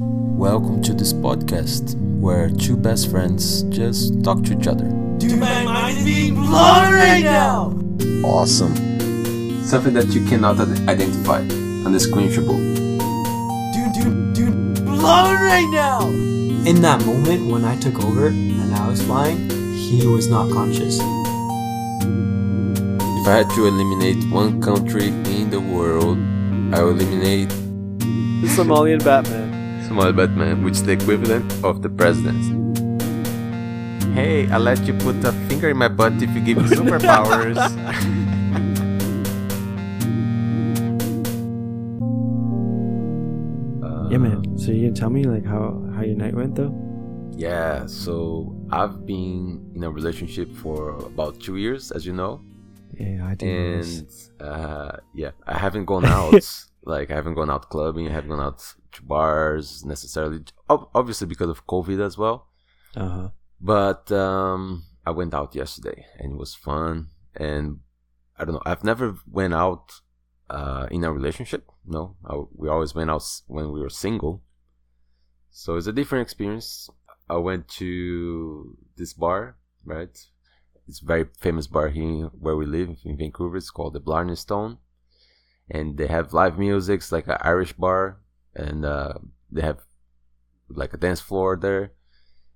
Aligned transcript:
Welcome 0.00 0.80
to 0.82 0.94
this 0.94 1.12
podcast 1.12 1.96
where 2.20 2.50
two 2.50 2.76
best 2.76 3.10
friends 3.10 3.64
just 3.64 4.22
talk 4.22 4.44
to 4.44 4.56
each 4.56 4.68
other. 4.68 4.84
Dude, 5.18 5.40
my 5.40 5.64
mind 5.64 5.98
is 5.98 6.04
being 6.04 6.34
blown 6.36 6.92
right 6.94 7.24
now! 7.24 7.76
Awesome. 8.24 8.76
Something 9.64 9.94
that 9.94 10.06
you 10.14 10.24
cannot 10.26 10.60
identify, 10.60 11.40
undescribable. 11.84 12.58
Dude, 13.74 13.92
dude, 13.92 14.34
dude, 14.34 14.84
blown 14.84 15.34
right 15.34 15.68
now! 15.72 16.06
In 16.64 16.80
that 16.82 17.04
moment 17.04 17.50
when 17.50 17.64
I 17.64 17.74
took 17.74 17.98
over 18.04 18.28
and 18.28 18.72
I 18.72 18.88
was 18.88 19.02
flying, 19.02 19.50
he 19.74 20.06
was 20.06 20.28
not 20.28 20.48
conscious. 20.52 21.00
If 23.18 23.26
I 23.26 23.38
had 23.38 23.50
to 23.56 23.66
eliminate 23.66 24.30
one 24.30 24.62
country 24.62 25.08
in 25.08 25.50
the 25.50 25.58
world, 25.58 26.18
I 26.72 26.84
would 26.84 27.02
eliminate 27.02 27.48
The 27.48 28.46
Somalian 28.46 29.04
Batman. 29.04 29.47
Small 29.88 30.12
Batman, 30.12 30.62
which 30.64 30.74
is 30.74 30.84
the 30.84 30.92
equivalent 30.92 31.50
of 31.64 31.82
the 31.82 31.88
president. 31.88 32.38
Hey, 34.14 34.48
I'll 34.50 34.60
let 34.60 34.84
you 34.86 34.94
put 34.94 35.16
a 35.24 35.32
finger 35.48 35.70
in 35.70 35.76
my 35.76 35.88
butt 35.88 36.12
if 36.22 36.30
you 36.34 36.40
give 36.40 36.58
me 36.58 36.64
superpowers. 36.64 37.56
Yeah, 44.10 44.16
man. 44.18 44.56
So 44.58 44.70
you 44.72 44.86
can 44.86 44.94
tell 44.94 45.10
me 45.10 45.24
like 45.24 45.44
how 45.44 45.82
how 45.94 46.02
your 46.02 46.16
night 46.16 46.34
went 46.34 46.54
though? 46.54 46.72
Yeah, 47.36 47.86
so 47.86 48.56
I've 48.70 49.04
been 49.06 49.70
in 49.74 49.84
a 49.84 49.90
relationship 49.90 50.52
for 50.56 50.90
about 51.12 51.38
two 51.40 51.56
years, 51.56 51.92
as 51.92 52.04
you 52.06 52.12
know, 52.12 52.40
Yeah, 52.98 53.24
I 53.30 53.34
did. 53.34 53.84
and 53.84 54.10
uh, 54.40 54.92
yeah, 55.14 55.30
I 55.46 55.56
haven't 55.58 55.84
gone 55.84 56.04
out. 56.06 56.34
like, 56.82 57.10
I 57.12 57.14
haven't 57.14 57.34
gone 57.34 57.50
out 57.50 57.68
clubbing. 57.68 58.08
I 58.08 58.12
haven't 58.12 58.30
gone 58.30 58.40
out 58.40 58.60
to 58.92 59.02
bars 59.02 59.84
necessarily. 59.84 60.40
Obviously, 60.68 61.26
because 61.26 61.50
of 61.50 61.66
COVID 61.66 62.04
as 62.04 62.18
well. 62.18 62.48
Uh 62.96 63.08
huh. 63.08 63.28
But 63.60 64.10
um, 64.12 64.84
I 65.04 65.10
went 65.10 65.34
out 65.34 65.54
yesterday, 65.54 66.06
and 66.18 66.32
it 66.32 66.38
was 66.38 66.54
fun. 66.54 67.08
And 67.34 67.80
I 68.38 68.44
don't 68.44 68.54
know. 68.54 68.62
I've 68.64 68.84
never 68.84 69.16
went 69.30 69.54
out 69.54 70.00
uh, 70.50 70.86
in 70.90 71.04
a 71.04 71.12
relationship. 71.12 71.70
No, 71.86 72.16
I, 72.24 72.40
we 72.54 72.68
always 72.68 72.94
went 72.94 73.10
out 73.10 73.24
when 73.46 73.72
we 73.72 73.80
were 73.80 73.90
single. 73.90 74.42
So 75.50 75.76
it's 75.76 75.86
a 75.86 75.92
different 75.92 76.22
experience. 76.22 76.88
I 77.28 77.36
went 77.36 77.68
to 77.68 78.76
this 78.96 79.12
bar, 79.12 79.56
right? 79.84 80.16
It's 80.86 81.02
a 81.02 81.04
very 81.04 81.26
famous 81.38 81.66
bar 81.66 81.88
here 81.88 82.26
where 82.38 82.56
we 82.56 82.64
live 82.64 82.96
in 83.04 83.16
Vancouver. 83.18 83.56
It's 83.56 83.70
called 83.70 83.92
the 83.92 84.00
Blarney 84.00 84.36
Stone, 84.36 84.78
and 85.70 85.98
they 85.98 86.06
have 86.06 86.32
live 86.32 86.58
music. 86.58 87.00
It's 87.00 87.12
like 87.12 87.28
an 87.28 87.36
Irish 87.40 87.74
bar, 87.74 88.20
and 88.58 88.84
uh, 88.84 89.14
they 89.50 89.62
have 89.62 89.78
like 90.68 90.92
a 90.92 90.98
dance 90.98 91.20
floor 91.20 91.56
there, 91.56 91.92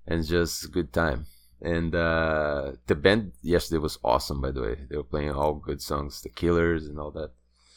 and 0.07 0.27
just 0.27 0.71
good 0.73 0.93
time. 0.93 1.27
And 1.61 1.95
uh, 1.95 2.73
the 2.89 2.97
band 2.97 3.33
yesterday 3.41 3.79
was 3.79 3.99
awesome. 4.03 4.41
By 4.41 4.51
the 4.51 4.63
way, 4.63 4.77
they 4.91 4.97
were 4.97 5.05
playing 5.05 5.31
all 5.31 5.55
good 5.55 5.81
songs, 5.81 6.21
The 6.21 6.29
Killers 6.29 6.87
and 6.87 6.99
all 6.99 7.13
that. 7.13 7.31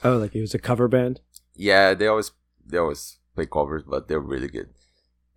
Oh, 0.04 0.18
like 0.18 0.36
it 0.36 0.42
was 0.42 0.56
a 0.56 0.60
cover 0.60 0.88
band. 0.88 1.22
Yeah, 1.56 1.94
they 1.94 2.08
always 2.08 2.32
they 2.66 2.78
always 2.78 3.20
play 3.36 3.46
covers, 3.46 3.84
but 3.84 4.08
they're 4.08 4.20
really 4.20 4.48
good. 4.48 4.70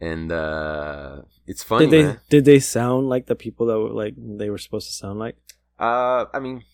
And 0.00 0.32
uh 0.32 1.22
it's 1.46 1.62
funny, 1.62 1.86
did 1.86 1.92
they 1.92 2.02
man. 2.04 2.20
did 2.30 2.44
they 2.44 2.58
sound 2.58 3.08
like 3.08 3.26
the 3.26 3.34
people 3.34 3.66
that 3.66 3.78
were 3.78 3.90
like 3.90 4.14
they 4.16 4.50
were 4.50 4.58
supposed 4.58 4.86
to 4.88 4.94
sound 4.94 5.18
like? 5.18 5.36
Uh, 5.78 6.26
I 6.32 6.40
mean, 6.40 6.64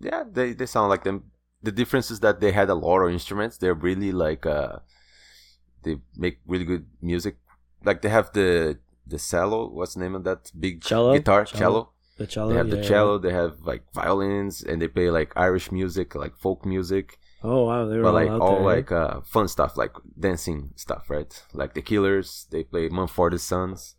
yeah, 0.00 0.24
they 0.30 0.52
they 0.52 0.66
sound 0.66 0.90
like 0.90 1.04
them. 1.04 1.30
The 1.62 1.72
difference 1.72 2.10
is 2.10 2.20
that 2.20 2.40
they 2.40 2.52
had 2.52 2.68
a 2.70 2.74
lot 2.74 3.00
of 3.00 3.10
instruments. 3.10 3.58
They're 3.58 3.74
really 3.74 4.12
like 4.12 4.46
uh, 4.46 4.78
they 5.82 5.96
make 6.16 6.38
really 6.46 6.64
good 6.64 6.86
music. 7.00 7.36
Like 7.84 8.02
they 8.02 8.08
have 8.08 8.32
the 8.32 8.78
the 9.06 9.18
cello. 9.18 9.68
What's 9.68 9.94
the 9.94 10.00
name 10.00 10.14
of 10.14 10.24
that 10.24 10.50
big 10.58 10.82
Cello? 10.82 11.14
guitar? 11.16 11.44
Cello. 11.44 11.58
Cello. 11.58 11.92
The 12.18 12.26
cello. 12.26 12.50
They 12.50 12.56
have 12.56 12.70
the 12.70 12.76
yeah. 12.78 12.82
cello. 12.82 13.18
They 13.18 13.32
have 13.32 13.60
like 13.64 13.82
violins, 13.94 14.62
and 14.62 14.82
they 14.82 14.88
play 14.88 15.10
like 15.10 15.32
Irish 15.36 15.70
music, 15.70 16.14
like 16.14 16.36
folk 16.36 16.64
music. 16.66 17.18
Oh 17.42 17.64
wow, 17.66 17.86
they 17.86 17.96
were 17.96 18.02
but 18.02 18.08
all 18.08 18.14
like 18.14 18.28
out 18.28 18.40
all 18.40 18.52
there. 18.64 18.72
eh? 18.72 18.76
like 18.76 18.92
uh 18.92 19.20
fun 19.22 19.46
stuff 19.46 19.76
like 19.76 19.92
dancing 20.18 20.70
stuff 20.74 21.08
right 21.08 21.32
like 21.52 21.74
the 21.74 21.82
killers 21.82 22.48
they 22.50 22.64
play 22.64 22.88
mumford 22.88 23.32
and 23.32 23.40
sons 23.40 23.94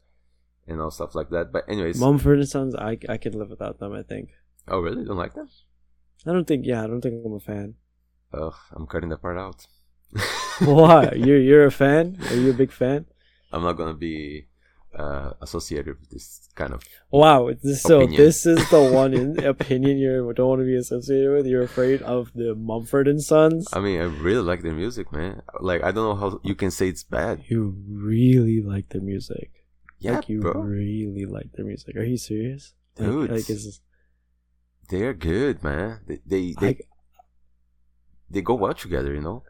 and 0.67 0.81
all 0.81 0.91
stuff 0.91 1.15
like 1.15 1.29
that 1.29 1.49
but 1.53 1.63
anyways 1.69 1.97
Mumford 1.97 2.39
and 2.39 2.49
Sons. 2.49 2.75
I 2.75 2.97
I 3.07 3.15
could 3.15 3.35
live 3.35 3.49
without 3.49 3.79
them. 3.79 3.93
I 3.93 4.03
think. 4.03 4.31
oh 4.67 4.79
really 4.81 5.05
don't 5.05 5.15
like 5.15 5.35
them 5.35 5.47
I 6.27 6.33
don't 6.33 6.45
think. 6.45 6.65
Yeah, 6.65 6.83
I 6.83 6.87
don't 6.87 6.99
think 6.99 7.15
I'm 7.25 7.33
a 7.33 7.39
fan. 7.39 7.75
oh 8.33 8.53
i'm 8.75 8.85
cutting 8.85 9.09
that 9.09 9.21
part 9.21 9.37
out 9.37 9.65
Why? 10.59 11.11
You're 11.15 11.39
you're 11.39 11.65
a 11.65 11.71
fan? 11.71 12.17
Are 12.29 12.35
you 12.35 12.49
a 12.51 12.53
big 12.53 12.71
fan? 12.71 13.05
i'm 13.51 13.63
not 13.63 13.73
gonna 13.73 13.95
be 13.95 14.45
uh 14.95 15.31
associated 15.41 15.99
with 15.99 16.09
this 16.11 16.47
kind 16.53 16.71
of 16.73 16.83
Wow, 17.09 17.49
this, 17.63 17.81
so 17.81 18.05
this 18.05 18.45
is 18.45 18.61
the 18.69 18.81
one 19.01 19.13
in, 19.15 19.43
opinion 19.43 19.97
you 19.97 20.31
don't 20.35 20.47
want 20.49 20.61
to 20.61 20.65
be 20.65 20.75
associated 20.75 21.31
with. 21.33 21.45
You're 21.47 21.63
afraid 21.63 22.01
of 22.03 22.31
the 22.33 22.53
Mumford 22.53 23.07
and 23.07 23.21
Sons. 23.21 23.67
i 23.73 23.79
mean 23.79 23.99
i 24.01 24.03
really 24.05 24.43
like 24.51 24.61
their 24.61 24.73
music 24.83 25.11
man 25.11 25.41
like 25.61 25.81
i 25.83 25.89
don't 25.91 26.05
know 26.09 26.15
how 26.15 26.39
you 26.43 26.53
can 26.53 26.69
say 26.71 26.87
it's 26.89 27.03
bad 27.03 27.41
You 27.47 27.73
really 27.87 28.61
like 28.61 28.89
their 28.89 29.01
music. 29.01 29.49
yeah 29.97 30.17
like 30.17 30.29
you 30.29 30.41
bro 30.41 30.53
really 30.61 31.25
like 31.25 31.49
their 31.53 31.65
music. 31.65 31.95
Are 31.95 32.03
you 32.13 32.17
serious? 32.17 32.73
Like, 32.97 33.07
Dude. 33.09 33.31
like 33.31 33.49
is 33.49 33.81
they're 34.89 35.13
good 35.13 35.63
man 35.63 36.01
they 36.07 36.19
they 36.25 36.43
they, 36.61 36.67
I, 36.67 36.77
they 38.29 38.41
go 38.41 38.53
well 38.55 38.73
together 38.75 39.11
you 39.17 39.21
know 39.21 39.41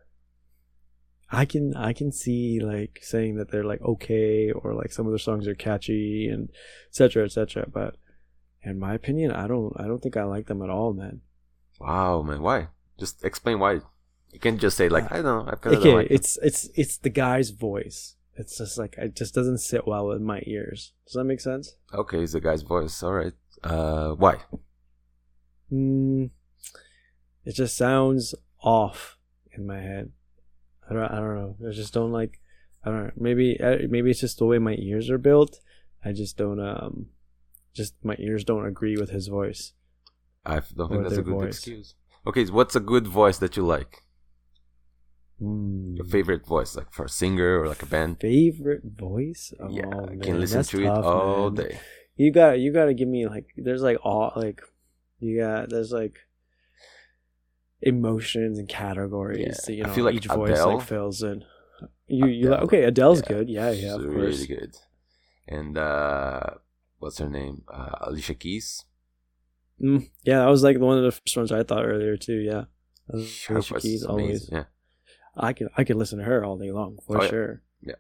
I 1.32 1.46
can 1.46 1.76
I 1.76 1.94
can 1.94 2.12
see 2.12 2.60
like 2.60 3.00
saying 3.02 3.36
that 3.36 3.52
they're 3.52 3.64
like 3.64 3.82
okay 3.82 4.52
or 4.52 4.74
like 4.74 4.92
some 4.92 5.06
of 5.06 5.12
their 5.12 5.20
songs 5.20 5.48
are 5.48 5.56
catchy 5.56 6.28
and 6.28 6.50
etc 6.90 7.26
etc. 7.26 7.68
But 7.72 7.98
in 8.64 8.80
my 8.80 8.94
opinion, 8.94 9.32
I 9.32 9.48
don't 9.48 9.74
I 9.78 9.84
don't 9.88 10.02
think 10.02 10.18
I 10.18 10.24
like 10.24 10.48
them 10.48 10.62
at 10.62 10.70
all, 10.70 10.94
man. 10.94 11.22
wow 11.80 12.22
man 12.22 12.42
why 12.42 12.68
just 13.00 13.24
explain 13.24 13.58
why 13.60 13.74
you 14.34 14.40
can't 14.42 14.60
just 14.60 14.76
say 14.76 14.90
like 14.90 15.10
i 15.14 15.22
don't 15.22 15.24
know 15.24 15.46
i 15.50 15.56
kind 15.56 15.76
of 15.76 15.82
Okay, 15.82 15.94
like 15.96 16.08
it's 16.12 16.38
it's 16.42 16.68
it's 16.76 16.98
the 16.98 17.10
guy's 17.10 17.52
voice. 17.52 18.16
It's 18.36 18.58
just 18.58 18.78
like 18.78 18.96
it 18.98 19.16
just 19.16 19.34
doesn't 19.34 19.60
sit 19.60 19.88
well 19.88 20.08
with 20.08 20.22
my 20.22 20.42
ears. 20.46 20.94
Does 21.06 21.14
that 21.16 21.24
make 21.26 21.42
sense? 21.42 21.76
Okay, 21.94 22.20
it's 22.24 22.34
the 22.34 22.42
guy's 22.42 22.62
voice. 22.64 23.02
All 23.04 23.14
right. 23.14 23.34
Uh, 23.64 24.12
why? 24.24 24.36
Mm, 25.72 26.30
it 27.46 27.54
just 27.56 27.76
sounds 27.78 28.34
off 28.62 29.18
in 29.52 29.66
my 29.68 29.80
head. 29.82 30.12
I 30.90 30.94
don't. 30.94 31.04
I 31.12 31.16
don't 31.18 31.36
know. 31.36 31.56
I 31.70 31.72
just 31.72 31.94
don't 31.94 32.12
like. 32.12 32.40
I 32.84 32.90
don't 32.90 33.04
know. 33.06 33.12
Maybe. 33.18 33.60
uh, 33.62 33.78
Maybe 33.90 34.12
it's 34.12 34.22
just 34.22 34.40
the 34.40 34.46
way 34.46 34.58
my 34.58 34.76
ears 34.80 35.10
are 35.10 35.18
built. 35.18 35.60
I 36.04 36.12
just 36.14 36.38
don't. 36.38 36.60
Um, 36.60 37.08
just 37.74 37.94
my 38.04 38.16
ears 38.20 38.44
don't 38.44 38.66
agree 38.66 38.98
with 38.98 39.12
his 39.12 39.28
voice. 39.28 39.74
I 40.46 40.62
don't 40.76 40.90
think 40.90 41.04
that's 41.04 41.18
a 41.18 41.22
good 41.22 41.34
voice. 41.34 41.58
excuse. 41.58 41.96
Okay, 42.26 42.46
so 42.46 42.54
what's 42.54 42.76
a 42.76 42.80
good 42.80 43.08
voice 43.08 43.38
that 43.38 43.56
you 43.58 43.64
like? 43.66 44.04
Mm. 45.42 45.96
Your 45.98 46.06
favorite 46.06 46.46
voice, 46.46 46.76
like 46.76 46.92
for 46.92 47.06
a 47.06 47.10
singer 47.10 47.60
or 47.62 47.68
like 47.68 47.82
a 47.84 47.86
band? 47.86 48.18
favorite 48.20 48.82
voice? 48.84 49.54
Oh, 49.60 49.70
yeah, 49.70 49.86
I 49.88 50.06
man, 50.16 50.20
can 50.22 50.40
listen 50.40 50.64
to 50.64 50.84
it 50.84 50.88
all 50.88 51.50
man. 51.52 51.64
day. 51.66 51.80
You 52.16 52.32
got. 52.34 52.60
You 52.60 52.74
got 52.74 52.86
to 52.86 52.94
give 52.94 53.08
me 53.08 53.28
like. 53.28 53.48
There's 53.56 53.82
like 53.82 53.98
all 54.04 54.34
like. 54.36 54.62
You 55.20 55.40
got. 55.40 55.70
There's 55.70 55.92
like. 55.92 56.18
Emotions 57.82 58.60
and 58.60 58.68
categories. 58.68 59.40
Yeah, 59.40 59.54
that, 59.66 59.74
you 59.74 59.84
I 59.84 59.88
know, 59.88 59.94
feel 59.94 60.06
like 60.06 60.16
each 60.16 60.26
voice 60.28 60.60
like 60.60 60.82
fills 60.82 61.24
in. 61.24 61.46
You 62.08 62.28
you 62.28 62.50
like, 62.50 62.62
okay? 62.64 62.84
Adele's 62.84 63.22
Yeah, 63.22 63.28
good. 63.28 63.50
Yeah, 63.50 63.72
yeah, 63.72 63.96
of 63.96 64.02
course. 64.02 64.16
really 64.16 64.48
good. 64.48 64.76
And 65.48 65.78
uh, 65.78 66.42
what's 67.00 67.20
her 67.20 67.30
name? 67.30 67.64
Uh, 67.68 67.96
Alicia 68.02 68.34
Keys. 68.36 68.84
Mm, 69.82 70.10
yeah, 70.24 70.40
that 70.40 70.48
was 70.50 70.62
like 70.64 70.78
one 70.78 70.98
of 70.98 71.04
the 71.06 71.12
first 71.12 71.38
ones 71.38 71.52
I 71.54 71.64
thought 71.64 71.86
earlier 71.86 72.18
too. 72.18 72.36
Yeah, 72.40 72.66
Alicia 73.10 73.80
Keys 73.80 74.04
always. 74.04 74.50
Yeah. 74.52 74.66
I 75.38 75.54
can 75.54 75.70
I 75.78 75.86
can 75.86 75.98
listen 75.98 76.20
to 76.20 76.26
her 76.26 76.44
all 76.44 76.58
day 76.58 76.72
long 76.72 76.98
for 77.08 77.20
Oh, 77.20 77.24
yeah. 77.24 77.30
sure. 77.30 77.62
Yeah. 77.82 77.96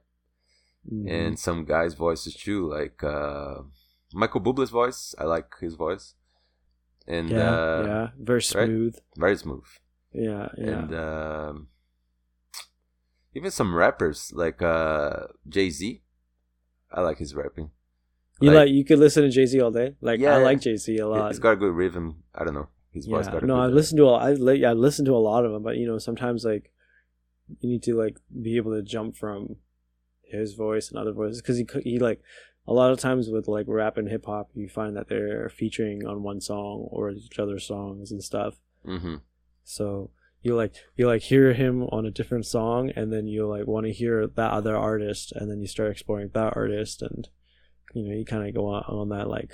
Mhm. 0.91 1.09
And 1.09 1.39
some 1.39 1.63
guys' 1.63 1.93
voices 1.93 2.35
too, 2.35 2.67
like 2.69 3.01
uh, 3.01 3.59
Michael 4.13 4.41
Bublé's 4.41 4.71
voice. 4.71 5.15
I 5.17 5.23
like 5.23 5.53
his 5.61 5.75
voice. 5.75 6.15
And 7.09 7.29
yeah, 7.31 7.51
uh, 7.51 7.83
yeah, 7.85 8.07
very 8.19 8.37
right? 8.37 8.43
smooth. 8.43 8.95
very 9.17 9.35
smooth. 9.35 9.63
Yeah, 10.13 10.49
yeah. 10.57 10.69
and 10.69 10.93
um, 10.95 11.67
even 13.33 13.49
some 13.51 13.73
rappers 13.75 14.31
like 14.33 14.61
uh, 14.61 15.27
Jay 15.47 15.69
Z. 15.71 16.01
I 16.91 17.01
like 17.01 17.17
his 17.17 17.33
rapping. 17.35 17.71
you 18.41 18.51
like 18.51 18.69
you 18.69 18.85
could 18.85 18.99
listen 18.99 19.23
to 19.23 19.29
Jay 19.29 19.45
Z 19.47 19.59
all 19.59 19.71
day. 19.71 19.95
Like 20.01 20.19
Yeah, 20.19 20.35
I 20.35 20.37
like 20.37 20.61
Jay 20.61 20.75
Z 20.77 20.95
a 20.97 21.07
lot. 21.07 21.31
He's 21.31 21.39
got 21.39 21.51
a 21.51 21.55
good 21.55 21.73
rhythm. 21.73 22.23
I 22.33 22.43
don't 22.43 22.53
know. 22.53 22.69
His 22.91 23.05
voice 23.05 23.25
yeah, 23.25 23.33
got 23.33 23.43
a 23.43 23.45
no, 23.47 23.55
good 23.55 23.59
I 23.59 23.63
rhythm. 23.65 23.75
listen 23.75 23.97
to 23.97 24.05
a, 24.05 24.13
I 24.13 24.31
li- 24.33 24.65
I 24.65 24.73
listen 24.73 25.05
to 25.05 25.15
a 25.15 25.17
lot 25.29 25.45
of 25.45 25.51
them, 25.51 25.63
but 25.63 25.77
you 25.77 25.87
know 25.87 25.97
sometimes 25.97 26.45
like 26.45 26.71
you 27.59 27.69
need 27.69 27.83
to 27.83 27.95
like 27.95 28.17
be 28.41 28.57
able 28.57 28.71
to 28.75 28.83
jump 28.83 29.17
from 29.17 29.55
his 30.23 30.53
voice 30.53 30.89
and 30.89 30.99
other 30.99 31.11
voices 31.11 31.41
because 31.41 31.57
he 31.57 31.65
he 31.83 31.99
like 31.99 32.21
a 32.71 32.73
lot 32.79 32.91
of 32.93 32.99
times 32.99 33.23
with 33.35 33.47
like 33.47 33.65
rap 33.67 33.97
and 33.97 34.07
hip 34.13 34.25
hop 34.31 34.47
you 34.53 34.67
find 34.79 34.95
that 34.97 35.07
they're 35.11 35.49
featuring 35.61 36.05
on 36.11 36.23
one 36.31 36.39
song 36.51 36.75
or 36.95 37.03
each 37.11 37.39
other's 37.43 37.65
songs 37.73 38.11
and 38.13 38.21
stuff. 38.31 38.53
Mm-hmm. 38.85 39.15
So 39.63 39.85
you 40.45 40.55
like 40.61 40.73
you 40.97 41.03
like 41.13 41.23
hear 41.23 41.53
him 41.63 41.75
on 41.95 42.05
a 42.05 42.11
different 42.19 42.45
song 42.45 42.81
and 42.97 43.11
then 43.13 43.25
you 43.33 43.41
like 43.55 43.65
want 43.73 43.85
to 43.87 43.91
hear 44.01 44.15
that 44.39 44.51
other 44.59 44.75
artist 44.91 45.25
and 45.35 45.45
then 45.49 45.59
you 45.63 45.67
start 45.75 45.91
exploring 45.91 46.29
that 46.33 46.53
artist 46.55 47.01
and 47.01 47.27
you 47.93 48.03
know 48.07 48.15
you 48.19 48.25
kind 48.33 48.47
of 48.47 48.53
go 48.59 48.65
on, 48.75 48.83
on 48.99 49.09
that 49.09 49.27
like 49.37 49.51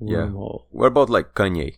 Yeah. 0.00 0.26
wormhole. 0.28 0.58
What 0.70 0.88
about 0.94 1.08
like 1.16 1.28
Kanye? 1.34 1.70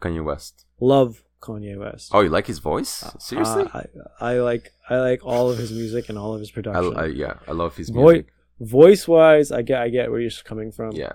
Kanye 0.00 0.24
West. 0.24 0.64
love 0.80 1.12
kanye 1.46 1.76
west 1.78 2.08
Oh, 2.14 2.20
you 2.24 2.30
like 2.30 2.46
his 2.46 2.58
voice? 2.72 2.92
Seriously? 3.18 3.64
Uh, 3.74 3.82
I, 4.20 4.30
I 4.30 4.32
like 4.50 4.64
i 4.88 4.96
like 5.08 5.20
all 5.32 5.50
of 5.52 5.58
his 5.58 5.72
music 5.80 6.08
and 6.08 6.16
all 6.22 6.32
of 6.34 6.40
his 6.44 6.50
production 6.56 6.96
I, 6.96 7.06
yeah, 7.22 7.34
I 7.46 7.52
love 7.52 7.76
his 7.76 7.88
music. 7.92 8.26
Voice 8.60 9.08
wise 9.08 9.50
i 9.50 9.62
get 9.62 9.80
i 9.80 9.88
get 9.88 10.10
where 10.10 10.20
you're 10.20 10.30
coming 10.44 10.70
from 10.72 10.92
Yeah, 10.92 11.12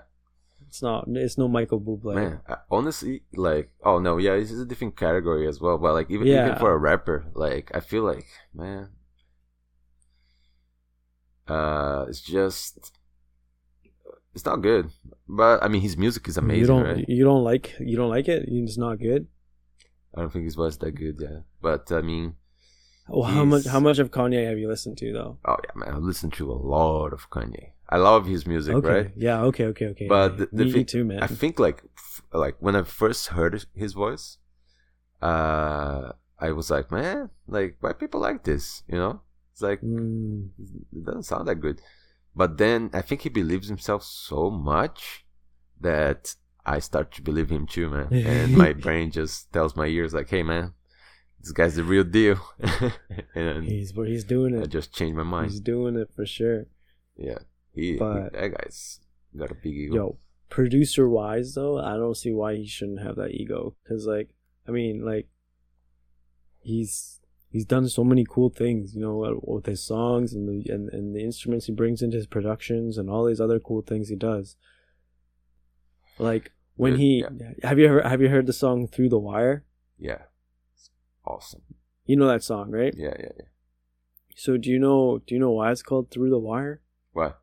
it's 0.68 0.82
not 0.82 1.08
it's 1.08 1.38
no 1.38 1.48
michael 1.48 1.80
bublé 1.80 2.14
man. 2.14 2.40
I, 2.48 2.56
honestly, 2.70 3.22
like, 3.34 3.70
oh 3.82 3.98
no, 3.98 4.18
yeah, 4.18 4.36
this 4.36 4.50
is 4.50 4.60
a 4.60 4.66
different 4.66 4.96
category 4.96 5.48
as 5.48 5.60
well. 5.60 5.78
But 5.78 5.94
like, 5.94 6.10
even 6.10 6.26
Yeah. 6.26 6.46
even 6.46 6.58
for 6.58 6.72
a 6.72 6.78
rapper, 6.78 7.26
like, 7.34 7.70
I 7.74 7.80
feel 7.80 8.02
like, 8.04 8.26
man, 8.54 8.90
uh, 11.48 12.06
it's 12.08 12.20
just, 12.20 12.92
it's 14.34 14.44
not 14.44 14.62
good. 14.62 14.90
But 15.28 15.62
I 15.62 15.68
mean, 15.68 15.82
his 15.82 15.96
music 15.96 16.28
is 16.28 16.36
amazing, 16.36 16.60
you 16.60 16.66
don't 16.66 16.84
right? 16.84 17.04
you 17.08 17.24
don't 17.24 17.44
like 17.44 17.74
you 17.80 17.96
don't 17.96 18.10
like 18.10 18.28
it 18.28 18.44
it's 18.46 18.78
not 18.78 18.98
good 18.98 19.26
I 20.14 20.20
don't 20.20 20.32
think 20.32 20.44
his 20.44 20.56
voice 20.56 20.76
that 20.78 20.92
good, 20.92 21.16
yeah. 21.20 21.40
But 21.62 21.90
I 21.92 22.02
mean, 22.02 22.34
well, 23.10 23.28
how 23.36 23.44
much 23.44 23.64
how 23.74 23.80
much 23.88 23.98
of 23.98 24.10
kanye 24.16 24.42
have 24.48 24.58
you 24.62 24.68
listened 24.74 24.96
to 25.02 25.12
though 25.12 25.32
oh 25.48 25.56
yeah, 25.66 25.74
man, 25.80 25.90
I've 25.94 26.02
listened 26.12 26.32
to 26.34 26.44
a 26.50 26.58
lot 26.76 27.12
of 27.16 27.28
Kanye. 27.34 27.66
I 27.94 27.96
love 28.10 28.22
his 28.34 28.42
music, 28.52 28.74
okay 28.80 28.88
right? 28.94 29.10
yeah 29.16 29.38
okay 29.48 29.66
okay 29.72 29.86
okay 29.92 30.06
But 30.14 30.28
yeah. 30.32 30.36
the- 30.38 30.50
the 30.58 30.64
me 30.64 30.72
thing- 30.72 30.86
too 30.94 31.04
man 31.10 31.20
I 31.22 31.26
think 31.42 31.54
like 31.66 31.78
f- 32.06 32.22
like 32.44 32.56
when 32.64 32.74
I 32.80 32.82
first 33.02 33.22
heard 33.36 33.52
his 33.84 33.92
voice, 34.04 34.38
uh, 35.22 36.12
I 36.38 36.52
was 36.52 36.70
like, 36.70 36.90
man, 36.90 37.30
like 37.46 37.76
why 37.80 37.92
people 37.92 38.20
like 38.20 38.44
this? 38.44 38.82
You 38.88 38.96
know, 38.96 39.20
it's 39.52 39.62
like 39.62 39.80
Mm, 39.82 40.50
it 40.96 41.04
doesn't 41.04 41.24
sound 41.24 41.48
that 41.48 41.56
good. 41.66 41.80
But 42.34 42.58
then 42.58 42.90
I 42.92 43.02
think 43.02 43.22
he 43.22 43.28
believes 43.28 43.68
himself 43.68 44.02
so 44.04 44.50
much 44.50 45.26
that 45.80 46.34
I 46.64 46.78
start 46.78 47.12
to 47.12 47.22
believe 47.22 47.50
him 47.50 47.66
too, 47.66 47.88
man. 47.90 48.08
And 48.12 48.56
my 48.56 48.72
brain 48.84 49.10
just 49.10 49.52
tells 49.52 49.74
my 49.76 49.86
ears 49.86 50.14
like, 50.14 50.30
hey, 50.30 50.42
man, 50.42 50.74
this 51.42 51.52
guy's 51.52 51.74
the 51.76 51.84
real 51.84 52.04
deal. 52.04 52.38
and 53.34 53.64
he's 53.64 53.92
he's 53.92 54.24
doing 54.24 54.54
it. 54.54 54.62
I 54.62 54.66
just 54.66 54.92
changed 54.94 55.16
my 55.16 55.22
mind. 55.22 55.50
he's 55.50 55.60
doing 55.60 55.96
it 55.96 56.10
for 56.14 56.26
sure 56.26 56.66
Yeah, 57.16 57.38
he, 57.74 57.92
he 57.92 57.96
But- 57.98 58.32
that 58.32 58.48
guy's 58.56 59.00
got 59.36 59.50
a 59.50 59.54
big 59.54 59.74
ego. 59.76 59.94
yo 59.94 60.18
producer 60.48 61.08
wise 61.08 61.54
though 61.54 61.78
i 61.78 61.92
don't 61.94 62.16
see 62.16 62.32
why 62.32 62.56
he 62.56 62.66
shouldn't 62.66 63.00
have 63.00 63.14
that 63.14 63.30
ego 63.30 63.76
because 63.84 64.04
like 64.04 64.28
i 64.66 64.72
mean 64.72 65.04
like 65.04 65.28
he's 66.58 67.20
he's 67.50 67.64
done 67.64 67.88
so 67.88 68.02
many 68.02 68.26
cool 68.28 68.50
things 68.50 68.92
you 68.92 69.00
know 69.00 69.40
with- 69.44 69.66
his 69.66 69.80
songs 69.80 70.32
and 70.34 70.48
the 70.48 70.68
and, 70.72 70.88
and 70.88 71.14
the 71.14 71.20
instruments 71.22 71.66
he 71.66 71.72
brings 71.72 72.02
into 72.02 72.16
his 72.16 72.26
productions 72.26 72.98
and 72.98 73.08
all 73.08 73.24
these 73.24 73.40
other 73.40 73.60
cool 73.60 73.80
things 73.82 74.08
he 74.08 74.16
does 74.16 74.56
like 76.18 76.50
when 76.74 76.96
he 76.96 77.24
have 77.62 77.78
you 77.78 77.88
heard 77.88 78.04
have 78.04 78.20
you 78.20 78.28
heard 78.28 78.46
the 78.46 78.52
song 78.52 78.88
through 78.88 79.08
the 79.08 79.18
wire 79.18 79.64
Yeah, 79.98 80.22
awesome. 81.26 81.62
you 82.06 82.16
know 82.16 82.26
that 82.28 82.42
song 82.42 82.70
right 82.70 82.94
Yeah, 82.96 83.14
yeah, 83.18 83.28
yeah. 83.38 83.44
so 84.36 84.56
do 84.56 84.70
you 84.70 84.78
know 84.78 85.20
do 85.26 85.34
you 85.34 85.40
know 85.40 85.50
why 85.52 85.70
it's 85.72 85.82
called 85.82 86.10
through 86.10 86.30
the 86.30 86.38
wire 86.38 86.80
What? 87.12 87.40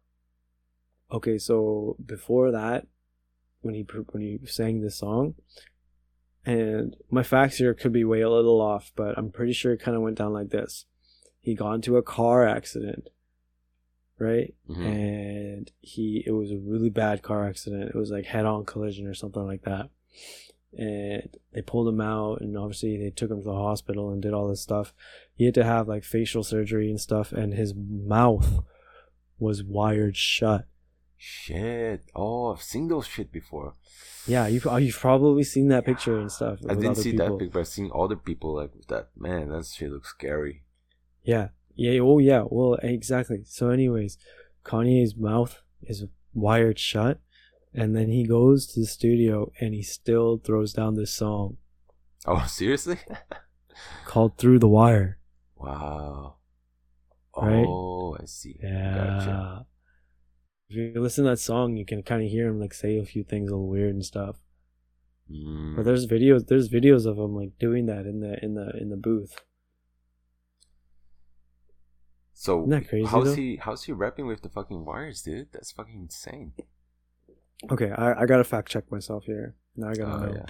Okay, 1.09 1.37
so 1.37 1.95
before 2.05 2.51
that, 2.51 2.85
when 3.61 3.73
he 3.75 3.85
when 4.11 4.21
he 4.21 4.39
sang 4.45 4.81
this 4.81 4.97
song, 4.97 5.35
and 6.45 6.95
my 7.09 7.23
facts 7.23 7.57
here 7.57 7.73
could 7.73 7.93
be 7.93 8.03
way 8.03 8.19
a 8.21 8.29
little 8.29 8.59
off, 8.61 8.91
but 8.95 9.17
I'm 9.17 9.31
pretty 9.31 9.53
sure 9.53 9.71
it 9.73 9.81
kind 9.81 9.95
of 9.95 10.03
went 10.03 10.17
down 10.17 10.33
like 10.33 10.49
this: 10.49 10.85
he 11.39 11.55
got 11.55 11.73
into 11.75 11.95
a 11.95 12.03
car 12.03 12.45
accident, 12.45 13.07
right? 14.19 14.53
Mhm. 14.69 14.85
And 14.85 15.71
he 15.79 16.23
it 16.27 16.31
was 16.31 16.51
a 16.51 16.57
really 16.57 16.89
bad 16.89 17.21
car 17.23 17.47
accident. 17.47 17.89
It 17.89 17.95
was 17.95 18.11
like 18.11 18.25
head 18.25 18.45
on 18.45 18.65
collision 18.65 19.07
or 19.07 19.13
something 19.13 19.45
like 19.45 19.61
that. 19.63 19.89
And 20.77 21.35
they 21.53 21.61
pulled 21.63 21.87
him 21.87 22.01
out, 22.01 22.41
and 22.41 22.55
obviously 22.55 22.97
they 22.97 23.09
took 23.09 23.31
him 23.31 23.41
to 23.41 23.45
the 23.47 23.53
hospital 23.53 24.11
and 24.11 24.21
did 24.21 24.33
all 24.33 24.47
this 24.47 24.61
stuff. 24.61 24.93
He 25.33 25.45
had 25.45 25.55
to 25.55 25.63
have 25.63 25.87
like 25.87 26.03
facial 26.03 26.43
surgery 26.43 26.89
and 26.89 27.01
stuff, 27.01 27.31
and 27.31 27.53
his 27.53 27.73
mouth 27.75 28.63
was 29.39 29.63
wired 29.63 30.15
shut. 30.15 30.67
Shit. 31.17 32.03
Oh, 32.15 32.53
I've 32.53 32.61
seen 32.61 32.87
those 32.87 33.07
shit 33.07 33.31
before. 33.31 33.73
Yeah, 34.27 34.45
you've 34.45 34.67
uh, 34.67 34.75
you've 34.75 34.99
probably 34.99 35.43
seen 35.43 35.69
that 35.69 35.85
picture 35.85 36.19
and 36.19 36.31
stuff. 36.31 36.59
I 36.69 36.75
didn't 36.75 36.95
see 36.95 37.11
people. 37.11 37.37
that 37.37 37.43
picture. 37.43 37.59
I've 37.59 37.67
seen 37.67 37.91
other 37.95 38.15
people 38.15 38.53
like 38.53 38.71
that. 38.89 39.09
Man, 39.17 39.49
that 39.49 39.65
shit 39.65 39.91
looks 39.91 40.09
scary. 40.09 40.63
Yeah, 41.23 41.49
yeah. 41.75 41.99
Oh, 42.01 42.19
yeah. 42.19 42.43
Well, 42.47 42.75
exactly. 42.83 43.43
So, 43.45 43.69
anyways, 43.69 44.17
Kanye's 44.63 45.15
mouth 45.15 45.61
is 45.81 46.05
wired 46.33 46.77
shut, 46.77 47.19
and 47.77 47.95
then 47.95 48.09
he 48.09 48.25
goes 48.25 48.65
to 48.67 48.79
the 48.81 48.85
studio 48.87 49.51
and 49.61 49.73
he 49.73 49.81
still 49.83 50.37
throws 50.37 50.73
down 50.73 50.95
this 50.95 51.13
song 51.13 51.57
Oh, 52.25 52.45
seriously? 52.49 52.97
called 54.05 54.37
"Through 54.37 54.59
the 54.59 54.67
Wire." 54.67 55.19
wow. 55.55 56.33
Right? 57.39 57.65
Oh, 57.67 58.17
I 58.19 58.25
see. 58.25 58.59
Yeah. 58.61 58.95
Gotcha. 58.95 59.65
If 60.69 60.75
you 60.75 60.99
listen 61.01 61.23
to 61.25 61.29
that 61.29 61.37
song, 61.39 61.77
you 61.77 61.85
can 61.85 62.01
kind 62.01 62.23
of 62.23 62.29
hear 62.29 62.47
him 62.47 62.59
like 62.59 62.73
say 62.73 62.97
a 62.97 63.05
few 63.05 63.23
things 63.23 63.51
a 63.51 63.53
little 63.53 63.69
weird 63.69 63.93
and 63.93 64.03
stuff. 64.03 64.37
Mm. 65.31 65.75
But 65.75 65.85
there's 65.85 66.07
videos, 66.07 66.47
there's 66.47 66.67
videos 66.69 67.05
of 67.05 67.17
him 67.19 67.35
like 67.35 67.51
doing 67.59 67.85
that 67.85 68.05
in 68.07 68.21
the 68.21 68.43
in 68.43 68.55
the 68.55 68.71
in 68.81 68.89
the 68.89 68.97
booth. 68.97 69.35
so 72.33 72.59
Isn't 72.61 72.69
that 72.71 72.87
crazy, 72.89 73.05
how's 73.07 73.25
though? 73.25 73.35
he? 73.35 73.55
How's 73.57 73.83
he 73.83 73.91
rapping 73.91 74.25
with 74.27 74.41
the 74.41 74.49
fucking 74.49 74.83
wires, 74.85 75.21
dude? 75.21 75.49
That's 75.53 75.71
fucking 75.71 75.99
insane. 76.01 76.53
Okay, 77.71 77.91
I, 77.91 78.21
I 78.21 78.25
gotta 78.25 78.43
fact 78.43 78.69
check 78.69 78.91
myself 78.91 79.25
here. 79.25 79.55
Now 79.75 79.89
I 79.89 79.93
gotta 79.95 80.11
Oh 80.11 80.19
know. 80.25 80.45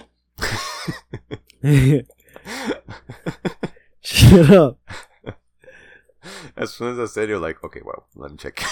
yeah. 1.62 2.02
Shut 4.00 4.50
up. 4.50 4.78
as 6.56 6.72
soon 6.72 6.92
as 6.92 6.98
I 6.98 7.06
said, 7.12 7.28
you're 7.28 7.38
like, 7.38 7.62
okay, 7.64 7.80
well, 7.84 8.06
let 8.14 8.30
me 8.30 8.36
check. 8.36 8.60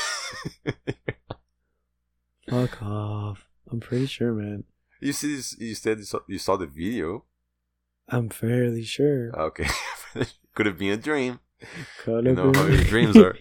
Fuck 2.48 2.82
off. 2.82 3.46
I'm 3.70 3.80
pretty 3.80 4.06
sure, 4.06 4.32
man. 4.32 4.64
you 5.00 5.12
see, 5.12 5.36
this, 5.36 5.56
you 5.58 5.74
said 5.74 5.98
you 5.98 6.04
saw, 6.04 6.20
you 6.28 6.38
saw 6.38 6.56
the 6.56 6.66
video. 6.66 7.24
I'm 8.08 8.28
fairly 8.28 8.84
sure. 8.84 9.32
Okay, 9.36 9.66
could 10.54 10.66
have 10.66 10.78
been 10.78 10.92
a 10.92 10.96
dream. 10.96 11.40
Could 12.04 12.24
you 12.24 12.28
have 12.30 12.36
know 12.36 12.52
been. 12.52 12.62
how 12.62 12.66
your 12.68 12.84
dreams 12.84 13.16
are. 13.16 13.36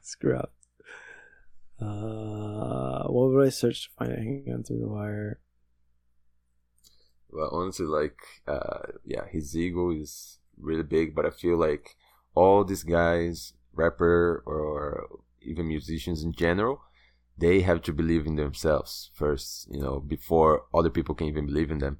Screw 0.00 0.36
up. 0.36 0.54
Uh, 1.84 3.04
what 3.08 3.30
would 3.30 3.46
I 3.46 3.50
search 3.50 3.84
to 3.88 3.94
find 3.98 4.12
it 4.12 4.18
hanging 4.18 4.64
through 4.64 4.80
the 4.80 4.88
wire? 4.88 5.40
Well, 7.30 7.50
honestly, 7.52 7.86
like, 7.86 8.18
uh, 8.46 8.92
yeah, 9.04 9.26
his 9.28 9.56
ego 9.56 9.90
is 9.90 10.38
really 10.56 10.82
big, 10.82 11.14
but 11.14 11.26
I 11.26 11.30
feel 11.30 11.56
like 11.56 11.96
all 12.34 12.64
these 12.64 12.84
guys, 12.84 13.54
rapper 13.72 14.42
or 14.46 15.08
even 15.42 15.68
musicians 15.68 16.22
in 16.22 16.32
general, 16.32 16.80
they 17.36 17.62
have 17.62 17.82
to 17.82 17.92
believe 17.92 18.26
in 18.26 18.36
themselves 18.36 19.10
first, 19.14 19.68
you 19.70 19.80
know, 19.80 19.98
before 20.00 20.66
other 20.72 20.90
people 20.90 21.14
can 21.14 21.26
even 21.26 21.46
believe 21.46 21.70
in 21.70 21.78
them. 21.78 21.98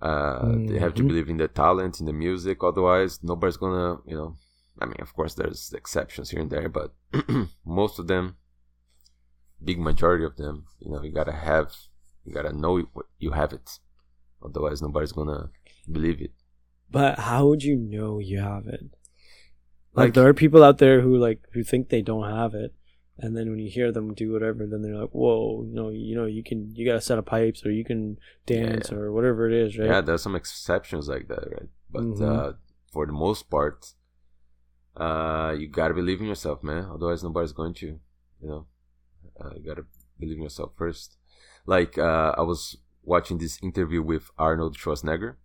Uh, 0.00 0.58
They 0.66 0.78
have 0.78 0.94
to 0.94 1.02
Mhm. 1.02 1.08
believe 1.08 1.28
in 1.28 1.36
their 1.38 1.48
talent, 1.48 2.00
in 2.00 2.06
the 2.06 2.12
music. 2.12 2.62
Otherwise, 2.62 3.22
nobody's 3.22 3.56
gonna, 3.56 4.00
you 4.06 4.16
know. 4.16 4.36
I 4.78 4.84
mean, 4.84 5.00
of 5.00 5.14
course, 5.14 5.34
there's 5.34 5.72
exceptions 5.72 6.30
here 6.30 6.40
and 6.40 6.50
there, 6.50 6.68
but 6.68 6.94
most 7.64 7.98
of 7.98 8.06
them, 8.06 8.36
big 9.62 9.78
majority 9.78 10.24
of 10.24 10.36
them, 10.36 10.66
you 10.80 10.90
know, 10.90 11.02
you 11.02 11.12
gotta 11.12 11.32
have, 11.32 11.74
you 12.24 12.32
gotta 12.34 12.52
know 12.52 12.82
you 13.18 13.30
have 13.32 13.52
it. 13.52 13.78
Otherwise, 14.44 14.82
nobody's 14.82 15.12
gonna 15.12 15.50
believe 15.90 16.20
it. 16.20 16.32
But 16.90 17.18
how 17.20 17.46
would 17.48 17.62
you 17.64 17.76
know 17.76 18.18
you 18.18 18.38
have 18.40 18.66
it? 18.66 18.82
Like, 19.94 20.04
Like- 20.08 20.14
there 20.14 20.28
are 20.28 20.34
people 20.34 20.62
out 20.62 20.78
there 20.78 21.00
who 21.00 21.16
like 21.16 21.40
who 21.52 21.62
think 21.64 21.88
they 21.88 22.02
don't 22.02 22.30
have 22.30 22.54
it, 22.54 22.74
and 23.18 23.34
then 23.36 23.48
when 23.50 23.58
you 23.58 23.70
hear 23.70 23.90
them 23.90 24.12
do 24.14 24.30
whatever, 24.32 24.66
then 24.66 24.82
they're 24.82 24.94
like, 25.00 25.10
"Whoa, 25.14 25.64
you 25.64 25.72
know, 25.74 25.88
you 25.88 26.14
know, 26.14 26.26
you 26.26 26.44
can, 26.44 26.74
you 26.76 26.84
got 26.86 26.96
a 26.96 27.00
set 27.00 27.18
of 27.18 27.24
pipes, 27.24 27.64
or 27.64 27.70
you 27.70 27.84
can 27.84 28.18
dance, 28.44 28.90
Yeah. 28.90 28.98
or 28.98 29.10
whatever 29.12 29.48
it 29.48 29.54
is, 29.54 29.78
right?" 29.78 29.88
Yeah, 29.88 30.00
there's 30.02 30.22
some 30.22 30.36
exceptions 30.36 31.08
like 31.08 31.28
that, 31.28 31.50
right? 31.50 31.68
But 31.90 32.02
Mhm. 32.04 32.20
uh, 32.22 32.52
for 32.92 33.06
the 33.06 33.12
most 33.12 33.48
part, 33.48 33.94
uh, 34.96 35.54
you 35.58 35.66
gotta 35.68 35.94
believe 35.94 36.20
in 36.20 36.26
yourself, 36.26 36.62
man. 36.62 36.84
Otherwise, 36.92 37.22
nobody's 37.24 37.52
going 37.52 37.74
to. 37.74 37.86
You 38.42 38.48
know, 38.48 38.66
uh, 39.40 39.50
you 39.56 39.66
gotta 39.66 39.84
believe 40.18 40.36
in 40.36 40.42
yourself 40.42 40.72
first. 40.76 41.16
Like 41.66 41.98
uh, 41.98 42.34
I 42.36 42.42
was 42.42 42.76
watching 43.02 43.38
this 43.38 43.58
interview 43.62 44.02
with 44.02 44.30
Arnold 44.38 44.76
Schwarzenegger, 44.76 45.36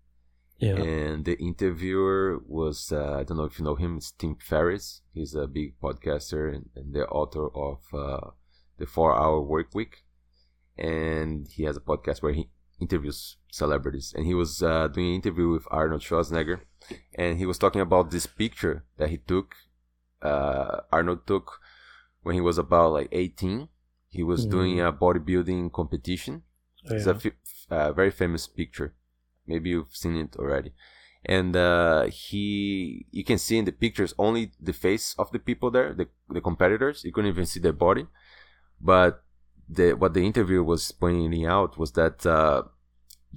yeah. 0.60 0.76
and 0.76 1.26
the 1.26 1.38
interviewer 1.40 2.40
was 2.48 2.92
uh, 2.92 3.18
I 3.20 3.24
don't 3.24 3.38
know 3.38 3.46
if 3.46 3.60
you 3.60 3.66
know 3.66 3.76
him. 3.76 3.98
It's 3.98 4.12
Tim 4.12 4.36
Ferriss. 4.40 5.02
He's 5.14 5.36
a 5.36 5.48
big 5.48 5.80
podcaster 5.80 6.54
and, 6.54 6.70
and 6.76 6.94
the 6.94 7.06
author 7.08 7.48
of 7.56 7.80
uh, 7.94 8.32
the 8.78 8.86
Four 8.86 9.18
Hour 9.18 9.42
Work 9.42 9.74
Week, 9.74 10.04
and 10.78 11.48
he 11.48 11.64
has 11.64 11.78
a 11.78 11.82
podcast 11.82 12.22
where 12.22 12.34
he 12.34 12.50
interviews 12.80 13.38
celebrities, 13.52 14.14
and 14.16 14.26
he 14.26 14.34
was 14.34 14.62
uh, 14.64 14.88
doing 14.88 15.08
an 15.10 15.16
interview 15.16 15.50
with 15.50 15.66
Arnold 15.70 16.02
Schwarzenegger, 16.02 16.62
and 17.16 17.38
he 17.38 17.46
was 17.46 17.58
talking 17.58 17.82
about 17.82 18.12
this 18.12 18.26
picture 18.26 18.86
that 18.98 19.10
he 19.10 19.18
took. 19.18 19.56
Uh, 20.22 20.82
Arnold 20.92 21.26
took 21.26 21.60
when 22.22 22.36
he 22.36 22.42
was 22.42 22.58
about 22.58 22.94
like 22.94 23.10
18. 23.12 23.68
He 24.12 24.24
was 24.24 24.46
Mhm. 24.46 24.52
doing 24.56 24.76
a 24.82 24.94
bodybuilding 24.94 25.72
competition. 25.80 26.44
Oh, 26.90 26.96
It's 26.96 27.08
yeah. 27.08 27.14
a 27.14 27.16
f- 27.16 27.68
uh, 27.76 27.92
very 27.94 28.12
famous 28.12 28.48
picture. 28.48 28.90
Maybe 29.48 29.70
you've 29.72 29.96
seen 30.04 30.16
it 30.18 30.36
already. 30.38 30.72
And 31.26 31.56
uh, 31.56 32.04
he, 32.08 33.06
you 33.12 33.24
can 33.24 33.38
see 33.38 33.58
in 33.58 33.66
the 33.66 33.72
pictures 33.86 34.14
only 34.18 34.52
the 34.60 34.74
face 34.74 35.16
of 35.18 35.32
the 35.32 35.40
people 35.40 35.70
there, 35.72 35.94
the 35.94 36.08
the 36.36 36.42
competitors. 36.50 37.04
You 37.06 37.12
couldn't 37.14 37.30
even 37.36 37.46
see 37.46 37.60
their 37.62 37.80
body. 37.88 38.06
But 38.80 39.24
the 39.70 39.94
what 39.94 40.14
the 40.16 40.26
interviewer 40.26 40.64
was 40.74 40.92
pointing 40.92 41.46
out 41.46 41.78
was 41.78 41.92
that 41.94 42.26
uh, 42.26 42.64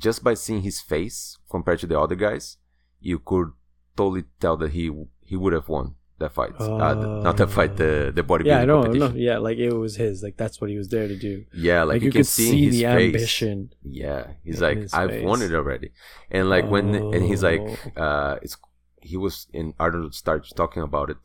just 0.06 0.24
by 0.24 0.34
seeing 0.34 0.62
his 0.62 0.80
face 0.80 1.38
compared 1.50 1.78
to 1.80 1.86
the 1.86 1.98
other 2.00 2.16
guys, 2.16 2.56
you 3.00 3.18
could 3.18 3.52
totally 3.96 4.24
tell 4.40 4.56
that 4.56 4.72
he 4.72 4.84
he 5.30 5.36
would 5.36 5.52
have 5.52 5.68
won 5.68 5.94
that 6.18 6.32
fight. 6.32 6.52
uh, 6.60 6.94
the- 6.94 7.20
not 7.22 7.36
the 7.36 7.46
fight, 7.46 7.76
the 7.76 8.12
the 8.14 8.22
bodybuilding 8.22 8.46
yeah, 8.46 8.60
I 8.60 8.64
know, 8.64 8.82
competition. 8.82 9.14
no, 9.14 9.20
yeah, 9.28 9.38
like 9.38 9.58
it 9.58 9.72
was 9.72 9.96
his, 9.96 10.22
like 10.22 10.36
that's 10.36 10.60
what 10.60 10.70
he 10.70 10.76
was 10.78 10.88
there 10.88 11.08
to 11.08 11.16
do. 11.16 11.44
Yeah, 11.52 11.82
like, 11.82 11.94
Like, 11.94 12.02
you, 12.02 12.06
you, 12.06 12.12
can 12.12 12.18
could 12.20 12.26
see, 12.26 12.68
the 12.70 12.82
face. 12.82 13.04
ambition. 13.06 13.70
Yeah, 13.82 14.22
he's 14.44 14.60
like, 14.60 14.78
I've 14.92 15.22
won 15.22 15.42
it 15.42 15.52
already, 15.52 15.90
and 16.30 16.48
like 16.48 16.66
when 16.70 16.94
and 16.94 17.22
he's 17.24 17.42
like, 17.42 17.62
Oh. 17.96 18.02
uh, 18.02 18.38
it's 18.42 18.56
he 19.02 19.16
was 19.16 19.46
in 19.52 19.74
Arnold 19.78 20.14
starts 20.14 20.50
talking 20.52 20.82
about 20.82 21.10
it. 21.10 21.22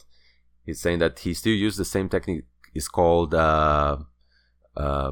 He's 0.66 0.82
saying 0.82 1.00
that 1.00 1.20
he 1.20 1.34
still 1.34 1.54
used 1.68 1.78
the 1.80 1.86
same 1.86 2.10
technique. 2.10 2.44
It's 2.74 2.88
called 2.88 3.34
uh, 3.34 3.98
uh, 4.76 5.12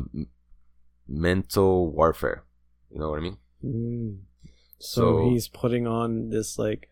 mental 1.08 1.92
warfare. 1.92 2.44
You 2.92 3.00
know 3.00 3.10
what 3.10 3.20
I 3.20 3.22
mean? 3.22 3.38
Mm. 3.64 4.18
So, 4.80 5.02
So- 5.02 5.30
he's 5.30 5.48
putting 5.48 5.88
on 5.88 6.30
this 6.30 6.58
like 6.60 6.90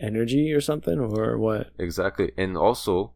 energy 0.00 0.52
or 0.52 0.60
something, 0.60 0.98
or 0.98 1.38
what? 1.38 1.68
Exactly, 1.78 2.32
and 2.36 2.56
also 2.56 3.12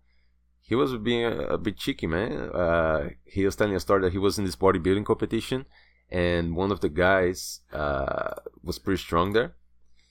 he 0.61 0.75
was 0.75 0.95
being 0.97 1.25
a, 1.25 1.37
a 1.57 1.59
bit 1.59 1.77
cheeky, 1.77 2.07
man. 2.07 2.33
Uh, 2.55 3.11
he 3.25 3.45
was 3.45 3.57
telling 3.57 3.75
a 3.77 3.81
story 3.81 4.03
that 4.03 4.13
he 4.13 4.19
was 4.19 4.39
in 4.39 4.45
this 4.45 4.57
bodybuilding 4.57 5.05
competition, 5.05 5.67
and 6.11 6.57
one 6.57 6.71
of 6.73 6.81
the 6.81 6.89
guys 6.89 7.61
uh, 7.73 8.35
was 8.63 8.79
pretty 8.79 9.01
strong 9.03 9.33
there. 9.33 9.55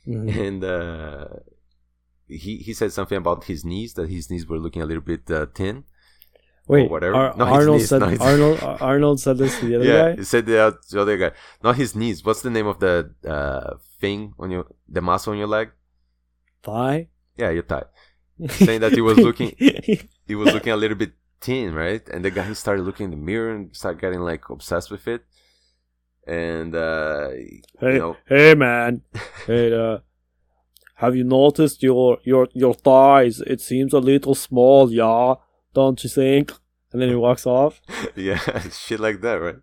Mhm. 0.06 0.48
and 0.48 0.64
uh, 0.66 1.28
he 2.28 2.58
he 2.58 2.74
said 2.74 2.92
something 2.92 3.18
about 3.18 3.46
his 3.46 3.64
knees 3.64 3.94
that 3.94 4.10
his 4.10 4.30
knees 4.30 4.46
were 4.48 4.58
looking 4.60 4.82
a 4.82 4.86
little 4.86 5.04
bit 5.04 5.30
uh, 5.32 5.46
thin. 5.56 5.86
Wait, 6.68 6.90
whatever. 6.90 7.16
Ar- 7.16 7.34
his 7.34 7.42
Arnold 7.42 7.78
knees, 7.78 7.90
said 7.90 8.02
his- 8.04 8.20
Arnold 8.30 8.60
Arnold 8.64 9.20
said 9.22 9.38
this 9.38 9.58
to 9.60 9.66
the 9.66 9.76
other 9.76 9.86
yeah, 9.86 10.10
guy. 10.12 10.16
he 10.18 10.24
said 10.24 10.46
the, 10.46 10.78
the 10.92 11.02
other 11.02 11.18
guy, 11.18 11.32
not 11.64 11.76
his 11.76 11.96
knees. 11.96 12.24
What's 12.26 12.42
the 12.42 12.50
name 12.50 12.68
of 12.68 12.80
the 12.80 13.12
uh, 13.28 13.76
thing 14.00 14.34
on 14.40 14.52
your 14.52 14.66
the 14.90 15.02
muscle 15.02 15.32
on 15.34 15.40
your 15.40 15.48
leg? 15.48 15.72
Thigh. 16.64 17.10
Yeah, 17.38 17.50
your 17.50 17.64
thigh. 17.64 17.84
Saying 18.50 18.82
that 18.82 18.94
he 18.94 19.02
was 19.02 19.18
looking- 19.18 19.56
He 20.28 20.36
was 20.36 20.54
looking 20.54 20.72
a 20.74 20.78
little 20.78 20.98
bit 20.98 21.12
thin, 21.42 21.74
right? 21.76 22.08
And 22.10 22.24
the 22.24 22.32
guy 22.32 22.44
he 22.48 22.54
started 22.54 22.84
looking 22.84 23.06
in 23.06 23.12
the 23.12 23.18
mirror 23.18 23.52
and 23.54 23.76
started 23.76 24.00
getting 24.00 24.22
like 24.22 24.50
obsessed 24.50 24.90
with 24.90 25.08
it. 25.08 25.24
And 26.26 26.74
uh, 26.74 27.30
hey, 27.30 27.62
you 27.82 28.00
know, 28.00 28.16
hey, 28.28 28.56
man. 28.56 29.02
hey, 29.46 29.74
uh, 29.74 29.98
have 30.96 31.16
you 31.18 31.26
noticed 31.26 31.84
your 31.84 32.20
your 32.24 32.48
your 32.54 32.74
thighs? 32.74 33.42
It 33.42 33.60
seems 33.60 33.92
a 33.94 34.00
little 34.00 34.34
small, 34.34 34.90
yeah. 34.90 35.36
Don't 35.74 36.02
you 36.02 36.10
think? 36.10 36.54
And 36.94 37.02
then 37.02 37.10
he 37.10 37.16
walks 37.16 37.46
off. 37.46 37.82
yeah, 38.16 38.38
shit 38.70 39.02
like 39.02 39.20
that, 39.22 39.34
right? 39.36 39.58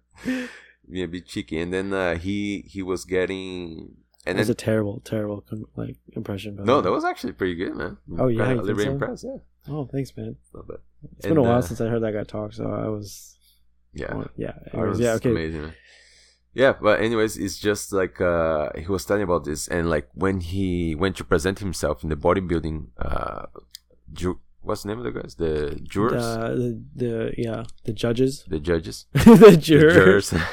Yeah, 0.87 1.05
a 1.05 1.09
bit 1.09 1.27
cheeky. 1.27 1.59
And 1.61 1.73
then 1.73 1.95
uh, 1.95 2.17
he 2.19 2.65
he 2.69 2.83
was 2.83 3.07
getting 3.07 3.97
and 4.27 4.39
That's 4.39 4.49
then 4.49 4.53
a 4.53 4.55
terrible, 4.55 5.01
terrible 5.01 5.45
like 5.77 5.97
impression. 6.13 6.57
no, 6.63 6.77
way. 6.77 6.83
that 6.83 6.91
was 6.91 7.05
actually 7.05 7.33
pretty 7.33 7.55
good, 7.55 7.75
man. 7.77 7.97
Oh, 8.19 8.29
yeah, 8.29 8.45
Kinda 8.47 8.55
you 8.55 8.61
a 8.61 8.63
little 8.63 8.67
think 8.67 8.77
bit 8.79 8.85
so? 8.85 8.91
impressed. 8.93 9.25
Yeah, 9.25 9.37
Oh, 9.75 9.85
thanks, 9.87 10.17
man. 10.17 10.37
not 10.55 10.69
bad. 10.69 10.79
It's 11.17 11.27
been 11.27 11.37
a 11.39 11.43
while 11.43 11.59
uh, 11.59 11.63
since 11.63 11.81
I 11.81 11.87
heard 11.89 12.03
that 12.03 12.13
guy 12.13 12.25
talk, 12.25 12.53
so 12.53 12.65
I 12.71 12.89
was. 12.89 13.37
Yeah, 13.95 14.13
oh, 14.15 14.27
yeah. 14.37 14.55
It 14.67 14.75
Anyways, 14.75 14.91
was 14.91 15.01
yeah. 15.01 15.13
Okay. 15.15 15.31
amazing. 15.31 15.63
Man. 15.63 15.75
Yeah, 16.53 16.75
but 16.81 17.01
anyways, 17.01 17.37
it's 17.39 17.59
just 17.59 17.93
like 17.93 18.21
uh, 18.21 18.71
he 18.77 18.87
was 18.87 19.05
telling 19.05 19.23
about 19.23 19.45
this, 19.45 19.69
and 19.69 19.89
like 19.89 20.09
when 20.15 20.41
he 20.41 20.95
went 20.95 21.17
to 21.17 21.25
present 21.25 21.59
himself 21.61 22.03
in 22.03 22.09
the 22.09 22.17
bodybuilding, 22.17 22.89
uh, 22.99 23.47
ju- 24.13 24.41
what's 24.61 24.83
the 24.83 24.89
name 24.89 24.99
of 24.99 25.05
the 25.05 25.13
guys? 25.21 25.37
The 25.37 25.79
jurors, 25.83 26.23
Uh, 26.23 26.49
the 26.57 26.83
the 26.97 27.35
yeah 27.39 27.65
the 27.85 27.93
judges 27.93 28.45
the 28.49 28.59
judges, 28.61 29.07
the 29.13 29.37
the 29.51 29.57
jurors. 29.57 30.35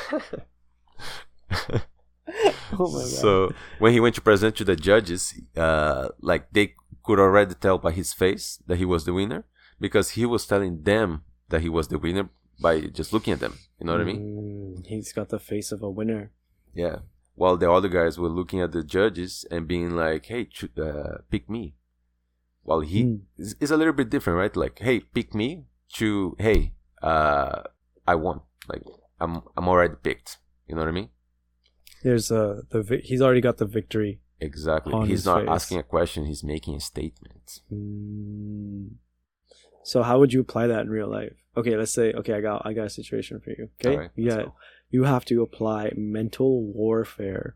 oh 2.80 2.92
my 2.92 3.00
god. 3.02 3.08
so 3.08 3.52
when 3.80 3.94
he 3.94 4.00
went 4.00 4.16
to 4.16 4.22
present 4.22 4.56
to 4.58 4.64
the 4.66 4.76
judges, 4.76 5.34
uh, 5.56 6.10
like 6.22 6.52
they 6.52 6.76
could 7.04 7.20
already 7.20 7.56
tell 7.56 7.78
by 7.78 7.92
his 7.92 8.14
face 8.14 8.60
that 8.68 8.78
he 8.78 8.86
was 8.86 9.06
the 9.06 9.14
winner 9.14 9.46
because 9.80 10.12
he 10.12 10.26
was 10.26 10.46
telling 10.46 10.84
them 10.84 11.24
that 11.50 11.62
he 11.62 11.70
was 11.70 11.88
the 11.88 11.98
winner 11.98 12.30
by 12.60 12.82
just 12.82 13.14
looking 13.14 13.34
at 13.34 13.40
them. 13.40 13.58
You 13.80 13.86
know 13.86 13.94
what 13.94 14.02
I 14.02 14.06
mean? 14.06 14.76
Mm, 14.80 14.86
he's 14.88 15.14
got 15.14 15.30
the 15.30 15.40
face 15.40 15.72
of 15.72 15.82
a 15.82 15.90
winner. 15.90 16.32
Yeah. 16.74 16.98
While 17.36 17.56
the 17.58 17.72
other 17.72 17.88
guys 17.88 18.18
were 18.18 18.30
looking 18.30 18.62
at 18.62 18.72
the 18.72 18.84
judges 18.84 19.46
and 19.52 19.68
being 19.68 19.92
like, 19.96 20.26
"Hey, 20.26 20.50
uh, 20.78 21.20
pick 21.30 21.48
me." 21.50 21.76
While 22.64 22.82
he 22.82 23.04
Mm. 23.04 23.20
is 23.38 23.56
is 23.62 23.72
a 23.72 23.78
little 23.78 23.94
bit 23.94 24.10
different, 24.10 24.38
right? 24.40 24.56
Like, 24.56 24.80
"Hey, 24.80 25.00
pick 25.00 25.34
me." 25.36 25.66
To, 26.00 26.36
"Hey, 26.40 26.74
uh, 27.02 27.62
I 28.08 28.16
won." 28.16 28.42
Like, 28.68 28.84
I'm 29.22 29.42
I'm 29.56 29.68
already 29.70 29.96
picked. 30.02 30.40
You 30.68 30.76
know 30.76 30.82
what 30.82 30.90
I 30.90 30.92
mean? 31.00 31.10
There's 32.04 32.32
uh 32.32 32.62
the 32.70 32.82
vi- 32.82 33.02
he's 33.04 33.22
already 33.22 33.42
got 33.42 33.58
the 33.58 33.66
victory. 33.66 34.20
Exactly. 34.40 35.08
He's 35.08 35.26
not 35.26 35.42
face. 35.42 35.50
asking 35.50 35.80
a 35.80 35.84
question. 35.84 36.26
He's 36.26 36.44
making 36.44 36.76
a 36.76 36.80
statement. 36.80 37.62
Mm. 37.74 38.92
So 39.84 40.04
how 40.04 40.20
would 40.20 40.34
you 40.34 40.42
apply 40.42 40.68
that 40.68 40.82
in 40.82 40.90
real 40.90 41.10
life? 41.10 41.34
Okay, 41.56 41.76
let's 41.76 41.94
say 41.94 42.14
okay, 42.14 42.34
I 42.34 42.42
got 42.42 42.62
I 42.66 42.74
got 42.74 42.86
a 42.86 42.90
situation 42.90 43.40
for 43.40 43.52
you. 43.52 43.70
Okay, 43.84 44.10
let's 44.18 44.36
go. 44.36 44.54
you 44.90 45.06
have 45.06 45.26
to 45.26 45.42
apply 45.42 45.92
mental 45.96 46.62
warfare 46.62 47.56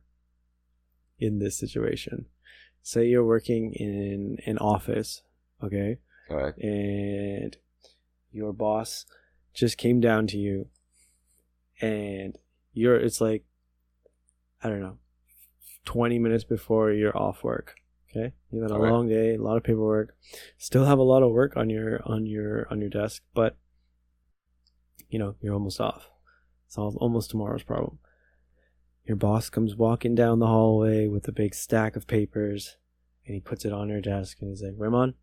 in 1.19 1.39
this 1.39 1.59
situation. 1.59 2.25
Say 2.81 3.05
you're 3.05 3.25
working 3.25 3.73
in 3.73 4.37
an 4.47 4.57
office, 4.57 5.21
okay, 5.63 5.99
All 6.31 6.37
right. 6.37 6.57
and 6.57 7.55
your 8.31 8.53
boss 8.53 9.05
just 9.53 9.77
came 9.77 9.99
down 9.99 10.25
to 10.27 10.37
you, 10.37 10.67
and 11.79 12.37
you're 12.73 12.95
it's 12.95 13.21
like 13.21 13.43
I 14.63 14.69
don't 14.69 14.81
know, 14.81 14.97
twenty 15.85 16.19
minutes 16.19 16.43
before 16.43 16.91
you're 16.91 17.17
off 17.17 17.43
work. 17.43 17.75
Okay, 18.09 18.33
you've 18.51 18.63
had 18.63 18.71
a 18.71 18.77
long 18.77 19.07
day, 19.07 19.35
a 19.35 19.41
lot 19.41 19.57
of 19.57 19.63
paperwork, 19.63 20.15
still 20.57 20.85
have 20.85 20.99
a 20.99 21.03
lot 21.03 21.23
of 21.23 21.31
work 21.31 21.55
on 21.55 21.69
your 21.69 22.01
on 22.05 22.25
your 22.25 22.67
on 22.69 22.81
your 22.81 22.89
desk, 22.89 23.23
but 23.33 23.57
you 25.09 25.17
know 25.17 25.35
you're 25.41 25.53
almost 25.53 25.79
off. 25.79 26.09
It's 26.67 26.77
all, 26.77 26.95
almost 26.97 27.29
tomorrow's 27.29 27.63
problem. 27.63 27.99
Your 29.05 29.17
boss 29.17 29.49
comes 29.49 29.75
walking 29.75 30.13
down 30.13 30.39
the 30.39 30.47
hallway 30.47 31.07
with 31.07 31.27
a 31.27 31.31
big 31.31 31.55
stack 31.55 31.95
of 31.95 32.05
papers, 32.05 32.77
and 33.25 33.33
he 33.33 33.41
puts 33.41 33.65
it 33.65 33.73
on 33.73 33.89
her 33.89 34.01
desk, 34.01 34.37
and 34.41 34.49
he's 34.49 34.61
like, 34.61 34.75
"Raymond, 34.77 35.15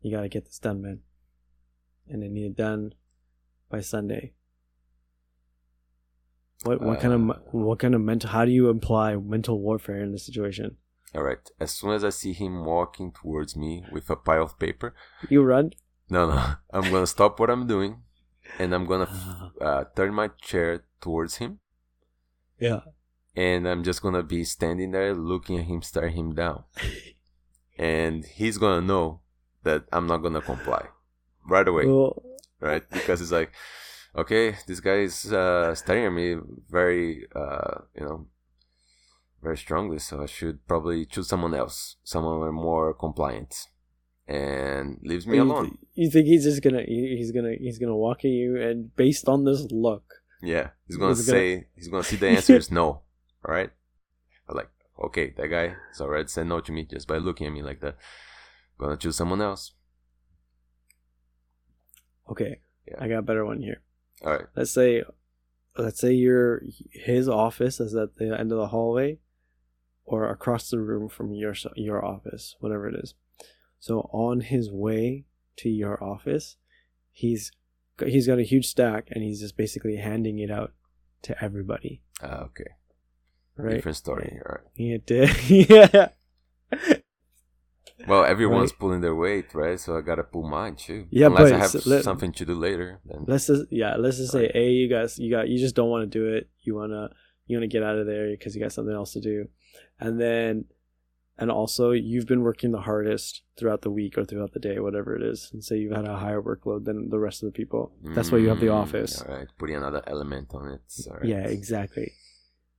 you 0.00 0.10
gotta 0.10 0.28
get 0.28 0.44
this 0.46 0.58
done, 0.58 0.80
man, 0.80 1.00
and 2.08 2.24
I 2.24 2.28
need 2.28 2.46
it 2.46 2.56
done 2.56 2.94
by 3.68 3.80
Sunday." 3.80 4.32
What 6.64 6.80
what 6.82 7.00
kind 7.00 7.14
of 7.14 7.30
Uh, 7.30 7.34
what 7.52 7.78
kind 7.78 7.94
of 7.94 8.00
mental? 8.00 8.30
How 8.30 8.44
do 8.44 8.50
you 8.50 8.68
imply 8.68 9.16
mental 9.16 9.60
warfare 9.60 10.02
in 10.02 10.12
this 10.12 10.26
situation? 10.26 10.76
All 11.14 11.22
right. 11.22 11.38
As 11.60 11.70
soon 11.72 11.92
as 11.92 12.04
I 12.04 12.10
see 12.10 12.32
him 12.32 12.64
walking 12.64 13.12
towards 13.12 13.56
me 13.56 13.84
with 13.92 14.10
a 14.10 14.16
pile 14.16 14.42
of 14.42 14.58
paper, 14.58 14.94
You 15.30 15.42
run. 15.42 15.72
no, 16.10 16.28
no, 16.30 16.54
I'm 16.72 16.90
gonna 16.90 17.06
stop 17.06 17.38
what 17.40 17.48
I'm 17.50 17.66
doing, 17.66 18.02
and 18.58 18.74
I'm 18.74 18.86
gonna 18.86 19.08
uh, 19.60 19.84
turn 19.96 20.12
my 20.14 20.28
chair 20.40 20.84
towards 21.00 21.36
him, 21.36 21.60
Yeah. 22.58 22.80
and 23.36 23.66
I'm 23.68 23.84
just 23.84 24.02
gonna 24.02 24.22
be 24.22 24.44
standing 24.44 24.90
there 24.90 25.14
looking 25.14 25.58
at 25.58 25.64
him, 25.66 25.80
staring 25.82 26.16
him 26.16 26.34
down, 26.34 26.64
and 27.78 28.24
he's 28.24 28.58
gonna 28.58 28.80
know 28.84 29.20
that 29.62 29.84
I'm 29.92 30.06
not 30.06 30.18
gonna 30.18 30.40
comply 30.42 30.86
right 31.46 31.66
away, 31.68 31.86
Well, 31.86 32.22
right? 32.60 32.88
Because 32.90 33.20
it's 33.20 33.32
like, 33.32 33.52
okay, 34.18 34.56
this 34.66 34.80
guy 34.80 34.98
is 35.08 35.32
uh, 35.32 35.74
staring 35.74 36.06
at 36.06 36.12
me 36.12 36.36
very, 36.70 37.26
uh, 37.34 37.82
you 37.98 38.04
know, 38.06 38.26
very 39.42 39.56
strongly, 39.56 39.98
so 39.98 40.22
I 40.22 40.26
should 40.26 40.66
probably 40.66 41.06
choose 41.06 41.28
someone 41.28 41.54
else, 41.54 41.96
someone 42.04 42.52
more 42.54 42.92
compliant, 42.94 43.54
and 44.26 44.98
leaves 45.02 45.26
me 45.26 45.36
you, 45.36 45.42
alone. 45.44 45.66
th- 45.70 45.80
you 45.94 46.10
think 46.10 46.26
he's 46.26 46.44
just 46.44 46.62
gonna 46.62 46.82
he's 46.86 47.30
gonna 47.32 47.54
he's 47.58 47.78
gonna 47.78 47.96
walk 47.96 48.18
at 48.24 48.30
you 48.40 48.60
and 48.60 48.94
based 48.96 49.28
on 49.28 49.44
this 49.44 49.60
look, 49.70 50.04
Yeah, 50.42 50.70
he's 50.86 50.96
gonna 50.96 51.14
He's 51.14 51.26
gonna- 51.26 51.38
say 51.38 51.66
he's 51.76 51.88
gonna 51.88 52.02
see 52.10 52.16
the 52.16 52.28
answer 52.28 52.56
is 52.56 52.70
no. 52.70 52.86
All 53.44 53.54
right, 53.58 53.70
I'm 54.48 54.56
like 54.56 54.70
okay, 55.06 55.32
that 55.36 55.48
guy 55.48 55.76
is 55.92 56.00
already 56.00 56.28
said 56.28 56.46
no 56.48 56.60
to 56.60 56.72
me 56.72 56.84
just 56.84 57.06
by 57.08 57.18
looking 57.18 57.46
at 57.46 57.52
me 57.52 57.62
like 57.62 57.80
that. 57.80 57.94
I'm 58.78 58.86
Gonna 58.86 58.96
choose 58.96 59.16
someone 59.16 59.40
else. 59.40 59.72
okay, 62.30 62.60
Yeah. 62.86 62.96
I 63.00 63.08
got 63.08 63.18
a 63.18 63.22
better 63.22 63.44
one 63.44 63.60
here. 63.62 63.80
All 64.24 64.32
right, 64.32 64.46
Let's 64.56 64.70
say, 64.72 65.04
let's 65.76 66.00
say 66.00 66.12
your 66.12 66.62
his 66.90 67.28
office 67.28 67.78
is 67.80 67.94
at 67.94 68.16
the 68.16 68.38
end 68.38 68.50
of 68.52 68.58
the 68.58 68.68
hallway, 68.68 69.18
or 70.04 70.28
across 70.28 70.68
the 70.70 70.80
room 70.80 71.08
from 71.08 71.32
your 71.34 71.54
your 71.76 72.04
office, 72.04 72.56
whatever 72.60 72.88
it 72.88 72.96
is. 72.96 73.14
So 73.78 74.10
on 74.12 74.40
his 74.40 74.70
way 74.72 75.26
to 75.58 75.68
your 75.68 76.02
office, 76.02 76.56
he's 77.12 77.52
got- 77.96 78.08
he's 78.08 78.26
got 78.26 78.38
a 78.38 78.42
huge 78.44 78.66
stack, 78.66 79.08
and 79.12 79.22
he's 79.22 79.40
just 79.40 79.56
basically 79.56 79.96
handing 79.96 80.38
it 80.40 80.50
out 80.50 80.72
to 81.22 81.40
everybody. 81.44 82.02
Ah, 82.22 82.42
okay. 82.44 82.72
Right? 83.56 83.74
Different 83.76 83.96
story. 83.96 84.40
All 84.46 84.52
right. 84.56 84.64
He 84.74 84.98
did. 84.98 85.30
yeah. 85.48 86.08
Well, 88.06 88.24
everyone's 88.34 88.72
pulling 88.72 89.00
their 89.00 89.14
weight, 89.14 89.54
right? 89.54 89.78
So 89.80 89.96
I 89.96 90.00
gotta 90.02 90.22
pull 90.24 90.46
mine 90.48 90.76
too. 90.76 91.06
Yeah, 91.10 91.26
Unless 91.26 91.42
but 91.50 91.52
I 91.52 91.58
have 91.58 91.74
s- 91.74 91.86
let- 91.86 92.04
something 92.04 92.32
to 92.32 92.44
do 92.44 92.54
later. 92.54 93.00
Then 93.04 93.24
Let's 93.26 93.46
just 93.48 93.64
yeah. 93.70 93.96
Let's 93.96 94.18
just 94.18 94.32
say, 94.32 94.50
a 94.54 94.70
you 94.70 94.88
guys 94.88 95.18
you 95.18 95.30
got 95.30 95.48
you 95.48 95.58
just 95.58 95.74
don't 95.74 95.90
want 95.90 96.02
to 96.10 96.18
do 96.18 96.26
it. 96.34 96.48
You 96.60 96.74
wanna 96.76 97.10
you 97.46 97.56
wanna 97.56 97.66
get 97.66 97.82
out 97.82 97.98
of 97.98 98.06
there 98.06 98.28
because 98.30 98.54
you 98.54 98.62
got 98.62 98.72
something 98.72 98.94
else 98.94 99.12
to 99.14 99.20
do, 99.20 99.48
and 99.98 100.20
then 100.20 100.66
and 101.40 101.50
also 101.52 101.92
you've 101.92 102.26
been 102.26 102.42
working 102.42 102.72
the 102.72 102.80
hardest 102.80 103.42
throughout 103.56 103.82
the 103.82 103.90
week 103.90 104.18
or 104.18 104.24
throughout 104.24 104.52
the 104.52 104.58
day, 104.58 104.80
whatever 104.80 105.14
it 105.14 105.22
is, 105.22 105.50
and 105.52 105.62
say 105.62 105.76
you've 105.78 105.92
had 105.94 106.04
a 106.04 106.16
higher 106.16 106.42
workload 106.42 106.84
than 106.84 107.10
the 107.10 107.18
rest 107.18 107.42
of 107.42 107.46
the 107.46 107.52
people. 107.52 107.92
That's 108.02 108.32
why 108.32 108.38
you 108.38 108.48
have 108.48 108.58
the 108.60 108.66
Mm, 108.66 108.74
office. 108.82 109.22
All 109.22 109.32
right, 109.36 109.46
putting 109.56 109.76
another 109.76 110.02
element 110.06 110.48
on 110.52 110.68
it. 110.72 110.80
Right. 111.08 111.24
Yeah, 111.24 111.46
exactly. 111.46 112.12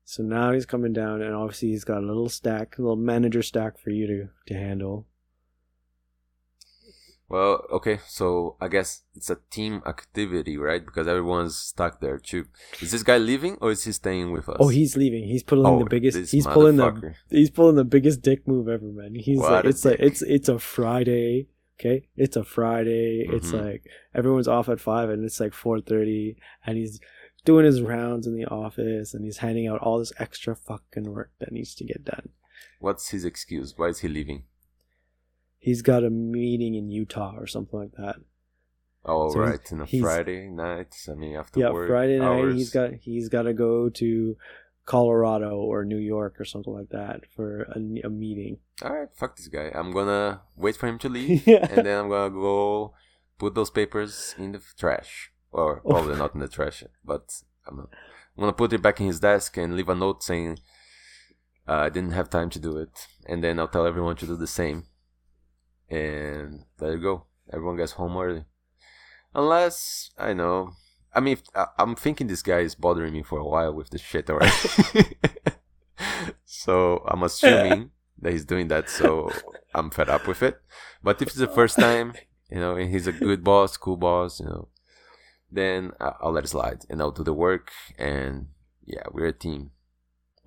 So 0.09 0.23
now 0.23 0.53
he's 0.53 0.65
coming 0.65 0.91
down, 0.91 1.21
and 1.21 1.35
obviously 1.35 1.69
he's 1.69 1.83
got 1.83 2.01
a 2.01 2.05
little 2.07 2.29
stack, 2.29 2.79
a 2.79 2.81
little 2.81 2.95
manager 2.95 3.43
stack 3.43 3.77
for 3.77 3.91
you 3.91 4.07
to 4.07 4.29
to 4.47 4.53
handle. 4.59 5.05
Well, 7.29 7.63
okay, 7.71 7.99
so 8.07 8.55
I 8.59 8.69
guess 8.69 9.03
it's 9.13 9.29
a 9.29 9.37
team 9.51 9.83
activity, 9.85 10.57
right? 10.57 10.83
Because 10.83 11.07
everyone's 11.07 11.55
stuck 11.57 12.01
there 12.01 12.17
too. 12.17 12.47
Is 12.81 12.91
this 12.91 13.03
guy 13.03 13.19
leaving 13.19 13.59
or 13.61 13.69
is 13.69 13.83
he 13.83 13.91
staying 13.91 14.31
with 14.31 14.49
us? 14.49 14.57
Oh, 14.59 14.69
he's 14.69 14.97
leaving. 14.97 15.25
He's 15.25 15.43
pulling 15.43 15.67
Oh, 15.71 15.77
the 15.77 15.85
biggest. 15.85 16.31
He's 16.31 16.47
pulling 16.47 16.77
the 16.77 17.13
he's 17.29 17.51
pulling 17.51 17.75
the 17.75 17.83
biggest 17.85 18.23
dick 18.23 18.47
move 18.47 18.67
ever, 18.67 18.85
man. 18.85 19.13
He's 19.13 19.37
What 19.37 19.51
like, 19.51 19.65
it's 19.65 19.85
like 19.85 19.99
it's 19.99 20.23
it's 20.23 20.49
a 20.49 20.57
Friday. 20.57 21.49
Okay, 21.79 22.09
it's 22.17 22.35
a 22.35 22.43
Friday. 22.43 23.27
It's 23.29 23.51
Mhm. 23.51 23.63
like 23.63 23.83
everyone's 24.15 24.47
off 24.47 24.67
at 24.67 24.79
five, 24.79 25.11
and 25.11 25.23
it's 25.23 25.39
like 25.39 25.53
four 25.53 25.79
thirty, 25.81 26.35
and 26.65 26.79
he's 26.79 26.99
doing 27.45 27.65
his 27.65 27.81
rounds 27.81 28.27
in 28.27 28.35
the 28.35 28.45
office, 28.45 29.13
and 29.13 29.23
he's 29.25 29.37
handing 29.37 29.67
out 29.67 29.81
all 29.81 29.99
this 29.99 30.13
extra 30.19 30.55
fucking 30.55 31.11
work 31.11 31.31
that 31.39 31.51
needs 31.51 31.73
to 31.75 31.83
get 31.83 32.03
done. 32.05 32.29
What's 32.79 33.09
his 33.09 33.25
excuse? 33.25 33.73
Why 33.77 33.87
is 33.87 33.99
he 33.99 34.07
leaving? 34.07 34.43
He's 35.57 35.81
got 35.81 36.03
a 36.03 36.09
meeting 36.09 36.75
in 36.75 36.89
Utah 36.89 37.35
or 37.37 37.45
something 37.47 37.79
like 37.79 37.91
that. 37.97 38.15
Oh, 39.05 39.31
So 39.31 39.39
right, 39.39 39.59
in 39.71 39.81
a 39.81 39.87
Friday 39.87 40.49
night. 40.49 40.95
I 41.09 41.13
mean, 41.15 41.35
after 41.35 41.59
yeah, 41.59 41.71
work 41.71 41.89
Friday 41.89 42.19
night. 42.19 42.25
hours. 42.25 42.55
He's 42.55 42.69
got 42.69 42.93
he's 42.93 43.29
got 43.29 43.43
to 43.43 43.53
go 43.53 43.89
to 43.89 44.37
Colorado 44.85 45.57
or 45.57 45.85
New 45.85 45.97
York 45.97 46.39
or 46.39 46.45
something 46.45 46.73
like 46.73 46.89
that 46.89 47.21
for 47.35 47.63
a, 47.75 47.79
a 48.05 48.09
meeting. 48.09 48.57
All 48.83 48.93
right, 48.93 49.09
fuck 49.13 49.35
this 49.37 49.47
guy. 49.47 49.71
I'm 49.73 49.91
gonna 49.91 50.41
wait 50.57 50.75
for 50.77 50.87
him 50.87 50.97
to 50.99 51.09
leave, 51.09 51.45
Yeah. 51.47 51.65
and 51.69 51.85
then 51.85 51.97
I'm 51.99 52.09
gonna 52.09 52.29
go 52.33 52.93
put 53.37 53.55
those 53.55 53.69
papers 53.69 54.35
in 54.37 54.51
the 54.53 54.61
trash, 54.77 55.31
or 55.51 55.81
probably 55.81 56.15
not 56.15 56.33
in 56.33 56.41
the 56.41 56.47
trash, 56.47 56.83
but 57.03 57.41
I'm 57.67 57.77
gonna, 57.77 57.87
I'm 58.37 58.41
gonna 58.41 58.53
put 58.53 58.73
it 58.73 58.81
back 58.81 58.99
in 58.99 59.07
his 59.07 59.19
desk 59.19 59.57
and 59.57 59.75
leave 59.75 59.89
a 59.89 59.95
note 59.95 60.23
saying 60.23 60.59
uh, 61.67 61.73
I 61.73 61.89
didn't 61.89 62.11
have 62.11 62.29
time 62.29 62.49
to 62.51 62.59
do 62.59 62.77
it, 62.77 63.07
and 63.25 63.43
then 63.43 63.59
I'll 63.59 63.67
tell 63.67 63.85
everyone 63.85 64.15
to 64.17 64.25
do 64.25 64.35
the 64.35 64.47
same, 64.47 64.85
and 65.89 66.65
there 66.77 66.93
you 66.93 67.01
go. 67.01 67.25
Everyone 67.51 67.77
gets 67.77 67.93
home 67.93 68.17
early, 68.17 68.45
unless 69.33 70.11
I 70.17 70.33
know. 70.33 70.71
I 71.13 71.19
mean, 71.21 71.37
I, 71.55 71.65
I'm 71.77 71.95
thinking 71.95 72.27
this 72.27 72.43
guy 72.43 72.59
is 72.59 72.75
bothering 72.75 73.13
me 73.13 73.23
for 73.23 73.39
a 73.39 73.47
while 73.47 73.73
with 73.73 73.89
this 73.89 74.01
shit 74.01 74.29
already. 74.29 74.51
so 76.45 77.03
I'm 77.07 77.23
assuming 77.23 77.91
that 78.21 78.31
he's 78.31 78.45
doing 78.45 78.67
that. 78.67 78.89
So 78.89 79.31
I'm 79.73 79.89
fed 79.89 80.09
up 80.09 80.27
with 80.27 80.43
it. 80.43 80.61
But 81.03 81.21
if 81.21 81.29
it's 81.29 81.37
the 81.37 81.47
first 81.47 81.77
time, 81.77 82.13
you 82.51 82.59
know, 82.59 82.75
and 82.75 82.91
he's 82.91 83.07
a 83.07 83.11
good 83.11 83.43
boss, 83.43 83.77
cool 83.77 83.97
boss, 83.97 84.39
you 84.39 84.45
know, 84.45 84.67
then 85.51 85.91
I'll 85.99 86.31
let 86.31 86.43
it 86.45 86.49
slide 86.49 86.85
and 86.89 87.01
I'll 87.01 87.11
do 87.11 87.23
the 87.23 87.33
work. 87.33 87.71
And 87.97 88.47
yeah, 88.85 89.03
we're 89.11 89.27
a 89.27 89.33
team. 89.33 89.71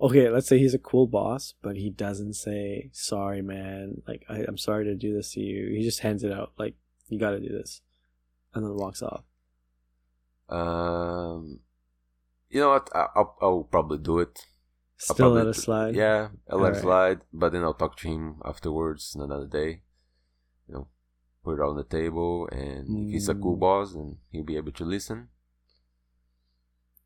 okay, 0.01 0.29
let's 0.29 0.47
say 0.47 0.57
he's 0.59 0.73
a 0.73 0.79
cool 0.79 1.07
boss, 1.07 1.53
but 1.61 1.75
he 1.77 1.89
doesn't 1.89 2.33
say 2.33 2.89
sorry, 2.93 3.41
man. 3.41 4.01
Like 4.07 4.25
I, 4.29 4.43
I'm 4.47 4.57
sorry 4.57 4.85
to 4.85 4.95
do 4.95 5.13
this 5.13 5.31
to 5.33 5.39
you. 5.39 5.69
He 5.77 5.83
just 5.83 5.99
hands 6.01 6.23
it 6.23 6.31
out, 6.31 6.53
like 6.57 6.75
you 7.07 7.19
got 7.19 7.31
to 7.31 7.39
do 7.39 7.49
this, 7.49 7.81
and 8.53 8.65
then 8.65 8.75
walks 8.75 9.01
off. 9.01 9.23
Um, 10.49 11.59
you 12.49 12.59
know 12.59 12.69
what? 12.69 12.89
I- 12.95 13.09
I'll, 13.15 13.37
I'll 13.41 13.63
probably 13.63 13.97
do 13.99 14.19
it. 14.19 14.47
I'll 15.09 15.15
Still 15.15 15.31
let 15.31 15.47
it 15.47 15.55
slide. 15.55 15.95
Yeah, 15.95 16.29
I'll 16.49 16.59
let 16.59 16.73
it 16.75 16.81
slide. 16.81 17.21
But 17.31 17.51
then 17.51 17.63
I'll 17.63 17.73
talk 17.73 17.97
to 17.97 18.07
him 18.07 18.41
afterwards 18.45 19.15
another 19.15 19.47
day. 19.47 19.82
Put 21.43 21.59
it 21.59 21.61
on 21.61 21.75
the 21.75 21.83
table, 21.83 22.47
and 22.51 22.87
if 23.07 23.11
he's 23.13 23.29
a 23.29 23.35
cool 23.35 23.57
Mm. 23.57 23.59
boss, 23.59 23.93
then 23.93 24.17
he'll 24.31 24.43
be 24.45 24.55
able 24.55 24.71
to 24.73 24.85
listen. 24.85 25.27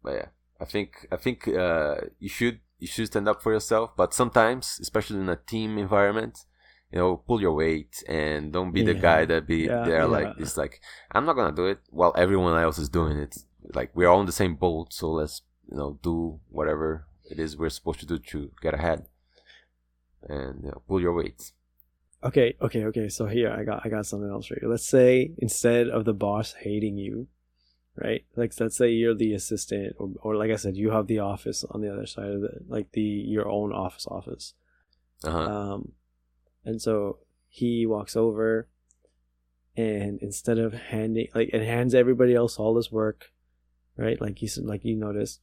But 0.03 0.13
yeah, 0.13 0.27
I 0.59 0.65
think 0.65 1.07
I 1.11 1.15
think 1.17 1.47
uh, 1.47 1.95
you 2.19 2.29
should 2.29 2.59
you 2.79 2.87
should 2.87 3.07
stand 3.07 3.27
up 3.27 3.41
for 3.41 3.51
yourself. 3.51 3.95
But 3.97 4.13
sometimes, 4.13 4.79
especially 4.81 5.19
in 5.19 5.29
a 5.29 5.35
team 5.35 5.77
environment, 5.77 6.45
you 6.91 6.99
know, 6.99 7.17
pull 7.17 7.41
your 7.41 7.53
weight 7.55 8.03
and 8.07 8.53
don't 8.53 8.71
be 8.71 8.83
the 8.83 8.93
guy 8.93 9.25
that 9.25 9.47
be 9.47 9.65
Yeah, 9.65 9.83
there 9.85 9.99
yeah. 9.99 10.05
like 10.05 10.35
it's 10.37 10.55
like 10.57 10.81
I'm 11.11 11.25
not 11.25 11.33
gonna 11.35 11.55
do 11.55 11.65
it 11.65 11.79
while 11.89 12.13
everyone 12.15 12.55
else 12.61 12.77
is 12.77 12.89
doing 12.89 13.17
it. 13.17 13.35
Like 13.73 13.89
we're 13.95 14.07
all 14.07 14.19
in 14.21 14.27
the 14.27 14.31
same 14.43 14.55
boat, 14.55 14.93
so 14.93 15.11
let's 15.11 15.41
you 15.69 15.77
know 15.77 15.99
do 16.03 16.39
whatever 16.49 17.07
it 17.29 17.39
is 17.39 17.57
we're 17.57 17.69
supposed 17.69 17.99
to 18.01 18.05
do 18.05 18.19
to 18.19 18.51
get 18.61 18.73
ahead. 18.75 19.07
And 20.29 20.63
you 20.63 20.69
know, 20.69 20.81
pull 20.87 21.01
your 21.01 21.13
weight. 21.13 21.51
Okay, 22.23 22.55
okay, 22.61 22.85
okay. 22.85 23.09
So 23.09 23.27
here 23.27 23.51
I 23.51 23.63
got 23.63 23.85
I 23.85 23.89
got 23.89 24.05
something 24.05 24.29
else 24.29 24.47
for 24.47 24.57
you. 24.61 24.67
Let's 24.69 24.87
say 24.87 25.33
instead 25.37 25.87
of 25.87 26.05
the 26.05 26.13
boss 26.13 26.53
hating 26.53 26.97
you, 26.97 27.27
right? 27.95 28.25
Like 28.35 28.53
let's 28.59 28.75
say 28.75 28.89
you're 28.89 29.13
the 29.13 29.33
assistant, 29.33 29.95
or, 29.99 30.09
or 30.21 30.35
like 30.35 30.49
I 30.49 30.55
said, 30.55 30.75
you 30.75 30.89
have 30.91 31.07
the 31.07 31.19
office 31.19 31.63
on 31.69 31.81
the 31.81 31.93
other 31.93 32.07
side 32.07 32.31
of 32.31 32.41
the 32.41 32.59
like 32.67 32.91
the 32.93 33.01
your 33.01 33.47
own 33.47 33.71
office 33.71 34.07
office. 34.07 34.53
Uh 35.23 35.31
huh. 35.31 35.39
Um, 35.39 35.91
and 36.65 36.81
so 36.81 37.19
he 37.47 37.85
walks 37.85 38.15
over, 38.15 38.67
and 39.75 40.19
instead 40.21 40.57
of 40.57 40.73
handing 40.73 41.27
like 41.35 41.51
and 41.53 41.63
hands 41.63 41.93
everybody 41.93 42.33
else 42.33 42.57
all 42.57 42.73
this 42.73 42.91
work, 42.91 43.31
right? 43.95 44.19
Like 44.19 44.41
you 44.41 44.47
said, 44.47 44.65
like 44.65 44.83
you 44.83 44.95
noticed, 44.95 45.39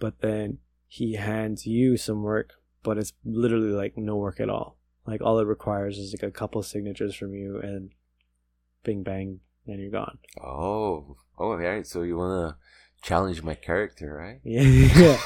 but 0.00 0.20
then 0.20 0.58
he 0.88 1.14
hands 1.14 1.64
you 1.64 1.96
some 1.96 2.22
work, 2.24 2.54
but 2.82 2.98
it's 2.98 3.12
literally 3.24 3.72
like 3.72 3.96
no 3.96 4.16
work 4.16 4.40
at 4.40 4.50
all. 4.50 4.76
Like 5.06 5.20
all 5.22 5.38
it 5.40 5.46
requires 5.46 5.98
is 5.98 6.12
like 6.12 6.22
a 6.22 6.30
couple 6.30 6.62
signatures 6.62 7.14
from 7.14 7.34
you, 7.34 7.58
and 7.60 7.90
bing 8.84 9.02
bang, 9.02 9.40
and 9.66 9.80
you're 9.80 9.90
gone. 9.90 10.18
Oh, 10.40 11.16
oh, 11.38 11.54
right. 11.56 11.86
So 11.86 12.02
you 12.02 12.16
wanna 12.16 12.56
challenge 13.02 13.42
my 13.42 13.54
character, 13.54 14.14
right? 14.14 14.40
Yeah, 14.44 15.16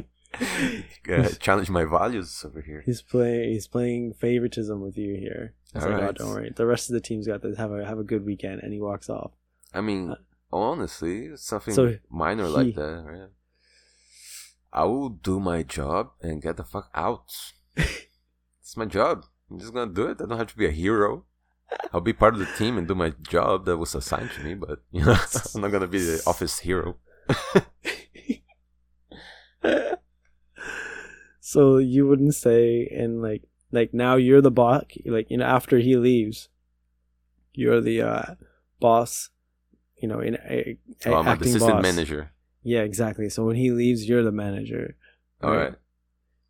Uh, 1.10 1.28
challenge 1.40 1.68
my 1.68 1.84
values 1.84 2.44
over 2.46 2.60
here. 2.62 2.82
he's 2.86 3.02
playing. 3.02 3.50
He's 3.50 3.66
playing 3.66 4.14
favoritism 4.14 4.80
with 4.80 4.96
you 4.96 5.16
here. 5.16 5.54
He's 5.72 5.82
like, 5.82 5.90
oh, 5.92 5.96
Alright. 5.96 6.14
don't 6.14 6.28
worry. 6.30 6.52
The 6.54 6.66
rest 6.66 6.88
of 6.88 6.94
the 6.94 7.00
team's 7.00 7.26
got 7.26 7.42
this. 7.42 7.58
Have 7.58 7.72
a 7.72 7.84
have 7.84 7.98
a 7.98 8.04
good 8.04 8.24
weekend, 8.24 8.62
and 8.62 8.72
he 8.72 8.80
walks 8.80 9.10
off. 9.10 9.32
I 9.74 9.80
mean, 9.80 10.14
honestly, 10.52 11.26
it's 11.26 11.42
something 11.44 11.74
So 11.74 11.96
minor 12.08 12.44
he- 12.46 12.50
like 12.52 12.74
that, 12.76 13.02
right? 13.04 13.28
I 14.72 14.84
will 14.84 15.08
do 15.10 15.40
my 15.40 15.64
job 15.64 16.10
and 16.22 16.40
get 16.40 16.56
the 16.56 16.64
fuck 16.64 16.90
out. 16.94 17.26
it's 18.70 18.76
my 18.76 18.84
job. 18.84 19.24
I'm 19.50 19.58
just 19.58 19.74
gonna 19.74 19.92
do 19.92 20.06
it. 20.06 20.20
I 20.22 20.26
don't 20.26 20.38
have 20.38 20.46
to 20.46 20.56
be 20.56 20.66
a 20.66 20.70
hero. 20.70 21.24
I'll 21.92 22.00
be 22.00 22.12
part 22.12 22.34
of 22.34 22.38
the 22.40 22.46
team 22.56 22.78
and 22.78 22.86
do 22.86 22.94
my 22.94 23.12
job 23.28 23.64
that 23.64 23.78
was 23.78 23.96
assigned 23.96 24.30
to 24.36 24.44
me, 24.44 24.54
but 24.54 24.78
you 24.92 25.04
know, 25.04 25.16
I'm 25.54 25.60
not 25.62 25.72
gonna 25.72 25.88
be 25.88 25.98
the 25.98 26.22
office 26.24 26.60
hero. 26.60 26.96
so 31.40 31.78
you 31.78 32.06
wouldn't 32.06 32.34
say 32.34 32.86
and 32.96 33.22
like 33.22 33.42
like 33.72 33.92
now 33.92 34.16
you're 34.16 34.40
the 34.40 34.50
boss 34.50 34.84
like 35.06 35.26
you 35.30 35.36
know 35.36 35.44
after 35.44 35.78
he 35.78 35.96
leaves 35.96 36.48
you're 37.54 37.80
the 37.80 38.00
uh 38.02 38.34
boss 38.78 39.30
you 40.00 40.08
know 40.08 40.20
in 40.20 40.36
a, 40.48 40.76
a 41.04 41.10
Oh, 41.10 41.14
I'm 41.14 41.28
acting 41.28 41.48
assistant 41.48 41.76
boss. 41.76 41.82
manager. 41.82 42.30
yeah 42.62 42.80
exactly 42.80 43.28
so 43.28 43.44
when 43.44 43.56
he 43.56 43.70
leaves 43.70 44.08
you're 44.08 44.22
the 44.22 44.32
manager 44.32 44.96
All 45.42 45.54
right. 45.54 45.74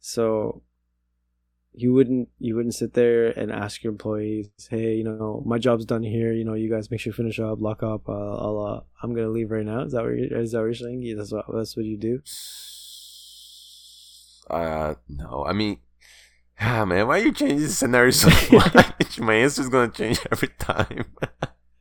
so 0.01 0.63
you 1.73 1.93
wouldn't 1.93 2.29
you 2.39 2.57
wouldn't 2.57 2.75
sit 2.75 2.95
there 2.95 3.27
and 3.27 3.53
ask 3.53 3.85
your 3.85 3.93
employees 3.93 4.49
hey 4.71 4.95
you 4.95 5.05
know 5.05 5.43
my 5.47 5.57
job's 5.57 5.85
done 5.85 6.03
here 6.03 6.33
you 6.33 6.45
know 6.45 6.55
you 6.55 6.69
guys 6.69 6.91
make 6.91 6.99
sure 6.99 7.11
you 7.11 7.15
finish 7.15 7.39
up 7.39 7.61
lock 7.61 7.83
up 7.83 8.09
uh, 8.09 8.13
I'll 8.13 8.59
uh, 8.59 8.81
I'm 9.03 9.15
gonna 9.15 9.29
leave 9.29 9.51
right 9.51 9.65
now 9.65 9.83
is 9.83 9.93
that 9.93 10.03
what 10.03 10.17
you're, 10.17 10.37
is 10.37 10.53
that 10.53 10.59
what 10.59 10.65
you're 10.65 10.75
saying 10.75 11.03
yeah, 11.03 11.15
that's 11.17 11.33
what 11.33 11.47
that's 11.53 11.77
what 11.77 11.87
you 11.87 11.97
do 11.97 12.21
Uh, 14.51 14.95
no. 15.09 15.45
I 15.47 15.53
mean, 15.53 15.79
ah, 16.61 16.85
man, 16.85 17.07
why 17.07 17.21
are 17.21 17.23
you 17.23 17.33
changing 17.33 17.61
the 17.61 17.69
scenario 17.69 18.11
so 18.11 18.29
much? 18.57 19.21
My 19.21 19.35
answer 19.35 19.63
is 19.63 19.69
gonna 19.69 19.93
change 19.93 20.21
every 20.31 20.49
time. 20.59 21.05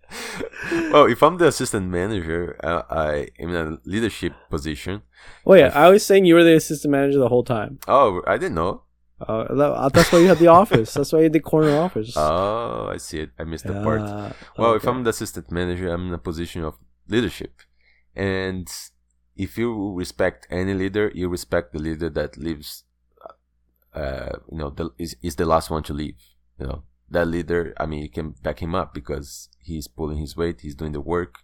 well, 0.91 1.05
if 1.05 1.21
I'm 1.23 1.37
the 1.37 1.47
assistant 1.47 1.87
manager, 1.87 2.59
uh, 2.63 2.83
I 2.89 3.29
am 3.39 3.49
in 3.49 3.55
a 3.55 3.77
leadership 3.85 4.33
position. 4.49 5.01
Oh 5.45 5.55
yeah, 5.55 5.71
I 5.73 5.89
was 5.89 6.05
saying 6.05 6.25
you 6.25 6.35
were 6.35 6.43
the 6.43 6.55
assistant 6.55 6.91
manager 6.91 7.19
the 7.19 7.29
whole 7.29 7.43
time. 7.43 7.79
Oh, 7.87 8.21
I 8.27 8.37
didn't 8.37 8.55
know. 8.55 8.83
Uh, 9.27 9.53
that- 9.53 9.91
that's 9.93 10.11
why 10.11 10.19
you 10.19 10.27
had 10.27 10.39
the 10.39 10.47
office. 10.47 10.93
That's 10.93 11.11
why 11.11 11.19
you 11.19 11.23
had 11.23 11.33
the 11.33 11.39
corner 11.41 11.77
office. 11.77 12.13
Oh, 12.17 12.87
I 12.91 12.97
see 12.97 13.19
it. 13.19 13.31
I 13.39 13.43
missed 13.43 13.65
the 13.65 13.73
part. 13.83 14.01
Well, 14.57 14.73
if. 14.75 14.85
I'm 14.87 15.03
the 15.03 15.09
assistant 15.11 15.51
manager, 15.51 15.89
I'm 15.93 16.07
in 16.07 16.13
a 16.13 16.17
position 16.17 16.63
of 16.63 16.75
leadership. 17.07 17.53
And 18.15 18.67
if 19.35 19.57
you 19.57 19.93
respect 19.93 20.47
any 20.49 20.73
leader, 20.73 21.11
you 21.13 21.27
respect 21.29 21.73
the 21.73 21.79
leader 21.79 22.09
that 22.09 22.37
leaves, 22.37 22.83
uh, 23.93 24.37
you 24.51 24.57
know, 24.57 24.69
the, 24.69 24.89
is, 24.97 25.15
is 25.21 25.35
the 25.35 25.45
last 25.45 25.69
one 25.69 25.83
to 25.83 25.93
leave. 25.93 26.17
You 26.59 26.67
know, 26.67 26.83
that 27.09 27.27
leader, 27.27 27.73
I 27.77 27.85
mean, 27.85 28.01
you 28.03 28.09
can 28.09 28.31
back 28.43 28.61
him 28.61 28.75
up 28.75 28.93
because 28.93 29.49
he's 29.59 29.87
pulling 29.87 30.17
his 30.17 30.35
weight, 30.35 30.61
he's 30.61 30.75
doing 30.75 30.91
the 30.91 31.01
work, 31.01 31.35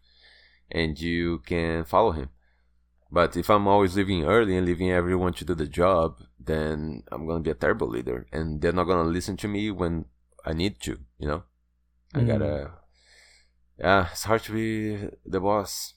and 0.72 1.00
you 1.00 1.40
can 1.46 1.84
follow 1.86 2.12
him. 2.12 2.30
But 3.12 3.38
if 3.38 3.50
I'm 3.50 3.68
always 3.68 3.96
leaving 3.96 4.26
early 4.26 4.58
and 4.58 4.66
leaving 4.66 4.92
everyone 4.92 5.34
to 5.34 5.46
do 5.46 5.56
the 5.56 5.68
job, 5.68 6.20
then 6.46 7.04
I'm 7.12 7.28
gonna 7.28 7.42
be 7.44 7.52
a 7.52 7.56
terrible 7.56 7.88
leader, 7.88 8.28
and 8.32 8.62
they're 8.62 8.72
not 8.80 8.86
gonna 8.86 9.10
listen 9.10 9.38
to 9.38 9.48
me 9.48 9.72
when 9.72 10.06
I 10.46 10.54
need 10.54 10.80
to. 10.82 11.00
You 11.20 11.28
know, 11.28 11.44
I 12.14 12.20
Mm. 12.20 12.28
gotta. 12.28 12.72
Yeah, 13.80 14.08
it's 14.12 14.24
hard 14.24 14.44
to 14.44 14.54
be 14.54 15.10
the 15.26 15.40
boss. 15.40 15.94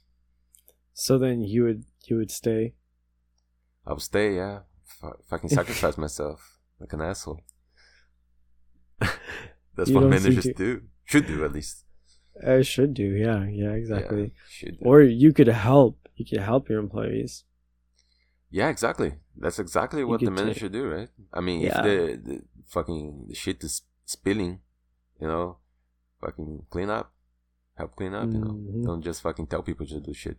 so 0.95 1.17
then 1.19 1.41
you 1.43 1.63
would 1.65 1.85
you 2.07 2.17
would 2.17 2.31
stay. 2.31 2.75
I'll 3.87 4.01
stay. 4.01 4.35
Yeah, 4.37 4.61
if 5.23 5.33
I 5.33 5.39
can 5.39 5.49
sacrifice 5.49 5.97
myself 6.07 6.59
like 6.81 6.93
an 6.93 7.01
asshole. 7.03 7.41
That's 9.77 9.91
You 9.91 9.95
what 9.97 10.09
managers 10.09 10.45
to- 10.45 10.55
do. 10.55 10.83
Should 11.05 11.27
do 11.27 11.45
at 11.45 11.53
least. 11.53 11.85
I 12.47 12.63
should 12.63 12.95
do. 12.95 13.05
Yeah, 13.05 13.45
yeah, 13.45 13.71
Yeah, 13.71 13.73
exactly. 13.73 14.33
should 14.49 14.79
do. 14.79 14.85
Or 14.85 15.03
you 15.03 15.33
could 15.33 15.49
help. 15.49 15.99
You 16.17 16.25
could 16.27 16.41
help 16.41 16.69
your 16.69 16.81
employees. 16.81 17.45
Yeah, 18.51 18.69
exactly. 18.69 19.15
That's 19.37 19.59
exactly 19.59 20.05
what 20.05 20.21
the 20.21 20.31
get 20.31 20.57
should 20.57 20.73
do, 20.73 20.89
right? 20.89 21.09
I 21.33 21.41
mean, 21.41 21.61
Yeah. 21.61 21.79
if 21.79 21.85
the, 21.85 21.97
the 22.29 22.43
fucking 22.69 23.27
the 23.29 23.35
shit 23.35 23.63
is 23.63 23.83
spilling, 24.05 24.61
you 25.21 25.29
know, 25.29 25.59
fucking 26.21 26.65
clean 26.71 26.91
up, 26.91 27.13
help 27.77 27.95
clean 27.97 28.15
up. 28.15 28.29
You 28.33 28.39
know, 28.41 28.53
Mhm. 28.53 28.85
don't 28.85 29.03
just 29.03 29.21
fucking 29.23 29.47
tell 29.49 29.63
people 29.63 29.87
to 29.87 30.01
do 30.01 30.15
shit. 30.15 30.39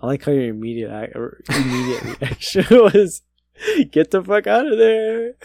I 0.00 0.06
like 0.06 0.24
how 0.24 0.32
your 0.32 0.48
immediate 0.50 0.92
ac- 0.92 1.12
or 1.18 1.40
immediate 1.48 2.04
reaction 2.20 2.64
was, 2.70 3.22
"Get 3.90 4.10
the 4.10 4.22
fuck 4.22 4.46
out 4.46 4.66
of 4.70 4.78
there." 4.78 5.34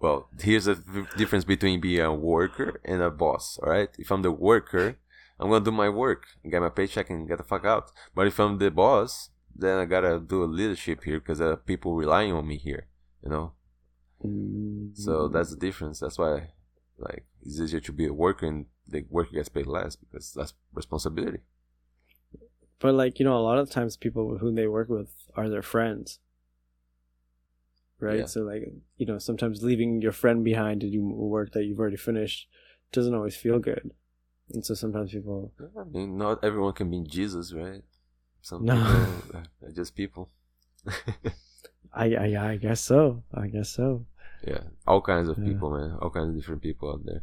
Well, 0.00 0.28
here's 0.40 0.66
the 0.66 0.76
difference 1.16 1.44
between 1.44 1.80
being 1.80 2.00
a 2.00 2.14
worker 2.14 2.80
and 2.84 3.02
a 3.02 3.10
boss. 3.10 3.58
All 3.60 3.70
right, 3.70 3.88
if 3.98 4.12
I'm 4.12 4.22
the 4.22 4.30
worker, 4.30 4.96
I'm 5.40 5.50
gonna 5.50 5.64
do 5.64 5.72
my 5.72 5.88
work, 5.88 6.22
get 6.48 6.60
my 6.62 6.68
paycheck, 6.68 7.10
and 7.10 7.26
get 7.26 7.38
the 7.38 7.42
fuck 7.44 7.64
out. 7.64 7.90
But 8.14 8.28
if 8.28 8.38
I'm 8.38 8.58
the 8.58 8.70
boss, 8.70 9.30
then 9.58 9.78
I 9.78 9.84
gotta 9.84 10.20
do 10.20 10.44
a 10.44 10.46
leadership 10.46 11.04
here 11.04 11.18
because 11.18 11.38
there 11.38 11.50
are 11.50 11.56
people 11.56 11.94
relying 11.94 12.32
on 12.32 12.46
me 12.46 12.56
here. 12.56 12.86
You 13.22 13.30
know, 13.30 13.52
Mm. 14.24 14.96
So 14.96 15.28
that's 15.28 15.50
the 15.50 15.56
difference. 15.56 16.00
That's 16.00 16.18
why, 16.18 16.50
like, 16.98 17.24
it's 17.42 17.60
easier 17.60 17.80
to 17.80 17.92
be 17.92 18.06
a 18.06 18.12
worker 18.12 18.46
and 18.46 18.66
the 18.86 19.04
worker 19.10 19.32
gets 19.32 19.48
paid 19.48 19.66
less 19.66 19.96
because 19.96 20.32
that's 20.32 20.54
responsibility. 20.72 21.40
But 22.80 22.94
like 22.94 23.18
you 23.18 23.24
know, 23.24 23.36
a 23.36 23.42
lot 23.42 23.58
of 23.58 23.70
times 23.70 23.96
people 23.96 24.38
whom 24.38 24.54
they 24.54 24.66
work 24.66 24.88
with 24.88 25.10
are 25.34 25.48
their 25.48 25.62
friends, 25.62 26.20
right? 27.98 28.20
Yeah. 28.20 28.26
So 28.26 28.42
like 28.42 28.72
you 28.96 29.06
know, 29.06 29.18
sometimes 29.18 29.62
leaving 29.62 30.00
your 30.00 30.12
friend 30.12 30.44
behind 30.44 30.80
to 30.82 30.90
do 30.90 31.02
work 31.02 31.52
that 31.52 31.64
you've 31.64 31.80
already 31.80 31.96
finished 31.96 32.48
doesn't 32.92 33.14
always 33.14 33.36
feel 33.36 33.58
good, 33.58 33.90
and 34.52 34.64
so 34.64 34.74
sometimes 34.74 35.10
people. 35.10 35.52
I 35.78 35.84
mean, 35.84 36.16
not 36.16 36.42
everyone 36.44 36.72
can 36.72 36.90
be 36.90 37.02
Jesus, 37.02 37.52
right? 37.52 37.82
Some 38.48 38.64
No. 38.64 38.74
people 38.74 39.40
are 39.68 39.72
just 39.80 39.94
people. 39.94 40.24
I, 41.92 42.06
I 42.24 42.28
I 42.52 42.56
guess 42.56 42.80
so. 42.80 43.22
I 43.34 43.46
guess 43.48 43.68
so. 43.78 44.06
yeah, 44.46 44.62
all 44.86 45.02
kinds 45.02 45.28
of 45.28 45.36
Yeah. 45.38 45.48
people, 45.52 45.68
man. 45.76 45.90
All 46.00 46.08
kinds 46.16 46.30
of 46.30 46.36
different 46.38 46.62
people 46.62 46.86
out 46.92 47.04
there. 47.04 47.22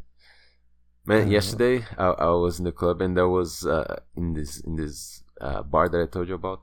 Man, 1.06 1.24
Uh, 1.28 1.32
yesterday 1.38 1.76
I, 1.98 2.08
I 2.30 2.30
was 2.46 2.60
in 2.60 2.66
the 2.66 2.72
club 2.82 3.02
and 3.02 3.18
there 3.18 3.30
was 3.40 3.66
uh, 3.66 3.96
in 4.16 4.34
this 4.38 4.52
in 4.68 4.76
this 4.76 5.24
uh, 5.42 5.62
bar 5.64 5.90
that 5.90 6.02
I 6.02 6.06
told 6.16 6.28
you 6.30 6.36
about, 6.36 6.62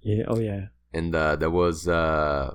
Yeah. 0.00 0.24
Oh 0.30 0.38
yeah. 0.38 0.62
and 0.98 1.10
uh, 1.14 1.34
there 1.36 1.50
was 1.62 1.88
uh, 1.88 2.54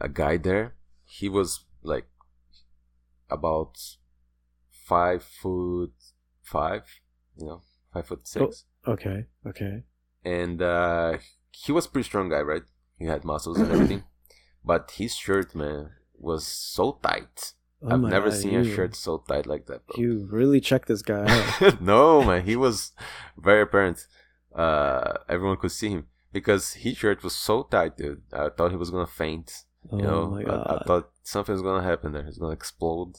a 0.00 0.08
guy 0.08 0.36
there. 0.48 0.74
He 1.04 1.28
was 1.28 1.50
like 1.82 2.06
about 3.30 3.78
five 4.70 5.22
foot 5.22 5.94
five, 6.42 6.84
you 7.38 7.46
know, 7.46 7.60
five 7.92 8.06
foot 8.06 8.26
six, 8.26 8.64
Okay. 8.86 9.26
Okay. 9.46 9.84
And 10.24 10.62
uh, 10.62 11.18
he 11.50 11.72
was 11.72 11.86
pretty 11.86 12.06
strong 12.06 12.28
guy, 12.28 12.40
right? 12.40 12.62
He 12.98 13.06
had 13.06 13.24
muscles 13.24 13.58
and 13.58 13.70
everything, 13.72 14.04
but 14.64 14.92
his 14.92 15.14
shirt, 15.14 15.54
man, 15.54 15.90
was 16.18 16.46
so 16.46 16.98
tight. 17.02 17.54
Oh 17.82 17.90
I've 17.90 18.00
never 18.00 18.30
God, 18.30 18.38
seen 18.38 18.54
a 18.54 18.64
shirt 18.64 18.94
so 18.94 19.18
tight 19.26 19.46
like 19.46 19.66
that, 19.66 19.86
bro. 19.86 19.96
You 20.00 20.28
really 20.30 20.60
checked 20.60 20.86
this 20.86 21.02
guy 21.02 21.24
out. 21.26 21.80
no, 21.80 22.22
man, 22.22 22.44
he 22.44 22.54
was 22.54 22.92
very 23.36 23.62
apparent. 23.62 24.06
Uh, 24.54 25.14
everyone 25.28 25.56
could 25.56 25.72
see 25.72 25.88
him 25.90 26.06
because 26.32 26.74
his 26.74 26.96
shirt 26.96 27.24
was 27.24 27.34
so 27.34 27.64
tight, 27.64 27.96
dude. 27.96 28.22
I 28.32 28.50
thought 28.50 28.70
he 28.70 28.76
was 28.76 28.90
gonna 28.90 29.06
faint. 29.06 29.64
Oh 29.90 29.96
You 29.96 30.02
know, 30.04 30.26
my 30.30 30.40
I, 30.42 30.44
god. 30.44 30.78
I 30.82 30.84
thought 30.86 31.10
something 31.24 31.54
was 31.54 31.62
gonna 31.62 31.82
happen 31.82 32.12
there. 32.12 32.22
He's 32.24 32.38
gonna 32.38 32.52
explode. 32.52 33.14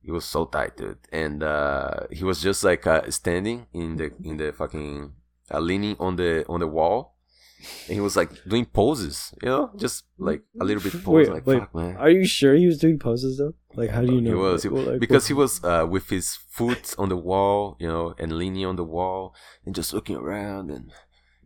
He 0.00 0.10
was 0.12 0.24
so 0.24 0.44
tight, 0.44 0.76
dude, 0.76 0.98
and 1.10 1.42
uh, 1.42 2.00
he 2.12 2.22
was 2.24 2.40
just 2.42 2.62
like 2.62 2.86
uh, 2.86 3.10
standing 3.10 3.66
in 3.72 3.96
the 3.96 4.12
in 4.22 4.36
the 4.36 4.52
fucking 4.52 5.14
uh, 5.50 5.60
leaning 5.60 5.96
on 5.98 6.16
the 6.16 6.44
on 6.48 6.60
the 6.60 6.66
wall, 6.66 7.16
and 7.88 7.94
he 7.94 8.00
was 8.00 8.16
like 8.16 8.30
doing 8.48 8.64
poses, 8.66 9.32
you 9.42 9.48
know, 9.48 9.70
just 9.76 10.04
like 10.18 10.42
a 10.60 10.64
little 10.64 10.82
bit 10.82 10.92
pose, 11.04 11.06
Wait, 11.28 11.28
like 11.32 11.46
wait, 11.46 11.60
fuck, 11.60 11.74
man. 11.74 11.96
Are 11.96 12.10
you 12.10 12.24
sure 12.26 12.54
he 12.54 12.66
was 12.66 12.78
doing 12.78 12.98
poses 12.98 13.38
though? 13.38 13.54
Like, 13.74 13.90
how 13.90 14.02
do 14.02 14.12
you 14.12 14.20
He 14.20 14.30
know? 14.30 14.36
was, 14.38 14.62
he- 14.62 14.68
Like, 14.68 14.86
like, 14.86 15.00
because 15.00 15.26
he 15.26 15.34
was 15.34 15.62
uh, 15.64 15.86
with 15.88 16.08
his 16.10 16.36
foot 16.48 16.94
on 16.98 17.08
the 17.08 17.16
wall, 17.16 17.76
you 17.80 17.88
know, 17.88 18.14
and 18.18 18.32
leaning 18.38 18.64
on 18.66 18.76
the 18.76 18.84
wall 18.84 19.34
and 19.66 19.74
just 19.74 19.92
looking 19.92 20.16
around, 20.16 20.70
and 20.70 20.90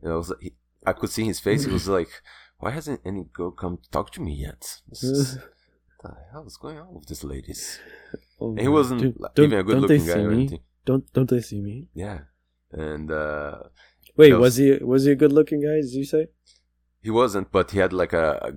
you 0.02 0.08
know, 0.08 0.18
was 0.18 0.28
like, 0.30 0.40
he, 0.42 0.52
I 0.86 0.92
could 0.92 1.10
see 1.10 1.24
his 1.24 1.40
face. 1.40 1.64
He 1.64 1.72
was 1.72 1.88
like, 1.98 2.10
"Why 2.58 2.70
hasn't 2.70 3.00
any 3.04 3.24
girl 3.32 3.50
come 3.50 3.78
talk 3.90 4.10
to 4.12 4.20
me 4.20 4.34
yet? 4.34 4.80
What 4.88 5.00
the 6.02 6.16
hell 6.32 6.46
is 6.46 6.56
going 6.56 6.78
on 6.78 6.94
with 6.94 7.06
these 7.06 7.24
ladies?" 7.24 7.78
Oh 8.40 8.50
And 8.50 8.60
he 8.60 8.68
wasn't 8.68 9.20
like, 9.20 9.32
even 9.38 9.58
a 9.58 9.62
good-looking 9.64 10.06
guy 10.06 10.20
or 10.22 10.30
anything. 10.32 10.60
Don't 10.84 11.04
don't 11.12 11.28
they 11.28 11.40
see 11.40 11.60
me? 11.60 11.88
Yeah, 11.94 12.18
and 12.72 13.10
uh, 13.10 13.58
Wait, 14.16 14.32
was 14.32 14.40
was- 14.40 14.56
he 14.56 14.72
was 14.84 15.04
he 15.04 15.12
a 15.12 15.16
good 15.16 15.32
looking 15.32 15.60
guy? 15.62 15.76
Did 15.80 15.92
you 15.92 16.04
say? 16.04 16.28
he 17.00 17.10
wasn't, 17.10 17.50
but 17.52 17.70
he 17.70 17.78
had 17.78 17.92
like 17.92 18.12
a, 18.12 18.26
a 18.42 18.52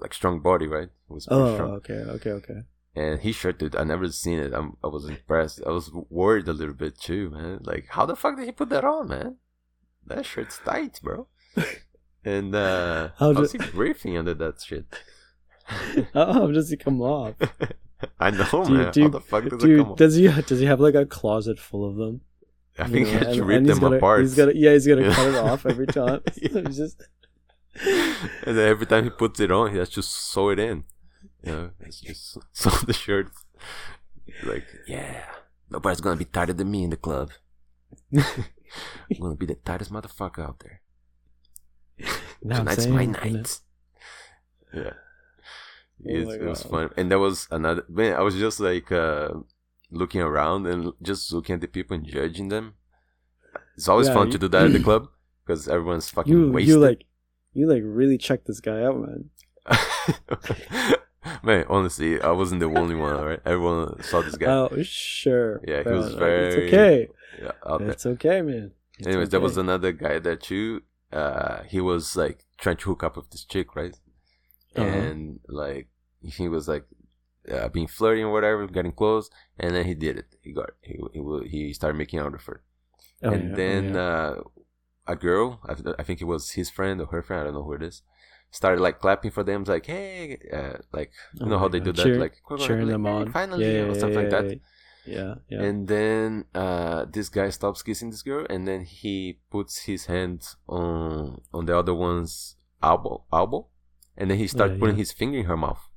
like 0.00 0.14
strong 0.14 0.40
body, 0.40 0.66
right? 0.66 0.88
He 1.08 1.14
was 1.14 1.26
pretty 1.26 1.42
Oh, 1.42 1.54
strong. 1.54 1.70
okay, 1.72 1.94
okay, 2.16 2.30
okay. 2.30 2.60
And 2.94 3.20
he 3.20 3.32
shirt, 3.32 3.58
dude, 3.58 3.76
I 3.76 3.84
never 3.84 4.08
seen 4.10 4.38
it. 4.38 4.52
I'm, 4.54 4.76
I 4.82 4.86
was 4.88 5.08
impressed. 5.08 5.60
I 5.66 5.70
was 5.70 5.90
worried 6.08 6.48
a 6.48 6.52
little 6.52 6.74
bit 6.74 6.98
too, 6.98 7.30
man. 7.30 7.60
Like, 7.62 7.86
how 7.90 8.06
the 8.06 8.16
fuck 8.16 8.36
did 8.36 8.46
he 8.46 8.52
put 8.52 8.68
that 8.70 8.84
on, 8.84 9.08
man? 9.08 9.36
That 10.06 10.24
shirt's 10.26 10.58
tight, 10.64 10.98
bro. 11.02 11.28
and 12.24 12.54
uh, 12.54 13.10
How 13.18 13.32
did- 13.32 13.52
he 13.52 13.58
breathing 13.70 14.16
under 14.16 14.34
that 14.34 14.60
shit? 14.62 14.86
How, 16.14 16.46
does 16.48 16.70
he 16.70 16.76
come 16.76 17.00
off? 17.00 17.34
I 18.18 18.30
know, 18.30 18.44
Do 18.64 18.72
man. 18.72 18.92
do 18.92 19.02
how 19.02 19.08
the 19.08 19.20
fuck 19.20 19.44
does 19.48 19.62
it 19.62 19.76
come 19.76 19.90
on? 19.90 19.96
does 19.96 20.14
he 20.16 20.26
does 20.28 20.58
he 20.58 20.64
have 20.66 20.80
like 20.80 20.94
a 20.94 21.04
closet 21.04 21.58
full 21.60 21.86
of 21.88 21.96
them? 21.96 22.22
I 22.80 22.86
You 22.86 22.92
think 22.92 23.06
know, 23.06 23.12
he 23.12 23.18
had 23.18 23.22
and- 23.26 23.34
to 23.34 23.40
and 23.40 23.48
rip 23.48 23.64
them 23.66 23.78
gotta- 23.80 23.96
apart. 23.96 24.20
He's 24.20 24.34
gonna 24.34 24.52
yeah, 24.54 24.72
he's 24.72 24.86
gonna 24.86 25.02
Yeah. 25.02 25.14
cut 25.18 25.28
it 25.28 25.34
off 25.36 25.66
every 25.66 25.86
time. 25.86 26.20
Yeah. 26.36 26.60
Just 26.62 27.02
and 28.46 28.58
then 28.58 28.68
every 28.68 28.86
time 28.86 29.04
he 29.04 29.10
puts 29.10 29.38
it 29.40 29.50
on, 29.52 29.70
he 29.72 29.78
has 29.78 29.90
to 29.90 30.02
sew 30.02 30.50
it 30.50 30.58
in. 30.58 30.84
You 31.44 31.52
know, 31.52 31.70
it's 31.80 32.00
just 32.00 32.38
sew 32.52 32.70
the 32.86 32.92
shirt. 32.92 33.28
Like, 34.44 34.64
yeah, 34.86 35.24
nobody's 35.70 36.00
gonna 36.00 36.16
be 36.16 36.24
tighter 36.24 36.52
than 36.52 36.70
me 36.70 36.84
in 36.84 36.90
the 36.90 36.96
club. 36.96 37.30
I'm 38.12 38.24
gonna 39.20 39.36
be 39.36 39.46
the 39.46 39.54
tightest 39.56 39.92
motherfucker 39.92 40.44
out 40.46 40.58
there. 40.60 40.80
I'm 42.44 42.50
Tonight's 42.50 42.82
saying, 42.84 42.94
my 42.94 43.04
night. 43.06 43.58
Yeah. 44.72 44.92
Oh 46.08 46.24
my 46.24 46.34
it 46.34 46.42
was 46.42 46.62
fun. 46.62 46.90
And 46.96 47.10
there 47.10 47.18
was 47.18 47.46
another 47.50 47.84
man, 47.88 48.14
I 48.14 48.20
was 48.22 48.34
just 48.36 48.58
like 48.60 48.90
uh 48.90 49.28
looking 49.90 50.20
around 50.20 50.66
and 50.66 50.92
just 51.02 51.32
looking 51.32 51.54
at 51.54 51.60
the 51.60 51.68
people 51.68 51.96
and 51.96 52.06
judging 52.06 52.48
them. 52.48 52.74
It's 53.76 53.88
always 53.88 54.08
Yeah, 54.08 54.14
fun 54.14 54.26
you- 54.26 54.32
to 54.32 54.38
do 54.38 54.48
that 54.48 54.66
at 54.66 54.72
the 54.72 54.80
club 54.88 55.08
because 55.46 55.68
everyone's 55.68 56.08
fucking 56.10 56.32
you 56.32 56.50
wasted. 56.52 56.68
you 56.68 56.78
like 56.78 57.04
you 57.52 57.66
like 57.68 57.82
really 57.84 58.18
check 58.18 58.44
this 58.44 58.60
guy 58.60 58.82
out, 58.82 58.96
man. 58.98 59.30
man, 61.42 61.64
honestly, 61.68 62.20
I 62.20 62.30
wasn't 62.30 62.60
the 62.60 62.66
only 62.66 62.94
one, 62.94 63.14
alright? 63.14 63.40
Everyone 63.44 64.02
saw 64.02 64.22
this 64.22 64.36
guy. 64.36 64.46
Oh 64.50 64.70
sure. 64.82 65.60
Yeah, 65.66 65.82
he 65.82 65.90
was 65.90 66.14
very- 66.14 66.46
It's 66.46 66.56
okay. 66.74 67.08
yeah, 67.42 67.52
out 67.66 67.80
there. 67.80 67.90
It's 67.90 68.06
okay, 68.06 68.42
man. 68.42 68.72
It's 68.98 69.06
Anyways, 69.08 69.30
there 69.30 69.40
was 69.40 69.56
another 69.56 69.92
guy 69.92 70.18
there 70.18 70.36
too. 70.36 70.82
Uh, 71.12 71.62
he 71.64 71.80
was 71.80 72.16
like 72.16 72.44
trying 72.58 72.76
to 72.76 72.90
hook 72.90 73.02
up 73.02 73.16
with 73.16 73.30
this 73.30 73.44
chick, 73.44 73.74
right? 73.74 73.96
Uh-huh. 74.76 74.86
And 74.86 75.40
like 75.48 75.88
he 76.22 76.48
was 76.48 76.68
like 76.68 76.84
uh, 77.52 77.68
being 77.68 77.86
flirting 77.88 78.24
or 78.24 78.32
whatever, 78.32 78.66
getting 78.66 78.92
close, 78.92 79.30
and 79.58 79.74
then 79.74 79.86
he 79.86 79.94
did 79.94 80.18
it. 80.18 80.36
He 80.42 80.52
got 80.52 80.70
he 80.82 80.98
he, 81.12 81.48
he 81.48 81.72
started 81.72 81.98
making 81.98 82.20
out 82.20 82.32
with 82.32 82.42
her, 82.46 82.62
Oh, 83.22 83.34
and 83.34 83.40
yeah, 83.40 83.60
oh, 83.66 83.72
then 83.72 83.84
yeah. 83.84 83.96
uh, 83.96 84.36
a 85.06 85.16
girl, 85.16 85.60
I, 85.66 85.74
I 86.00 86.02
think 86.04 86.20
it 86.20 86.24
was 86.26 86.52
his 86.52 86.70
friend 86.70 87.00
or 87.00 87.06
her 87.06 87.22
friend, 87.22 87.42
I 87.42 87.44
don't 87.46 87.54
know 87.54 87.64
who 87.64 87.74
it 87.74 87.82
is, 87.82 88.02
started 88.50 88.80
like 88.80 89.00
clapping 89.00 89.30
for 89.30 89.44
them, 89.44 89.64
like 89.64 89.86
hey, 89.86 90.38
uh, 90.52 90.78
like 90.92 91.12
you 91.42 91.48
Oh 91.48 91.50
know 91.50 91.58
how 91.58 91.68
they 91.68 91.80
God. 91.80 91.80
do 91.80 91.92
that, 91.94 92.16
Cheer- 92.16 92.18
like 92.18 92.36
cheering 92.56 92.88
like, 92.88 92.88
them 92.88 93.06
"Hey, 93.16 93.24
on. 93.24 93.26
finally, 93.26 93.78
yeah, 93.78 93.82
or 93.82 93.94
yeah, 93.94 93.94
something 93.94 94.20
like 94.22 94.30
that. 94.30 94.54
Yeah, 95.04 95.34
yeah. 95.48 95.68
And 95.68 95.88
then 95.88 96.46
uh, 96.54 97.04
this 97.04 97.28
guy 97.28 97.50
stops 97.50 97.82
kissing 97.82 98.10
this 98.10 98.22
girl, 98.22 98.46
and 98.48 98.66
then 98.66 98.84
he 98.84 99.40
puts 99.50 99.80
his 99.80 100.06
hand 100.06 100.48
on 100.68 101.42
on 101.52 101.66
the 101.66 101.76
other 101.78 101.94
one's 101.94 102.56
elbow, 102.82 103.24
elbow, 103.32 103.68
and 104.16 104.30
then 104.30 104.38
he 104.38 104.46
starts 104.48 104.74
Yeah, 104.74 104.76
putting 104.78 104.96
yeah. 104.96 104.96
his 104.96 105.12
finger 105.12 105.38
in 105.38 105.46
her 105.46 105.56
mouth. 105.56 105.89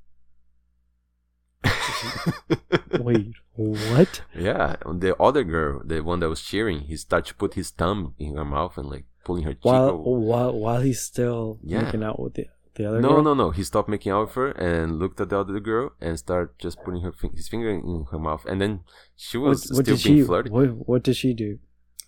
Wait, 3.00 3.32
what? 3.56 4.22
Yeah, 4.34 4.76
the 4.84 5.16
other 5.20 5.44
girl, 5.44 5.82
the 5.84 6.00
one 6.02 6.20
that 6.20 6.28
was 6.28 6.42
cheering, 6.42 6.80
he 6.80 6.96
started 6.96 7.28
to 7.28 7.34
put 7.34 7.54
his 7.54 7.70
thumb 7.70 8.14
in 8.18 8.36
her 8.36 8.44
mouth 8.44 8.76
and 8.78 8.88
like 8.88 9.04
pulling 9.24 9.44
her 9.44 9.54
cheek. 9.54 9.64
While 9.64 9.88
over. 9.90 10.20
while 10.20 10.52
while 10.52 10.80
he's 10.80 11.00
still 11.00 11.58
Yeah. 11.62 11.82
making 11.82 12.02
out 12.02 12.18
with 12.20 12.34
the 12.34 12.46
the 12.74 12.86
other 12.88 13.00
No, 13.00 13.08
girl? 13.10 13.22
no, 13.22 13.34
no. 13.34 13.44
No. 13.44 13.50
He 13.50 13.62
stopped 13.62 13.88
making 13.88 14.10
out 14.12 14.26
with 14.26 14.34
her 14.34 14.50
and 14.50 14.98
looked 14.98 15.20
at 15.20 15.28
the 15.30 15.38
other 15.38 15.60
girl 15.60 15.92
and 16.00 16.18
started 16.18 16.54
just 16.58 16.82
putting 16.84 17.02
her 17.02 17.12
fin- 17.12 17.30
his 17.36 17.48
finger 17.48 17.70
in 17.70 18.06
her 18.10 18.18
mouth. 18.18 18.44
And 18.46 18.60
then 18.60 18.80
she 19.14 19.38
was 19.38 19.70
what 19.70 19.84
still 19.86 19.96
did 19.96 20.04
being 20.04 20.16
she? 20.18 20.22
flirty. 20.24 20.50
What, 20.50 20.88
what 20.88 21.02
did 21.04 21.16
she 21.16 21.34
do? 21.34 21.58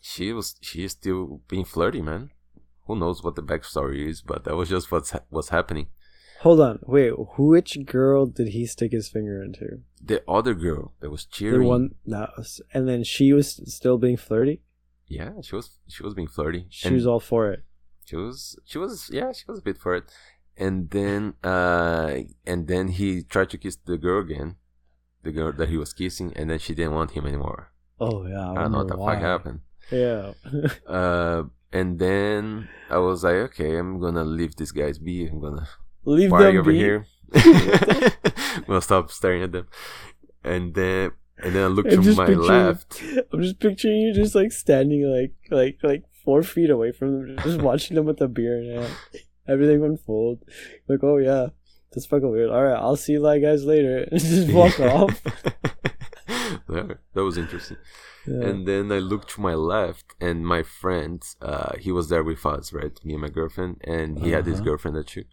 She 0.01 0.33
was 0.33 0.57
she 0.61 0.85
is 0.85 0.93
still 0.93 1.41
being 1.49 1.65
flirty, 1.65 2.03
man. 2.03 2.31
Who 2.87 2.97
knows 2.97 3.23
what 3.25 3.35
the 3.37 3.43
backstory 3.43 4.09
is? 4.09 4.23
But 4.23 4.45
that 4.45 4.57
was 4.57 4.69
just 4.69 4.91
what's 4.93 5.11
ha- 5.11 5.25
what's 5.31 5.49
happening. 5.51 5.87
Hold 6.41 6.61
on, 6.61 6.79
wait. 6.87 7.13
Which 7.39 7.79
girl 7.87 8.27
did 8.27 8.49
he 8.49 8.67
stick 8.67 8.93
his 8.93 9.09
finger 9.09 9.43
into? 9.43 9.81
The 10.03 10.23
other 10.29 10.55
girl 10.55 10.93
that 11.01 11.11
was 11.11 11.25
cheering. 11.25 11.61
The 11.61 11.67
one 11.67 11.95
that 12.07 12.31
was, 12.37 12.61
and 12.75 12.87
then 12.89 13.05
she 13.05 13.33
was 13.33 13.61
still 13.75 13.99
being 13.99 14.17
flirty. 14.17 14.63
Yeah, 15.09 15.33
she 15.43 15.55
was 15.57 15.79
she 15.89 16.03
was 16.03 16.15
being 16.15 16.29
flirty. 16.29 16.67
She 16.69 16.89
And- 16.89 16.95
was 16.97 17.07
all 17.07 17.21
for 17.21 17.51
it. 17.53 17.61
she 18.05 18.17
was 18.17 18.57
she 18.65 18.79
was 18.79 19.11
yeah 19.13 19.33
she 19.33 19.45
was 19.49 19.59
a 19.59 19.63
bit 19.69 19.79
for 19.85 19.93
it 20.01 20.05
and 20.65 20.77
then 20.91 21.35
uh 21.43 22.11
and 22.47 22.61
then 22.73 22.85
he 22.99 23.09
tried 23.35 23.51
to 23.51 23.59
kiss 23.59 23.77
the 23.91 23.99
girl 24.07 24.21
again 24.27 24.49
the 25.25 25.33
girl 25.39 25.51
that 25.59 25.69
he 25.73 25.77
was 25.85 25.93
kissing 25.93 26.29
and 26.37 26.47
then 26.51 26.59
she 26.65 26.73
didn't 26.79 26.95
want 26.99 27.11
him 27.17 27.27
anymore 27.27 27.63
Oh 27.99 28.19
yeah, 28.33 28.47
i, 28.53 28.55
don't 28.63 28.71
know 28.73 28.79
what 28.85 28.89
the 28.93 28.97
wonder 28.97 29.15
fuck 29.19 29.23
happened 29.33 29.61
Yeah. 29.91 30.25
uh 31.01 31.41
and 31.79 31.99
then 31.99 32.69
i 32.97 32.99
was 33.09 33.19
like 33.27 33.41
okay 33.51 33.73
i'm 33.81 33.99
gonna 34.05 34.23
leave 34.39 34.55
these 34.55 34.71
guys 34.83 34.97
be 35.09 35.17
i'm 35.31 35.41
gonna 35.47 35.67
Leave 36.07 36.31
party 36.31 36.47
them 36.53 36.59
over 36.61 36.71
be. 36.73 36.79
here 36.79 37.07
i'm 37.35 38.65
gonna 38.67 38.81
stop 38.81 39.11
staring 39.11 39.43
at 39.43 39.53
them 39.53 39.67
and 40.45 40.75
then 40.75 41.11
and 41.39 41.55
then 41.55 41.65
i 41.65 41.67
looked 41.67 41.93
I'm 41.93 42.03
to 42.03 42.15
my 42.15 42.27
left 42.27 43.03
I'm 43.33 43.43
just 43.43 43.59
picturing 43.61 43.99
you 43.99 44.15
just 44.15 44.35
like 44.35 44.53
standing 44.53 45.03
like 45.05 45.35
like 45.51 45.79
like 45.83 46.05
four 46.25 46.43
feet 46.43 46.71
away 46.71 46.91
from 46.93 47.09
them, 47.37 47.39
just 47.45 47.61
watching 47.61 47.95
them 47.97 48.05
with 48.07 48.21
a 48.21 48.27
beer 48.29 48.61
in 48.61 48.81
hand. 48.83 48.93
Everything 49.47 49.85
unfold. 49.85 50.43
Like, 50.89 50.99
oh 51.05 51.19
yeah, 51.19 51.49
that's 51.93 52.07
fucking 52.07 52.29
weird. 52.31 52.51
All 52.51 52.65
right, 52.65 52.75
I'll 52.75 52.97
see 52.97 53.13
you 53.13 53.21
like 53.21 53.43
guys 53.43 53.65
later. 53.65 54.09
and 54.11 54.21
just 54.21 54.51
walk 54.53 54.81
off. 54.81 55.23
yeah, 56.69 56.95
that 57.15 57.23
was 57.23 57.39
interesting 57.39 57.77
Yeah. 58.27 58.43
And 58.49 58.67
then 58.67 58.91
I 58.91 58.99
looked 58.99 59.31
to 59.35 59.41
my 59.41 59.55
left, 59.55 60.15
and 60.21 60.45
my 60.45 60.63
friend, 60.65 61.23
uh, 61.41 61.77
he 61.79 61.93
was 61.93 62.09
there 62.09 62.25
with 62.25 62.45
us, 62.45 62.73
right? 62.73 62.93
Me 63.05 63.13
and 63.15 63.23
my 63.23 63.29
girlfriend, 63.29 63.81
and 63.85 64.19
he 64.19 64.31
had 64.31 64.47
his 64.47 64.57
Uh-huh. 64.57 64.65
girlfriend 64.65 64.97
there 64.97 65.05
too. 65.05 65.25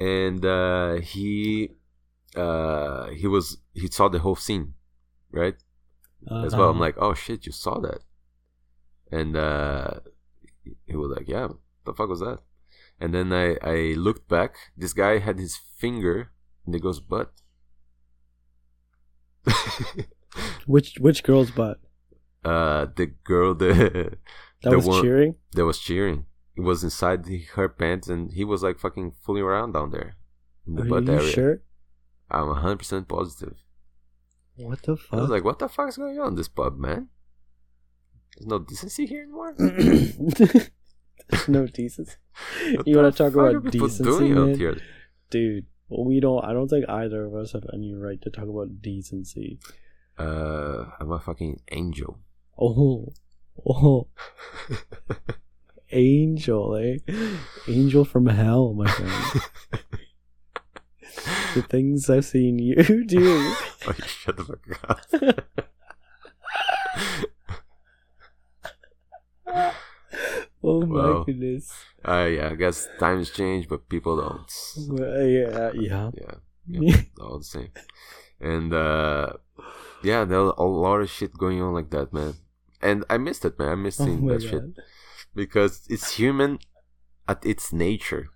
And 0.00 0.44
uh, 0.44 0.94
he, 0.94 1.72
uh, 2.34 3.08
he 3.10 3.26
was 3.26 3.58
he 3.74 3.86
saw 3.88 4.08
the 4.08 4.20
whole 4.20 4.36
scene, 4.36 4.74
right? 5.30 5.56
As 6.44 6.54
well. 6.56 6.70
I'm 6.70 6.76
Uh-huh. 6.76 6.80
like, 6.80 6.96
oh 6.98 7.14
shit, 7.14 7.44
you 7.46 7.52
saw 7.52 7.78
that? 7.80 8.00
And 9.12 9.36
uh, 9.36 10.00
he 10.86 10.96
was 10.96 11.10
like, 11.16 11.28
yeah, 11.28 11.48
the 11.84 11.92
fuck 11.92 12.08
was 12.08 12.20
that? 12.20 12.38
And 12.98 13.12
then 13.14 13.32
I 13.32 13.56
I 13.62 13.76
looked 13.96 14.26
back. 14.28 14.54
This 14.76 14.92
guy 14.94 15.18
had 15.18 15.38
his 15.38 15.56
finger 15.76 16.30
in 16.66 16.72
the 16.72 16.80
girl's 16.80 17.00
butt. 17.00 17.32
which 20.66 20.98
which 21.00 21.22
girl's 21.22 21.50
butt 21.50 21.80
uh, 22.44 22.86
the 22.96 23.06
girl 23.24 23.54
the 23.54 24.16
that 24.62 24.70
The 24.70 24.76
was 24.76 24.86
one- 24.86 25.02
cheering? 25.02 25.34
that 25.52 25.64
was 25.64 25.78
cheering. 25.78 26.26
It 26.56 26.62
was 26.62 26.82
inside 26.84 27.24
the, 27.24 27.38
her 27.54 27.68
pants, 27.68 28.08
and 28.08 28.32
he 28.32 28.44
was 28.44 28.62
like 28.62 28.78
fucking 28.78 29.12
fooling 29.22 29.42
around 29.44 29.72
down 29.72 29.90
there 29.90 30.16
in 30.66 30.74
the 30.74 30.82
Are 30.82 30.86
butt 30.86 31.04
you 31.06 31.12
area. 31.14 31.30
sure? 31.30 31.62
I'm 32.30 32.48
100 32.48 32.78
percent 32.78 33.08
positive. 33.08 33.56
What 34.56 34.82
the 34.82 34.96
fuck? 34.96 35.18
I 35.18 35.22
was 35.22 35.30
like, 35.30 35.44
"What 35.44 35.58
the 35.58 35.68
fuck 35.68 35.88
is 35.88 35.96
going 35.96 36.18
on 36.18 36.28
in 36.28 36.34
this 36.34 36.48
pub, 36.48 36.76
man? 36.78 37.08
There's 38.36 38.46
no 38.46 38.58
decency 38.58 39.06
here 39.06 39.22
anymore." 39.22 39.54
There's 39.58 41.48
no 41.48 41.66
decency, 41.66 42.16
You 42.86 42.96
wanna 42.96 43.12
talk 43.12 43.32
about 43.34 43.64
decency, 43.70 44.28
man? 44.30 44.56
here? 44.56 44.76
dude. 45.30 45.66
We 45.88 46.20
don't. 46.20 46.44
I 46.44 46.52
don't 46.52 46.68
think 46.68 46.88
either 46.88 47.24
of 47.26 47.34
us 47.34 47.52
have 47.52 47.64
any 47.72 47.94
right 47.94 48.20
to 48.22 48.30
talk 48.30 48.48
about 48.48 48.80
decency. 48.82 49.58
Uh, 50.18 50.84
I'm 51.00 51.10
a 51.10 51.18
fucking 51.18 51.62
angel. 51.72 52.18
Oh, 52.58 53.12
oh, 53.66 54.06
angel, 55.92 56.76
eh? 56.76 56.98
Angel 57.68 58.04
from 58.04 58.26
hell, 58.26 58.72
my 58.74 58.88
friend. 58.90 59.42
the 61.54 61.62
things 61.62 62.08
I've 62.10 62.24
seen 62.24 62.58
you 62.58 62.76
do. 63.06 63.20
oh, 63.86 63.94
you 63.96 64.04
shut 64.06 64.36
the 64.36 64.44
fuck 64.44 64.90
up. 64.90 65.44
Oh 70.62 70.82
my 70.84 71.10
Wow. 71.10 71.24
goodness. 71.24 71.72
uh, 72.06 72.28
yeah, 72.30 72.50
I 72.50 72.54
guess 72.54 72.86
times 72.98 73.30
change, 73.30 73.66
but 73.68 73.88
people 73.88 74.16
don't. 74.20 74.52
Well, 74.90 75.26
yeah, 75.26 75.70
yeah. 75.74 76.10
Yeah, 76.14 76.34
yeah, 76.66 77.00
all 77.20 77.38
the 77.38 77.44
same. 77.44 77.70
And 78.40 78.72
uh, 78.72 79.32
yeah, 80.04 80.24
there 80.24 80.42
was 80.42 80.54
a 80.58 80.64
lot 80.64 81.00
of 81.00 81.10
shit 81.10 81.32
going 81.36 81.62
on 81.62 81.72
like 81.74 81.90
that, 81.90 82.12
man. 82.12 82.34
And 82.82 83.04
I 83.08 83.16
missed 83.18 83.44
it, 83.44 83.58
man. 83.58 83.68
I 83.70 83.74
missed 83.74 84.00
Oh 84.00 84.04
seeing 84.04 84.26
my 84.26 84.34
that 84.34 84.42
shit 84.42 84.52
god. 84.52 84.74
Because 85.34 85.86
it's 85.88 86.16
human 86.16 86.58
at 87.28 87.44
its 87.44 87.72
nature. 87.72 88.28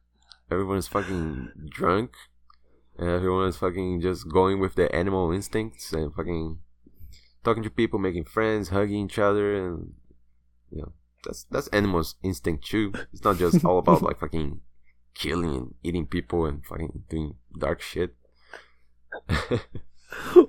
Everyone's 0.50 0.88
fucking 0.88 1.50
drunk, 1.70 2.12
and 2.98 3.08
everyone 3.08 3.48
is 3.48 3.56
fucking 3.56 4.00
just 4.00 4.28
going 4.28 4.60
with 4.60 4.74
their 4.74 4.94
animal 4.94 5.32
instincts 5.32 5.92
and 5.92 6.14
fucking 6.14 6.58
talking 7.42 7.62
to 7.62 7.70
people, 7.70 7.98
making 7.98 8.24
friends, 8.24 8.68
hugging 8.68 9.06
each 9.06 9.18
other, 9.18 9.54
and 9.54 9.94
you 10.70 10.82
know 10.82 10.92
that's 11.24 11.44
that's 11.50 11.68
animals 11.68 12.16
instinct 12.22 12.66
too. 12.66 12.92
It's 13.12 13.24
not 13.24 13.38
just 13.38 13.64
all 13.64 13.78
about 13.78 14.02
like 14.02 14.18
fucking 14.18 14.60
killing 15.14 15.54
and 15.54 15.74
eating 15.82 16.06
people 16.06 16.46
and 16.46 16.64
fucking 16.64 17.04
doing 17.08 17.34
dark 17.58 17.80
shit. 17.80 18.14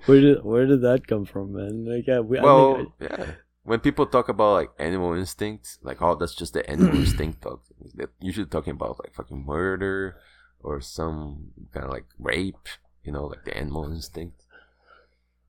Where 0.05 0.21
did 0.21 0.43
where 0.43 0.65
did 0.67 0.81
that 0.81 1.07
come 1.07 1.25
from, 1.25 1.53
man? 1.53 1.85
Like, 1.85 2.05
yeah, 2.07 2.19
we, 2.19 2.37
I 2.37 2.43
well, 2.43 2.75
think 2.75 2.89
yeah. 2.99 3.31
When 3.65 3.79
people 3.79 4.05
talk 4.05 4.29
about 4.29 4.53
like 4.53 4.69
animal 4.79 5.13
instincts, 5.13 5.79
like 5.81 6.01
oh, 6.01 6.15
that's 6.15 6.35
just 6.35 6.53
the 6.53 6.67
animal 6.69 6.95
instinct 7.03 7.41
talk. 7.41 7.61
They're 7.93 8.11
usually 8.21 8.45
talking 8.45 8.71
about 8.71 8.99
like 9.03 9.13
fucking 9.13 9.43
murder 9.45 10.17
or 10.59 10.81
some 10.81 11.51
kind 11.73 11.85
of 11.85 11.91
like 11.91 12.05
rape, 12.17 12.67
you 13.03 13.11
know, 13.11 13.25
like 13.25 13.43
the 13.43 13.57
animal 13.57 13.91
instinct. 13.91 14.43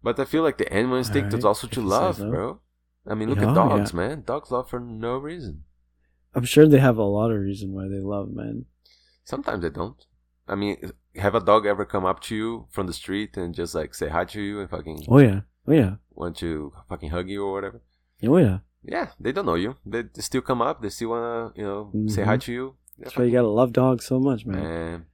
But 0.03 0.19
I 0.19 0.25
feel 0.25 0.43
like 0.43 0.59
the 0.59 0.73
animal 0.73 0.99
instinct 0.99 1.35
is 1.35 1.45
also 1.45 1.67
to 1.69 1.81
love, 1.81 2.17
so. 2.17 2.31
bro. 2.31 2.61
I 3.07 3.15
mean, 3.15 3.29
look 3.29 3.39
Yeah, 3.39 3.47
oh, 3.47 3.51
at 3.51 3.55
dogs, 3.55 3.93
yeah. 3.93 3.97
man. 3.97 4.23
Dogs 4.27 4.51
love 4.51 4.69
for 4.69 4.81
no 4.81 5.17
reason. 5.17 5.65
I'm 6.35 6.45
sure 6.45 6.67
they 6.67 6.79
have 6.79 6.99
a 6.99 7.05
lot 7.05 7.31
of 7.31 7.41
reason 7.41 7.73
why 7.73 7.89
they 7.89 8.01
love, 8.01 8.31
man. 8.31 8.67
Sometimes 9.25 9.63
they 9.63 9.71
don't. 9.71 10.05
I 10.49 10.55
mean, 10.55 10.93
have 11.17 11.35
a 11.35 11.41
dog 11.41 11.67
ever 11.67 11.85
come 11.85 12.05
up 12.05 12.21
to 12.25 12.37
you 12.37 12.67
from 12.71 12.87
the 12.87 12.93
street 12.93 13.37
and 13.37 13.55
just 13.55 13.75
like 13.75 13.95
say 13.95 14.09
hi 14.09 14.25
to 14.27 14.41
you 14.41 14.61
and 14.61 14.71
fucking 14.71 15.07
Oh 15.09 15.19
yeah, 15.19 15.41
oh 15.67 15.73
yeah, 15.73 15.97
want 16.11 16.37
to 16.39 16.73
fucking 16.89 17.11
hug 17.11 17.29
you 17.29 17.45
or 17.45 17.53
whatever? 17.53 17.83
Oh 18.25 18.37
yeah. 18.39 18.59
Yeah, 18.83 19.09
they 19.19 19.33
don't 19.33 19.47
know 19.47 19.57
you. 19.57 19.75
They, 19.85 20.05
still 20.21 20.43
come 20.43 20.63
up. 20.63 20.81
They 20.81 20.91
still 20.91 21.11
wanna, 21.11 21.53
you 21.57 21.65
know, 21.65 21.91
say 22.09 22.23
hi 22.23 22.37
to 22.37 22.53
you. 22.53 22.75
That's 22.99 23.17
why 23.17 23.25
you 23.25 23.33
gotta 23.33 23.49
love 23.49 23.73
dogs 23.73 24.07
so 24.07 24.21
much, 24.21 24.47
man. 24.47 24.63
Man, 24.63 25.07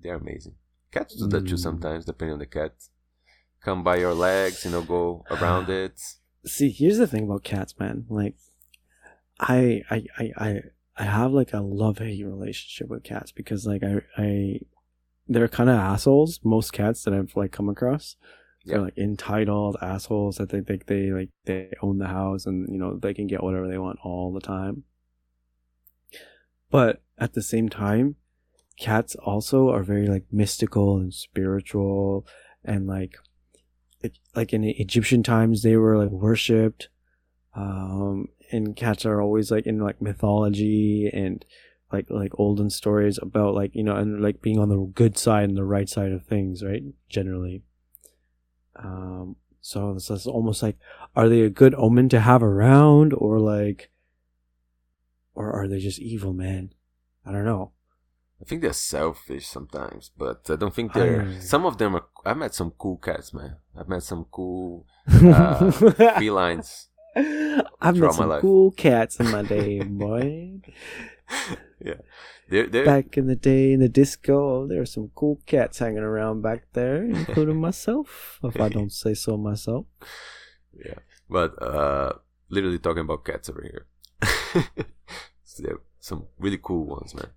they're 0.00 0.14
amazing. 0.16 0.54
Cats 0.92 1.16
do 1.16 1.26
that 1.26 1.46
too 1.46 1.56
Mm. 1.56 1.58
sometimes, 1.58 2.04
depending 2.04 2.34
on 2.34 2.38
the 2.38 2.46
cat. 2.46 2.72
Come 3.60 3.82
by 3.82 3.96
your 3.96 4.14
legs, 4.14 4.64
you 4.64 4.70
know, 4.70 4.82
go 4.82 5.24
around 5.30 5.68
it. 5.82 6.00
See, 6.46 6.70
here's 6.70 6.98
the 6.98 7.06
thing 7.08 7.24
about 7.24 7.42
cats, 7.42 7.74
man. 7.78 8.06
Like, 8.08 8.36
I, 9.40 9.82
I, 9.90 10.04
I, 10.18 10.32
I, 10.36 10.60
I 10.96 11.02
have 11.04 11.32
like 11.32 11.52
a 11.52 11.60
love 11.60 11.98
hate 11.98 12.24
relationship 12.24 12.88
with 12.88 13.02
cats 13.02 13.32
because 13.32 13.66
like 13.66 13.82
I, 13.82 14.00
I, 14.16 14.60
they're 15.26 15.48
kind 15.48 15.68
of 15.68 15.76
assholes. 15.76 16.40
Most 16.44 16.72
cats 16.72 17.02
that 17.04 17.12
I've 17.14 17.34
like 17.36 17.52
come 17.52 17.68
across, 17.68 18.16
they're 18.68 18.80
like 18.80 18.98
entitled 18.98 19.76
assholes 19.80 20.36
that 20.36 20.50
they 20.50 20.60
think 20.60 20.86
they 20.86 21.10
like 21.10 21.30
they 21.44 21.72
own 21.82 21.98
the 21.98 22.08
house 22.08 22.46
and 22.46 22.68
you 22.70 22.78
know 22.78 22.96
they 22.96 23.14
can 23.14 23.26
get 23.26 23.42
whatever 23.42 23.68
they 23.68 23.78
want 23.78 23.98
all 24.02 24.32
the 24.32 24.40
time. 24.40 24.84
But 26.70 27.02
at 27.18 27.32
the 27.32 27.42
same 27.42 27.68
time, 27.68 28.16
cats 28.78 29.14
also 29.16 29.70
are 29.70 29.82
very 29.82 30.06
like 30.06 30.24
mystical 30.30 30.98
and 30.98 31.12
spiritual 31.12 32.26
and 32.64 32.86
like 32.86 33.16
like 34.34 34.52
in 34.52 34.64
Egyptian 34.64 35.22
times 35.22 35.62
they 35.62 35.76
were 35.76 35.98
like 35.98 36.10
worshipped. 36.10 36.88
Um, 37.54 38.28
and 38.52 38.76
cats 38.76 39.04
are 39.04 39.20
always 39.20 39.50
like 39.50 39.66
in 39.66 39.80
like 39.80 40.00
mythology 40.00 41.10
and 41.12 41.44
like 41.92 42.06
like 42.10 42.32
olden 42.38 42.70
stories 42.70 43.18
about 43.20 43.54
like 43.54 43.74
you 43.74 43.82
know 43.82 43.96
and 43.96 44.22
like 44.22 44.42
being 44.42 44.58
on 44.58 44.68
the 44.68 44.78
good 44.94 45.18
side 45.18 45.44
and 45.48 45.56
the 45.56 45.64
right 45.64 45.88
side 45.88 46.12
of 46.12 46.24
things, 46.24 46.62
right? 46.62 46.82
Generally. 47.08 47.62
Um, 48.82 49.36
so 49.60 49.92
it's 49.92 50.10
it's 50.10 50.26
almost 50.26 50.62
like, 50.62 50.78
are 51.16 51.28
they 51.28 51.42
a 51.42 51.50
good 51.50 51.74
omen 51.74 52.08
to 52.10 52.20
have 52.20 52.42
around, 52.42 53.12
or 53.12 53.38
like, 53.40 53.90
or 55.34 55.52
are 55.52 55.68
they 55.68 55.78
just 55.78 55.98
evil, 55.98 56.32
man? 56.32 56.72
I 57.26 57.32
don't 57.32 57.44
know. 57.44 57.72
I 58.40 58.44
think 58.44 58.62
they're 58.62 58.72
selfish 58.72 59.46
sometimes, 59.46 60.12
but 60.16 60.48
I 60.48 60.56
don't 60.56 60.74
think 60.74 60.92
they're. 60.92 61.40
Some 61.40 61.66
of 61.66 61.78
them 61.78 61.96
are. 61.96 62.06
I 62.24 62.34
met 62.34 62.54
some 62.54 62.70
cool 62.78 62.96
cats, 62.96 63.34
man. 63.34 63.56
I've 63.76 63.88
met 63.88 64.04
some 64.04 64.26
cool 64.30 64.86
uh, 65.08 65.70
felines. 66.18 66.88
I've 67.16 67.96
met 67.96 68.14
some 68.14 68.40
cool 68.40 68.70
cats 68.70 69.18
in 69.18 69.30
my 69.30 69.42
day, 69.42 69.80
boy. 69.80 70.60
yeah, 71.84 71.94
they're, 72.48 72.66
they're 72.66 72.84
Back 72.84 73.16
in 73.16 73.26
the 73.26 73.36
day 73.36 73.72
in 73.72 73.80
the 73.80 73.88
disco, 73.88 74.66
there 74.66 74.78
were 74.78 74.86
some 74.86 75.10
cool 75.14 75.40
cats 75.46 75.78
hanging 75.78 75.98
around 75.98 76.42
back 76.42 76.64
there, 76.72 77.04
including 77.04 77.60
myself, 77.68 78.38
if 78.42 78.60
I 78.60 78.68
don't 78.68 78.92
say 78.92 79.14
so 79.14 79.36
myself. 79.36 79.86
yeah, 80.84 80.98
but 81.28 81.60
uh, 81.62 82.12
literally 82.48 82.78
talking 82.78 83.02
about 83.02 83.24
cats 83.24 83.48
over 83.48 83.62
here. 83.62 83.86
so 85.44 85.80
some 86.00 86.26
really 86.38 86.58
cool 86.62 86.84
ones, 86.84 87.14
man. 87.14 87.30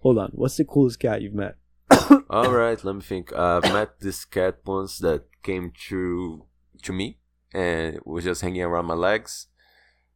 Hold 0.00 0.18
on, 0.18 0.30
what's 0.34 0.56
the 0.56 0.64
coolest 0.64 1.00
cat 1.00 1.22
you've 1.22 1.34
met? 1.34 1.56
All 2.30 2.52
right, 2.52 2.82
let 2.82 2.94
me 2.94 3.02
think. 3.02 3.32
I've 3.32 3.62
met 3.64 4.00
this 4.00 4.24
cat 4.24 4.58
once 4.64 4.98
that 4.98 5.24
came 5.42 5.72
to 5.88 6.46
to 6.82 6.92
me 6.92 7.18
and 7.54 7.98
was 8.04 8.24
just 8.24 8.42
hanging 8.42 8.62
around 8.62 8.86
my 8.86 8.94
legs. 8.94 9.46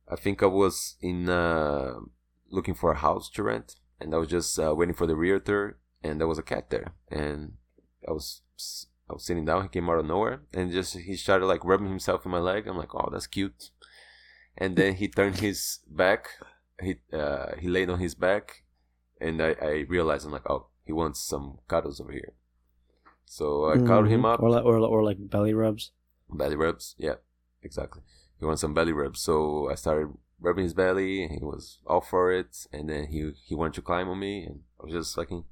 I 0.09 0.17
think 0.17 0.43
I 0.43 0.47
was 0.47 0.97
in 1.01 1.29
uh, 1.29 1.95
looking 2.51 2.75
for 2.75 2.93
a 2.93 2.99
house 2.99 3.31
to 3.31 3.43
rent, 3.43 3.77
and 4.01 4.15
I 4.15 4.19
was 4.19 4.29
just 4.29 4.59
uh, 4.59 4.75
waiting 4.75 4.95
for 4.95 5.07
the 5.07 5.17
realtor, 5.17 5.79
and 6.03 6.19
there 6.21 6.27
was 6.29 6.39
a 6.39 6.43
cat 6.43 6.71
there, 6.71 6.93
and 7.09 7.55
I 8.09 8.13
was 8.13 8.43
I 9.09 9.15
was 9.15 9.25
sitting 9.25 9.45
down. 9.45 9.63
He 9.63 9.69
came 9.69 9.89
out 9.91 9.99
of 9.99 10.07
nowhere, 10.07 10.43
and 10.55 10.71
just 10.73 10.97
he 10.97 11.17
started 11.17 11.47
like 11.47 11.65
rubbing 11.65 11.89
himself 11.89 12.25
in 12.25 12.31
my 12.33 12.39
leg. 12.39 12.67
I'm 12.67 12.77
like, 12.79 12.95
oh, 12.95 13.09
that's 13.13 13.27
cute. 13.27 13.71
And 14.57 14.77
then 14.77 14.95
he 14.95 15.09
turned 15.09 15.37
his 15.41 15.81
back. 15.89 16.29
He 16.83 16.97
uh, 17.13 17.57
he 17.59 17.69
laid 17.69 17.91
on 17.91 17.99
his 18.01 18.15
back, 18.15 18.65
and 19.21 19.43
I, 19.43 19.55
I 19.61 19.73
realized 19.89 20.27
I'm 20.27 20.33
like, 20.33 20.49
oh, 20.51 20.69
he 20.85 20.93
wants 20.93 21.21
some 21.21 21.59
cuddles 21.69 22.01
over 22.01 22.13
here. 22.13 22.33
So 23.27 23.71
I 23.71 23.77
cuddled 23.79 24.09
him 24.09 24.23
Mhm. 24.23 24.33
up, 24.35 24.41
or 24.41 24.51
like 24.51 24.65
or, 24.65 24.79
or 24.79 25.05
like 25.05 25.19
belly 25.31 25.55
rubs. 25.55 25.93
belly 26.29 26.57
rubs. 26.57 26.95
Yeah, 26.99 27.17
exactly. 27.63 28.03
He 28.39 28.45
wants 28.47 28.61
some 28.63 28.75
belly 28.75 28.93
rubs. 28.93 29.21
So 29.21 29.69
I 29.71 29.75
started 29.77 30.09
rubbing 30.41 30.65
his 30.65 30.75
belly, 30.75 31.23
and 31.25 31.33
he 31.33 31.45
was 31.45 31.79
all 31.87 32.01
for 32.01 32.33
it. 32.33 32.67
And 32.73 32.89
then 32.89 33.07
he 33.07 33.33
he 33.45 33.55
wanted 33.55 33.75
to 33.75 33.83
climb 33.83 34.09
on 34.09 34.19
me, 34.19 34.45
and 34.45 34.61
I 34.81 34.85
was 34.85 34.93
just 34.93 35.15
fucking 35.15 35.45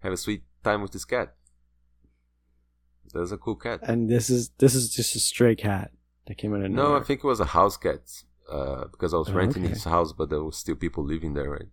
have 0.00 0.12
a 0.12 0.16
sweet 0.16 0.42
time 0.64 0.82
with 0.82 0.92
this 0.92 1.04
cat. 1.04 1.34
That's 3.14 3.32
a 3.32 3.38
cool 3.38 3.56
cat. 3.56 3.80
And 3.82 4.08
this 4.10 4.28
is 4.30 4.50
this 4.58 4.74
is 4.74 4.90
just 4.90 5.14
a 5.16 5.20
stray 5.20 5.54
cat 5.54 5.92
that 6.26 6.36
came 6.38 6.54
in 6.54 6.62
and 6.64 6.74
No, 6.74 6.96
I 6.96 7.00
think 7.02 7.20
it 7.22 7.26
was 7.26 7.40
a 7.40 7.46
house 7.46 7.76
cat. 7.76 8.00
Uh, 8.50 8.84
because 8.92 9.12
I 9.12 9.16
was 9.16 9.28
Oh, 9.28 9.32
renting 9.34 9.64
okay. 9.64 9.72
his 9.74 9.82
house, 9.84 10.12
but 10.12 10.30
there 10.30 10.42
was 10.42 10.56
still 10.56 10.76
people 10.76 11.04
living 11.04 11.34
there, 11.34 11.50
right? 11.50 11.68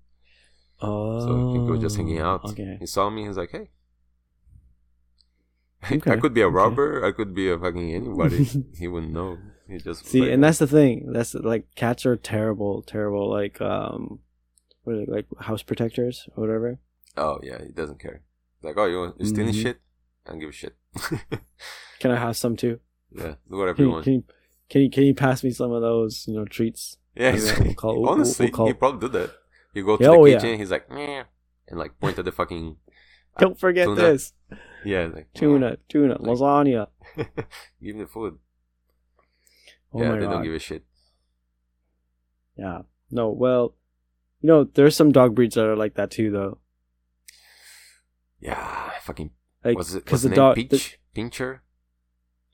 Oh, 0.81 1.19
So 1.19 1.27
I 1.27 1.53
think 1.53 1.65
we 1.65 1.71
were 1.71 1.77
just 1.77 1.97
hanging 1.97 2.17
out. 2.17 2.43
Okay. 2.45 2.77
He 2.79 2.87
saw 2.87 3.09
me. 3.11 3.27
He's 3.27 3.37
like, 3.37 3.51
"Hey." 3.51 3.69
Okay, 5.91 6.11
I 6.11 6.15
could 6.17 6.33
be 6.33 6.41
a 6.41 6.47
okay. 6.47 6.53
robber. 6.55 7.05
I 7.05 7.11
could 7.11 7.35
be 7.35 7.51
a 7.51 7.59
fucking 7.59 7.93
anybody. 7.93 8.45
he 8.79 8.87
wouldn't 8.87 9.11
know. 9.11 9.37
He 9.67 9.77
just 9.77 10.05
See, 10.05 10.21
like, 10.21 10.31
and 10.31 10.43
that's 10.43 10.59
the 10.59 10.67
thing. 10.67 11.11
That's 11.13 11.33
like 11.33 11.73
cats 11.75 12.05
are 12.05 12.15
terrible, 12.17 12.81
terrible. 12.81 13.29
Like 13.29 13.61
um, 13.61 14.19
what 14.83 14.95
are 14.95 15.05
they, 15.05 15.11
like 15.11 15.25
house 15.39 15.63
protectors 15.63 16.27
or 16.35 16.41
whatever. 16.45 16.79
oh 17.17 17.39
yeah, 17.43 17.63
he 17.65 17.71
doesn't 17.71 17.99
care. 17.99 18.21
Like, 18.61 18.77
oh, 18.77 18.85
you 18.85 19.13
you 19.19 19.25
stealing 19.25 19.53
Mhm. 19.53 19.61
shit? 19.61 19.77
I 20.25 20.31
don't 20.31 20.39
give 20.39 20.49
a 20.49 20.53
shit. 20.53 20.75
Can 21.99 22.11
I 22.11 22.17
have 22.17 22.35
some 22.37 22.55
too? 22.55 22.79
yeah, 23.15 23.35
whatever 23.47 23.75
Can 23.75 23.83
you 23.85 23.89
you, 23.89 23.93
want. 23.93 24.03
can 24.05 24.13
you 24.13 24.23
can 24.69 24.81
you 24.81 24.89
can 24.89 25.03
you 25.03 25.13
pass 25.13 25.43
me 25.43 25.51
some 25.51 25.71
of 25.71 25.81
those 25.81 26.25
you 26.27 26.33
know 26.35 26.45
treats? 26.45 26.97
yeah, 27.15 27.31
we'll 27.59 27.73
call- 27.75 27.99
we'll- 28.01 28.09
honestly, 28.11 28.51
we'll 28.55 28.67
he 28.67 28.73
probably 28.73 29.07
do 29.07 29.17
that. 29.19 29.31
You 29.73 29.85
go 29.85 29.97
to 29.97 30.03
Yeah, 30.03 30.09
the 30.11 30.15
oh, 30.15 30.25
yeah. 30.25 30.37
kitchen, 30.39 30.59
he's 30.59 30.71
like, 30.71 30.89
Meh, 30.89 31.23
and 31.67 31.79
like 31.79 31.99
point 31.99 32.19
at 32.19 32.25
the 32.25 32.31
fucking 32.31 32.77
Don't 33.39 33.59
forget 33.59 33.85
tuna. 33.87 34.01
this 34.01 34.33
yeah, 34.85 35.09
like 35.13 35.27
tuna, 35.33 35.77
tuna, 35.89 36.17
Like- 36.19 36.37
lasagna. 36.37 36.87
give 37.17 37.95
him 37.95 37.99
the 37.99 38.07
food. 38.07 38.37
Oh 39.93 40.01
yeah, 40.01 40.11
they 40.15 40.21
god. 40.21 40.31
don't 40.31 40.43
give 40.43 40.53
a 40.53 40.59
shit. 40.59 40.83
Yeah. 42.57 42.81
No. 43.11 43.29
Well, 43.29 43.75
you 44.41 44.47
know, 44.47 44.63
there's 44.65 44.95
some 44.95 45.11
dog 45.11 45.35
breeds 45.35 45.55
that 45.55 45.65
are 45.65 45.75
like 45.75 45.95
that 45.95 46.11
too, 46.11 46.31
though. 46.31 46.57
Yeah, 48.39 48.91
fucking. 49.01 49.31
Like 49.63 49.77
what's 49.77 49.93
it? 49.93 50.09
What's 50.11 50.23
the 50.23 50.29
dog, 50.29 50.55
Peach, 50.55 50.69
the 50.69 50.81
Pincher. 51.13 51.61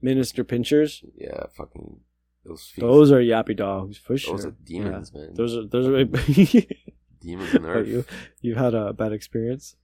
Minister 0.02 0.43
Pinchers, 0.43 1.04
Yeah, 1.17 1.43
fucking 1.58 1.99
those. 2.45 2.71
Things. 2.73 2.82
those 2.82 3.12
are 3.12 3.19
yappy 3.19 3.56
dogs 3.56 3.97
for 3.97 4.17
sure. 4.17 4.36
Those 4.38 4.45
are 4.45 4.49
Yeah. 4.65 4.84
demons, 4.84 5.13
man. 5.13 5.34
Those 5.34 5.56
are 5.58 5.65
those 5.67 5.88
are. 5.88 6.06
demons 7.21 7.54
on 7.56 7.65
earth. 7.65 7.88
you 7.88 8.06
you've 8.41 8.58
had 8.58 8.73
a 8.73 8.93
bad 8.93 9.12
experience. 9.12 9.75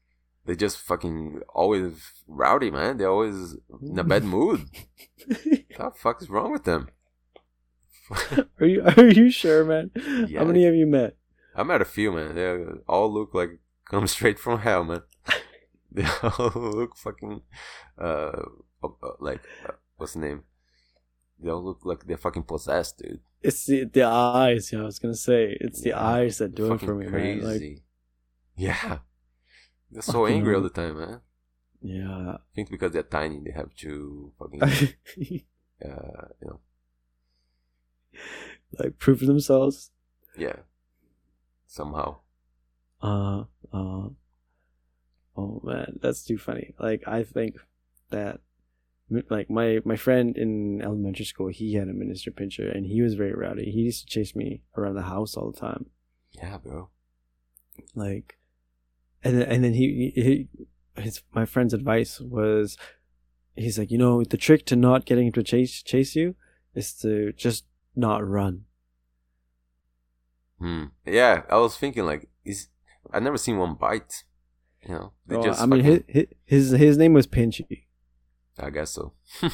They 0.45 0.55
just 0.55 0.77
fucking 0.77 1.41
always 1.53 1.93
rowdy, 2.27 2.69
man. 2.71 2.97
They're 2.97 3.09
always 3.09 3.57
in 3.81 3.97
a 3.97 4.03
bad 4.03 4.23
mood. 4.23 4.69
what 5.27 5.39
the 5.77 5.91
fuck 5.97 6.21
is 6.21 6.29
wrong 6.29 6.51
with 6.51 6.63
them? 6.65 6.89
Are 8.59 8.65
you 8.65 8.83
are 8.85 9.07
you 9.09 9.31
sure, 9.31 9.65
man? 9.65 9.91
Yeah. 10.27 10.39
How 10.39 10.45
many 10.45 10.63
have 10.65 10.75
you 10.75 10.85
met? 10.85 11.17
I 11.55 11.63
met 11.63 11.81
a 11.81 11.85
few, 11.85 12.11
man. 12.11 12.35
They 12.35 12.45
all 12.87 13.11
look 13.11 13.33
like 13.33 13.59
come 13.89 14.07
straight 14.07 14.37
from 14.39 14.59
hell, 14.59 14.83
man. 14.83 15.01
They 15.91 16.05
all 16.21 16.51
look 16.53 16.97
fucking 16.97 17.41
uh, 17.97 18.41
uh 18.83 18.87
like 19.19 19.41
uh, 19.67 19.73
what's 19.97 20.13
the 20.13 20.19
name? 20.19 20.43
They 21.39 21.49
all 21.49 21.63
look 21.63 21.81
like 21.83 22.05
they're 22.05 22.17
fucking 22.17 22.43
possessed, 22.43 22.97
dude. 22.99 23.21
It's 23.41 23.65
the 23.65 23.85
the 23.85 24.03
eyes. 24.03 24.71
Yeah, 24.71 24.81
I 24.81 24.83
was 24.83 24.99
gonna 24.99 25.15
say 25.15 25.57
it's 25.61 25.81
the 25.81 25.89
Yeah, 25.89 26.05
eyes 26.05 26.37
that 26.39 26.53
do 26.53 26.73
it 26.73 26.81
for 26.81 26.95
me, 26.95 27.07
man. 27.07 27.41
Like, 27.41 27.81
yeah, 28.55 28.99
they're 29.91 30.01
so 30.01 30.25
angry 30.27 30.53
all 30.55 30.61
the 30.61 30.69
time, 30.69 30.97
man. 30.99 31.21
yeah. 31.81 32.35
I 32.35 32.37
think 32.55 32.69
because 32.69 32.91
they're 32.91 33.03
tiny, 33.03 33.39
they 33.39 33.51
have 33.51 33.73
to 33.87 34.31
fucking 34.37 34.61
uh, 34.63 36.27
you 36.41 36.47
know, 36.47 36.59
like 38.80 38.97
prove 38.99 39.19
themselves. 39.19 39.91
yeah, 40.38 40.58
somehow. 41.67 42.17
Uh, 43.01 43.43
uh. 43.73 44.10
Oh 45.38 45.62
man, 45.63 45.99
that's 46.01 46.23
too 46.23 46.38
funny. 46.38 46.73
Like 46.80 47.04
I 47.08 47.23
think 47.23 47.58
that, 48.10 48.39
like 49.30 49.49
my 49.49 49.80
my 49.84 49.95
friend 49.97 50.38
in 50.38 50.82
elementary 50.82 51.25
school, 51.25 51.47
he 51.49 51.73
had 51.73 51.89
a 51.89 51.93
minister 51.93 52.32
pincher, 52.32 52.69
and 52.69 52.86
he 52.86 53.01
was 53.01 53.15
very 53.15 53.34
rowdy. 53.34 53.69
He 53.71 53.82
used 53.82 54.08
to 54.08 54.13
chase 54.13 54.36
me 54.36 54.62
around 54.78 54.95
the 54.95 55.01
house 55.04 55.36
all 55.36 55.51
the 55.51 55.60
time. 55.60 55.88
Yeah, 56.32 56.58
bro. 56.58 56.89
Like, 57.93 58.38
and 59.23 59.41
then, 59.41 59.47
and 59.49 59.63
then 59.63 59.73
he, 59.73 60.12
he 60.15 60.21
he- 60.95 61.01
his 61.01 61.21
my 61.34 61.45
friend's 61.45 61.73
advice 61.73 62.21
was, 62.21 62.78
he's 63.58 63.78
like, 63.78 63.91
you 63.91 63.97
know, 63.97 64.23
the 64.23 64.38
trick 64.38 64.65
to 64.67 64.78
not 64.78 65.06
getting 65.06 65.28
him 65.28 65.34
to 65.34 65.43
chase 65.43 65.84
chase 65.84 66.15
you 66.15 66.36
is 66.73 66.93
to 66.99 67.34
just 67.34 67.65
not 67.95 68.27
run. 68.27 68.65
Hmm. 70.60 70.86
Yeah, 71.05 71.43
I 71.49 71.58
was 71.58 71.77
thinking 71.77 72.05
like, 72.05 72.29
is 72.43 72.67
I 73.12 73.19
never 73.19 73.38
seen 73.38 73.58
one 73.58 73.75
bite. 73.75 74.23
You 74.88 74.93
know, 74.95 75.12
they 75.27 75.36
Oh, 75.36 75.43
just. 75.43 75.62
I 75.62 75.65
mean, 75.65 75.84
fucking- 75.84 76.03
his, 76.08 76.25
his 76.45 76.69
his 76.71 76.97
name 76.97 77.13
was 77.13 77.27
Pinchy. 77.27 77.84
I 78.58 78.69
guess 78.69 78.91
so. 78.91 79.13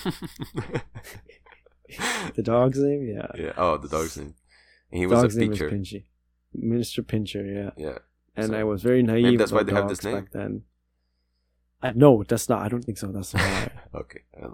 The 2.35 2.41
dog's 2.41 2.79
name, 2.79 3.05
yeah. 3.05 3.27
yeah. 3.35 3.51
Oh, 3.57 3.77
the 3.77 3.89
dog's 3.89 4.15
name. 4.17 4.33
And 4.91 4.99
he 4.99 5.05
was 5.07 5.35
a 5.35 5.39
name 5.39 5.49
was. 5.49 5.59
Pinchy. 5.59 6.05
Minister 6.53 7.03
Pincher, 7.03 7.45
yeah. 7.45 7.71
Yeah. 7.75 7.97
And 8.35 8.47
So, 8.51 8.57
I 8.57 8.63
was 8.63 8.81
very 8.81 9.03
naive. 9.03 9.37
that's 9.37 9.51
why 9.51 9.63
they 9.63 9.73
have 9.73 9.89
this 9.89 10.03
name? 10.03 10.15
back 10.15 10.31
then. 10.31 10.63
I, 11.81 11.91
no, 11.91 12.23
that's 12.23 12.47
not. 12.47 12.61
I 12.61 12.69
don't 12.69 12.83
think 12.83 12.97
so. 12.97 13.07
That's 13.11 13.33
why. 13.33 13.71
Okay. 13.93 14.21
I. 14.41 14.47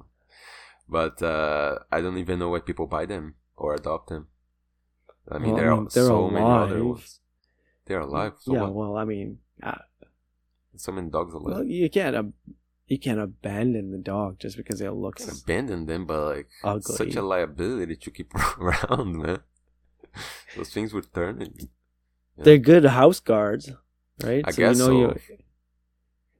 But 0.90 1.22
uh, 1.22 1.80
I 1.92 2.02
don't 2.02 2.18
even 2.18 2.40
know 2.40 2.50
why 2.50 2.60
people 2.60 2.88
buy 2.88 3.06
them 3.06 3.36
or 3.58 3.74
adopt 3.76 4.10
them. 4.10 4.28
I 5.30 5.40
mean, 5.40 5.52
Well, 5.52 5.58
I 5.58 5.60
there 5.62 5.72
are 5.72 5.76
mean, 5.78 5.90
they're 5.94 6.06
so 6.06 6.30
many 6.30 6.46
other 6.46 6.86
ones. 6.86 7.20
They're 7.86 8.00
alive. 8.00 8.34
So 8.40 8.54
yeah. 8.54 8.62
what? 8.62 8.74
Well, 8.76 8.98
I 8.98 9.04
mean, 9.06 9.40
uh, 9.64 9.80
So 10.76 10.92
many 10.92 11.10
dogs 11.10 11.34
alive. 11.34 11.56
well, 11.56 11.64
you 11.66 11.90
can't. 11.90 12.16
ab 12.16 12.34
you 12.88 12.98
can't 12.98 13.20
abandon 13.20 13.92
the 13.92 13.98
dog 13.98 14.40
just 14.40 14.56
because 14.56 14.80
it 14.80 14.86
You 14.86 14.92
looks 14.92 15.28
abandon 15.44 15.88
them, 15.88 16.06
but 16.06 16.22
like 16.36 16.48
ugly. 16.64 16.96
such 16.96 17.16
a 17.16 17.22
liability 17.22 17.98
to 17.98 18.12
keep 18.12 18.32
around, 18.58 19.18
man. 19.18 19.40
Those 20.56 20.70
things 20.70 20.94
would 20.94 21.14
turn. 21.14 21.42
And, 21.42 21.68
They're 22.38 22.58
good 22.58 22.86
house 22.86 23.20
guards, 23.20 23.70
right? 24.24 24.42
I 24.46 24.52
guess 24.52 24.78
you 24.80 24.86
so. 24.86 24.92
you, 24.92 25.16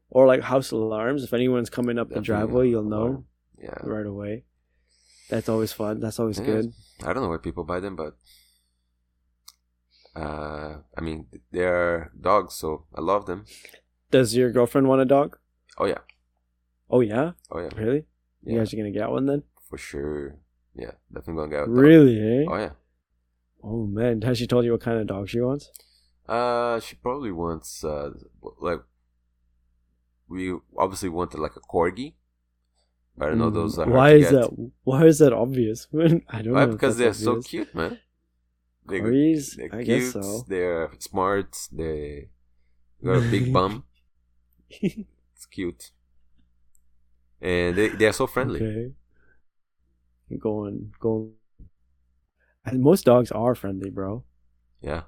or 0.10 0.26
like 0.26 0.42
house 0.44 0.72
alarms. 0.72 1.24
If 1.26 1.34
anyone's 1.34 1.70
coming 1.70 2.00
up 2.00 2.10
the 2.10 2.22
driveway, 2.22 2.70
you'll 2.70 2.84
know. 2.84 2.98
alarm. 2.98 3.26
Yeah. 3.62 3.80
right 3.84 4.06
away. 4.06 4.46
That's 5.30 5.50
always 5.50 5.74
fun. 5.74 6.00
That's 6.00 6.20
always 6.20 6.40
Yeah. 6.40 6.46
good. 6.46 6.74
I 7.04 7.14
don't 7.14 7.24
know 7.24 7.30
where 7.30 7.40
people 7.40 7.64
buy 7.64 7.80
them, 7.80 7.96
but 7.96 8.18
uh, 10.16 10.78
I 10.98 11.02
mean, 11.02 11.28
they're 11.52 12.12
dogs, 12.20 12.56
so 12.56 12.86
I 12.96 13.02
love 13.02 13.26
them. 13.26 13.46
Does 14.12 14.36
your 14.36 14.52
girlfriend 14.52 14.88
want 14.88 15.02
a 15.02 15.06
dog? 15.06 15.38
Oh 15.78 15.86
yeah, 15.86 16.00
Oh 16.90 17.02
yeah, 17.02 17.32
oh 17.52 17.60
yeah, 17.60 17.70
really? 17.76 18.06
You 18.44 18.56
yeah, 18.56 18.60
guys 18.60 18.74
are 18.74 18.78
gonna 18.78 18.92
get 18.92 19.10
one 19.10 19.26
then? 19.26 19.44
for 19.70 19.78
sure. 19.78 20.38
Yeah, 20.76 20.92
definitely 21.14 21.36
gonna 21.50 21.52
get 21.52 21.76
dog. 21.76 21.78
Really? 21.78 22.18
Eh? 22.20 22.46
Oh 22.48 22.58
yeah. 22.58 22.72
Oh 23.64 23.86
man, 23.86 24.22
has 24.22 24.38
she 24.38 24.48
told 24.48 24.66
you 24.66 24.72
what 24.72 24.82
kind 24.82 25.00
of 25.00 25.08
dog 25.08 25.30
she 25.30 25.42
wants? 25.42 25.70
Uh, 26.28 26.80
she 26.80 26.96
probably 26.96 27.32
wants 27.32 27.84
uh 27.84 28.12
like 28.60 28.82
we 30.28 30.54
obviously 30.78 31.10
wanted 31.10 31.40
like 31.40 31.56
a 31.56 31.60
corgi. 31.62 32.14
But 33.18 33.32
I 33.32 33.34
know 33.36 33.50
those 33.50 33.80
are 33.80 33.88
Why 33.88 34.12
is 34.14 34.30
that? 34.30 34.50
Why 34.84 35.06
is 35.06 35.20
that 35.20 35.34
obvious? 35.34 35.88
I 36.30 36.42
don't 36.42 36.54
Why? 36.54 36.66
know. 36.66 36.72
Because 36.72 36.98
they're 36.98 37.14
so 37.14 37.42
cute, 37.42 37.74
man. 37.76 38.00
They, 38.88 39.02
Corgis? 39.02 39.56
they're 39.56 39.74
I 39.74 39.84
cute. 39.84 39.88
guess 39.88 40.12
so. 40.14 40.46
They're 40.48 40.92
smart. 41.00 41.58
They 41.72 42.30
got 43.04 43.18
a 43.18 43.22
big 43.32 43.52
bum. 43.52 43.84
It's 44.70 45.46
cute. 45.52 45.92
And 47.42 47.76
they 47.76 47.90
they 47.90 48.06
are 48.08 48.14
so 48.14 48.28
friendly. 48.28 48.62
Okay. 48.62 48.94
Going, 50.40 50.94
going. 51.00 51.34
And 52.66 52.82
most 52.82 53.06
dogs 53.06 53.32
are 53.32 53.56
friendly, 53.56 53.90
bro. 53.90 54.24
Yeah, 54.82 55.04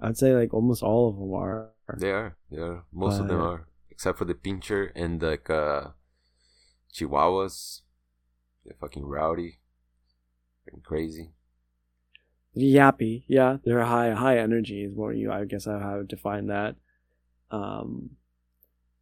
I'd 0.00 0.16
say 0.16 0.34
like 0.34 0.54
almost 0.54 0.82
all 0.82 1.08
of 1.08 1.16
them 1.16 1.32
are. 1.34 1.70
they 1.98 2.10
are. 2.10 2.36
They 2.50 2.58
are. 2.58 2.84
Most 2.92 3.20
of 3.20 3.28
them 3.28 3.40
are, 3.40 3.66
except 3.90 4.18
for 4.18 4.24
the 4.24 4.34
pincher 4.34 4.92
and 4.94 5.22
like 5.22 5.50
uh, 5.50 5.88
chihuahuas. 6.92 7.82
They're 8.64 8.76
fucking 8.80 9.04
rowdy, 9.04 9.58
fucking 10.64 10.82
crazy. 10.82 11.32
Yappy, 12.56 13.24
yeah, 13.28 13.58
they're 13.64 13.84
high 13.84 14.10
high 14.10 14.38
energy 14.38 14.84
is 14.84 14.92
what 14.94 15.16
you 15.16 15.30
I 15.30 15.44
guess 15.44 15.66
I 15.66 15.78
have 15.78 16.08
define 16.08 16.48
that. 16.48 16.76
Um, 17.50 18.10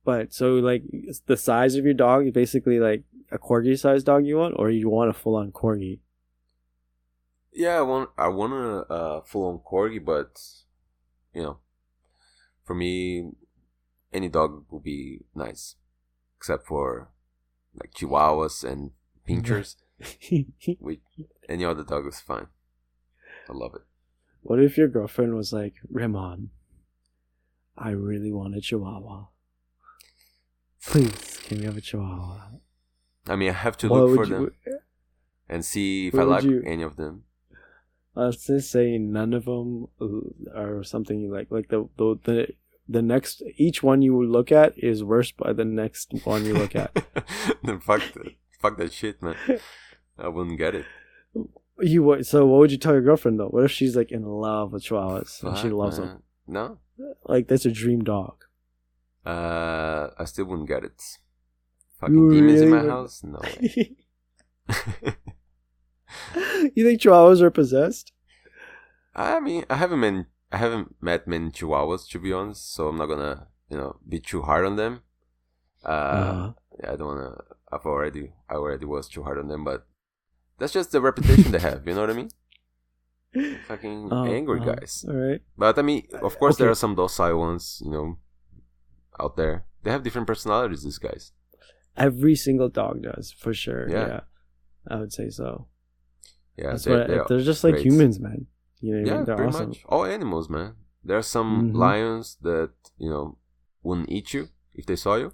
but 0.05 0.33
so 0.33 0.55
like 0.55 0.83
the 1.27 1.37
size 1.37 1.75
of 1.75 1.85
your 1.85 1.95
dog, 1.95 2.27
is 2.27 2.33
basically 2.33 2.79
like 2.79 3.05
a 3.31 3.39
corgi 3.39 3.79
sized 3.79 4.07
dog 4.07 4.27
you 4.27 4.37
want, 4.37 4.55
or 4.59 4.71
you 4.71 4.89
want 4.89 5.11
a 5.11 5.15
full 5.15 5.37
on 5.37 5.51
corgi? 5.53 6.01
Yeah, 7.53 7.79
I 7.79 7.83
want 7.83 8.11
I 8.17 8.29
want 8.29 8.53
a 8.53 8.93
uh, 8.93 9.21
full 9.23 9.49
on 9.49 9.59
corgi, 9.59 10.05
but 10.05 10.41
you 11.35 11.43
know, 11.43 11.59
for 12.65 12.75
me, 12.75 13.31
any 14.13 14.29
dog 14.29 14.65
will 14.71 14.81
be 14.81 15.21
nice, 15.35 15.77
except 16.37 16.67
for 16.67 17.09
like 17.81 17.93
chihuahuas 17.95 18.65
and 18.65 18.91
pinchers. 19.25 19.77
With 20.81 20.99
any 21.49 21.65
other 21.65 21.83
dog 21.85 22.07
is 22.07 22.21
fine. 22.21 22.47
I 23.49 23.53
love 23.53 23.75
it. 23.75 23.83
what 24.43 24.61
if 24.63 24.77
your 24.79 24.89
girlfriend 24.89 25.35
was 25.35 25.53
like, 25.53 25.75
Ramon, 25.91 26.51
I 27.77 27.91
really 27.91 28.31
want 28.33 28.55
a 28.57 28.61
chihuahua. 28.61 29.27
Please, 30.85 31.41
can 31.45 31.59
we 31.59 31.65
have 31.65 31.77
a 31.77 31.81
chihuahua? 31.81 32.51
I 33.27 33.37
mean, 33.37 33.51
I 33.51 33.53
have 33.53 33.77
to 33.79 33.89
What 33.89 34.01
look 34.03 34.15
for 34.15 34.21
would 34.41 34.53
them 34.65 34.79
and 35.49 35.65
see 35.65 36.09
if 36.09 36.15
what 36.15 36.23
I 36.23 36.27
like 36.27 36.45
you- 36.45 36.63
any 36.65 36.83
of 36.83 36.97
them. 36.97 37.25
Let's 38.15 38.47
just 38.47 38.71
say 38.73 38.99
none 38.99 39.33
of 39.33 39.45
them 39.45 39.89
uh, 40.01 40.07
are 40.59 40.83
something 40.83 41.21
you 41.21 41.31
like. 41.33 41.51
Like 41.51 41.69
the 41.69 41.89
the 41.97 42.19
the, 42.25 42.49
the 42.89 43.03
next 43.03 43.43
each 43.57 43.83
one 43.83 44.01
you 44.03 44.25
look 44.27 44.51
at 44.51 44.73
is 44.79 45.05
worse 45.05 45.31
by 45.33 45.53
the 45.53 45.65
next 45.65 46.13
one 46.25 46.45
you 46.47 46.55
look 46.55 46.75
at. 46.75 46.93
then 47.63 47.81
fuck 47.81 48.03
that, 48.15 48.33
fuck 48.61 48.79
that 48.79 48.93
shit, 48.93 49.23
man. 49.23 49.37
I 50.19 50.29
wouldn't 50.29 50.59
get 50.59 50.75
it. 50.75 50.87
You 51.81 52.03
what? 52.03 52.27
So 52.27 52.47
what 52.47 52.59
would 52.61 52.73
you 52.73 52.79
tell 52.79 52.93
your 52.95 53.03
girlfriend 53.03 53.39
though? 53.39 53.49
What 53.49 53.65
if 53.65 53.71
she's 53.71 53.95
like 53.95 54.11
in 54.11 54.25
love 54.25 54.73
with 54.73 54.85
chihuahuas 54.85 55.43
and 55.45 55.57
she 55.59 55.69
loves 55.69 55.99
man. 55.99 56.09
them? 56.09 56.23
No, 56.47 56.79
Like 57.25 57.47
that's 57.49 57.67
a 57.67 57.71
dream 57.71 58.03
dog. 58.03 58.45
uh, 59.27 60.09
I 60.19 60.25
still 60.25 60.47
wouldn't 60.47 60.69
get 60.69 60.83
it. 60.85 61.01
Fucking 62.01 62.15
You 62.15 62.31
demons 62.33 62.61
in 62.63 62.71
my 62.71 62.81
would- 62.83 62.91
house? 62.91 63.23
No 63.23 63.39
way. 63.43 63.97
you 66.75 66.85
think 66.85 67.01
chihuahuas 67.01 67.41
are 67.41 67.51
possessed? 67.51 68.13
I 69.15 69.41
mean, 69.41 69.65
I 69.69 69.77
haven't 69.77 70.01
met 70.01 70.27
I 70.51 70.57
haven't 70.57 70.97
met 71.01 71.27
many 71.29 71.51
chihuahuas 71.51 72.09
to 72.11 72.19
be 72.19 72.33
honest, 72.33 72.73
so 72.75 72.89
I'm 72.89 72.97
not 72.99 73.07
gonna 73.07 73.49
you 73.71 73.77
know 73.77 73.97
be 74.09 74.21
too 74.21 74.43
hard 74.43 74.65
on 74.67 74.77
them. 74.77 75.03
Uh, 75.85 75.89
Uh-huh. 75.89 76.53
yeah, 76.83 76.93
I 76.93 76.97
don't 76.97 77.09
wanna. 77.09 77.37
I've 77.73 77.87
already 77.87 78.33
I 78.49 78.55
already 78.55 78.87
was 78.87 79.09
too 79.09 79.23
hard 79.25 79.39
on 79.39 79.49
them, 79.49 79.63
but 79.65 79.87
that's 80.59 80.73
just 80.73 80.91
the 80.93 81.01
reputation 81.01 81.53
they 81.53 81.59
have. 81.61 81.87
You 81.87 81.95
know 81.95 82.01
what 82.01 82.11
I 82.11 82.15
mean? 82.15 82.31
Fucking 83.69 84.09
Oh, 84.11 84.25
angry 84.25 84.61
uh-huh. 84.61 84.75
guys. 84.75 85.05
All 85.07 85.15
right. 85.15 85.43
But 85.57 85.79
I 85.79 85.83
mean, 85.83 86.07
of 86.23 86.39
course, 86.39 86.57
there 86.57 86.71
are 86.71 86.75
some 86.75 86.95
docile 86.95 87.39
ones. 87.39 87.83
You 87.85 87.91
know, 87.91 88.19
out 89.21 89.37
there. 89.37 89.65
They 89.83 89.91
have 89.91 90.03
different 90.03 90.27
personalities. 90.27 90.83
These 90.83 90.99
guys. 90.99 91.33
Every 91.97 92.35
single 92.37 92.69
dog 92.69 93.03
does 93.03 93.33
for 93.33 93.53
sure. 93.53 93.89
Yeah. 93.89 94.07
Yeah, 94.07 94.21
I 94.89 94.97
would 94.97 95.13
say 95.13 95.31
so. 95.31 95.67
Yeah, 96.57 96.71
That's 96.71 96.85
they're, 96.85 96.99
what 96.99 97.07
they're- 97.09 97.25
they're 97.29 97.41
just 97.53 97.63
like 97.65 97.75
great. 97.75 97.87
humans, 97.87 98.19
man. 98.19 98.47
You 98.81 99.01
know, 99.01 99.07
yeah, 99.19 99.25
pretty 99.25 99.43
awesome. 99.43 99.69
much 99.71 99.85
all 99.89 100.05
animals, 100.05 100.49
man. 100.49 100.75
There 101.05 101.17
are 101.19 101.23
some 101.37 101.51
Mhm. 101.73 101.77
lions 101.77 102.37
that 102.43 102.71
you 102.99 103.11
know 103.11 103.39
wouldn't 103.83 104.11
eat 104.11 104.33
you 104.35 104.49
if 104.75 104.87
they 104.87 104.97
saw 104.97 105.17
you. 105.17 105.33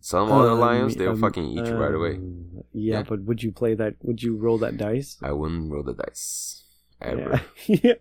Some 0.00 0.30
other 0.30 0.50
Um, 0.50 0.60
lions 0.60 0.96
they'll 0.96 1.12
um, 1.12 1.20
fucking 1.20 1.44
eat 1.46 1.66
you 1.66 1.76
right 1.76 1.94
away. 1.94 2.14
um, 2.16 2.62
Yeah, 2.72 2.98
Yeah. 2.98 3.02
but 3.08 3.22
would 3.26 3.42
you 3.42 3.52
play 3.52 3.74
that? 3.74 3.94
Would 4.02 4.22
you 4.22 4.36
roll 4.36 4.58
that 4.58 4.76
dice? 4.76 5.16
I 5.22 5.32
wouldn't 5.32 5.70
roll 5.72 5.82
the 5.84 5.94
dice 5.94 6.64
ever. 7.00 7.40
Yeah. 7.66 7.76
yeah. 7.84 7.94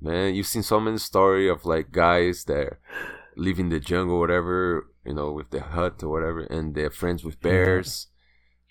Man, 0.00 0.34
you've 0.34 0.46
seen 0.46 0.62
so 0.62 0.78
many 0.80 0.98
story 0.98 1.48
of 1.48 1.64
like 1.64 1.90
guys 1.92 2.44
that 2.44 2.78
live 3.36 3.58
in 3.58 3.68
the 3.68 3.80
jungle, 3.80 4.18
whatever, 4.20 4.86
you 5.04 5.14
know, 5.14 5.32
with 5.32 5.50
the 5.50 5.60
hut 5.60 6.02
or 6.02 6.08
whatever, 6.08 6.40
and 6.54 6.74
they're 6.74 6.90
friends 6.90 7.24
with 7.24 7.40
bears, 7.40 8.08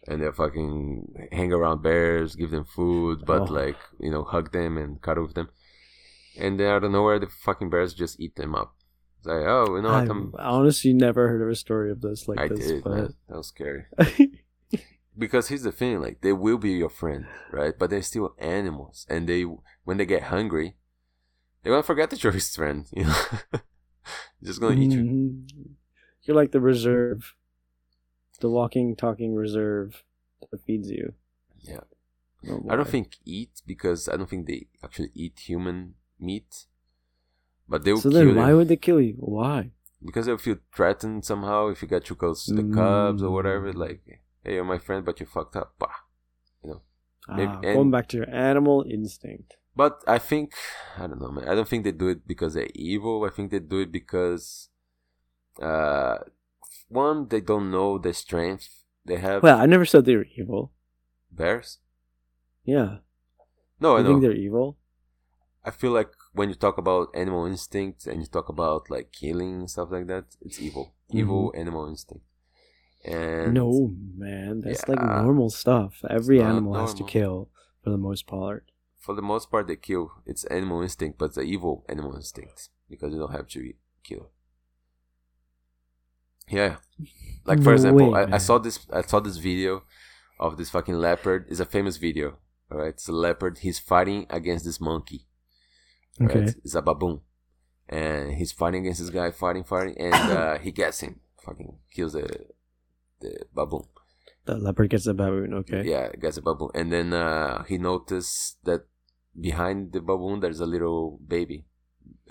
and 0.07 0.21
they 0.21 0.31
fucking 0.31 1.27
hang 1.31 1.51
around 1.53 1.81
bears, 1.81 2.35
give 2.35 2.51
them 2.51 2.65
food, 2.65 3.23
but 3.25 3.49
Oh. 3.49 3.53
like 3.53 3.77
you 3.99 4.11
know, 4.11 4.23
hug 4.23 4.51
them 4.51 4.77
and 4.77 5.01
cuddle 5.01 5.23
with 5.25 5.35
them, 5.35 5.49
and 6.37 6.59
then 6.59 6.67
out 6.67 6.83
of 6.83 6.91
nowhere, 6.91 7.19
the 7.19 7.27
fucking 7.27 7.69
bears 7.69 7.93
just 7.93 8.19
eat 8.19 8.35
them 8.35 8.53
up. 8.55 8.75
It's 9.19 9.27
like, 9.27 9.45
oh, 9.45 9.75
you 9.77 9.81
know 9.81 9.89
what? 9.91 10.09
I'm, 10.09 10.33
honestly 10.37 10.91
never 10.93 11.29
heard 11.29 11.41
of 11.41 11.47
a 11.47 11.55
story 11.55 11.89
of 11.91 12.01
this 12.01 12.27
like 12.27 12.39
I 12.39 12.47
this, 12.49 12.59
did, 12.67 12.83
but 12.83 12.93
man. 12.93 13.13
That 13.29 13.37
was 13.37 13.47
scary. 13.47 13.85
Because 15.15 15.47
here's 15.49 15.61
the 15.61 15.71
thing, 15.71 16.01
like 16.01 16.21
they 16.21 16.33
will 16.33 16.57
be 16.57 16.71
your 16.71 16.89
friend, 16.89 17.27
right? 17.51 17.73
But 17.77 17.91
they're 17.91 18.01
still 18.01 18.33
animals, 18.39 19.05
and 19.11 19.29
they 19.29 19.43
when 19.83 19.97
they 19.97 20.07
get 20.07 20.23
hungry, 20.23 20.75
they're 21.61 21.71
gonna 21.71 21.83
forget 21.83 22.09
that 22.09 22.23
you're 22.23 22.33
his 22.33 22.55
friend. 22.55 22.87
You 22.97 23.03
know, 23.05 23.13
just 24.43 24.59
gonna 24.59 24.75
eat 24.81 24.91
you. 24.91 25.03
Mhm. 25.03 25.49
You're 26.23 26.35
like 26.35 26.51
the 26.51 26.59
reserve, 26.59 27.35
the 28.39 28.49
walking, 28.49 28.95
talking 28.95 29.35
reserve 29.35 30.03
that 30.51 30.61
feeds 30.65 30.89
you. 30.89 31.13
Yeah. 31.61 31.81
Oh, 32.49 32.63
I 32.69 32.75
don't 32.75 32.87
think 32.87 33.17
eat 33.25 33.61
because 33.65 34.09
I 34.09 34.17
don't 34.17 34.29
think 34.29 34.47
they 34.47 34.67
actually 34.83 35.11
eat 35.15 35.39
human 35.47 35.95
meat, 36.19 36.65
but 37.69 37.83
they 37.85 37.93
will 37.93 38.01
So 38.01 38.09
then, 38.09 38.35
why 38.35 38.53
would 38.53 38.67
they 38.67 38.75
kill 38.75 38.99
you? 39.01 39.15
Why? 39.19 39.71
because 40.05 40.25
they'll 40.25 40.37
feel 40.37 40.57
threatened 40.75 41.23
somehow 41.23 41.67
if 41.67 41.81
you 41.81 41.87
get 41.87 42.03
too 42.03 42.13
close 42.15 42.43
to 42.45 42.53
the 42.53 42.61
Mm. 42.61 42.73
cubs 42.73 43.23
or 43.23 43.31
whatever. 43.31 43.71
Like, 43.71 44.01
hey, 44.43 44.55
you're 44.55 44.65
my 44.65 44.77
friend, 44.77 45.05
but 45.05 45.21
you 45.21 45.25
fucked 45.25 45.55
up. 45.55 45.75
Bah. 45.79 45.87
You 46.61 46.69
know. 46.71 46.81
Maybe- 47.29 47.47
Ah, 47.53 47.61
and- 47.63 47.75
going 47.77 47.91
back 47.91 48.09
to 48.09 48.17
your 48.17 48.29
animal 48.29 48.83
instinct. 48.85 49.55
But 49.77 50.03
I 50.05 50.19
think 50.19 50.55
I 50.97 51.07
don't 51.07 51.21
know, 51.21 51.31
man. 51.31 51.47
I 51.47 51.55
don't 51.55 51.69
think 51.69 51.85
they 51.85 51.93
do 51.93 52.09
it 52.09 52.27
because 52.27 52.53
they're 52.53 52.67
evil. 52.75 53.23
I 53.23 53.29
think 53.29 53.49
they 53.51 53.59
do 53.59 53.79
it 53.79 53.93
because, 53.93 54.69
uh, 55.61 56.17
one, 56.93 57.27
they 57.27 57.41
don't 57.41 57.69
know 57.71 57.97
the 57.97 58.13
strength 58.13 58.69
they 59.05 59.17
have. 59.17 59.43
Well, 59.43 59.59
I 59.59 59.65
never 59.65 59.85
said 59.85 60.05
they 60.05 60.15
were 60.15 60.27
evil. 60.37 60.71
bears. 61.31 61.79
Yeah, 62.63 62.97
No, 63.79 63.95
I 63.95 63.97
you 63.97 64.03
know. 64.03 64.09
think 64.09 64.21
they're 64.21 64.31
evil? 64.47 64.77
I 65.65 65.71
feel 65.71 65.91
like 65.91 66.11
when 66.33 66.49
you 66.49 66.55
talk 66.55 66.77
about 66.77 67.07
animal 67.15 67.45
instinct 67.45 68.05
and 68.07 68.19
you 68.21 68.27
talk 68.27 68.47
about 68.49 68.89
like 68.89 69.11
killing 69.11 69.53
and 69.61 69.69
stuff 69.69 69.89
like 69.91 70.07
that, 70.07 70.25
it's 70.41 70.59
evil. 70.61 70.85
Mm-hmm. 71.09 71.19
Evil 71.19 71.53
animal 71.57 71.87
instinct. 71.87 72.25
And 73.05 73.53
no, 73.53 73.93
man. 74.15 74.61
That's 74.61 74.87
like 74.87 75.01
normal 75.01 75.49
stuff. 75.49 75.91
Every 76.09 76.41
animal 76.41 76.73
has 76.75 76.93
to 76.95 77.03
kill 77.03 77.49
for 77.83 77.89
the 77.89 77.97
most 77.97 78.27
part. 78.27 78.63
for 79.05 79.13
the 79.15 79.21
most 79.33 79.51
part, 79.51 79.67
they 79.67 79.75
kill. 79.75 80.11
It's 80.25 80.45
animal 80.45 80.81
instinct, 80.81 81.17
but 81.19 81.33
the 81.35 81.41
evil 81.41 81.83
animal 81.89 82.15
instinct 82.15 82.69
because 82.89 83.11
you 83.13 83.19
don't 83.19 83.33
have 83.39 83.47
to 83.55 83.73
kill. 84.03 84.31
Yeah, 86.49 86.77
like 87.45 87.59
for 87.59 87.69
No 87.69 87.75
example, 87.75 88.11
way, 88.11 88.23
I, 88.23 88.35
I 88.35 88.37
saw 88.37 88.57
this. 88.57 88.79
I 88.91 89.01
saw 89.01 89.19
this 89.19 89.37
video 89.37 89.83
of 90.39 90.57
this 90.57 90.69
fucking 90.69 90.95
leopard. 90.95 91.45
It's 91.49 91.59
a 91.59 91.65
famous 91.65 91.97
video. 91.97 92.37
All 92.71 92.79
right, 92.79 92.89
it's 92.89 93.07
a 93.07 93.11
leopard. 93.13 93.59
He's 93.59 93.79
fighting 93.79 94.25
against 94.29 94.65
this 94.65 94.79
monkey. 94.81 95.27
all 96.19 96.27
Okay. 96.27 96.39
right? 96.41 96.55
It's 96.63 96.75
a 96.75 96.81
baboon, 96.81 97.21
and 97.89 98.33
he's 98.33 98.51
fighting 98.51 98.81
against 98.81 99.01
this 99.01 99.09
guy, 99.09 99.31
fighting, 99.31 99.63
fighting, 99.63 99.95
and 99.99 100.13
uh, 100.37 100.57
he 100.59 100.71
gets 100.71 100.99
him. 101.01 101.19
Fucking 101.45 101.77
kills 101.91 102.13
the 102.13 102.27
the 103.19 103.39
baboon, 103.53 103.83
The 104.45 104.55
leopard 104.57 104.89
gets 104.89 105.07
a 105.07 105.13
baboon. 105.13 105.53
Okay. 105.53 105.83
Yeah, 105.83 106.11
gets 106.19 106.37
a 106.37 106.41
baboon, 106.41 106.69
and 106.75 106.91
then 106.91 107.13
uh, 107.13 107.63
he 107.63 107.77
noticed 107.77 108.57
that 108.65 108.85
behind 109.39 109.93
the 109.93 110.01
baboon 110.01 110.39
there's 110.41 110.59
a 110.59 110.65
little 110.65 111.19
baby, 111.25 111.65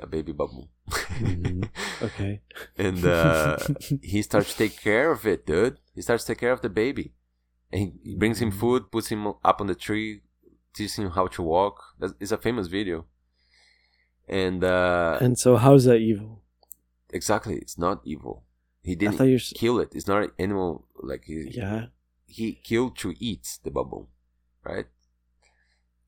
a 0.02 0.06
baby 0.06 0.32
baboon. 0.32 0.68
Mhm. 0.90 1.68
Okay. 2.02 2.40
and 2.76 3.04
uh, 3.04 3.56
he 4.02 4.22
starts 4.22 4.50
to 4.52 4.58
take 4.58 4.76
care 4.80 5.12
of 5.12 5.24
it, 5.26 5.46
dude. 5.46 5.76
He 5.94 6.02
starts 6.02 6.24
to 6.24 6.32
take 6.32 6.40
care 6.40 6.52
of 6.52 6.60
the 6.60 6.68
baby, 6.68 7.12
and 7.72 7.92
he, 8.02 8.14
brings 8.16 8.40
him 8.42 8.50
food, 8.50 8.90
puts 8.90 9.08
him 9.08 9.26
up 9.50 9.60
on 9.60 9.68
the 9.68 9.76
tree, 9.76 10.22
teaches 10.74 10.96
him 10.96 11.10
how 11.10 11.26
to 11.28 11.42
walk. 11.42 11.76
It's 12.20 12.32
a 12.32 12.38
famous 12.38 12.66
video. 12.66 13.06
And 14.28 14.64
uh, 14.64 15.18
and 15.20 15.38
so, 15.38 15.56
how's 15.56 15.84
that 15.84 15.98
evil? 15.98 16.42
exactly, 17.12 17.56
it's 17.56 17.76
not 17.78 18.00
evil. 18.04 18.42
He 18.82 18.94
didn't 18.96 19.18
kill 19.54 19.78
it. 19.78 19.90
It's 19.94 20.08
not 20.08 20.22
an 20.24 20.30
animal 20.38 20.86
like 21.10 21.24
he, 21.26 21.50
Yeah. 21.52 21.86
he 22.26 22.54
killed 22.54 22.96
to 22.98 23.14
eat 23.20 23.58
the 23.64 23.70
baboon, 23.70 24.06
right? 24.64 24.86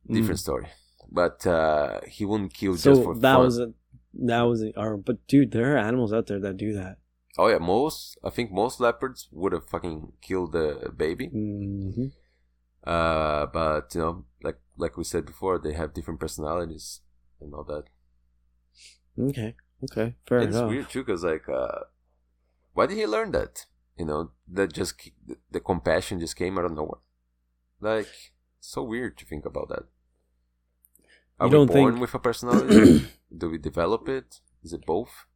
Mm. 0.09 0.15
Different 0.17 0.41
story. 0.41 0.67
But 1.11 1.47
uh, 1.47 2.01
he 2.09 2.25
wouldn't 2.25 2.53
kill 2.55 2.77
So 2.77 2.91
just 2.91 3.03
for 3.05 3.15
that 3.19 3.35
fun. 3.37 3.45
was 3.45 3.59
a 3.61 3.73
that 4.19 4.43
was 4.43 4.65
or, 4.77 4.97
but 4.97 5.27
dude, 5.27 5.51
there 5.53 5.75
are 5.75 5.79
animals 5.79 6.13
out 6.13 6.27
there 6.27 6.41
that 6.41 6.57
do 6.57 6.73
that. 6.75 6.99
oh 7.39 7.49
yeah, 7.49 7.59
most 7.59 8.17
I 8.25 8.31
think 8.31 8.53
most 8.53 8.81
leopards 8.81 9.29
would 9.33 9.53
have 9.53 9.69
fucking 9.69 10.13
killed 10.23 10.53
the 10.53 10.93
baby. 10.97 11.27
hmm 11.29 12.07
Uh, 12.85 13.47
but 13.47 13.95
you 13.95 14.01
know, 14.01 14.25
like 14.43 14.59
like 14.77 14.97
we 14.97 15.05
said 15.05 15.25
before, 15.25 15.59
they 15.59 15.73
have 15.73 15.95
different 15.95 16.21
personalities 16.21 17.01
and 17.41 17.55
all 17.55 17.65
that. 17.65 17.85
Okay. 19.19 19.55
Okay. 19.85 20.15
Fair 20.27 20.39
And 20.39 20.49
it's 20.51 20.61
weird 20.61 20.89
too, 20.91 21.05
cause 21.05 21.25
like, 21.25 21.49
uh, 21.49 21.81
why 22.73 22.87
did 22.87 22.97
he 22.99 23.07
learn 23.07 23.31
that? 23.33 23.67
You 23.99 24.05
know, 24.07 24.31
that 24.53 24.73
just 24.73 24.95
the, 25.51 25.61
compassion 25.61 26.19
just 26.21 26.37
came 26.37 26.59
out 26.59 26.65
of 26.65 26.73
nowhere. 26.73 27.01
Like, 27.81 28.09
so 28.61 28.83
weird 28.83 29.17
to 29.19 29.25
think 29.27 29.45
about 29.47 29.69
that. 29.69 29.85
Are 31.39 31.47
You 31.47 31.51
we 31.53 31.59
don't 31.59 31.67
born 31.73 31.93
think- 31.95 32.01
with 32.01 32.15
a 32.15 32.19
personality? 32.19 33.07
Do 33.37 33.51
we 33.51 33.59
develop 33.59 34.09
it? 34.09 34.41
Is 34.63 34.73
it 34.73 34.87
both? 34.87 35.27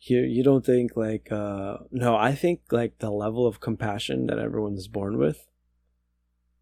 You 0.00 0.20
you 0.20 0.42
don't 0.42 0.64
think 0.64 0.96
like 0.96 1.30
uh 1.30 1.78
no, 1.90 2.16
I 2.16 2.34
think 2.34 2.60
like 2.70 2.98
the 2.98 3.10
level 3.10 3.46
of 3.46 3.60
compassion 3.60 4.26
that 4.26 4.38
everyone 4.38 4.74
is 4.74 4.88
born 4.88 5.18
with 5.18 5.48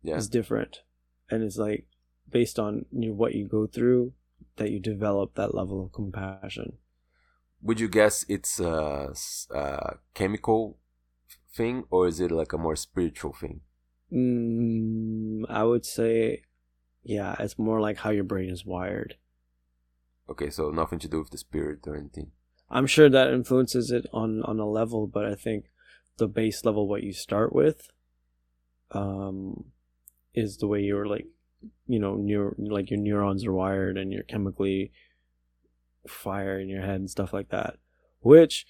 Yeah. 0.03 0.17
is 0.17 0.29
different. 0.29 0.83
And 1.31 1.43
it's 1.43 1.57
like 1.57 1.87
based 2.31 2.59
on 2.59 2.87
you 2.93 3.09
know, 3.11 3.15
what 3.15 3.35
you 3.35 3.47
go 3.47 3.67
through 3.67 4.13
that 4.57 4.71
you 4.71 4.81
develop 4.81 5.35
that 5.35 5.55
level 5.55 5.85
of 5.85 5.93
compassion. 5.93 6.79
Would 7.63 7.81
you 7.81 7.89
guess 7.89 8.25
it's 8.29 8.61
a 8.61 9.15
chemical 10.15 10.79
thing 11.55 11.85
or 11.91 12.09
is 12.09 12.21
it 12.21 12.31
like 12.31 12.53
a 12.53 12.59
more 12.59 12.77
spiritual 12.77 13.33
thing? 13.33 13.61
Mm, 14.13 15.45
I 15.49 15.65
would 15.65 15.85
say 15.87 16.43
yeah, 17.05 17.37
it's 17.39 17.59
more 17.59 17.81
like 17.81 17.99
how 17.99 18.11
your 18.11 18.25
brain 18.25 18.51
is 18.51 18.67
wired. 18.67 19.17
Okay, 20.31 20.51
so 20.51 20.71
nothing 20.71 20.99
to 21.01 21.09
do 21.09 21.19
with 21.19 21.31
the 21.31 21.39
spirit 21.39 21.81
or 21.87 21.97
anything. 21.97 22.33
I'm 22.71 22.87
sure 22.87 23.09
that 23.09 23.33
influences 23.33 23.91
it 23.91 24.07
on 24.13 24.43
on 24.43 24.59
a 24.59 24.69
level, 24.69 25.07
but 25.07 25.25
I 25.25 25.35
think 25.35 25.67
the 26.19 26.29
base 26.29 26.65
level 26.65 26.87
what 26.87 27.03
you 27.03 27.13
start 27.13 27.53
with 27.55 27.91
um 28.91 29.65
is 30.35 30.59
the 30.59 30.67
way 30.67 30.81
you're 30.81 31.07
like 31.07 31.27
you 31.87 31.99
know 31.99 32.17
neur- 32.17 32.55
like 32.59 32.91
your 32.91 33.01
neurons 33.01 33.45
are 33.47 33.53
wired 33.53 33.97
and 33.97 34.13
you're 34.13 34.23
chemically 34.23 34.93
fire 36.07 36.59
in 36.59 36.69
your 36.69 36.83
head 36.83 36.97
and 36.97 37.11
stuff 37.11 37.33
like 37.33 37.49
that 37.49 37.77
which 38.21 38.67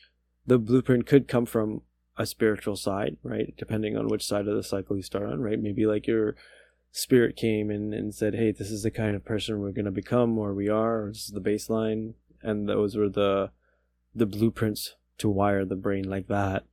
the 0.47 0.59
blueprint 0.59 1.07
could 1.07 1.29
come 1.29 1.47
from 1.47 1.83
a 2.17 2.27
spiritual 2.27 2.77
side 2.77 3.17
right 3.23 3.55
depending 3.57 3.97
on 3.97 4.09
which 4.09 4.27
side 4.27 4.49
of 4.49 4.57
the 4.57 4.63
cycle 4.63 4.97
you 4.97 5.03
start 5.03 5.29
on 5.29 5.41
right 5.41 5.61
maybe 5.61 5.87
like 5.87 6.07
your 6.07 6.35
spirit 6.91 7.37
came 7.37 7.71
in 7.71 7.93
and 7.93 8.15
said 8.15 8.35
hey 8.35 8.51
this 8.51 8.71
is 8.71 8.83
the 8.83 8.91
kind 8.91 9.15
of 9.15 9.25
person 9.25 9.61
we're 9.61 9.73
going 9.73 9.85
to 9.85 9.91
become 9.91 10.39
or 10.39 10.55
we 10.55 10.69
are 10.69 11.05
or 11.05 11.09
this 11.09 11.27
is 11.27 11.33
the 11.33 11.41
baseline 11.41 12.15
and 12.43 12.69
those 12.69 12.97
were 12.97 13.09
the 13.09 13.51
the 14.15 14.27
blueprints 14.27 14.97
to 15.19 15.29
wire 15.29 15.65
the 15.65 15.77
brain 15.77 16.09
like 16.09 16.27
that 16.29 16.65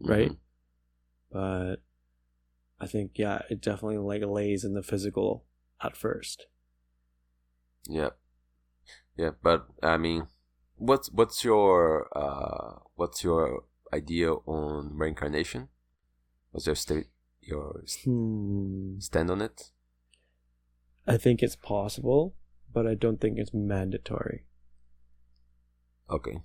right 0.00 0.30
Mhm. 0.30 0.36
but 1.32 1.76
i 2.80 2.86
think 2.86 3.12
yeah 3.16 3.42
it 3.50 3.60
definitely 3.60 3.98
like 3.98 4.22
lays 4.24 4.64
in 4.64 4.74
the 4.74 4.82
physical 4.82 5.44
at 5.82 5.96
first 5.96 6.46
Yeah. 7.88 8.10
Yeah, 9.16 9.30
but 9.42 9.66
I 9.82 9.96
mean, 9.96 10.26
what's 10.76 11.10
what's 11.10 11.42
your 11.44 12.08
uh 12.14 12.80
what's 12.96 13.24
your 13.24 13.64
idea 13.94 14.32
on 14.32 14.90
reincarnation? 14.98 15.68
What's 16.50 16.66
your 16.66 16.74
state 16.74 17.06
your 17.46 17.82
hmm. 18.04 18.98
stand 18.98 19.30
on 19.30 19.40
it? 19.40 19.70
i 21.06 21.16
think 21.16 21.42
it's 21.42 21.56
possible 21.56 22.34
but 22.72 22.86
i 22.86 22.94
don't 22.94 23.20
think 23.20 23.38
it's 23.38 23.54
mandatory 23.54 24.44
Okay. 26.08 26.38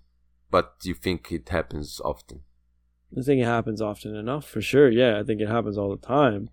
But 0.50 0.80
do 0.80 0.90
you 0.90 0.96
think 0.96 1.32
it 1.32 1.50
happens 1.50 2.02
often? 2.04 2.42
i 3.18 3.22
think 3.22 3.42
it 3.42 3.46
happens 3.46 3.82
often 3.82 4.16
enough 4.16 4.48
for 4.48 4.62
sure 4.62 4.90
yeah 4.90 5.20
i 5.20 5.24
think 5.24 5.42
it 5.42 5.50
happens 5.50 5.78
all 5.78 5.90
the 5.90 6.08
time 6.08 6.50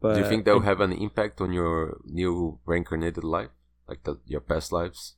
but 0.00 0.14
do 0.14 0.20
you 0.20 0.28
think 0.28 0.44
that 0.44 0.54
will 0.54 0.60
have 0.60 0.80
an 0.80 0.92
impact 0.92 1.40
on 1.40 1.52
your 1.52 2.00
new 2.06 2.58
reincarnated 2.64 3.24
life? 3.24 3.50
Like 3.88 4.04
the, 4.04 4.18
your 4.24 4.40
past 4.40 4.72
lives? 4.72 5.16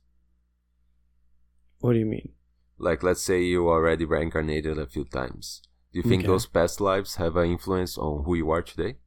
what 1.79 1.93
do 1.93 1.99
you 1.99 2.05
mean 2.05 2.29
Like 2.77 3.03
let's 3.03 3.21
say 3.21 3.41
you 3.43 3.69
already 3.69 4.05
reincarnated 4.05 4.77
a 4.77 4.87
few 4.87 5.05
times. 5.05 5.61
Do 5.93 5.99
you 5.99 6.03
think 6.03 6.21
Okay. 6.23 6.27
those 6.27 6.47
past 6.47 6.81
lives 6.81 7.15
have 7.15 7.35
an 7.37 7.49
influence 7.51 7.97
on 7.97 8.23
who 8.25 8.35
you 8.35 8.49
are 8.51 8.61
today? 8.63 8.97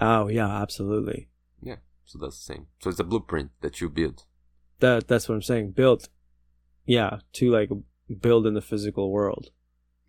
oh 0.00 0.28
yeah 0.28 0.48
absolutely 0.62 1.28
Yeah, 1.62 1.76
So 2.04 2.18
that's 2.18 2.36
the 2.38 2.54
same. 2.54 2.66
So 2.80 2.90
it's 2.90 3.00
a 3.00 3.04
blueprint 3.04 3.50
that 3.62 3.80
you 3.80 3.88
build. 3.88 4.24
that 4.80 5.08
that's 5.08 5.26
what 5.28 5.34
i'm 5.36 5.42
saying 5.42 5.70
built 5.72 6.08
yeah 6.84 7.20
to 7.32 7.50
like 7.50 7.70
build 8.20 8.46
in 8.46 8.54
the 8.54 8.60
physical 8.60 9.10
world 9.10 9.50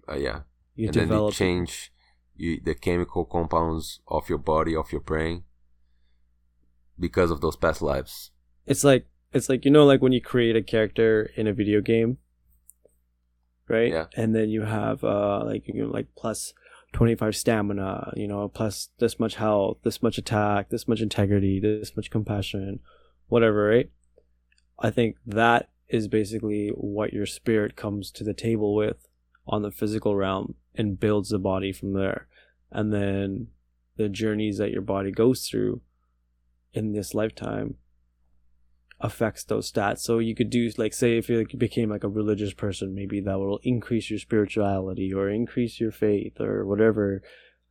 Uh, 0.09 0.15
yeah. 0.17 0.39
you 0.75 0.87
and 0.87 0.95
then 0.95 1.09
you 1.09 1.31
change 1.31 1.91
you, 2.35 2.59
the 2.63 2.75
chemical 2.75 3.23
compounds 3.25 3.99
of 4.07 4.29
your 4.29 4.37
body, 4.37 4.75
of 4.75 4.91
your 4.91 5.01
brain, 5.01 5.43
because 6.99 7.31
of 7.31 7.41
those 7.41 7.55
past 7.55 7.81
lives. 7.81 8.31
it's 8.65 8.83
like 8.83 9.07
it's 9.33 9.49
like 9.49 9.65
you 9.65 9.71
know 9.71 9.85
like 9.85 10.01
when 10.01 10.11
you 10.11 10.21
create 10.21 10.55
a 10.55 10.61
character 10.73 11.31
in 11.35 11.47
a 11.47 11.53
video 11.53 11.81
game 11.81 12.17
right? 13.69 13.91
Yeah. 13.91 14.05
and 14.15 14.35
then 14.35 14.49
you 14.49 14.63
have 14.63 15.03
uh 15.03 15.43
like 15.45 15.67
you 15.67 15.83
know 15.83 15.89
like 15.89 16.07
plus 16.17 16.53
25 16.93 17.35
stamina 17.35 18.13
you 18.15 18.27
know 18.27 18.47
plus 18.47 18.89
this 18.99 19.19
much 19.19 19.35
health 19.35 19.77
this 19.83 20.01
much 20.01 20.17
attack 20.17 20.69
this 20.69 20.87
much 20.87 21.01
integrity 21.01 21.59
this 21.59 21.95
much 21.95 22.09
compassion 22.09 22.79
whatever 23.27 23.67
right? 23.67 23.89
I 24.79 24.89
think 24.89 25.17
that 25.25 25.69
is 25.89 26.07
basically 26.07 26.69
what 26.75 27.13
your 27.13 27.25
spirit 27.25 27.75
comes 27.75 28.11
to 28.11 28.23
the 28.23 28.33
table 28.33 28.75
with 28.75 29.07
on 29.47 29.61
the 29.61 29.71
physical 29.71 30.15
realm 30.15 30.55
and 30.75 30.99
builds 30.99 31.29
the 31.29 31.39
body 31.39 31.71
from 31.71 31.93
there. 31.93 32.27
And 32.71 32.93
then 32.93 33.47
the 33.95 34.09
journeys 34.09 34.57
that 34.57 34.71
your 34.71 34.81
body 34.81 35.11
goes 35.11 35.47
through 35.47 35.81
in 36.73 36.91
this 36.91 37.13
lifetime 37.13 37.75
affects 38.99 39.43
those 39.43 39.71
stats. 39.71 39.99
So 39.99 40.19
you 40.19 40.35
could 40.35 40.49
do 40.49 40.69
like 40.77 40.93
say 40.93 41.17
if 41.17 41.29
you 41.29 41.39
like, 41.39 41.57
became 41.57 41.89
like 41.89 42.03
a 42.03 42.09
religious 42.09 42.53
person, 42.53 42.95
maybe 42.95 43.21
that 43.21 43.37
will 43.37 43.59
increase 43.63 44.09
your 44.09 44.19
spirituality 44.19 45.13
or 45.13 45.29
increase 45.29 45.79
your 45.79 45.91
faith 45.91 46.39
or 46.39 46.65
whatever. 46.65 47.21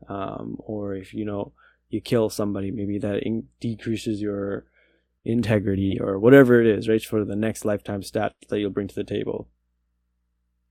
Um, 0.08 0.56
or 0.58 0.94
if 0.94 1.14
you 1.14 1.24
know 1.24 1.52
you 1.88 2.00
kill 2.00 2.30
somebody, 2.30 2.70
maybe 2.70 2.98
that 2.98 3.22
in- 3.22 3.48
decreases 3.60 4.20
your 4.20 4.66
integrity 5.24 5.98
or 6.00 6.18
whatever 6.18 6.60
it 6.60 6.66
is, 6.66 6.88
right? 6.88 7.02
For 7.02 7.24
the 7.24 7.36
next 7.36 7.64
lifetime 7.64 8.02
stat 8.02 8.32
that 8.48 8.60
you'll 8.60 8.70
bring 8.70 8.88
to 8.88 8.94
the 8.94 9.04
table. 9.04 9.48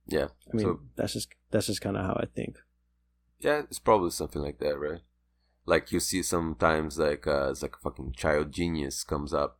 Yeah. 0.08 0.28
I 0.52 0.56
mean, 0.56 0.66
So- 0.66 0.80
that's 0.96 1.14
just 1.14 1.30
that's 1.52 1.68
just 1.68 1.82
kind 1.82 1.98
of 1.98 2.06
how 2.06 2.14
I 2.14 2.26
think. 2.34 2.58
Yeah, 3.40 3.64
it's 3.70 3.80
probably 3.80 4.12
something 4.12 4.42
like 4.42 4.60
that, 4.60 4.78
right? 4.80 5.02
Like 5.66 5.92
you 5.92 6.00
see 6.00 6.24
sometimes 6.24 6.98
like 6.98 7.28
uh, 7.28 7.50
it's 7.52 7.62
like 7.62 7.76
a 7.76 7.80
fucking 7.80 8.14
child 8.14 8.52
genius 8.52 9.04
comes 9.04 9.34
up 9.34 9.60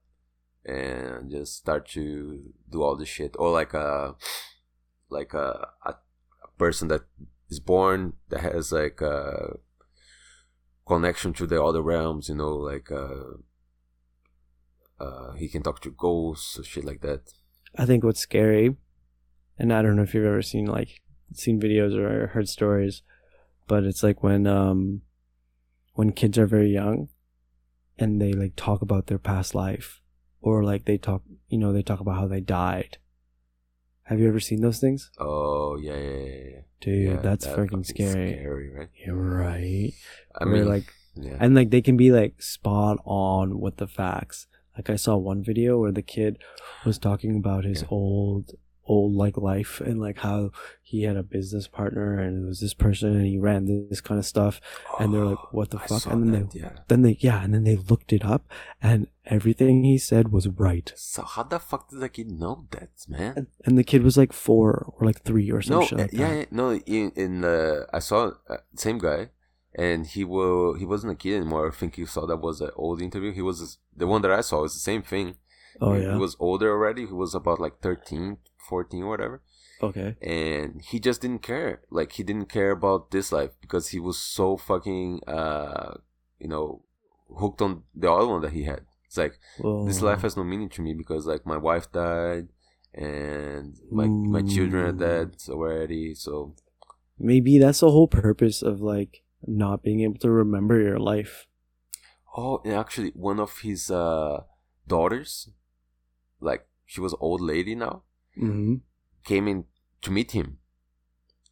and 0.66 1.30
just 1.30 1.56
start 1.56 1.88
to 1.90 2.54
do 2.72 2.82
all 2.82 2.96
this 2.96 3.10
shit, 3.10 3.36
or 3.38 3.52
like 3.52 3.74
a 3.74 4.16
like 5.10 5.34
a, 5.34 5.70
a, 5.86 5.92
a 6.44 6.48
person 6.58 6.88
that 6.88 7.02
is 7.50 7.60
born 7.60 8.14
that 8.30 8.42
has 8.42 8.72
like 8.72 9.02
a 9.02 9.58
connection 10.88 11.34
to 11.34 11.48
the 11.48 11.64
other 11.64 11.82
realms, 11.82 12.30
you 12.30 12.36
know, 12.36 12.56
like 12.56 12.92
uh, 12.92 13.38
uh, 15.00 15.34
he 15.34 15.48
can 15.48 15.62
talk 15.62 15.82
to 15.82 15.92
ghosts 15.92 16.60
or 16.60 16.64
shit 16.64 16.86
like 16.86 17.02
that. 17.02 17.32
I 17.78 17.86
think 17.86 18.04
what's 18.04 18.20
scary, 18.20 18.76
and 19.58 19.74
I 19.74 19.82
don't 19.82 19.96
know 19.96 20.04
if 20.04 20.14
you've 20.14 20.26
ever 20.26 20.42
seen 20.42 20.66
like 20.66 21.02
seen 21.34 21.60
videos 21.60 21.96
or 21.96 22.28
heard 22.28 22.50
stories, 22.50 23.02
but 23.68 23.84
it's 23.84 24.04
like 24.04 24.24
when 24.24 24.48
um 24.48 25.02
when 25.94 26.12
kids 26.12 26.38
are 26.38 26.48
very 26.48 26.72
young 26.72 27.10
and 27.98 28.22
they 28.22 28.34
like 28.34 28.54
talk 28.56 28.82
about 28.82 29.08
their 29.08 29.18
past 29.18 29.56
life 29.56 30.02
or 30.46 30.64
like 30.72 30.86
they 30.86 30.98
talk 31.08 31.22
you 31.54 31.58
know 31.62 31.72
they 31.74 31.82
talk 31.90 32.00
about 32.00 32.18
how 32.22 32.28
they 32.34 32.42
died 32.42 32.94
Have 34.10 34.20
you 34.22 34.28
ever 34.30 34.40
seen 34.40 34.62
those 34.62 34.80
things? 34.86 35.10
Oh 35.18 35.78
yeah, 35.88 35.98
yeah, 36.08 36.18
yeah. 36.26 36.44
yeah. 36.54 36.62
Dude, 36.82 37.06
Yeah, 37.10 37.22
that's 37.28 37.46
that 37.46 37.58
freaking 37.58 37.86
scary. 37.94 38.34
Scary, 38.38 38.70
right? 38.78 38.92
You're 39.04 39.16
right. 39.46 39.94
I 40.40 40.46
Where, 40.46 40.54
mean, 40.54 40.68
like, 40.76 40.88
yeah. 41.28 41.38
and 41.42 41.56
like 41.60 41.70
they 41.74 41.82
can 41.82 41.98
be 41.98 42.12
like 42.20 42.34
spot 42.42 42.98
on 43.06 43.60
with 43.64 43.78
the 43.82 43.88
facts. 43.88 44.46
Like 44.78 44.90
I 44.94 44.98
saw 45.06 45.16
one 45.18 45.42
video 45.52 45.80
where 45.82 45.96
the 46.00 46.06
kid 46.16 46.38
was 46.86 47.00
talking 47.00 47.34
about 47.42 47.64
his 47.72 47.82
Yeah. 47.82 47.98
old 48.00 48.46
old 48.88 49.14
like 49.16 49.38
life 49.38 49.82
and 49.82 50.00
like 50.00 50.20
how 50.20 50.52
he 50.82 51.04
had 51.04 51.16
a 51.18 51.24
business 51.24 51.68
partner 51.68 52.20
and 52.20 52.44
it 52.44 52.48
was 52.48 52.60
this 52.60 52.74
person 52.76 53.16
and 53.16 53.26
he 53.26 53.38
ran 53.38 53.66
this 53.90 54.02
kind 54.02 54.20
of 54.20 54.26
stuff 54.26 54.62
and 55.00 55.14
they're 55.14 55.26
like, 55.26 55.52
"What 55.54 55.72
the 55.72 55.80
I 55.80 55.88
fuck?" 55.88 56.06
And 56.06 56.22
then 56.24 56.32
that, 56.44 56.52
they- 56.52 56.60
yeah. 56.60 56.70
then 56.88 57.02
they 57.02 57.18
yeah 57.20 57.44
and 57.44 57.54
then 57.54 57.64
they 57.64 57.76
looked 57.78 58.14
it 58.14 58.24
up 58.24 58.44
and 58.82 59.08
everything 59.26 59.84
he 59.84 59.98
said 59.98 60.32
was 60.32 60.48
right 60.48 60.94
So 60.96 61.24
how 61.24 61.44
the 61.44 61.60
fuck 61.60 61.90
did 61.90 62.00
the 62.00 62.10
kid 62.10 62.30
know 62.32 62.68
that, 62.72 62.90
man? 63.08 63.34
and, 63.38 63.48
and 63.66 63.78
the 63.78 63.84
kid 63.84 64.04
was 64.04 64.18
like 64.18 64.34
four 64.34 64.94
or 64.98 65.06
like 65.06 65.22
three 65.24 65.50
or 65.52 65.62
something 65.62 65.98
no, 65.98 66.04
like 66.04 66.14
yeah, 66.14 66.34
yeah, 66.34 66.46
no. 66.52 66.76
In 66.76 67.12
in 67.16 67.44
uh, 67.44 67.86
I 67.92 68.00
saw 68.00 68.32
uh, 68.50 68.58
same 68.76 69.00
guy, 69.00 69.30
and 69.74 70.06
he 70.06 70.24
will 70.24 70.76
he 70.76 70.86
wasn't 70.86 71.14
a 71.14 71.16
kid 71.16 71.38
anymore. 71.38 71.68
I 71.70 71.72
think 71.72 71.98
you 71.98 72.06
saw 72.06 72.26
that 72.28 72.38
was 72.38 72.62
an 72.62 72.70
old 72.76 73.02
interview. 73.02 73.32
He 73.34 73.42
was 73.42 73.80
the 73.96 74.06
one 74.08 74.22
that 74.22 74.32
I 74.32 74.42
saw 74.42 74.62
was 74.62 74.74
the 74.76 74.80
same 74.92 75.02
thing. 75.02 75.36
oh 75.82 75.94
yeah 75.96 76.14
he 76.14 76.20
was 76.20 76.38
older 76.40 76.70
already. 76.72 77.04
He 77.08 77.14
was 77.24 77.34
about 77.36 77.60
like 77.60 77.80
13, 77.82 78.38
14 78.70 79.04
or 79.04 79.10
whatever, 79.10 79.42
okay 79.82 80.16
and 80.22 80.82
he 80.90 81.00
just 81.00 81.22
didn't 81.22 81.42
care. 81.44 81.82
Like 81.90 82.14
he 82.14 82.24
didn't 82.24 82.50
care 82.50 82.72
about 82.72 83.12
this 83.12 83.32
life 83.32 83.52
because 83.62 83.90
he 83.90 84.00
was 84.00 84.18
so 84.18 84.58
fucking 84.58 85.22
uh 85.28 85.96
you 86.40 86.48
know 86.48 86.84
hooked 87.40 87.62
on 87.62 87.84
the 87.94 88.12
other 88.12 88.28
one 88.28 88.42
that 88.42 88.54
he 88.54 88.64
had. 88.64 88.82
It's 89.08 89.18
like 89.18 89.40
this 89.88 90.02
Oh. 90.02 90.06
life 90.06 90.22
has 90.22 90.36
no 90.38 90.44
meaning 90.44 90.70
to 90.70 90.82
me 90.82 90.94
because 90.94 91.26
like 91.26 91.46
my 91.46 91.58
wife 91.58 91.92
died 91.92 92.48
and 92.94 93.76
my 93.92 94.08
my 94.08 94.42
children 94.42 94.86
are 94.86 94.94
Mm. 94.94 95.00
dead 95.00 95.28
already. 95.50 96.16
So 96.16 96.56
maybe 97.20 97.58
that's 97.60 97.80
the 97.82 97.92
whole 97.92 98.08
purpose 98.08 98.62
of 98.62 98.82
like 98.82 99.24
not 99.46 99.84
being 99.84 100.02
able 100.02 100.20
to 100.20 100.32
remember 100.32 100.80
your 100.82 101.00
life 101.00 101.48
oh, 102.38 102.62
and 102.66 102.74
actually 102.74 103.12
one 103.16 103.40
of 103.40 103.60
his 103.68 103.92
uh 103.92 104.44
daughters, 104.88 105.50
like 106.40 106.68
she 106.86 107.02
was 107.02 107.14
old 107.20 107.42
lady 107.42 107.76
now, 107.76 108.04
mm-hmm. 108.38 108.76
came 109.24 109.48
in 109.48 109.66
to 110.02 110.12
meet 110.12 110.32
him, 110.32 110.60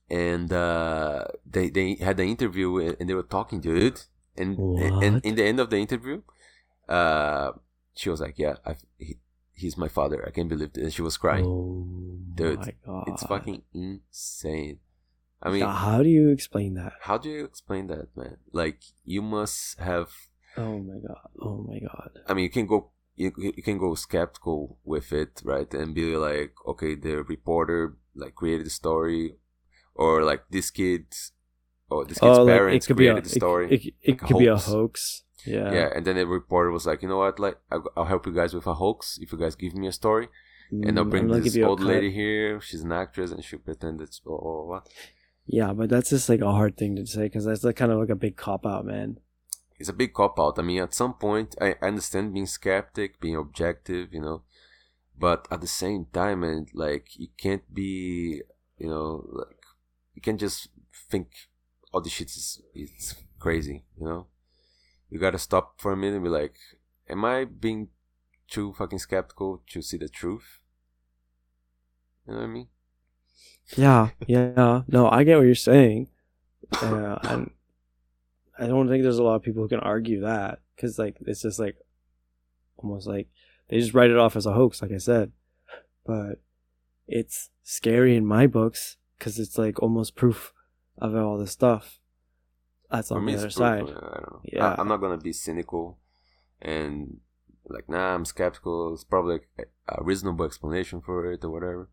and 0.10 0.52
uh 0.52 1.26
they 1.46 1.70
they 1.70 1.96
had 1.96 2.18
the 2.18 2.24
interview 2.24 2.96
and 3.00 3.10
they 3.10 3.14
were 3.14 3.24
talking 3.24 3.62
to 3.62 3.76
it, 3.76 4.08
and 4.38 4.58
and 4.58 5.24
in 5.24 5.36
the 5.36 5.44
end 5.44 5.60
of 5.60 5.70
the 5.70 5.78
interview, 5.78 6.22
uh, 6.90 7.52
she 7.96 8.10
was 8.10 8.22
like, 8.22 8.38
"Yeah, 8.38 8.56
he, 8.98 9.18
he's 9.54 9.78
my 9.78 9.88
father. 9.88 10.24
I 10.28 10.32
can't 10.32 10.50
believe 10.50 10.72
it." 10.76 10.78
And 10.78 10.94
she 10.94 11.02
was 11.02 11.18
crying. 11.18 11.46
oh 11.46 11.88
Dude, 12.36 12.60
my 12.60 12.74
god 12.86 13.04
It's 13.08 13.24
fucking 13.24 13.62
insane. 13.74 14.80
I 15.42 15.52
mean, 15.52 15.62
how 15.62 16.02
do 16.02 16.10
you 16.10 16.30
explain 16.30 16.76
that 16.76 16.94
how 17.02 17.18
do 17.18 17.30
you 17.30 17.44
explain 17.44 17.88
that, 17.88 18.16
man? 18.16 18.38
Like, 18.52 18.80
you 19.04 19.22
must 19.22 19.80
have. 19.80 20.10
oh 20.58 20.78
my 20.80 21.00
god 21.08 21.30
oh 21.42 21.66
my 21.68 21.80
god 21.80 22.12
I 22.28 22.34
mean, 22.34 22.44
you 22.44 22.50
can 22.50 22.68
go. 22.68 22.92
You, 23.16 23.32
you 23.38 23.64
can 23.64 23.78
go 23.78 23.96
skeptical 23.96 24.80
with 24.84 25.14
it, 25.14 25.42
right? 25.44 25.72
And 25.74 25.94
be 25.94 26.16
like, 26.16 26.54
okay, 26.68 26.96
the 26.96 27.24
reporter 27.24 27.96
like 28.16 28.36
created 28.36 28.66
the 28.66 28.72
story, 28.72 29.36
or 29.96 30.24
like 30.24 30.44
this 30.50 30.72
kid, 30.72 31.06
or 31.90 32.06
this 32.06 32.20
kid's 32.20 32.40
oh 32.40 32.44
like, 32.44 32.56
parents 32.56 32.86
it 32.86 32.88
could 32.88 32.98
be 32.98 33.08
a 33.08 33.16
created 33.16 33.26
the 33.26 33.30
story. 33.30 33.76
it, 33.76 33.94
it, 34.02 34.12
like 34.12 34.22
a 34.24 34.26
could 34.26 34.38
be 34.38 34.48
a 34.48 34.58
hoax. 34.58 35.24
yeah 35.46 35.74
yeah, 35.74 35.90
and 35.96 36.06
then 36.06 36.16
the 36.16 36.26
reporter 36.28 36.72
was 36.72 36.86
like, 36.86 37.02
you 37.02 37.08
know 37.10 37.18
what? 37.20 37.40
Like, 37.40 37.58
I'll, 37.72 37.86
I'll 37.98 38.06
help 38.06 38.26
you 38.26 38.34
guys 38.34 38.54
with 38.54 38.68
a 38.68 38.74
hoax 38.76 39.18
if 39.22 39.32
you 39.32 39.38
guys 39.38 39.56
give 39.56 39.76
me 39.76 39.88
a 39.88 39.92
story, 39.92 40.28
and 40.82 40.98
I'll 40.98 41.06
Mm, 41.06 41.10
bring 41.10 41.32
this 41.32 41.58
a 41.58 41.64
old 41.64 41.80
lady 41.82 42.12
here. 42.12 42.60
She's 42.62 42.82
an 42.84 42.92
actress, 42.92 43.32
and 43.32 43.44
she'll 43.44 43.60
pretend 43.60 44.02
it's 44.02 44.20
blah 44.20 44.38
blah 44.40 44.66
blah. 44.66 44.82
yeah 45.46 45.74
but 45.74 45.90
that's 45.90 46.10
just 46.10 46.30
like 46.30 46.42
a 46.42 46.52
hard 46.52 46.78
thing 46.78 46.96
to 46.96 47.06
say 47.06 47.24
because 47.24 47.46
that's 47.46 47.64
like 47.64 47.76
kind 47.76 47.92
of 47.92 48.00
like 48.00 48.10
a 48.10 48.16
big 48.16 48.36
cop 48.38 48.66
out 48.66 48.86
man 48.86 49.18
it's 49.84 49.90
a 49.90 49.94
big 50.02 50.14
cop 50.14 50.40
out. 50.40 50.58
I 50.58 50.62
mean, 50.62 50.82
at 50.82 50.94
some 50.94 51.14
point, 51.16 51.58
I 51.60 51.76
understand 51.82 52.34
being 52.34 52.46
skeptic, 52.46 53.20
being 53.20 53.36
objective, 53.36 54.14
you 54.14 54.22
know, 54.22 54.44
but 55.20 55.46
at 55.52 55.60
the 55.60 55.68
same 55.68 56.06
time, 56.14 56.42
and 56.42 56.70
like 56.74 57.20
you 57.20 57.28
can't 57.38 57.68
be, 57.74 58.44
you 58.78 58.88
know, 58.88 59.28
like 59.28 59.60
you 60.14 60.22
can't 60.22 60.40
just 60.40 60.70
think 61.12 61.28
all 61.92 62.00
this 62.00 62.14
shit 62.14 62.30
is 62.30 62.62
it's 62.74 63.16
crazy, 63.40 63.84
you 64.00 64.06
know. 64.06 64.28
You 65.10 65.20
gotta 65.20 65.38
stop 65.38 65.82
for 65.82 65.92
a 65.92 65.98
minute 65.98 66.16
and 66.16 66.24
be 66.24 66.30
like, 66.30 66.56
am 67.10 67.26
I 67.26 67.44
being 67.44 67.90
too 68.50 68.72
fucking 68.78 69.00
skeptical 69.00 69.64
to 69.68 69.82
see 69.82 69.98
the 69.98 70.08
truth? 70.08 70.62
You 72.26 72.36
know 72.36 72.40
what 72.40 72.46
I 72.46 72.48
mean? 72.48 72.68
Yeah, 73.76 74.12
yeah. 74.28 74.84
No, 74.88 75.10
I 75.10 75.26
get 75.26 75.36
what 75.36 75.46
you're 75.46 75.56
saying. 75.56 76.08
Uh, 76.72 77.20
and 77.24 77.52
I 78.58 78.68
don't 78.68 78.88
think 78.88 79.04
there's 79.04 79.18
a 79.18 79.24
lot 79.24 79.36
of 79.36 79.44
people 79.44 79.64
who 79.64 79.70
can 79.70 79.80
argue 79.80 80.22
that 80.22 80.60
because, 80.76 81.00
like, 81.00 81.18
it's 81.22 81.42
just 81.42 81.60
like 81.60 81.76
almost 82.78 83.08
like 83.08 83.28
they 83.70 83.80
just 83.80 83.94
write 83.94 84.12
it 84.12 84.18
off 84.18 84.36
as 84.36 84.46
a 84.46 84.54
hoax, 84.54 84.82
like 84.82 84.92
I 84.92 84.98
said. 84.98 85.32
But 86.06 86.42
it's 87.08 87.50
scary 87.64 88.16
in 88.16 88.26
my 88.26 88.48
books 88.48 88.98
because 89.18 89.40
it's 89.40 89.58
like 89.58 89.82
almost 89.82 90.16
proof 90.16 90.54
of 90.98 91.16
all 91.16 91.38
this 91.38 91.52
stuff. 91.52 92.00
That's 92.92 93.12
on 93.12 93.26
the 93.26 93.34
other 93.34 93.44
proof, 93.44 93.54
side. 93.54 93.84
I 93.84 93.86
don't 93.86 93.90
know. 93.90 94.42
Yeah. 94.44 94.68
I, 94.68 94.82
I'm 94.82 94.88
not 94.88 94.98
gonna 94.98 95.18
be 95.18 95.34
cynical 95.34 95.98
and 96.62 97.18
like, 97.68 97.90
nah, 97.90 98.14
I'm 98.14 98.26
skeptical. 98.26 98.94
It's 98.94 99.04
probably 99.04 99.40
a, 99.58 99.64
a 99.90 100.04
reasonable 100.04 100.46
explanation 100.46 101.02
for 101.02 101.32
it 101.32 101.44
or 101.44 101.50
whatever. 101.50 101.90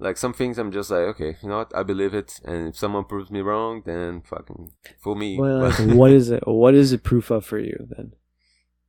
Like 0.00 0.16
some 0.16 0.32
things, 0.32 0.58
I'm 0.58 0.72
just 0.72 0.90
like, 0.90 1.02
okay, 1.12 1.36
you 1.42 1.48
know 1.50 1.58
what? 1.58 1.76
I 1.76 1.82
believe 1.82 2.14
it, 2.14 2.40
and 2.44 2.68
if 2.68 2.76
someone 2.76 3.04
proves 3.04 3.30
me 3.30 3.40
wrong, 3.40 3.82
then 3.84 4.22
fucking 4.22 4.72
fool 4.98 5.14
me. 5.14 5.38
Well, 5.38 5.60
like, 5.60 5.78
what 6.00 6.10
is 6.10 6.30
it? 6.30 6.42
What 6.46 6.74
is 6.74 6.92
it 6.94 7.02
proof 7.04 7.30
of 7.30 7.44
for 7.44 7.58
you 7.58 7.86
then? 7.96 8.12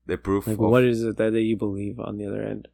the 0.08 0.18
proof 0.18 0.48
Like, 0.48 0.56
of 0.58 0.60
what 0.74 0.84
is 0.84 1.04
it 1.04 1.18
that 1.18 1.32
that 1.34 1.42
you 1.42 1.56
believe 1.56 2.00
on 2.00 2.18
the 2.18 2.26
other 2.26 2.42
end? 2.42 2.68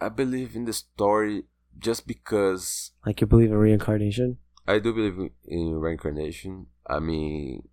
I 0.00 0.08
believe 0.10 0.54
in 0.54 0.64
the 0.64 0.72
story 0.72 1.44
just 1.78 2.06
because 2.06 2.92
Like, 3.04 3.20
you 3.20 3.26
believe 3.26 3.50
in 3.50 3.56
reincarnation? 3.58 4.38
I 4.66 4.78
do 4.78 4.92
believe 4.94 5.18
in- 5.18 5.30
in 5.44 5.74
reincarnation. 5.74 6.66
I 6.86 7.00
mean, 7.00 7.68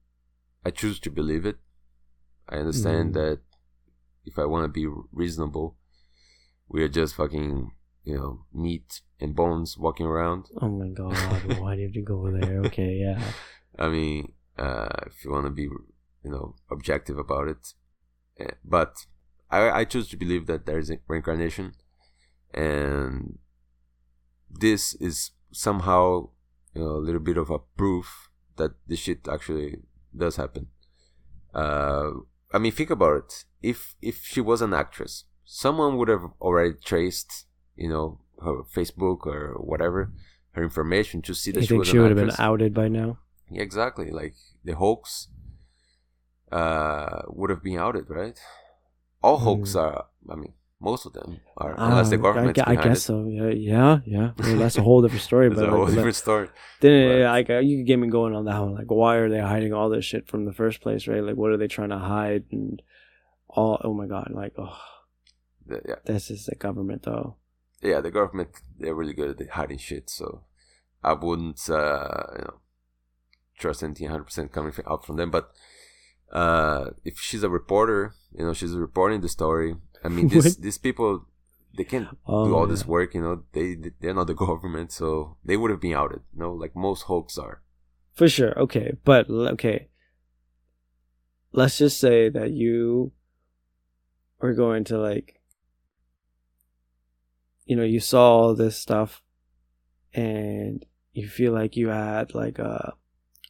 I 0.66 0.72
choose 0.72 0.99
to 1.01 1.11
believe 1.11 1.45
it. 1.45 1.57
I 2.49 2.55
understand 2.57 3.11
Mm. 3.11 3.13
that 3.13 3.39
if 4.26 4.39
I 4.39 4.45
want 4.45 4.63
to 4.66 4.70
be 4.80 4.88
reasonable, 5.11 5.78
we 6.68 6.82
are 6.84 6.88
just 6.89 7.16
fucking, 7.16 7.72
you 8.05 8.15
know, 8.15 8.45
meat 8.53 9.01
and 9.19 9.35
bones 9.35 9.77
walking 9.77 10.05
around. 10.05 10.45
Oh 10.61 10.69
my 10.69 10.87
god! 10.87 11.15
Why 11.59 11.75
did 11.75 11.81
you 11.81 11.85
have 11.87 11.93
to 11.93 12.01
go 12.01 12.31
there? 12.31 12.61
Okay, 12.67 12.93
yeah. 13.01 13.21
I 13.79 13.89
mean, 13.89 14.31
uh, 14.57 14.87
if 15.07 15.25
you 15.25 15.31
want 15.31 15.45
to 15.47 15.51
be, 15.51 15.63
you 15.63 16.31
know, 16.31 16.55
objective 16.71 17.17
about 17.17 17.49
it, 17.49 17.73
Eh, 18.39 18.51
but 18.63 19.05
I, 19.49 19.69
I 19.69 19.85
choose 19.85 20.09
to 20.09 20.17
believe 20.17 20.45
that 20.47 20.65
there 20.65 20.79
is 20.79 20.89
a 20.89 20.99
reincarnation, 21.07 21.73
and 22.53 23.37
this 24.49 24.93
is 24.95 25.31
somehow, 25.51 26.29
you 26.73 26.81
know, 26.81 26.91
a 26.91 27.03
little 27.05 27.21
bit 27.21 27.37
of 27.37 27.49
a 27.49 27.59
proof 27.59 28.29
that 28.57 28.71
this 28.87 28.99
shit 28.99 29.27
actually 29.27 29.77
does 30.15 30.35
happen. 30.35 30.67
Uh, 31.53 32.11
I 32.51 32.57
mean, 32.57 32.71
think 32.71 32.89
about 32.89 33.17
it. 33.17 33.45
If 33.61 33.95
if 34.01 34.23
she 34.23 34.41
was 34.41 34.61
an 34.61 34.73
actress, 34.73 35.25
someone 35.45 35.97
would 35.97 36.09
have 36.09 36.25
already 36.41 36.75
traced, 36.83 37.45
you 37.76 37.89
know, 37.89 38.19
her 38.43 38.63
Facebook 38.76 39.26
or 39.26 39.53
whatever, 39.59 40.11
her 40.51 40.63
information 40.63 41.21
to 41.23 41.34
see 41.34 41.51
that 41.51 41.59
You 41.61 41.65
she 41.65 41.67
think 41.69 41.80
was 41.80 41.88
she 41.89 41.97
would 41.99 42.11
have 42.17 42.28
been 42.28 42.36
outed 42.39 42.73
by 42.73 42.88
now? 42.88 43.19
Yeah, 43.51 43.61
exactly. 43.63 44.09
Like 44.11 44.36
the 44.63 44.73
hoax 44.76 45.28
uh 46.51 47.21
would 47.28 47.49
have 47.49 47.63
been 47.63 47.78
outed, 47.78 48.09
right? 48.09 48.39
All 49.21 49.38
hoax 49.38 49.73
Mm. 49.73 49.82
are 49.82 50.05
I 50.30 50.36
mean, 50.36 50.53
most 50.80 51.05
of 51.05 51.13
them 51.13 51.39
are 51.57 51.73
unless 51.78 52.09
the 52.09 52.17
government's 52.17 52.59
I, 52.59 52.71
I 52.71 52.76
guess 52.76 52.97
it. 52.97 53.01
so. 53.01 53.26
Yeah, 53.28 53.49
yeah, 53.49 53.99
yeah. 54.05 54.32
I 54.39 54.47
mean, 54.47 54.59
that's 54.59 54.78
a 54.78 54.82
whole 54.84 55.01
different 55.01 55.23
story. 55.23 55.49
But 55.55 55.63
a 55.65 55.69
whole 55.69 55.80
like, 55.80 55.89
let- 55.89 55.95
different 55.95 56.15
story. 56.15 56.47
then 56.82 57.21
but- 57.21 57.26
uh, 57.28 57.32
like 57.32 57.49
uh, 57.49 57.59
you 57.59 57.84
get 57.84 57.97
me 57.97 58.07
going 58.09 58.36
on 58.36 58.45
that 58.45 58.59
one. 58.61 58.76
Like, 58.76 58.89
why 58.91 59.15
are 59.15 59.30
they 59.30 59.39
hiding 59.39 59.73
all 59.73 59.89
this 59.89 60.05
shit 60.05 60.28
from 60.28 60.45
the 60.45 60.53
first 60.53 60.82
place? 60.82 61.07
Right? 61.07 61.23
Like, 61.23 61.36
what 61.36 61.51
are 61.51 61.57
they 61.57 61.67
trying 61.67 61.89
to 61.89 61.97
hide? 61.99 62.43
And 62.51 62.82
all. 63.49 63.80
Oh 63.84 63.93
my 63.93 64.05
god! 64.05 64.32
Like, 64.34 64.53
oh, 64.57 64.78
The- 65.67 65.82
yeah, 65.88 65.95
this 66.05 66.30
is 66.30 66.45
the 66.45 66.55
government 66.55 67.03
though. 67.03 67.36
Yeah, 67.86 68.01
the 68.01 68.11
government 68.11 68.49
they're 68.79 68.95
really 68.95 69.13
good 69.13 69.39
at 69.41 69.49
hiding 69.49 69.77
shit. 69.77 70.09
So 70.09 70.43
I 71.03 71.13
wouldn't, 71.13 71.69
uh, 71.69 72.23
you 72.38 72.43
know, 72.45 72.59
trust 73.57 73.83
anything 73.83 74.07
100 74.07 74.23
percent 74.23 74.51
coming 74.51 74.73
out 74.88 75.05
from 75.05 75.17
them. 75.17 75.31
But 75.31 75.51
uh, 76.31 76.91
if 77.03 77.19
she's 77.19 77.43
a 77.43 77.49
reporter, 77.49 78.13
you 78.38 78.45
know, 78.45 78.53
she's 78.53 78.73
reporting 78.73 79.21
the 79.21 79.29
story. 79.29 79.75
I 80.03 80.09
mean, 80.09 80.27
this, 80.27 80.55
these 80.65 80.77
people 80.77 81.25
they 81.77 81.83
can't 81.83 82.07
Oh, 82.25 82.45
do 82.45 82.55
all 82.55 82.65
yeah. 82.65 82.71
this 82.71 82.86
work. 82.86 83.13
You 83.13 83.21
know, 83.21 83.43
they 83.53 83.75
they're 83.99 84.13
not 84.13 84.27
the 84.27 84.33
government, 84.47 84.91
so 84.91 85.38
they 85.43 85.57
would 85.57 85.71
have 85.71 85.81
been 85.81 85.93
outed. 85.93 86.21
You 86.33 86.39
know, 86.39 86.53
like 86.53 86.75
most 86.75 87.03
hoax 87.03 87.38
are. 87.38 87.61
For 88.15 88.29
sure. 88.29 88.57
Okay. 88.59 88.93
But 89.03 89.29
okay. 89.29 89.89
Let's 91.51 91.77
just 91.77 91.99
say 91.99 92.29
that 92.29 92.51
you 92.51 93.11
are 94.41 94.53
going 94.53 94.83
to 94.86 94.97
like 94.97 95.41
you 97.66 97.76
know, 97.76 97.84
you 97.84 97.99
saw 97.99 98.38
all 98.38 98.55
this 98.55 98.78
stuff 98.78 99.22
and 100.13 100.86
you 101.13 101.28
feel 101.28 101.53
like 101.53 101.76
you 101.76 101.89
had 101.89 102.34
like 102.34 102.59
a 102.59 102.93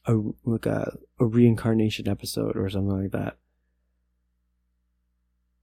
a 0.06 0.16
like 0.44 0.66
a, 0.66 0.98
a 1.20 1.26
reincarnation 1.26 2.08
episode 2.08 2.56
or 2.58 2.70
something 2.70 3.02
like 3.02 3.12
that. 3.12 3.38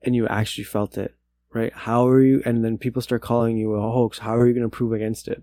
And 0.02 0.14
you 0.14 0.26
actually 0.26 0.64
felt 0.64 0.98
it 0.98 1.14
right? 1.52 1.72
How 1.72 2.06
are 2.08 2.20
you 2.20 2.42
and 2.44 2.64
then 2.64 2.78
people 2.78 3.02
start 3.02 3.22
calling 3.22 3.56
you 3.56 3.74
a 3.74 3.80
hoax. 3.80 4.18
How 4.18 4.36
are 4.36 4.46
you 4.46 4.54
going 4.54 4.68
to 4.68 4.74
prove 4.74 4.92
against 4.92 5.28
it? 5.28 5.42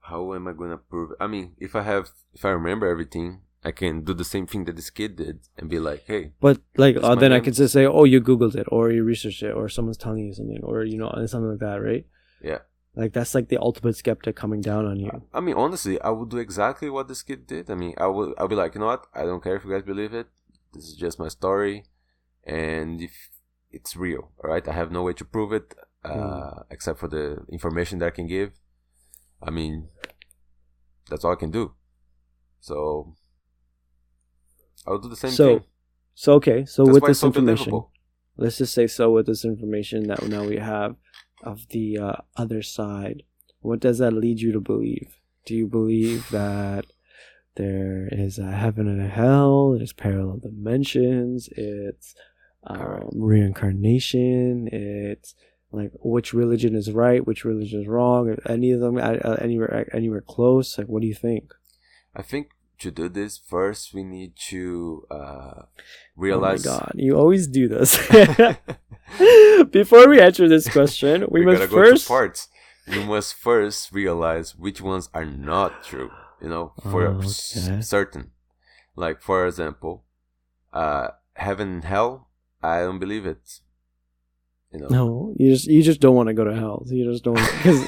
How 0.00 0.34
am 0.34 0.48
I 0.48 0.52
gonna 0.52 0.76
prove? 0.76 1.12
I 1.20 1.28
mean, 1.28 1.54
if 1.58 1.76
I 1.76 1.82
have, 1.82 2.10
if 2.32 2.44
I 2.44 2.48
remember 2.48 2.88
everything, 2.88 3.42
I 3.62 3.72
can 3.72 4.04
do 4.04 4.14
the 4.14 4.24
same 4.24 4.46
thing 4.46 4.64
that 4.64 4.76
this 4.76 4.90
kid 4.90 5.16
did 5.16 5.40
and 5.58 5.68
be 5.68 5.78
like, 5.78 6.04
hey, 6.06 6.32
but 6.40 6.60
like 6.76 6.96
uh, 7.02 7.14
then 7.14 7.32
i 7.32 7.40
can 7.40 7.52
just 7.52 7.72
say 7.72 7.84
oh 7.86 8.04
you 8.04 8.20
googled 8.20 8.56
it 8.56 8.66
or 8.68 8.90
you 8.90 9.04
researched 9.04 9.42
it 9.42 9.52
or 9.52 9.68
someone's 9.68 9.98
telling 9.98 10.24
you 10.26 10.32
something 10.32 10.60
or 10.62 10.84
you 10.84 10.96
know 10.96 11.10
something 11.26 11.50
like 11.50 11.58
that 11.58 11.76
right 11.82 12.06
yeah. 12.42 12.58
like 12.96 13.12
that's 13.12 13.34
like 13.34 13.48
the 13.48 13.58
ultimate 13.58 13.96
skeptic 13.96 14.34
coming 14.34 14.60
down 14.60 14.86
on 14.86 14.98
you 14.98 15.10
I 15.32 15.40
mean, 15.40 15.54
honestly, 15.54 16.00
I 16.00 16.10
would 16.10 16.30
do 16.30 16.38
exactly 16.38 16.90
what 16.90 17.08
this 17.08 17.22
kid 17.22 17.46
did. 17.46 17.70
I 17.70 17.74
mean, 17.74 17.94
I 17.98 18.06
would, 18.06 18.34
I'll 18.38 18.48
be 18.48 18.54
like, 18.54 18.74
you 18.74 18.80
know 18.80 18.86
what? 18.86 19.06
I 19.14 19.24
don't 19.24 19.42
care 19.42 19.56
if 19.56 19.64
you 19.64 19.70
guys 19.70 19.82
believe 19.82 20.12
it. 20.12 20.26
This 20.72 20.84
is 20.84 20.96
just 20.96 21.18
my 21.18 21.28
story, 21.28 21.84
and 22.44 23.00
if 23.00 23.30
it's 23.70 23.96
real, 23.96 24.32
all 24.42 24.50
right. 24.50 24.66
I 24.66 24.72
have 24.72 24.90
no 24.90 25.02
way 25.02 25.12
to 25.14 25.24
prove 25.24 25.52
it, 25.52 25.74
uh, 26.04 26.62
except 26.70 26.98
for 26.98 27.08
the 27.08 27.44
information 27.50 27.98
that 27.98 28.06
I 28.06 28.10
can 28.10 28.26
give. 28.26 28.52
I 29.42 29.50
mean, 29.50 29.88
that's 31.08 31.24
all 31.24 31.32
I 31.32 31.36
can 31.36 31.50
do. 31.50 31.74
So, 32.60 33.16
I'll 34.86 34.98
do 34.98 35.08
the 35.08 35.16
same 35.16 35.30
So, 35.30 35.58
thing. 35.58 35.64
so 36.14 36.32
okay 36.34 36.64
so 36.64 36.84
That's 36.84 36.94
with 36.94 37.04
this 37.06 37.20
so 37.20 37.26
information 37.28 37.70
believable. 37.70 37.92
let's 38.36 38.58
just 38.58 38.74
say 38.74 38.86
so 38.86 39.10
with 39.12 39.26
this 39.26 39.44
information 39.44 40.04
that 40.08 40.22
now 40.26 40.44
we 40.44 40.56
have 40.56 40.96
of 41.42 41.68
the 41.70 41.98
uh, 41.98 42.16
other 42.36 42.62
side 42.62 43.22
what 43.60 43.80
does 43.80 43.98
that 43.98 44.12
lead 44.12 44.40
you 44.40 44.52
to 44.52 44.60
believe 44.60 45.16
do 45.46 45.54
you 45.54 45.66
believe 45.66 46.28
that 46.30 46.86
there 47.56 48.08
is 48.12 48.38
a 48.38 48.50
heaven 48.52 48.86
and 48.88 49.00
a 49.02 49.08
hell 49.08 49.72
there's 49.76 49.92
parallel 49.92 50.38
dimensions 50.38 51.48
it's 51.56 52.14
um, 52.64 53.08
reincarnation 53.14 54.68
it's 54.72 55.34
like 55.72 55.90
which 56.02 56.32
religion 56.32 56.74
is 56.74 56.90
right 56.90 57.26
which 57.26 57.44
religion 57.44 57.80
is 57.82 57.86
wrong 57.88 58.28
are 58.28 58.38
any 58.50 58.70
of 58.72 58.80
them 58.80 58.96
uh, 58.98 59.36
anywhere 59.40 59.88
anywhere 59.94 60.20
close 60.20 60.76
like 60.78 60.86
what 60.88 61.00
do 61.02 61.06
you 61.08 61.14
think 61.14 61.54
I 62.14 62.22
think 62.22 62.50
to 62.80 62.90
do 62.90 63.08
this 63.08 63.38
first, 63.38 63.94
we 63.94 64.02
need 64.02 64.32
to 64.48 65.06
uh, 65.10 65.14
oh 65.16 65.64
realize. 66.16 66.64
my 66.64 66.72
god 66.72 66.92
you 66.94 67.16
always 67.16 67.46
do 67.46 67.68
this 67.68 67.96
before 69.70 70.08
we 70.08 70.20
answer 70.20 70.48
this 70.48 70.68
question 70.68 71.24
we, 71.30 71.40
we 71.40 71.46
must 71.46 71.70
first 71.70 72.04
to 72.04 72.08
parts. 72.08 72.48
We 72.88 73.04
must 73.04 73.34
first 73.34 73.92
realize 73.92 74.56
which 74.56 74.80
ones 74.80 75.08
are 75.14 75.24
not 75.24 75.84
true. 75.84 76.10
You 76.42 76.48
know, 76.48 76.72
for 76.82 77.06
Oh, 77.06 77.20
s- 77.20 77.68
okay. 77.68 77.80
certain. 77.82 78.30
Like 78.96 79.20
for 79.22 79.46
example, 79.46 80.04
uh, 80.72 81.08
heaven 81.34 81.68
and 81.74 81.84
hell. 81.84 82.28
I 82.62 82.80
don't 82.80 82.98
believe 82.98 83.26
it. 83.26 83.60
You 84.72 84.80
know. 84.80 84.88
No, 84.90 85.34
you 85.38 85.50
just 85.52 85.66
you 85.68 85.82
just 85.82 86.00
don't 86.00 86.14
want 86.16 86.28
to 86.28 86.34
go 86.34 86.44
to 86.44 86.54
hell. 86.54 86.82
You 86.86 87.04
just 87.12 87.22
don't 87.24 87.34
because 87.36 87.80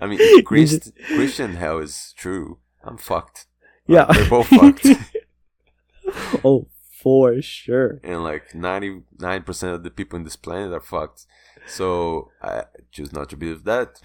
I 0.00 0.06
mean, 0.06 0.44
Christ, 0.44 0.92
Christian 1.16 1.54
hell 1.56 1.78
is 1.78 2.14
true. 2.16 2.58
I'm 2.82 2.96
fucked. 2.96 3.46
Yeah, 3.90 4.06
They're 4.12 4.28
both 4.30 4.46
fucked. 4.48 4.86
oh, 6.44 6.66
for 7.02 7.40
sure. 7.40 8.00
and 8.04 8.22
like 8.22 8.50
99% 8.50 9.74
of 9.74 9.82
the 9.82 9.90
people 9.90 10.18
in 10.18 10.24
this 10.24 10.36
planet 10.36 10.72
are 10.72 10.80
fucked 10.80 11.24
so 11.66 12.30
i 12.42 12.64
choose 12.92 13.12
not 13.12 13.28
to 13.30 13.36
believe 13.36 13.64
that 13.64 14.00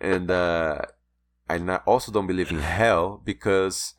and 0.00 0.30
uh 0.30 0.80
i 1.48 1.58
not, 1.58 1.82
also 1.86 2.10
don't 2.10 2.26
believe 2.26 2.50
in 2.50 2.58
hell 2.58 3.20
because 3.24 3.94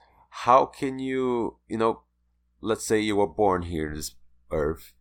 how 0.45 0.65
can 0.65 0.99
you 0.99 1.57
you 1.67 1.77
know 1.77 2.01
let's 2.61 2.85
say 2.85 2.99
you 2.99 3.15
were 3.15 3.27
born 3.27 3.61
here 3.63 3.87
in 3.89 3.95
this 3.95 4.15
earth 4.51 4.93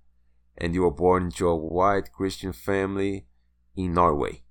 and 0.56 0.74
you 0.74 0.82
were 0.82 0.90
born 0.90 1.24
into 1.24 1.48
a 1.48 1.56
white 1.56 2.12
christian 2.12 2.52
family 2.52 3.26
in 3.76 3.94
norway 3.94 4.42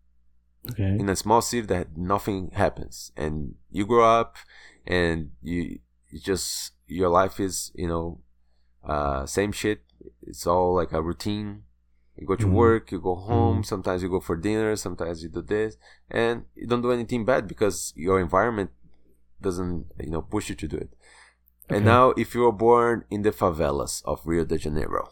Okay. 0.72 0.98
in 1.00 1.10
a 1.10 1.16
small 1.16 1.42
city 1.42 1.66
that 1.68 1.98
nothing 1.98 2.52
happens. 2.54 3.12
And 3.16 3.56
you 3.72 3.86
grow 3.86 4.06
up 4.20 4.36
and 4.86 5.32
you, 5.42 5.80
you 6.10 6.20
just 6.20 6.74
your 6.88 7.10
life 7.10 7.40
is 7.40 7.72
you 7.76 7.88
know 7.88 8.20
uh 8.84 9.26
same 9.26 9.52
shit. 9.52 9.82
It's 10.26 10.46
all 10.48 10.74
like 10.76 10.92
a 10.94 11.02
routine. 11.02 11.64
You 12.18 12.26
go 12.28 12.36
to 12.36 12.48
Mhm. 12.48 12.54
work 12.64 12.92
you 12.92 13.00
go 13.00 13.16
home 13.16 13.62
Mhm. 13.62 13.66
sometimes 13.66 14.02
you 14.04 14.10
go 14.10 14.20
for 14.20 14.36
dinner 14.36 14.76
sometimes 14.76 15.22
you 15.24 15.30
do 15.30 15.42
this. 15.42 15.78
And 16.10 16.46
you 16.56 16.68
don't 16.68 16.82
do 16.82 16.92
anything 16.92 17.26
bad 17.26 17.48
because 17.48 17.94
your 17.96 18.20
environment 18.20 18.72
doesn't 19.42 19.86
you 20.00 20.10
know 20.12 20.22
push 20.22 20.50
you 20.50 20.56
to 20.56 20.68
do 20.68 20.78
it. 20.78 20.90
And 21.70 21.86
now 21.86 22.12
if 22.18 22.34
you 22.34 22.42
were 22.42 22.52
born 22.52 23.06
in 23.10 23.22
the 23.24 23.32
favelas 23.32 24.02
of 24.06 24.22
rio 24.26 24.46
de 24.46 24.58
janeiro 24.58 25.10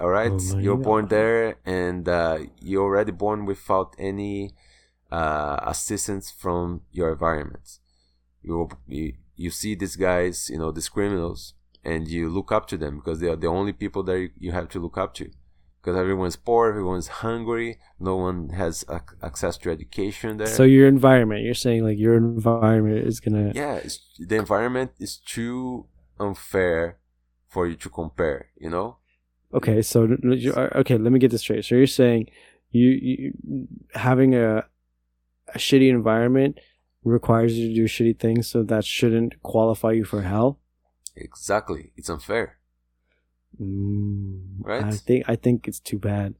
all 0.00 0.08
right? 0.08 0.32
Oh 0.32 0.58
you're 0.58 0.76
born 0.78 1.08
there 1.08 1.56
and 1.66 2.08
uh, 2.08 2.38
you're 2.60 2.84
already 2.84 3.10
born 3.12 3.44
without 3.46 3.94
any 3.98 4.54
uh, 5.10 5.58
assistance 5.62 6.30
from 6.30 6.82
your 6.90 7.12
environment. 7.12 7.78
You, 8.42 8.68
you 8.86 9.14
you 9.36 9.50
see 9.50 9.74
these 9.74 9.96
guys, 9.96 10.50
you 10.50 10.58
know, 10.58 10.72
these 10.72 10.88
criminals, 10.88 11.54
and 11.84 12.08
you 12.08 12.28
look 12.28 12.50
up 12.50 12.66
to 12.68 12.76
them 12.76 12.96
because 12.96 13.20
they 13.20 13.28
are 13.28 13.36
the 13.36 13.46
only 13.46 13.72
people 13.72 14.02
that 14.04 14.18
you, 14.18 14.30
you 14.38 14.52
have 14.52 14.68
to 14.70 14.80
look 14.80 14.98
up 14.98 15.14
to. 15.14 15.30
Because 15.80 15.96
everyone's 15.96 16.34
poor, 16.36 16.68
everyone's 16.68 17.08
hungry, 17.08 17.78
no 18.00 18.16
one 18.16 18.50
has 18.50 18.84
ac- 18.90 19.16
access 19.22 19.56
to 19.58 19.70
education 19.70 20.38
there. 20.38 20.48
So 20.48 20.64
your 20.64 20.88
environment, 20.88 21.44
you're 21.44 21.54
saying 21.54 21.84
like 21.84 21.98
your 21.98 22.16
environment 22.16 23.06
is 23.06 23.20
gonna. 23.20 23.52
yeah, 23.54 23.76
it's, 23.76 24.00
the 24.18 24.36
environment 24.36 24.90
is 24.98 25.16
too 25.16 25.86
unfair 26.18 26.98
for 27.48 27.66
you 27.66 27.76
to 27.76 27.88
compare. 27.88 28.48
You 28.58 28.70
know, 28.70 28.96
Okay, 29.54 29.80
so 29.80 30.08
okay, 30.74 30.98
let 30.98 31.12
me 31.12 31.18
get 31.18 31.30
this 31.30 31.40
straight. 31.40 31.64
So 31.64 31.74
you're 31.74 31.86
saying 31.86 32.26
you, 32.70 32.88
you 32.88 33.68
having 33.94 34.34
a 34.34 34.64
a 35.54 35.58
shitty 35.58 35.88
environment 35.90 36.58
requires 37.04 37.56
you 37.56 37.68
to 37.68 37.74
do 37.74 37.84
shitty 37.84 38.18
things, 38.18 38.46
so 38.48 38.62
that 38.62 38.84
shouldn't 38.84 39.42
qualify 39.42 39.92
you 39.92 40.04
for 40.04 40.22
hell. 40.22 40.58
exactly, 41.16 41.92
it's 41.96 42.08
unfair. 42.10 42.58
Mm, 43.60 44.42
Right? 44.60 44.84
I 44.84 44.90
think 44.92 45.24
I 45.28 45.36
think 45.36 45.66
it's 45.68 45.80
too 45.80 45.98
bad. 45.98 46.34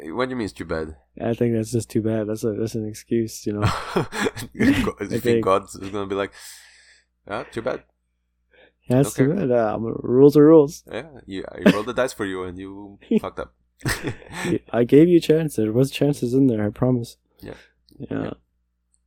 What 0.00 0.26
do 0.26 0.30
you 0.30 0.36
mean 0.36 0.44
it's 0.44 0.52
too 0.52 0.64
bad? 0.66 0.96
I 1.20 1.34
think 1.34 1.54
that's 1.54 1.72
just 1.72 1.88
too 1.90 2.02
bad. 2.02 2.28
That's 2.28 2.44
a 2.44 2.52
that's 2.52 2.74
an 2.74 2.86
excuse, 2.86 3.46
you 3.46 3.54
know. 3.54 3.64
you 4.52 4.72
think- 4.74 5.22
think 5.22 5.44
God's 5.44 5.76
gonna 5.76 6.06
be 6.06 6.14
like, 6.14 6.32
yeah, 7.26 7.44
too 7.50 7.62
bad. 7.62 7.82
Yeah, 8.88 9.00
it's 9.00 9.14
too 9.14 9.34
bad. 9.34 9.50
Uh, 9.50 9.78
rules 9.80 10.36
are 10.36 10.44
rules. 10.44 10.82
Yeah, 10.90 11.08
you, 11.26 11.44
I 11.50 11.70
rolled 11.72 11.86
the 11.86 11.92
dice 11.94 12.12
for 12.14 12.24
you 12.24 12.42
and 12.44 12.58
you 12.58 12.98
fucked 13.20 13.38
up. 13.40 13.54
I 14.72 14.84
gave 14.84 15.08
you 15.08 15.18
a 15.18 15.20
chance. 15.20 15.56
There 15.56 15.72
was 15.72 15.90
chances 15.90 16.32
in 16.34 16.46
there. 16.48 16.64
I 16.64 16.70
promise. 16.70 17.16
Yeah. 17.40 17.54
Yeah. 17.98 18.06
Yeah. 18.24 18.30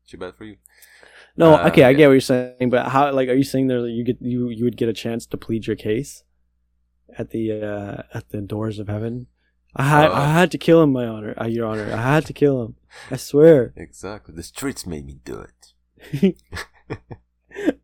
Too 0.07 0.17
bad 0.17 0.36
for 0.36 0.43
you. 0.45 0.57
No. 1.38 1.55
Uh, 1.55 1.67
okay, 1.69 1.84
I 1.84 1.93
get 1.93 2.07
what 2.07 2.13
you're 2.13 2.21
saying, 2.21 2.69
but 2.69 2.88
how? 2.89 3.11
Like, 3.13 3.29
are 3.29 3.34
you 3.34 3.43
saying 3.43 3.67
there 3.67 3.82
that 3.82 3.89
you 3.91 4.03
get 4.03 4.17
you 4.21 4.49
you 4.49 4.63
would 4.65 4.77
get 4.77 4.89
a 4.89 4.93
chance 4.93 5.25
to 5.27 5.38
plead 5.38 5.67
your 5.67 5.75
case 5.77 6.23
at 7.17 7.29
the 7.32 7.51
uh 7.53 8.03
at 8.13 8.29
the 8.29 8.41
doors 8.41 8.79
of 8.79 8.88
heaven? 8.89 9.27
I 9.75 9.84
had 9.84 10.09
Uh, 10.11 10.13
I 10.15 10.25
had 10.34 10.51
to 10.51 10.57
kill 10.57 10.82
him, 10.84 10.91
my 10.91 11.05
honor, 11.07 11.34
uh, 11.39 11.45
your 11.45 11.65
honor. 11.65 11.89
I 11.93 12.01
had 12.01 12.25
to 12.25 12.34
kill 12.34 12.61
him. 12.63 12.75
I 13.09 13.15
swear. 13.15 13.73
Exactly. 13.77 14.36
The 14.36 14.43
streets 14.43 14.86
made 14.86 15.05
me 15.05 15.19
do 15.23 15.39
it. 15.39 16.36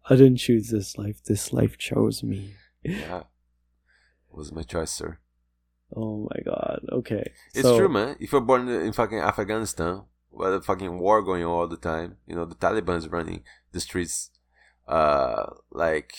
I 0.10 0.16
didn't 0.16 0.38
choose 0.38 0.70
this 0.70 0.98
life. 0.98 1.24
This 1.24 1.52
life 1.54 1.78
chose 1.78 2.24
me. 2.24 2.54
Yeah. 2.84 3.20
it 3.20 4.36
was 4.36 4.52
my 4.52 4.64
choice, 4.64 4.92
sir. 4.92 5.20
Oh 5.96 6.28
my 6.30 6.42
god. 6.44 6.82
Okay. 6.92 7.32
It's 7.54 7.62
So- 7.64 7.78
true, 7.78 7.90
man. 7.90 8.16
If 8.20 8.32
you're 8.32 8.42
born 8.42 8.68
in 8.68 8.92
fucking 8.94 9.20
Afghanistan, 9.20 10.04
where 10.38 10.52
the 10.52 10.62
fucking 10.62 11.00
war 11.00 11.22
going 11.22 11.44
on 11.44 11.50
all 11.50 11.68
the 11.68 11.78
time, 11.78 12.18
you 12.28 12.36
know, 12.36 12.46
the 12.46 12.56
Taliban's 12.56 13.08
running 13.08 13.44
the 13.72 13.80
streets, 13.80 14.30
uh, 14.88 15.48
like, 15.72 16.14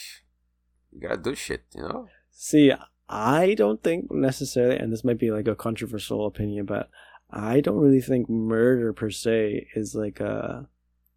you 0.93 1.01
gotta 1.01 1.17
do 1.17 1.35
shit, 1.35 1.63
you 1.75 1.83
know? 1.83 2.09
See, 2.31 2.73
I 3.09 3.55
don't 3.55 3.83
think 3.83 4.11
necessarily, 4.11 4.77
and 4.77 4.93
this 4.93 5.05
might 5.05 5.19
be 5.19 5.31
like 5.31 5.49
a 5.49 5.55
controversial 5.55 6.27
opinion, 6.27 6.67
but 6.67 6.91
I 7.31 7.61
don't 7.61 7.79
really 7.79 8.01
think 8.01 8.29
murder 8.29 8.93
per 8.93 9.11
se 9.11 9.69
is 9.75 9.95
like 9.95 10.21
a 10.21 10.69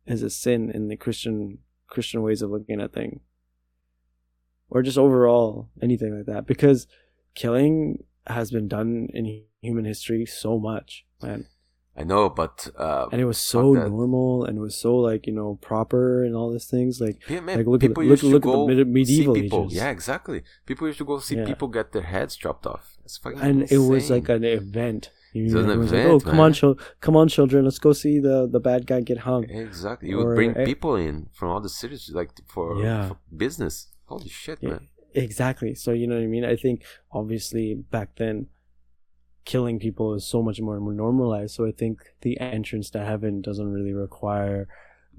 is 0.05 0.23
a 0.23 0.29
sin 0.29 0.71
in 0.71 0.87
the 0.87 0.95
Christian 0.95 1.59
Christian 1.87 2.21
ways 2.21 2.41
of 2.41 2.51
looking 2.51 2.81
at 2.81 2.93
things, 2.93 3.21
or 4.69 4.81
just 4.81 4.97
overall 4.97 5.69
anything 5.81 6.15
like 6.15 6.27
that. 6.27 6.45
Because 6.45 6.87
killing 7.33 8.03
has 8.27 8.51
been 8.51 8.67
done 8.67 9.09
in 9.13 9.43
human 9.61 9.85
history 9.85 10.25
so 10.25 10.59
much, 10.59 11.05
man, 11.21 11.47
I 11.97 12.03
know, 12.03 12.29
but, 12.29 12.69
uh, 12.77 13.07
and 13.11 13.19
it 13.19 13.25
was 13.25 13.37
so 13.37 13.73
normal 13.73 14.45
and 14.45 14.57
it 14.57 14.61
was 14.61 14.75
so 14.75 14.95
like 14.95 15.27
you 15.27 15.33
know 15.33 15.59
proper 15.61 16.23
and 16.23 16.35
all 16.35 16.49
these 16.51 16.65
things. 16.65 17.01
Like 17.01 17.17
Yeah, 17.29 17.41
man. 17.41 17.57
Like, 17.57 17.67
look 17.67 17.83
at- 17.83 17.89
people 17.89 18.03
look- 18.05 18.23
look 18.23 18.45
at 18.45 18.77
the 18.77 18.85
medieval 18.85 19.33
people. 19.35 19.65
ages. 19.65 19.75
Yeah, 19.75 19.89
exactly. 19.89 20.41
People 20.65 20.87
used 20.87 20.99
to 20.99 21.05
go 21.05 21.19
see 21.19 21.35
Yeah. 21.35 21.45
people 21.45 21.67
get 21.67 21.91
their 21.91 22.03
heads 22.13 22.35
chopped 22.37 22.65
off. 22.65 22.97
It's 23.03 23.17
fucking 23.17 23.39
and 23.41 23.69
it 23.71 23.77
was 23.79 24.09
like 24.09 24.29
an 24.29 24.43
event. 24.45 25.11
You 25.33 25.43
an 25.43 25.63
everyone's 25.65 25.91
like, 25.91 26.01
event, 26.01 26.09
oh, 26.13 26.19
come 26.31 26.39
on, 26.39 26.47
man. 26.51 26.53
chil- 26.53 26.79
come 27.01 27.15
on, 27.17 27.27
children, 27.27 27.65
let's 27.65 27.79
go 27.79 27.91
see 27.93 28.19
the 28.19 28.47
the 28.55 28.59
bad 28.59 28.81
guy 28.87 29.01
get 29.01 29.19
hung. 29.29 29.43
Exactly. 29.49 30.09
You 30.09 30.19
Or- 30.21 30.27
would 30.29 30.35
bring 30.35 30.53
people 30.71 30.95
in 30.95 31.27
from 31.37 31.49
all 31.51 31.61
the 31.61 31.69
cities, 31.81 32.09
like 32.13 32.31
for, 32.47 32.81
Yeah. 32.81 33.09
for 33.09 33.17
business. 33.45 33.75
Holy 34.05 34.29
shit, 34.29 34.59
Yeah, 34.61 34.69
man. 34.71 34.87
exactly. 35.13 35.73
So 35.75 35.91
you 35.91 36.05
know 36.07 36.15
what 36.15 36.23
I 36.23 36.27
mean. 36.35 36.45
I 36.45 36.55
think 36.55 36.83
obviously 37.11 37.75
back 37.75 38.09
then, 38.17 38.47
killing 39.45 39.79
people 39.79 40.13
is 40.13 40.25
so 40.25 40.41
much 40.41 40.59
more 40.61 40.79
normalized. 40.79 41.55
So 41.55 41.65
I 41.65 41.71
think 41.71 41.99
the 42.21 42.39
entrance 42.39 42.89
to 42.91 43.03
heaven 43.05 43.41
doesn't 43.41 43.71
really 43.71 43.93
require, 43.93 44.67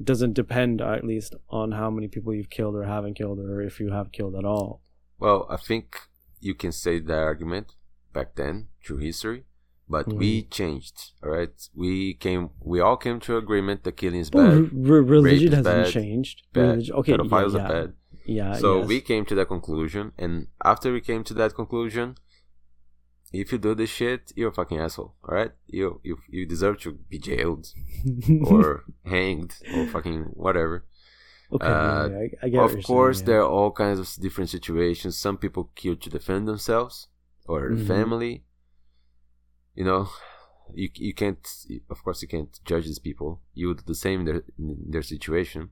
doesn't 0.03 0.35
depend 0.35 0.81
at 0.81 1.05
least 1.05 1.35
on 1.49 1.73
how 1.73 1.91
many 1.91 2.09
people 2.09 2.35
you've 2.35 2.51
killed 2.51 2.75
or 2.75 2.85
haven't 2.85 3.15
killed, 3.15 3.39
or 3.39 3.61
if 3.61 3.81
you 3.81 3.91
have 3.91 4.13
killed 4.13 4.35
at 4.37 4.45
all. 4.45 4.81
Well, 5.19 5.47
I 5.51 5.57
think 5.57 5.97
you 6.41 6.55
can 6.55 6.73
say 6.73 6.99
that 6.99 7.19
argument 7.19 7.75
back 8.13 8.35
then 8.35 8.69
through 8.85 8.99
history, 8.99 9.45
but 9.89 10.07
Mm-hmm. 10.07 10.19
we 10.19 10.43
changed. 10.45 11.13
All 11.23 11.31
right, 11.31 11.51
we 11.75 12.15
came. 12.15 12.51
We 12.61 12.81
all 12.81 12.97
came 12.97 13.21
to 13.21 13.37
agreement 13.37 13.85
that 13.85 13.97
killing 13.97 14.21
is 14.21 14.31
Well, 14.33 14.51
bad. 14.63 14.71
re- 14.73 15.01
re- 15.01 15.01
religion 15.01 15.53
hasn't 15.53 15.65
bad, 15.85 15.87
changed. 15.93 16.43
bad. 16.53 16.79
Religi- 16.79 16.91
okay, 16.93 17.13
yeah, 17.13 17.19
yeah, 17.23 17.47
are 17.65 17.69
bad. 17.69 17.93
Yeah. 18.25 18.53
so 18.55 18.79
yes. 18.79 18.89
we 18.89 19.01
came 19.01 19.25
to 19.27 19.35
that 19.35 19.49
conclusion, 19.49 20.13
and 20.19 20.47
after 20.65 20.93
we 20.93 21.01
came 21.01 21.25
to 21.25 21.35
that 21.35 21.55
conclusion, 21.55 22.15
if 23.33 23.53
you 23.53 23.59
do 23.59 23.75
this 23.75 23.91
shit, 23.91 24.33
you're 24.37 24.51
a 24.51 24.53
fucking 24.53 24.79
asshole. 24.79 25.15
All 25.27 25.35
right, 25.35 25.53
you 25.67 26.01
you 26.03 26.19
you 26.29 26.47
deserve 26.47 26.79
to 26.81 26.93
be 27.13 27.19
jailed 27.19 27.73
or 28.47 28.85
hanged 29.05 29.55
or 29.75 29.87
fucking 29.87 30.21
whatever. 30.35 30.85
okay. 31.53 31.67
uh, 31.67 32.09
yeah, 32.09 32.57
I, 32.57 32.61
I 32.61 32.65
of 32.65 32.83
course, 32.85 33.19
saying, 33.19 33.27
there 33.27 33.41
are 33.43 33.49
all 33.49 33.71
kinds 33.73 33.99
of 33.99 34.09
different 34.23 34.51
situations. 34.51 35.17
Some 35.19 35.37
people 35.39 35.71
kill 35.75 35.97
to 35.97 36.11
defend 36.11 36.47
themselves 36.49 37.09
or 37.47 37.61
their 37.61 37.77
Mhm. 37.77 37.87
family. 37.87 38.45
You 39.75 39.85
know, 39.85 40.09
you 40.75 40.89
you 40.95 41.15
can't. 41.15 41.43
Of 41.91 42.03
course, 42.05 42.23
you 42.23 42.29
can't 42.29 42.53
judge 42.65 42.87
these 42.87 42.99
people. 43.09 43.41
You 43.55 43.69
would 43.69 43.79
do 43.79 43.85
the 43.87 43.95
same 44.07 44.21
in 44.21 44.27
their 44.27 44.43
in 44.59 44.91
their 44.95 45.03
situation. 45.15 45.71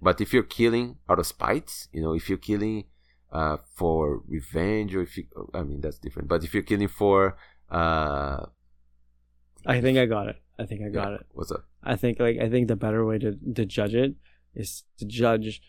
But 0.00 0.20
if 0.20 0.32
you're 0.32 0.42
killing 0.60 0.96
out 1.08 1.18
of 1.18 1.26
spite, 1.26 1.88
you 1.92 2.02
know, 2.02 2.12
if 2.14 2.28
you're 2.28 2.38
killing 2.50 2.84
uh, 3.32 3.58
for 3.74 4.22
revenge, 4.26 4.94
or 4.94 5.02
if 5.02 5.16
you, 5.16 5.24
I 5.54 5.62
mean, 5.62 5.80
that's 5.80 5.98
different. 5.98 6.28
But 6.28 6.44
if 6.44 6.54
you're 6.54 6.62
killing 6.62 6.88
for, 6.88 7.36
uh, 7.70 8.46
I 9.66 9.80
think 9.80 9.98
I 9.98 10.06
got 10.06 10.28
it. 10.28 10.36
I 10.58 10.64
think 10.66 10.82
I 10.82 10.88
got 10.88 11.12
yeah, 11.12 11.14
it. 11.14 11.26
What's 11.32 11.52
up? 11.52 11.64
I 11.82 11.96
think 11.96 12.18
like 12.20 12.38
I 12.38 12.48
think 12.48 12.68
the 12.68 12.76
better 12.76 13.04
way 13.04 13.18
to 13.18 13.36
to 13.54 13.66
judge 13.66 13.94
it 13.94 14.14
is 14.54 14.84
to 14.98 15.04
judge 15.04 15.62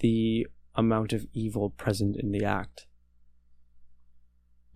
the 0.00 0.46
amount 0.74 1.12
of 1.12 1.26
evil 1.32 1.70
present 1.70 2.16
in 2.16 2.32
the 2.32 2.44
act. 2.44 2.86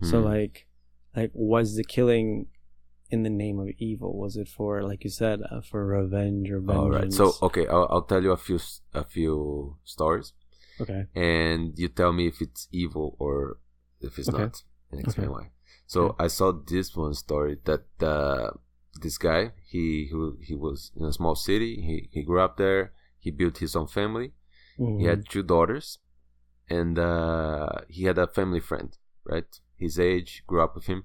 So 0.01 0.19
Hmm. 0.19 0.23
like 0.23 0.67
like 1.15 1.31
was 1.33 1.75
the 1.75 1.83
killing 1.83 2.47
in 3.09 3.23
the 3.23 3.29
name 3.29 3.59
of 3.59 3.69
evil? 3.77 4.17
Was 4.17 4.37
it 4.37 4.47
for 4.47 4.83
like 4.83 5.03
you 5.03 5.09
said 5.09 5.41
uh, 5.51 5.61
for 5.61 5.85
revenge 5.85 6.49
or 6.51 6.59
vengeance? 6.59 6.77
All 6.77 6.91
right. 6.91 7.11
So 7.13 7.37
okay, 7.41 7.67
I'll, 7.67 7.87
I'll 7.89 8.01
tell 8.03 8.23
you 8.23 8.31
a 8.31 8.37
few 8.37 8.59
a 8.93 9.03
few 9.03 9.77
stories. 9.83 10.33
Okay. 10.81 11.07
and 11.15 11.77
you 11.77 11.87
tell 11.87 12.13
me 12.13 12.27
if 12.27 12.41
it's 12.41 12.67
evil 12.71 13.15
or 13.19 13.57
if 14.01 14.17
it's 14.19 14.29
Okay. 14.29 14.43
not 14.43 14.63
and 14.91 14.99
explain 15.01 15.29
Okay. 15.29 15.33
why 15.35 15.51
so 15.85 16.15
i 16.19 16.27
saw 16.27 16.51
this 16.51 16.95
one 16.95 17.13
story 17.13 17.57
that 17.65 17.85
uh, 18.01 18.51
this 19.01 19.17
guy 19.17 19.51
he, 19.65 20.05
he 20.11 20.31
he 20.47 20.55
was 20.55 20.91
in 20.95 21.05
a 21.05 21.13
small 21.13 21.35
city 21.35 21.75
he, 21.81 22.09
he 22.11 22.23
grew 22.23 22.39
up 22.41 22.57
there 22.57 22.91
he 23.19 23.31
built 23.31 23.57
his 23.59 23.75
own 23.75 23.87
family 23.87 24.33
Mhm. 24.79 24.99
he 24.99 25.05
had 25.05 25.27
two 25.29 25.43
daughters 25.43 25.99
and 26.69 26.99
uh, 26.99 27.69
he 27.89 28.03
had 28.05 28.17
a 28.17 28.27
family 28.27 28.59
friend 28.59 28.97
right 29.23 29.59
his 29.75 29.99
age 29.99 30.43
grew 30.47 30.61
up 30.61 30.75
with 30.75 30.85
him 30.87 31.03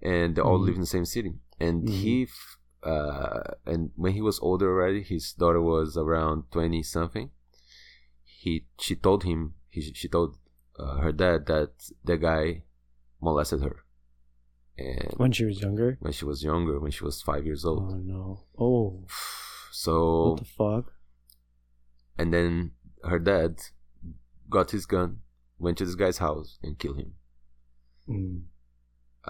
and 0.00 0.34
they 0.36 0.42
all 0.42 0.58
Mhm. 0.58 0.66
live 0.66 0.74
in 0.74 0.80
the 0.80 0.86
same 0.86 1.04
city 1.04 1.34
and 1.60 1.88
Mhm. 1.88 1.92
he 2.00 2.22
f- 2.24 2.58
uh, 2.82 3.42
and 3.64 3.90
when 3.96 4.12
he 4.12 4.20
was 4.20 4.40
older 4.40 4.68
already 4.72 5.02
his 5.02 5.32
daughter 5.32 5.60
was 5.60 5.96
around 5.96 6.50
20 6.50 6.82
something 6.82 7.30
he 8.42 8.50
she 8.84 8.94
told 9.06 9.20
him 9.30 9.40
he, 9.74 9.80
she 10.00 10.08
told 10.16 10.30
uh, 10.82 10.96
her 11.04 11.12
dad 11.22 11.46
that 11.52 11.72
the 12.08 12.16
guy 12.28 12.44
molested 13.26 13.60
her 13.66 13.76
and 14.78 15.12
when 15.22 15.32
she 15.36 15.44
was 15.50 15.60
younger. 15.66 15.90
when 16.04 16.12
she 16.18 16.24
was 16.30 16.42
younger 16.50 16.76
when 16.84 16.90
she 16.96 17.04
was 17.08 17.16
five 17.30 17.44
years 17.50 17.64
old 17.70 17.84
Oh 17.92 17.96
no! 18.14 18.22
Oh, 18.66 19.04
so 19.84 19.92
what 20.30 20.38
the 20.40 20.44
fuck? 20.60 20.86
and 22.18 22.28
then 22.36 22.72
her 23.10 23.18
dad 23.32 23.52
got 24.56 24.70
his 24.76 24.86
gun 24.94 25.10
went 25.58 25.76
to 25.78 25.84
this 25.86 25.94
guy's 26.02 26.18
house 26.18 26.58
and 26.64 26.78
killed 26.82 26.98
him 27.02 27.12
Mm. 28.08 28.38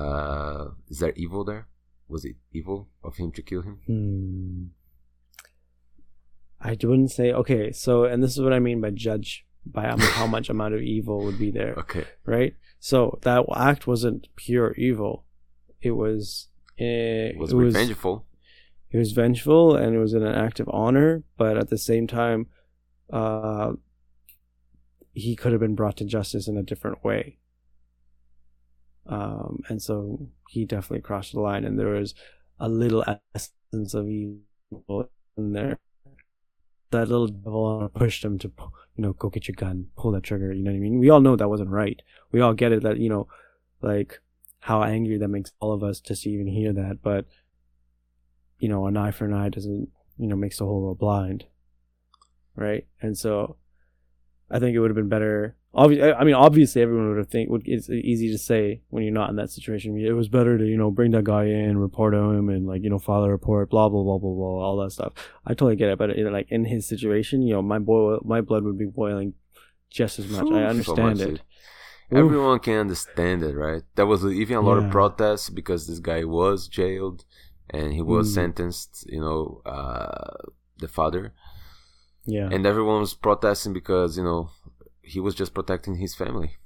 uh 0.04 0.64
is 0.88 0.98
there 1.00 1.12
evil 1.24 1.44
there 1.44 1.64
was 2.08 2.24
it 2.24 2.36
evil 2.58 2.88
of 3.04 3.16
him 3.20 3.30
to 3.36 3.42
kill 3.50 3.62
him 3.68 3.76
Hmm. 3.86 4.62
I 6.62 6.70
wouldn't 6.82 7.10
say 7.10 7.32
okay. 7.32 7.72
So, 7.72 8.04
and 8.04 8.22
this 8.22 8.32
is 8.32 8.40
what 8.40 8.52
I 8.52 8.58
mean 8.58 8.80
by 8.80 8.90
judge 8.90 9.44
by 9.66 9.86
how 9.86 10.26
much 10.26 10.48
amount 10.54 10.74
of 10.74 10.80
evil 10.80 11.24
would 11.24 11.38
be 11.38 11.50
there, 11.50 11.74
okay 11.74 12.06
right? 12.24 12.54
So 12.80 13.18
that 13.22 13.44
act 13.54 13.86
wasn't 13.86 14.28
pure 14.36 14.72
evil. 14.74 15.24
It 15.80 15.92
was. 15.92 16.48
Uh, 16.80 17.34
it 17.34 17.38
was 17.38 17.52
it 17.52 17.56
was 17.56 17.74
revengeful 17.74 18.26
it 18.92 18.98
was 18.98 19.12
vengeful 19.12 19.74
and 19.74 19.94
it 19.94 19.98
was 19.98 20.12
an 20.12 20.24
act 20.24 20.60
of 20.60 20.68
honor, 20.70 21.24
but 21.38 21.56
at 21.56 21.70
the 21.70 21.78
same 21.78 22.06
time, 22.06 22.46
uh, 23.10 23.72
he 25.14 25.34
could 25.34 25.52
have 25.52 25.60
been 25.60 25.74
brought 25.74 25.96
to 25.96 26.04
justice 26.04 26.46
in 26.46 26.58
a 26.58 26.62
different 26.62 27.02
way. 27.02 27.38
Um, 29.06 29.60
and 29.68 29.80
so 29.82 30.28
he 30.48 30.66
definitely 30.66 31.00
crossed 31.00 31.32
the 31.32 31.40
line, 31.40 31.64
and 31.64 31.78
there 31.78 31.88
was 31.88 32.14
a 32.60 32.68
little 32.68 33.04
essence 33.34 33.94
of 33.94 34.08
evil 34.08 35.10
in 35.36 35.52
there. 35.52 35.78
That 36.92 37.08
little 37.08 37.26
devil 37.26 37.90
pushed 37.94 38.24
him 38.24 38.38
to, 38.38 38.52
you 38.96 39.02
know, 39.02 39.12
go 39.14 39.28
get 39.28 39.48
your 39.48 39.56
gun, 39.56 39.88
pull 39.96 40.12
that 40.12 40.22
trigger. 40.22 40.52
You 40.52 40.62
know 40.62 40.70
what 40.70 40.76
I 40.76 40.80
mean? 40.80 40.98
We 40.98 41.10
all 41.10 41.20
know 41.20 41.36
that 41.36 41.48
wasn't 41.48 41.70
right. 41.70 42.00
We 42.30 42.40
all 42.40 42.54
get 42.54 42.72
it 42.72 42.82
that 42.84 42.98
you 42.98 43.08
know, 43.08 43.28
like 43.80 44.20
how 44.60 44.82
angry 44.82 45.18
that 45.18 45.28
makes 45.28 45.52
all 45.58 45.72
of 45.72 45.82
us 45.82 46.00
just 46.00 46.22
to 46.22 46.30
even 46.30 46.46
hear 46.46 46.72
that. 46.72 47.02
But 47.02 47.26
you 48.58 48.68
know, 48.68 48.86
an 48.86 48.96
eye 48.96 49.10
for 49.10 49.24
an 49.24 49.34
eye 49.34 49.48
doesn't, 49.48 49.88
you 50.18 50.28
know, 50.28 50.36
makes 50.36 50.58
the 50.58 50.64
whole 50.64 50.80
world 50.80 50.98
blind. 50.98 51.46
Right. 52.54 52.86
And 53.00 53.18
so 53.18 53.56
I 54.50 54.60
think 54.60 54.76
it 54.76 54.78
would 54.78 54.90
have 54.90 54.96
been 54.96 55.08
better. 55.08 55.56
Obviously, 55.74 56.12
I 56.12 56.24
mean, 56.24 56.34
obviously, 56.34 56.82
everyone 56.82 57.08
would 57.08 57.18
have 57.18 57.28
think 57.28 57.48
would, 57.48 57.62
it's 57.66 57.88
easy 57.88 58.30
to 58.30 58.36
say 58.36 58.82
when 58.90 59.04
you're 59.04 59.12
not 59.14 59.30
in 59.30 59.36
that 59.36 59.50
situation. 59.50 59.96
It 59.98 60.12
was 60.12 60.28
better 60.28 60.58
to, 60.58 60.64
you 60.66 60.76
know, 60.76 60.90
bring 60.90 61.12
that 61.12 61.24
guy 61.24 61.44
in, 61.44 61.78
report 61.78 62.12
him, 62.12 62.50
and 62.50 62.66
like, 62.66 62.82
you 62.82 62.90
know, 62.90 62.98
file 62.98 63.24
a 63.24 63.30
report, 63.30 63.70
blah 63.70 63.88
blah 63.88 64.02
blah 64.02 64.18
blah 64.18 64.34
blah, 64.34 64.64
all 64.66 64.76
that 64.82 64.90
stuff. 64.90 65.12
I 65.46 65.50
totally 65.54 65.76
get 65.76 65.88
it, 65.88 65.98
but 65.98 66.16
you 66.16 66.24
know, 66.24 66.30
like 66.30 66.48
in 66.50 66.66
his 66.66 66.86
situation, 66.86 67.40
you 67.42 67.54
know, 67.54 67.62
my 67.62 67.78
boil, 67.78 68.20
my 68.22 68.42
blood 68.42 68.64
would 68.64 68.76
be 68.76 68.84
boiling 68.84 69.32
just 69.88 70.18
as 70.18 70.28
much. 70.28 70.44
Oof, 70.44 70.52
I 70.52 70.62
so 70.62 70.68
understand 70.68 71.18
much, 71.18 71.28
it. 71.28 71.42
everyone 72.10 72.58
can 72.58 72.78
understand 72.80 73.42
it 73.42 73.54
right 73.56 73.82
there 73.94 74.04
was 74.04 74.22
even 74.26 74.56
a 74.56 74.60
lot 74.60 74.76
Yeah. 74.78 74.84
of 74.84 74.90
protests 74.90 75.48
because 75.48 75.86
this 75.86 75.98
guy 75.98 76.24
was 76.24 76.68
jailed 76.68 77.24
and 77.70 77.94
he 77.94 78.02
was 78.02 78.28
Mm. 78.30 78.34
sentenced 78.34 79.06
you 79.08 79.20
know 79.20 79.62
uh 79.64 80.36
the 80.78 80.88
father 80.88 81.32
Yeah. 82.26 82.48
and 82.52 82.66
everyone 82.66 83.00
was 83.00 83.14
protesting 83.14 83.72
because 83.72 84.18
you 84.18 84.24
know 84.24 84.50
he 85.02 85.20
was 85.20 85.34
just 85.34 85.52
protecting 85.54 85.96
his 85.96 86.14
family 86.14 86.56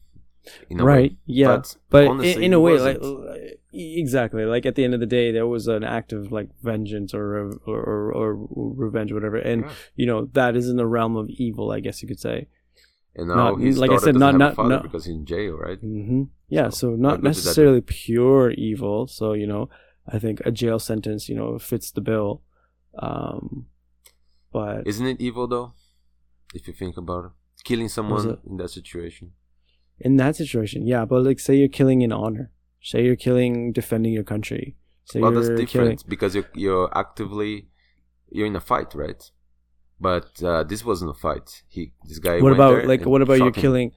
in 0.71 0.79
a 0.81 0.85
right. 0.85 1.13
way. 1.13 1.17
Yeah. 1.27 1.57
but, 1.57 1.77
but 1.91 2.07
honestly, 2.07 2.45
in, 2.45 2.53
a 2.53 2.61
way 2.61 2.79
like 2.79 3.01
exactly 3.73 4.45
like 4.45 4.65
at 4.65 4.75
the 4.77 4.85
end 4.85 4.95
of 4.95 5.01
the 5.01 5.07
day 5.07 5.33
there 5.33 5.47
was 5.47 5.67
an 5.69 5.83
act 5.85 6.13
of 6.13 6.31
like 6.33 6.49
vengeance 6.63 7.13
or 7.13 7.51
or, 7.67 7.81
or, 7.83 8.13
or 8.13 8.47
revenge 8.55 9.13
whatever 9.13 9.37
and 9.37 9.63
Yeah. 9.65 9.73
you 9.97 10.07
know 10.07 10.27
that 10.33 10.57
is 10.57 10.69
in 10.69 10.77
the 10.77 10.87
realm 10.87 11.17
of 11.17 11.29
evil 11.31 11.73
i 11.73 11.81
guess 11.81 12.01
you 12.01 12.09
could 12.09 12.21
say 12.21 12.47
and 13.15 13.29
now 13.29 13.35
not- 13.35 13.61
his 13.61 13.77
like 13.79 13.91
I 13.91 13.97
said, 13.99 14.15
not- 14.15 14.37
not- 14.39 14.83
because 14.83 15.05
he's 15.07 15.15
in 15.17 15.27
jail 15.27 15.57
right 15.59 15.79
hmm 15.79 16.25
yeah 16.49 16.69
So, 16.71 16.91
so 16.93 16.97
not 16.97 16.97
good 16.97 17.17
did 17.17 17.17
that 17.17 17.23
do? 17.23 17.29
necessarily 17.29 17.81
pure 17.81 18.51
evil 18.53 19.07
so 19.09 19.33
you 19.33 19.47
know 19.47 19.69
i 20.07 20.19
think 20.19 20.41
a 20.45 20.53
jail 20.53 20.79
sentence 20.79 21.29
you 21.29 21.35
know 21.35 21.59
fits 21.59 21.91
the 21.91 22.01
bill 22.01 22.43
um 22.99 23.67
but 24.53 24.87
isn't 24.87 25.07
it 25.07 25.21
evil 25.21 25.47
though 25.49 25.73
if 26.55 26.67
you 26.69 26.73
think 26.73 26.97
about 26.97 27.25
it 27.27 27.31
killing 27.69 27.91
someone 27.97 28.25
in 28.51 28.57
that 28.61 28.71
situation. 28.79 29.27
In 30.09 30.13
that 30.23 30.35
situation 30.43 30.81
yeah 30.93 31.05
but 31.11 31.21
like 31.29 31.41
say 31.47 31.55
you're 31.61 31.77
killing 31.81 32.01
in 32.07 32.13
honor. 32.25 32.47
Say 32.91 32.99
you're 33.07 33.23
killing 33.29 33.57
defending 33.81 34.13
your 34.19 34.27
country. 34.33 34.65
Say 35.11 35.19
well 35.23 35.33
that's 35.37 35.49
different 35.49 35.71
killing 35.75 35.99
because 36.15 36.33
you're 36.37 36.51
you're 36.65 36.89
actively 37.05 37.53
you're 38.37 38.49
in 38.53 38.57
a 38.63 38.65
fight 38.71 38.91
right? 39.05 39.23
But 40.09 40.29
uh 40.51 40.63
this 40.71 40.83
wasn't 40.91 41.11
a 41.17 41.19
fight. 41.27 41.49
He 41.75 41.83
this 42.09 42.21
guy 42.27 42.37
what 42.45 42.53
about 42.59 42.77
like 42.93 43.03
what 43.13 43.23
about 43.27 43.41
you 43.47 43.51
killing 43.65 43.89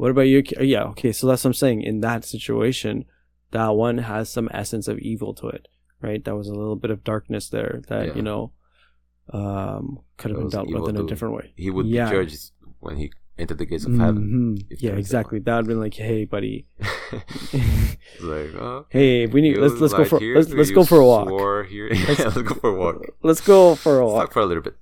what 0.00 0.10
about 0.14 0.28
you 0.32 0.38
yeah 0.74 0.84
okay 0.92 1.12
so 1.18 1.22
that's 1.28 1.42
what 1.44 1.50
i'm 1.50 1.60
saying. 1.64 1.78
In 1.90 1.96
that 2.08 2.20
situation 2.36 2.94
that 3.56 3.70
one 3.86 3.98
has 4.12 4.24
some 4.36 4.48
essence 4.62 4.86
of 4.92 4.96
evil 5.12 5.32
to 5.40 5.46
it 5.56 5.64
right? 6.06 6.22
That 6.26 6.36
was 6.40 6.48
a 6.54 6.54
little 6.62 6.76
bit 6.84 6.92
of 6.94 6.98
darkness 7.12 7.44
there 7.56 7.74
that 7.90 8.04
Yeah. 8.06 8.14
you 8.18 8.24
know 8.30 8.42
um 9.40 9.84
could 10.18 10.30
have 10.30 10.38
That 10.38 10.44
been 10.44 10.50
dealt 10.56 10.68
with 10.82 10.88
in 10.94 10.96
a 11.04 11.06
different 11.12 11.34
way. 11.38 11.46
He 11.56 11.70
would 11.74 11.86
Yeah. 11.86 12.10
be 12.10 12.16
judged 12.16 12.42
when 12.84 12.96
he 13.02 13.06
enter 13.38 13.54
the 13.54 13.66
gates 13.66 13.84
of 13.86 13.96
heaven. 13.96 14.56
Mhm. 14.58 14.66
if 14.70 14.82
Yeah, 14.82 14.92
exactly. 14.92 15.38
That 15.40 15.56
would 15.56 15.66
been 15.66 15.80
like, 15.80 15.94
hey, 15.94 16.24
buddy. 16.24 16.66
Like, 18.20 18.54
oh, 18.54 18.86
hey, 18.90 19.26
we 19.26 19.40
need 19.40 19.56
let's 19.58 19.74
let's 19.80 19.94
go 19.94 20.04
for 20.04 20.18
let's 20.20 20.48
let's 20.50 20.70
go 20.70 20.84
for 20.84 20.98
a 21.00 21.06
walk. 21.06 21.68
here? 21.68 21.88
yeah, 21.92 22.06
let's 22.34 22.42
go 22.42 22.54
for 22.54 22.70
a 22.70 22.74
walk. 22.78 22.96
Let's 23.22 23.40
go 23.40 23.74
for 23.74 23.98
a 24.00 24.06
Let's 24.06 24.14
talk 24.14 24.22
walk. 24.28 24.32
for 24.32 24.40
a 24.40 24.46
little 24.46 24.62
bit. 24.68 24.76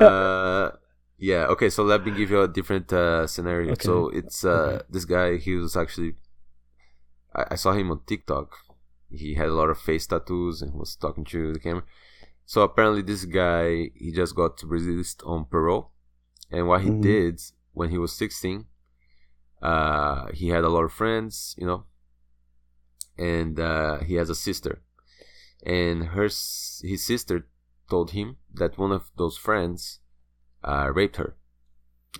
uh, 0.00 0.70
yeah. 1.18 1.46
Okay. 1.46 1.70
So 1.70 1.82
let 1.84 2.04
me 2.04 2.10
give 2.12 2.30
you 2.30 2.42
a 2.42 2.48
different 2.48 2.92
uh, 2.92 3.26
scenario. 3.26 3.72
Okay. 3.72 3.84
So 3.84 4.08
it's 4.08 4.44
uh, 4.44 4.48
Okay. 4.50 4.84
this 4.90 5.04
guy. 5.04 5.36
He 5.36 5.54
was 5.54 5.76
actually. 5.76 6.14
I, 7.34 7.44
I 7.52 7.54
saw 7.56 7.72
him 7.72 7.90
on 7.90 8.00
TikTok. 8.06 8.52
He 9.10 9.34
had 9.34 9.48
a 9.48 9.54
lot 9.54 9.70
of 9.70 9.78
face 9.78 10.06
tattoos 10.06 10.62
and 10.62 10.74
was 10.74 10.96
talking 10.96 11.24
to 11.26 11.52
the 11.52 11.60
camera. 11.60 11.84
So 12.44 12.62
apparently, 12.62 13.02
this 13.02 13.24
guy 13.24 13.90
he 13.94 14.12
just 14.12 14.34
got 14.34 14.62
released 14.64 15.22
on 15.24 15.46
parole, 15.46 15.90
and 16.50 16.66
what 16.68 16.82
he 16.82 16.90
Mhm. 16.90 17.02
did 17.02 17.40
when 17.72 17.90
he 17.90 17.98
was 17.98 18.12
sixteen, 18.12 18.66
uh, 19.62 20.30
he 20.32 20.48
had 20.48 20.64
a 20.64 20.68
lot 20.68 20.84
of 20.84 20.92
friends, 20.92 21.54
you 21.58 21.66
know, 21.66 21.84
and 23.18 23.58
uh, 23.58 23.98
he 24.00 24.14
has 24.14 24.30
a 24.30 24.34
sister, 24.34 24.82
and 25.64 26.04
her 26.14 26.24
his 26.24 27.04
sister 27.04 27.48
told 27.90 28.10
him 28.10 28.36
that 28.52 28.78
one 28.78 28.92
of 28.92 29.10
those 29.16 29.36
friends 29.38 30.00
uh, 30.64 30.90
raped 30.94 31.16
her. 31.16 31.36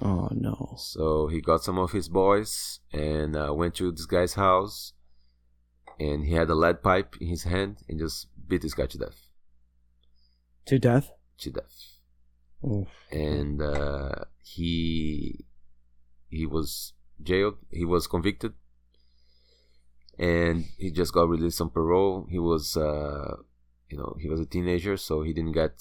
Oh 0.01 0.29
no. 0.33 0.74
So 0.79 1.29
he 1.29 1.41
got 1.41 1.62
some 1.64 1.79
of 1.79 1.93
his 1.93 2.09
boys 2.09 2.81
and 2.93 3.35
uh, 3.35 3.53
went 3.55 3.74
to 3.77 3.91
this 3.93 4.07
guy's 4.07 4.35
house, 4.35 4.93
and 5.99 6.24
he 6.27 6.33
had 6.35 6.51
a 6.51 6.55
lead 6.55 6.83
pipe 6.83 7.16
in 7.20 7.29
his 7.29 7.45
hand 7.45 7.83
and 7.89 7.99
just 7.99 8.29
beat 8.49 8.62
this 8.62 8.74
guy 8.74 8.87
to 8.87 8.99
death. 8.99 9.29
To 10.66 10.79
death? 10.79 11.11
To 11.39 11.51
death. 11.51 11.96
Oof. 12.67 12.89
And 13.12 13.62
uh, 13.62 14.25
he 14.43 15.45
he 16.29 16.47
was 16.47 16.93
jailed. 17.23 17.57
He 17.71 17.85
was 17.85 18.07
convicted, 18.07 18.55
and 20.19 20.64
he 20.79 20.91
just 20.91 21.12
got 21.12 21.29
released 21.29 21.61
on 21.61 21.71
parole. 21.71 22.27
He 22.29 22.39
was, 22.39 22.77
uh, 22.77 23.37
you 23.89 23.97
know, 23.99 24.17
he 24.21 24.29
was 24.29 24.41
a 24.41 24.47
teenager, 24.47 24.97
so 24.97 25.23
he 25.23 25.33
didn't 25.33 25.53
get 25.53 25.81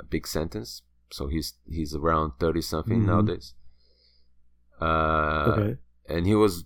a 0.00 0.04
big 0.04 0.26
sentence. 0.26 0.82
So 1.10 1.28
he's 1.28 1.54
he's 1.68 1.94
around 1.94 2.32
thirty 2.40 2.60
something 2.60 3.02
Mhm. 3.02 3.06
nowadays. 3.06 3.54
Uh, 4.80 5.54
okay. 5.56 5.76
and 6.08 6.26
he 6.26 6.34
was 6.34 6.64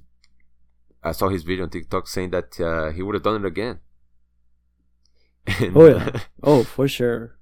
I 1.03 1.13
saw 1.13 1.29
his 1.29 1.45
video 1.45 1.65
on 1.65 1.71
TikTok 1.71 2.09
saying 2.09 2.31
that 2.31 2.59
uh, 2.61 2.91
he 2.91 3.03
would 3.03 3.15
have 3.15 3.23
done 3.23 3.45
it 3.45 3.47
again. 3.47 3.81
And, 5.61 5.77
Oh, 5.77 5.87
yeah. 5.87 6.21
Oh, 6.43 6.65
for 6.65 6.89
sure. 6.89 7.37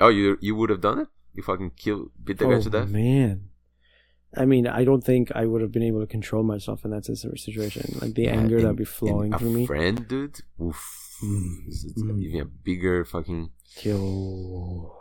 oh, 0.00 0.08
you 0.08 0.36
you 0.40 0.54
would 0.54 0.70
have 0.70 0.80
done 0.80 0.98
it? 1.00 1.08
You 1.34 1.42
fucking 1.42 1.72
kill 1.76 2.10
beat 2.22 2.38
the 2.38 2.46
guy 2.46 2.54
oh, 2.54 2.60
to 2.62 2.70
death? 2.70 2.88
man. 2.88 3.50
I 4.36 4.44
mean, 4.44 4.66
I 4.66 4.84
don't 4.84 5.02
think 5.02 5.32
I 5.34 5.46
would 5.46 5.62
have 5.62 5.72
been 5.72 5.82
able 5.82 6.00
to 6.00 6.06
control 6.06 6.42
myself 6.42 6.84
in 6.84 6.90
that 6.90 7.06
situation. 7.06 7.96
Like 8.02 8.14
the 8.14 8.24
Yeah, 8.24 8.32
anger 8.36 8.56
and- 8.56 8.64
that'd 8.64 8.76
be 8.76 8.84
flowing 8.84 9.32
through 9.32 9.48
a 9.48 9.52
me. 9.52 9.66
friend, 9.66 10.06
dude. 10.06 10.40
Oof. 10.60 10.78
Mm, 11.24 11.66
It's, 11.66 11.84
it's 11.84 12.02
mm. 12.02 12.20
even 12.22 12.40
a 12.42 12.44
bigger 12.44 13.04
fucking. 13.04 13.50
Kill. 13.76 14.94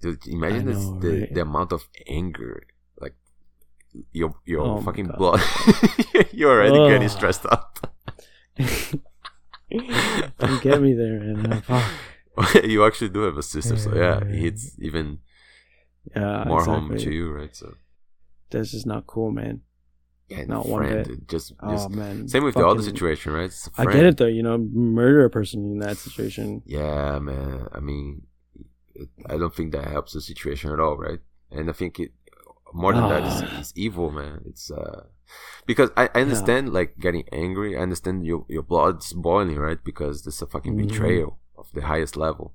Dude, 0.00 0.26
imagine 0.26 0.68
I 0.68 0.72
this, 0.72 0.84
the 1.00 1.20
right? 1.20 1.34
the 1.34 1.40
amount 1.42 1.72
of 1.72 1.88
anger, 2.06 2.62
like 3.00 3.14
your 4.12 4.34
your 4.44 4.62
Oh 4.62 4.80
fucking 4.80 5.08
blood. 5.18 5.40
You're 6.32 6.50
already 6.50 6.90
getting 6.90 7.08
stressed 7.08 7.46
out. 7.46 7.78
you 9.70 10.60
get 10.60 10.80
me 10.82 10.92
there, 10.94 11.20
man. 11.20 11.60
Fuck. 11.66 11.90
you 12.64 12.84
actually 12.84 13.10
do 13.10 13.22
have 13.22 13.36
a 13.36 13.42
sister, 13.42 13.76
so 13.76 13.94
yeah, 13.94 14.20
Yeah. 14.22 14.28
it 14.34 14.34
hits 14.44 14.76
even 14.80 15.18
Yeah, 16.16 16.44
more 16.46 16.64
home 16.64 16.96
to 16.96 17.10
you, 17.12 17.30
right? 17.32 17.54
So 17.54 17.74
That's 18.50 18.70
just 18.72 18.86
not 18.86 19.06
cool, 19.06 19.30
man. 19.30 19.62
yeah, 20.28 20.38
Not 20.38 20.48
not 20.48 20.68
one 20.68 20.82
friend, 20.82 20.96
bit. 20.96 21.06
dude, 21.08 21.28
just 21.28 21.52
Oh 21.60 21.88
man. 21.88 22.28
Same 22.28 22.44
with 22.44 22.54
the 22.54 22.66
other 22.66 22.82
situation, 22.82 23.32
right? 23.32 23.44
It's 23.52 23.68
I 23.78 23.84
friend. 23.84 23.96
get 23.98 24.06
it 24.06 24.16
though. 24.16 24.26
You 24.38 24.42
know, 24.42 24.58
murder 24.58 25.24
a 25.24 25.30
person 25.30 25.60
in 25.72 25.78
that 25.80 25.96
situation. 25.98 26.62
Yeah, 26.64 27.18
man. 27.18 27.68
I 27.72 27.80
mean, 27.80 28.26
it, 28.94 29.08
I 29.26 29.36
don't 29.36 29.54
think 29.54 29.72
that 29.72 29.86
helps 29.88 30.12
the 30.14 30.20
situation 30.20 30.72
at 30.72 30.80
all, 30.80 30.96
right? 30.96 31.20
And 31.50 31.68
I 31.68 31.72
think 31.72 32.00
it 32.00 32.12
more 32.72 32.94
than 32.94 33.08
that 33.08 33.22
Ah. 33.24 33.26
is, 33.26 33.68
is 33.68 33.72
evil, 33.76 34.10
man. 34.10 34.40
It's 34.46 34.70
uh 34.70 35.04
because 35.66 35.90
I, 35.96 36.08
I 36.14 36.20
understand 36.22 36.72
like 36.72 36.98
getting 36.98 37.24
angry. 37.32 37.76
I 37.76 37.82
understand 37.82 38.24
your 38.24 38.44
your 38.48 38.62
blood's 38.62 39.12
boiling, 39.12 39.58
right? 39.58 39.82
Because 39.84 40.24
this 40.24 40.36
is 40.36 40.42
a 40.42 40.46
fucking 40.46 40.74
Mhm. 40.74 40.88
betrayal 40.88 41.38
of 41.62 41.66
the 41.76 41.82
highest 41.92 42.14
level. 42.26 42.46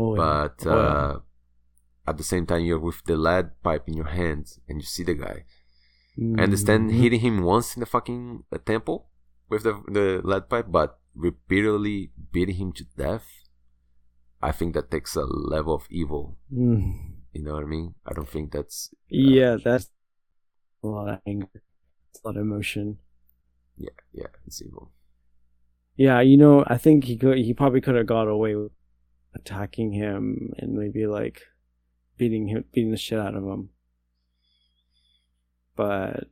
Oh, 0.00 0.14
yeah. 0.14 0.20
But 0.22 0.56
Oh, 0.66 0.70
yeah. 0.76 0.88
uh 0.96 1.14
at 2.10 2.16
the 2.18 2.26
same 2.32 2.46
time, 2.50 2.62
you're 2.66 2.82
with 2.88 3.00
the 3.06 3.16
lead 3.26 3.46
pipe 3.62 3.84
in 3.90 3.94
your 4.00 4.10
hand 4.20 4.44
and 4.68 4.74
you 4.82 4.86
see 4.94 5.04
the 5.06 5.14
guy. 5.26 5.38
I 6.38 6.42
understand 6.48 6.90
hitting 6.92 7.20
him 7.26 7.36
once 7.54 7.68
in 7.76 7.80
the 7.80 7.86
fucking 7.94 8.44
uh, 8.52 8.58
temple 8.72 8.98
with 9.48 9.62
the 9.66 9.74
the 9.98 10.06
lead 10.30 10.44
pipe, 10.52 10.66
but 10.78 10.90
repeatedly 11.14 11.98
beating 12.34 12.56
him 12.62 12.70
to 12.78 12.84
death. 13.04 13.26
I 14.42 14.50
think 14.52 14.74
that 14.74 14.90
takes 14.90 15.14
a 15.16 15.24
level 15.24 15.74
of 15.80 15.86
evil. 15.88 16.24
Mm. 16.52 17.22
You 17.32 17.42
know 17.44 17.54
what 17.56 17.62
I 17.62 17.70
mean? 17.76 17.94
I 18.04 18.12
don't 18.12 18.28
think 18.28 18.50
that's 18.52 18.90
Yeah, 19.08 19.56
that's 19.62 19.88
a 20.82 20.88
lot 20.88 21.08
of 21.14 21.18
anger, 21.24 21.48
a 21.56 22.20
lot 22.26 22.36
of 22.36 22.42
emotion. 22.42 22.98
yeah, 23.78 23.96
yeah, 24.12 24.32
it's 24.46 24.60
evil. 24.60 24.90
Yeah, 25.96 26.20
you 26.20 26.36
know, 26.36 26.64
I 26.66 26.78
think 26.78 27.04
he 27.04 27.16
could. 27.16 27.38
He 27.38 27.52
probably 27.54 27.80
could 27.80 27.94
have 27.94 28.06
got 28.06 28.26
away 28.28 28.54
with 28.54 28.72
attacking 29.34 29.92
him 29.92 30.52
and 30.58 30.72
maybe 30.74 31.06
like 31.06 31.42
beating 32.16 32.48
him, 32.48 32.64
beating 32.72 32.90
the 32.90 32.96
shit 32.96 33.18
out 33.18 33.34
of 33.34 33.44
him. 33.44 33.68
But 35.76 36.24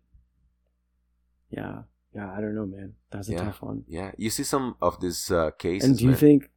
yeah, 1.51 1.83
yeah, 2.15 2.33
I 2.33 2.41
don't 2.41 2.55
know, 2.55 2.67
man. 2.67 2.95
That's 3.11 3.29
a 3.29 3.33
Yeah. 3.33 3.45
tough 3.45 3.63
one. 3.63 3.85
Yeah, 3.89 4.13
you 4.17 4.31
see 4.31 4.45
some 4.45 4.77
of 4.81 5.01
these 5.01 5.31
uh, 5.31 5.51
cases, 5.53 5.89
And 5.89 5.99
do 5.99 6.05
you 6.05 6.11
man, 6.11 6.19
think? 6.19 6.51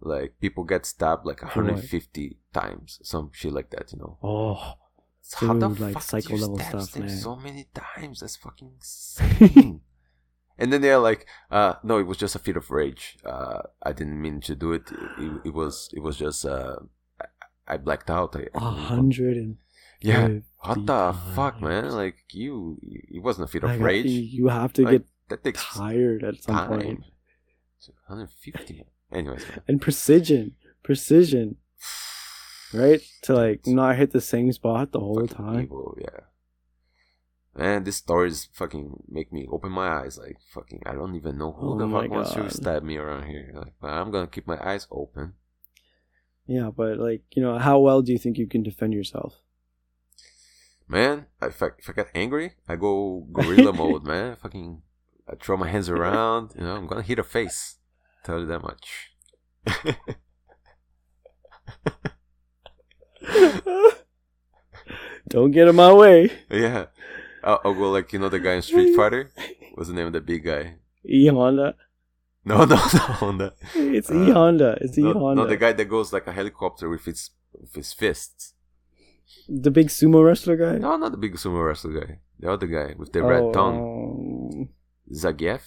like 0.00 0.38
people 0.40 0.64
get 0.64 0.84
stabbed 0.86 1.24
like 1.26 1.42
what? 1.42 1.56
150 1.56 2.38
times, 2.52 2.98
some 3.02 3.30
shit 3.32 3.52
like 3.52 3.70
that. 3.70 3.92
You 3.92 3.98
know, 3.98 4.18
Oh, 4.22 4.74
how 5.36 5.54
the 5.54 5.68
like 5.68 5.94
fuck 5.94 6.02
psycho 6.02 6.36
level 6.36 6.58
stuff, 6.58 6.96
man. 6.96 7.08
so 7.08 7.36
many 7.36 7.66
times? 7.74 8.20
That's 8.20 8.36
fucking 8.36 8.72
insane. 8.76 9.80
and 10.58 10.72
then 10.72 10.80
they're 10.80 10.98
like, 10.98 11.26
uh, 11.50 11.74
"No, 11.82 11.98
it 11.98 12.06
was 12.06 12.16
just 12.18 12.34
a 12.34 12.38
fit 12.38 12.56
of 12.56 12.70
rage. 12.70 13.16
Uh, 13.24 13.62
I 13.82 13.92
didn't 13.92 14.20
mean 14.20 14.40
to 14.42 14.54
do 14.54 14.72
it. 14.72 14.90
It, 15.18 15.40
it 15.46 15.54
was, 15.54 15.88
it 15.92 16.00
was 16.00 16.16
just, 16.16 16.44
uh, 16.44 16.76
I, 17.20 17.74
I 17.74 17.76
blacked 17.78 18.10
out. 18.10 18.36
A 18.54 18.58
hundred 18.58 19.36
and 19.36 19.56
yeah. 20.00 20.28
What 20.64 20.86
the 20.86 21.14
fuck, 21.34 21.60
man? 21.60 21.90
Like 21.90 22.16
you, 22.32 22.78
it 22.82 23.22
wasn't 23.22 23.48
a 23.48 23.52
fit 23.52 23.64
of 23.64 23.70
Like, 23.70 23.80
rage. 23.80 24.06
You 24.06 24.20
you 24.20 24.48
have 24.48 24.72
to 24.74 24.82
Like, 24.82 24.92
get 24.92 25.06
that 25.28 25.44
takes 25.44 25.64
tired 25.64 26.22
at 26.24 26.42
some 26.42 26.54
time. 26.56 26.68
point. 26.68 27.00
150. 28.06 28.84
Anyways, 29.12 29.46
man. 29.48 29.60
And 29.68 29.80
precision, 29.80 30.54
precision, 30.82 31.56
right? 32.74 33.00
To 33.22 33.34
like 33.34 33.66
not 33.66 33.96
hit 33.96 34.10
the 34.12 34.20
same 34.20 34.52
spot 34.52 34.92
the 34.92 35.00
whole 35.00 35.20
fucking 35.26 35.36
time. 35.36 35.60
evil, 35.64 35.96
yeah. 36.00 36.20
Man, 37.54 37.84
these 37.84 37.96
stories 37.96 38.48
fucking 38.52 39.04
make 39.08 39.32
me 39.32 39.46
open 39.50 39.72
my 39.72 39.88
eyes. 39.88 40.18
Like 40.18 40.38
fucking, 40.54 40.82
I 40.86 40.92
don't 40.92 41.14
even 41.14 41.36
know 41.36 41.52
who 41.52 41.74
Oh 41.74 41.78
the 41.78 41.88
fuck 41.88 42.10
wants 42.10 42.32
to 42.32 42.48
stab 42.50 42.82
me 42.82 42.96
around 42.96 43.26
here. 43.28 43.52
Like, 43.54 43.74
but 43.80 43.90
I'm 43.90 44.10
gonna 44.10 44.26
keep 44.26 44.46
my 44.46 44.58
eyes 44.58 44.86
open. 44.90 45.34
Yeah, 46.46 46.70
but 46.74 46.98
like 46.98 47.22
you 47.32 47.42
know, 47.42 47.58
how 47.58 47.78
well 47.78 48.00
do 48.02 48.12
you 48.12 48.18
think 48.18 48.38
you 48.38 48.46
can 48.46 48.62
defend 48.62 48.94
yourself? 48.94 49.42
Man, 50.88 51.26
if 51.40 51.62
I, 51.62 51.68
if 51.78 51.88
I 51.88 51.92
get 51.92 52.10
angry, 52.14 52.52
I 52.68 52.76
go 52.76 53.26
gorilla 53.32 53.72
mode, 53.80 54.04
man. 54.04 54.36
Fucking, 54.36 54.82
I 55.28 55.34
throw 55.36 55.56
my 55.56 55.68
hands 55.68 55.88
around. 55.88 56.52
You 56.56 56.64
know, 56.64 56.76
I'm 56.76 56.86
gonna 56.86 57.02
hit 57.02 57.18
a 57.18 57.24
face. 57.24 57.76
Tell 58.24 58.40
you 58.40 58.46
that 58.46 58.62
much. 58.62 59.10
Don't 65.28 65.50
get 65.50 65.68
in 65.68 65.76
my 65.76 65.92
way. 65.92 66.30
yeah, 66.50 66.86
I'll, 67.44 67.60
I'll 67.64 67.74
go 67.74 67.90
like 67.90 68.12
you 68.12 68.18
know 68.18 68.28
the 68.28 68.38
guy 68.40 68.54
in 68.54 68.62
Street 68.62 68.94
Fighter. 68.94 69.30
What's 69.74 69.88
the 69.88 69.94
name 69.94 70.06
of 70.06 70.12
the 70.12 70.20
big 70.20 70.44
guy? 70.44 70.76
E 71.04 71.26
Honda. 71.28 71.74
No, 72.44 72.64
no, 72.64 72.76
no, 72.76 72.76
Honda. 73.22 73.54
It's 73.74 74.10
Uh, 74.10 74.14
E 74.22 74.30
Honda. 74.30 74.78
It's 74.80 74.98
E 74.98 75.02
No, 75.02 75.12
Honda. 75.14 75.42
no, 75.42 75.48
the 75.48 75.56
guy 75.56 75.72
that 75.72 75.84
goes 75.86 76.12
like 76.12 76.26
a 76.26 76.32
helicopter 76.32 76.88
with 76.88 77.04
his 77.04 77.30
with 77.60 77.74
his 77.74 77.92
fists. 77.92 78.54
the 79.48 79.70
big 79.70 79.88
sumo 79.88 80.24
wrestler 80.24 80.56
guy. 80.56 80.78
No, 80.78 80.96
not 80.96 81.10
the 81.12 81.18
big 81.18 81.34
sumo 81.36 81.64
wrestler 81.66 81.94
guy. 82.00 82.18
The 82.40 82.50
other 82.52 82.66
guy 82.66 82.94
with 82.98 83.12
the 83.12 83.22
red 83.22 83.42
Oh, 83.42 83.52
tongue. 83.52 83.78
um, 83.80 84.68
Zangief? 85.14 85.60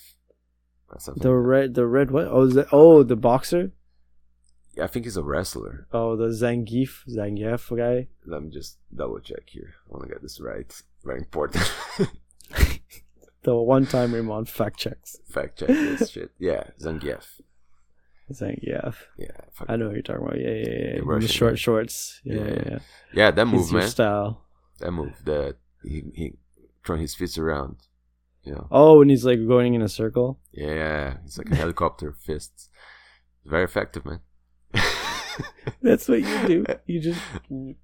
The 1.17 1.33
red, 1.33 1.73
the 1.73 1.85
red 1.87 2.11
what? 2.11 2.27
Oh, 2.27 2.45
that, 2.47 2.67
oh, 2.71 3.03
the 3.03 3.15
boxer. 3.15 3.71
Yeah, 4.75 4.83
I 4.83 4.87
think 4.87 5.05
he's 5.05 5.17
a 5.17 5.23
wrestler. 5.23 5.87
Oh, 5.93 6.15
the 6.17 6.27
Zangief, 6.27 7.05
Zangief 7.07 7.75
guy. 7.77 8.07
Let 8.25 8.43
me 8.43 8.49
just 8.49 8.77
double 8.93 9.19
check 9.19 9.43
here. 9.47 9.75
I 9.87 9.93
want 9.93 10.03
to 10.07 10.09
get 10.13 10.21
this 10.21 10.39
right. 10.41 10.71
Very 11.03 11.19
important. 11.19 11.71
The 13.43 13.55
one 13.55 13.85
time 13.85 14.11
Ramon 14.15 14.45
fact 14.45 14.79
checks. 14.79 15.17
Fact 15.29 15.59
check 15.59 15.67
this 15.67 16.09
shit. 16.13 16.31
Yeah, 16.39 16.63
Zangief. 16.81 17.39
Zangief. 18.33 18.95
Yeah. 19.19 19.27
I 19.67 19.75
know 19.75 19.85
what 19.85 19.93
you're 19.93 20.01
talking 20.01 20.23
about. 20.25 20.39
Yeah, 20.39 20.49
yeah, 20.49 20.67
yeah. 20.67 20.95
The 20.95 21.03
Russian 21.03 21.29
short 21.29 21.59
shorts. 21.59 22.21
Yeah, 22.23 22.33
Yeah, 22.33 22.41
yeah. 22.41 22.49
yeah. 22.49 22.63
yeah. 22.71 22.79
yeah, 23.13 23.31
that 23.31 23.45
move, 23.45 23.69
your 23.69 23.81
man. 23.81 23.89
style. 23.89 24.41
that 24.79 24.91
move 24.91 25.13
that 25.25 25.57
he 25.83 26.03
he 26.15 26.33
throwing 26.83 27.01
his 27.01 27.13
fists 27.13 27.37
around. 27.37 27.77
You 28.43 28.53
know. 28.53 28.67
Oh, 28.71 29.01
and 29.03 29.11
he's 29.11 29.25
like 29.25 29.47
going 29.47 29.75
in 29.75 29.83
a 29.83 29.89
circle. 29.89 30.39
Yeah, 30.51 31.17
it's 31.23 31.37
like 31.37 31.51
a 31.51 31.55
helicopter 31.55 32.13
fists. 32.19 32.69
Very 33.45 33.63
effective, 33.63 34.05
man. 34.05 34.21
That's 35.81 36.07
what 36.07 36.21
you 36.21 36.47
do. 36.47 36.65
You 36.85 36.99
just 37.01 37.21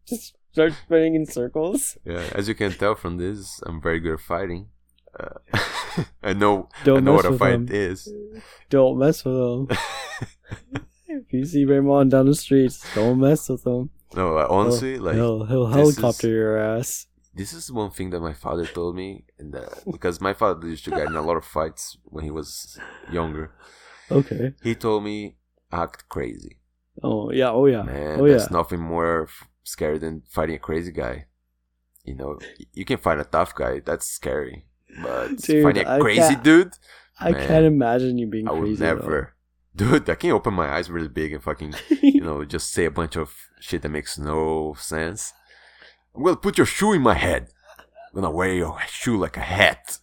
just 0.07 0.35
start 0.51 0.73
spinning 0.73 1.15
in 1.15 1.25
circles. 1.25 1.97
Yeah, 2.05 2.23
as 2.33 2.47
you 2.47 2.55
can 2.55 2.71
tell 2.71 2.95
from 2.95 3.17
this, 3.17 3.59
I'm 3.65 3.81
very 3.81 3.99
good 3.99 4.13
at 4.13 4.19
fighting. 4.19 4.67
Uh, 5.19 5.39
I 6.23 6.33
know 6.33 6.69
Don't 6.83 7.03
know 7.03 7.15
mess 7.15 7.23
what 7.25 7.33
a 7.33 7.37
fight 7.37 7.53
him. 7.53 7.67
is. 7.69 8.11
Don't 8.69 8.97
mess 8.97 9.25
with 9.25 9.35
him. 9.35 9.67
if 11.07 11.33
you 11.33 11.45
see 11.45 11.65
Ramon 11.65 12.09
down 12.09 12.27
the 12.27 12.35
streets, 12.35 12.85
don't 12.95 13.19
mess 13.19 13.49
with 13.49 13.65
him. 13.65 13.89
No, 14.15 14.37
honestly, 14.49 14.93
he'll, 14.93 15.03
like 15.03 15.15
he'll, 15.15 15.45
he'll 15.45 15.67
helicopter 15.67 16.27
is- 16.27 16.33
your 16.33 16.57
ass. 16.57 17.07
this 17.33 17.53
is 17.53 17.71
one 17.71 17.91
thing 17.91 18.09
that 18.11 18.19
my 18.21 18.33
father 18.33 18.65
told 18.65 18.95
me, 18.95 19.25
and 19.39 19.53
that, 19.53 19.83
because 19.89 20.19
my 20.21 20.33
father 20.33 20.67
used 20.67 20.85
to 20.85 20.91
get 20.91 21.07
in 21.07 21.15
a 21.15 21.21
lot 21.21 21.37
of 21.37 21.45
fights 21.45 21.97
when 22.05 22.23
he 22.23 22.31
was 22.31 22.77
younger. 23.11 23.51
Okay. 24.09 24.53
He 24.63 24.75
told 24.75 25.03
me 25.03 25.35
act 25.71 26.07
crazy. 26.09 26.57
Oh 27.03 27.31
yeah. 27.31 27.49
Oh 27.51 27.65
yeah. 27.65 27.83
Man, 27.83 28.19
oh 28.19 28.25
yeah. 28.25 28.31
there's 28.37 28.51
nothing 28.51 28.79
more 28.81 29.23
f- 29.23 29.47
scary 29.63 29.97
than 29.97 30.23
fighting 30.29 30.55
a 30.55 30.59
crazy 30.59 30.91
guy. 30.91 31.25
You 32.03 32.15
know, 32.15 32.39
you 32.73 32.83
can 32.85 32.97
fight 32.97 33.19
a 33.19 33.23
tough 33.23 33.53
guy. 33.55 33.79
That's 33.79 34.05
scary. 34.07 34.65
But 35.01 35.37
Dude, 35.41 35.63
fighting 35.63 35.85
a 35.85 35.89
I 35.95 35.99
crazy 35.99 36.35
dude, 36.35 36.73
I 37.19 37.31
man, 37.31 37.47
can't 37.47 37.65
imagine 37.65 38.17
you 38.17 38.27
being 38.27 38.47
I 38.47 38.51
would 38.51 38.61
crazy. 38.61 38.75
though. 38.75 38.85
never. 38.95 39.35
Dude, 39.75 40.09
I 40.09 40.15
can 40.15 40.31
open 40.31 40.53
my 40.53 40.67
eyes 40.69 40.89
really 40.89 41.07
big 41.07 41.31
and 41.31 41.41
fucking, 41.41 41.73
you 42.01 42.19
know, 42.21 42.43
just 42.43 42.73
say 42.73 42.85
a 42.85 42.91
bunch 42.91 43.15
of 43.15 43.33
shit 43.61 43.83
that 43.83 43.89
makes 43.89 44.17
no 44.17 44.75
sense. 44.77 45.31
I'm 46.13 46.23
gonna 46.23 46.35
put 46.35 46.57
your 46.57 46.67
shoe 46.67 46.91
in 46.93 47.01
my 47.01 47.13
head. 47.13 47.47
I'm 47.79 48.15
gonna 48.21 48.31
wear 48.35 48.53
your 48.53 48.77
shoe 48.89 49.17
like 49.17 49.37
a 49.37 49.41
hat. 49.41 49.99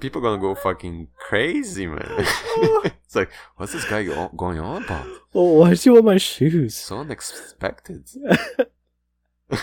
People 0.00 0.20
gonna 0.20 0.40
go 0.40 0.54
fucking 0.54 1.08
crazy, 1.16 1.86
man. 1.86 2.08
it's 2.16 3.14
like, 3.14 3.30
what's 3.56 3.72
this 3.72 3.84
guy 3.84 4.04
go- 4.04 4.32
going 4.36 4.58
on 4.58 4.84
about? 4.84 5.06
Oh, 5.34 5.58
why 5.60 5.74
do 5.74 5.80
you 5.84 5.92
want 5.94 6.06
my 6.06 6.16
shoes? 6.16 6.74
So 6.74 7.00
unexpected. 7.00 8.08
they're, 8.18 9.58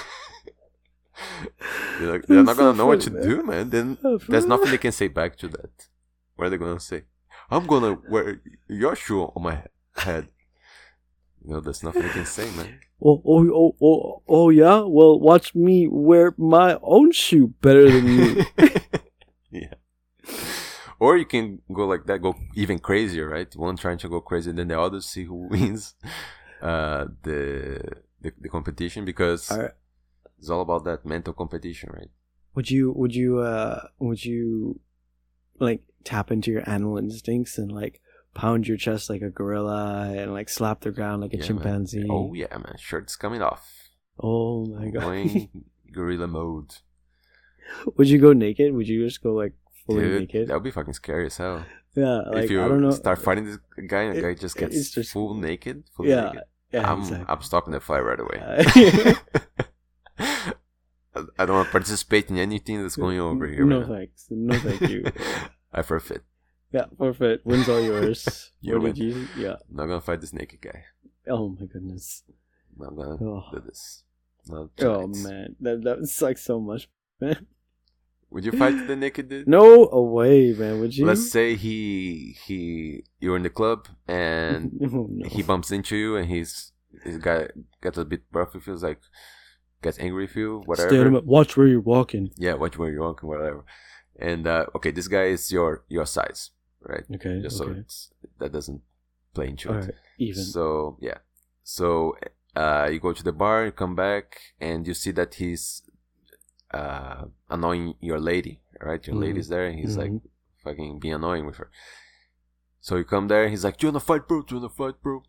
like, 1.99 2.25
they're 2.27 2.43
not 2.43 2.55
gonna 2.55 2.71
so 2.71 2.77
know 2.77 2.85
what 2.85 3.01
to 3.01 3.09
do, 3.09 3.43
man. 3.43 3.71
Then 3.71 3.97
there's 4.27 4.45
nothing 4.45 4.69
they 4.69 4.77
can 4.77 4.91
say 4.91 5.07
back 5.07 5.37
to 5.37 5.47
that. 5.47 5.87
What 6.35 6.47
are 6.47 6.49
they 6.51 6.57
gonna 6.57 6.79
say? 6.79 7.03
I'm 7.49 7.65
gonna 7.65 7.97
wear 8.09 8.41
your 8.67 8.95
shoe 8.95 9.23
on 9.23 9.41
my 9.41 9.63
head. 9.95 10.27
You 11.43 11.53
know, 11.53 11.59
there's 11.61 11.81
nothing 11.81 12.03
they 12.03 12.09
can 12.09 12.25
say, 12.25 12.49
man. 12.51 12.79
Oh, 13.01 13.21
oh, 13.25 13.49
oh, 13.53 13.75
oh, 13.81 14.23
oh, 14.27 14.49
yeah. 14.49 14.81
Well, 14.81 15.19
watch 15.19 15.55
me 15.55 15.87
wear 15.87 16.33
my 16.37 16.77
own 16.81 17.11
shoe 17.11 17.53
better 17.61 17.89
than 17.89 18.07
you. 18.07 18.45
yeah. 19.51 19.73
Or 20.99 21.15
you 21.15 21.25
can 21.25 21.61
go 21.71 21.85
like 21.85 22.05
that, 22.07 22.23
go 22.23 22.33
even 22.55 22.79
crazier, 22.79 23.29
right? 23.29 23.55
One 23.55 23.77
trying 23.77 23.99
to 23.99 24.09
go 24.09 24.19
crazy, 24.19 24.51
then 24.51 24.67
the 24.69 24.79
other 24.81 24.99
see 24.99 25.25
who 25.25 25.47
wins 25.51 25.93
uh, 26.59 27.05
the, 27.21 27.79
the 28.19 28.33
the 28.41 28.49
competition 28.49 29.05
because 29.05 29.51
it's 30.39 30.49
all 30.49 30.61
about 30.61 30.85
that 30.85 31.05
mental 31.05 31.33
competition, 31.33 31.89
right? 31.93 32.09
would 32.55 32.71
you? 32.71 32.91
Would 32.93 33.13
you? 33.13 33.39
Uh, 33.39 33.87
would 33.99 34.25
you? 34.25 34.79
Like 35.59 35.83
tap 36.03 36.31
into 36.31 36.51
your 36.51 36.67
animal 36.67 36.97
instincts 36.97 37.57
and 37.59 37.71
like 37.71 38.01
pound 38.33 38.67
your 38.67 38.77
chest 38.77 39.09
like 39.09 39.21
a 39.21 39.29
gorilla 39.29 40.11
and 40.17 40.33
like 40.33 40.49
slap 40.49 40.81
the 40.81 40.91
ground 40.91 41.21
like 41.21 41.33
a 41.33 41.37
Yeah, 41.37 41.41
man. 41.43 41.47
chimpanzee. 41.47 42.07
Oh 42.09 42.33
yeah, 42.33 42.57
man, 42.57 42.75
shirt's 42.79 43.15
coming 43.15 43.41
off. 43.43 43.89
Oh 44.19 44.65
my 44.65 44.89
god. 44.89 45.01
Going 45.01 45.49
gorilla 45.91 46.27
mode. 46.27 46.73
would 47.97 48.09
you 48.09 48.17
go 48.19 48.33
naked? 48.33 48.73
Would 48.73 48.87
you 48.87 49.05
just 49.05 49.21
go 49.21 49.33
like 49.33 49.53
fully 49.87 50.03
Dude, 50.03 50.19
naked? 50.21 50.47
that 50.49 50.53
would 50.53 50.63
be 50.63 50.71
fucking 50.71 50.93
scary 50.93 51.25
as 51.25 51.37
hell. 51.37 51.65
Yeah, 51.95 52.21
like 52.29 52.43
if 52.45 52.51
you 52.51 52.61
I 52.63 52.67
don't 52.67 52.81
know. 52.81 52.91
start 52.91 53.17
fighting 53.23 53.45
this 53.45 53.57
guy 53.87 54.03
and 54.03 54.17
the 54.17 54.21
guy 54.21 54.33
just 54.35 54.55
gets 54.55 54.91
just- 54.91 55.11
full 55.11 55.33
naked, 55.33 55.83
full 55.95 56.05
Yeah, 56.05 56.25
naked, 56.25 56.41
yeah, 56.71 56.91
I'm 56.91 56.99
exactly. 56.99 57.25
I'm 57.27 57.41
stopping 57.41 57.71
the 57.73 57.79
fight 57.79 58.01
right 58.01 58.19
away. 58.19 58.37
I 58.39 59.15
I 61.39 61.45
don't 61.45 61.55
want 61.55 61.67
to 61.67 61.71
participate 61.71 62.29
in 62.29 62.37
anything 62.37 62.81
that's 62.81 62.95
going 62.95 63.19
over 63.19 63.47
here. 63.47 63.65
No 63.65 63.79
man. 63.79 63.89
thanks. 63.89 64.27
No 64.29 64.59
thank 64.59 64.81
you. 64.81 65.05
I 65.73 65.81
forfeit. 65.81 66.23
yeah, 66.71 66.85
forfeit. 66.97 67.41
Wins 67.43 67.67
all 67.67 67.81
yours. 67.81 68.51
You 68.61 68.79
what 68.79 68.97
you? 68.97 69.27
Yeah. 69.35 69.55
I'm 69.69 69.75
not 69.75 69.85
gonna 69.87 70.01
fight 70.01 70.21
this 70.21 70.33
naked 70.33 70.61
guy. 70.61 70.85
Oh 71.27 71.49
my 71.49 71.65
goodness. 71.65 72.23
I'm 72.79 72.85
not 72.85 72.95
gonna 72.95 73.17
Oh, 73.23 73.43
do 73.51 73.59
this. 73.65 74.03
Not 74.47 74.69
oh 74.81 75.07
man, 75.07 75.55
that 75.59 75.83
that 75.83 76.05
sucks 76.07 76.43
so 76.43 76.59
much, 76.59 76.87
man. 77.19 77.47
Would 78.29 78.45
you 78.45 78.51
fight 78.51 78.87
the 78.87 78.95
naked 78.95 79.29
dude? 79.29 79.47
No 79.47 79.87
away, 79.89 80.53
man. 80.53 80.79
Would 80.81 80.95
you? 80.97 81.05
Let's 81.05 81.31
say 81.31 81.55
he 81.55 82.35
he 82.45 83.03
you're 83.19 83.37
in 83.37 83.43
the 83.43 83.49
club 83.49 83.87
and 84.07 84.71
Oh, 84.93 85.07
no. 85.09 85.29
he 85.29 85.43
bumps 85.43 85.71
into 85.71 85.95
you 85.95 86.17
and 86.17 86.27
he's 86.29 86.71
he's 87.03 87.17
got 87.17 87.51
gets 87.81 87.97
a 87.97 88.05
bit 88.05 88.23
rough. 88.31 88.53
He 88.53 88.59
feels 88.59 88.83
like 88.83 88.99
gets 89.81 89.97
angry 89.99 90.23
with 90.25 90.35
you, 90.35 90.61
whatever. 90.65 91.17
Up, 91.17 91.23
watch 91.23 91.55
where 91.55 91.67
you're 91.67 91.79
walking. 91.79 92.31
Yeah, 92.37 92.55
watch 92.55 92.77
where 92.77 92.91
you're 92.91 93.03
walking, 93.03 93.29
whatever. 93.29 93.63
And 94.19 94.45
uh, 94.45 94.65
okay, 94.75 94.91
this 94.91 95.07
guy 95.07 95.25
is 95.25 95.51
your 95.51 95.83
your 95.87 96.05
size, 96.05 96.51
right? 96.81 97.05
Okay. 97.15 97.41
Just 97.41 97.57
so 97.57 97.69
it's, 97.69 98.11
that 98.39 98.51
doesn't 98.51 98.81
play 99.33 99.49
into 99.49 99.71
it. 99.71 99.75
right. 99.75 99.91
Even. 100.17 100.43
So 100.43 100.97
yeah, 100.99 101.19
so 101.63 102.17
uh, 102.55 102.89
you 102.91 102.99
go 102.99 103.13
to 103.13 103.23
the 103.23 103.31
bar, 103.31 103.65
you 103.65 103.71
come 103.71 103.95
back, 103.95 104.39
and 104.59 104.85
you 104.87 104.93
see 104.93 105.11
that 105.11 105.35
he's 105.35 105.83
uh, 106.73 107.25
annoying 107.49 107.95
your 108.01 108.19
lady, 108.19 108.59
right? 108.81 109.05
Your 109.07 109.15
Mhm. 109.15 109.21
lady's 109.21 109.47
there, 109.49 109.65
and 109.67 109.79
he's 109.79 109.97
like 109.97 110.11
Mhm. 110.11 110.21
fucking 110.63 110.99
being 110.99 111.13
annoying 111.15 111.45
with 111.45 111.57
her. 111.57 111.69
So 112.81 112.95
you 112.97 113.03
come 113.05 113.27
there, 113.27 113.49
he's 113.49 113.63
like, 113.63 113.77
"Do 113.77 113.87
you 113.87 113.91
wanna 113.91 113.99
fight, 114.01 114.27
bro? 114.27 114.41
Do 114.41 114.55
you 114.55 114.61
wanna 114.61 114.73
fight, 114.73 115.01
bro?" 115.01 115.23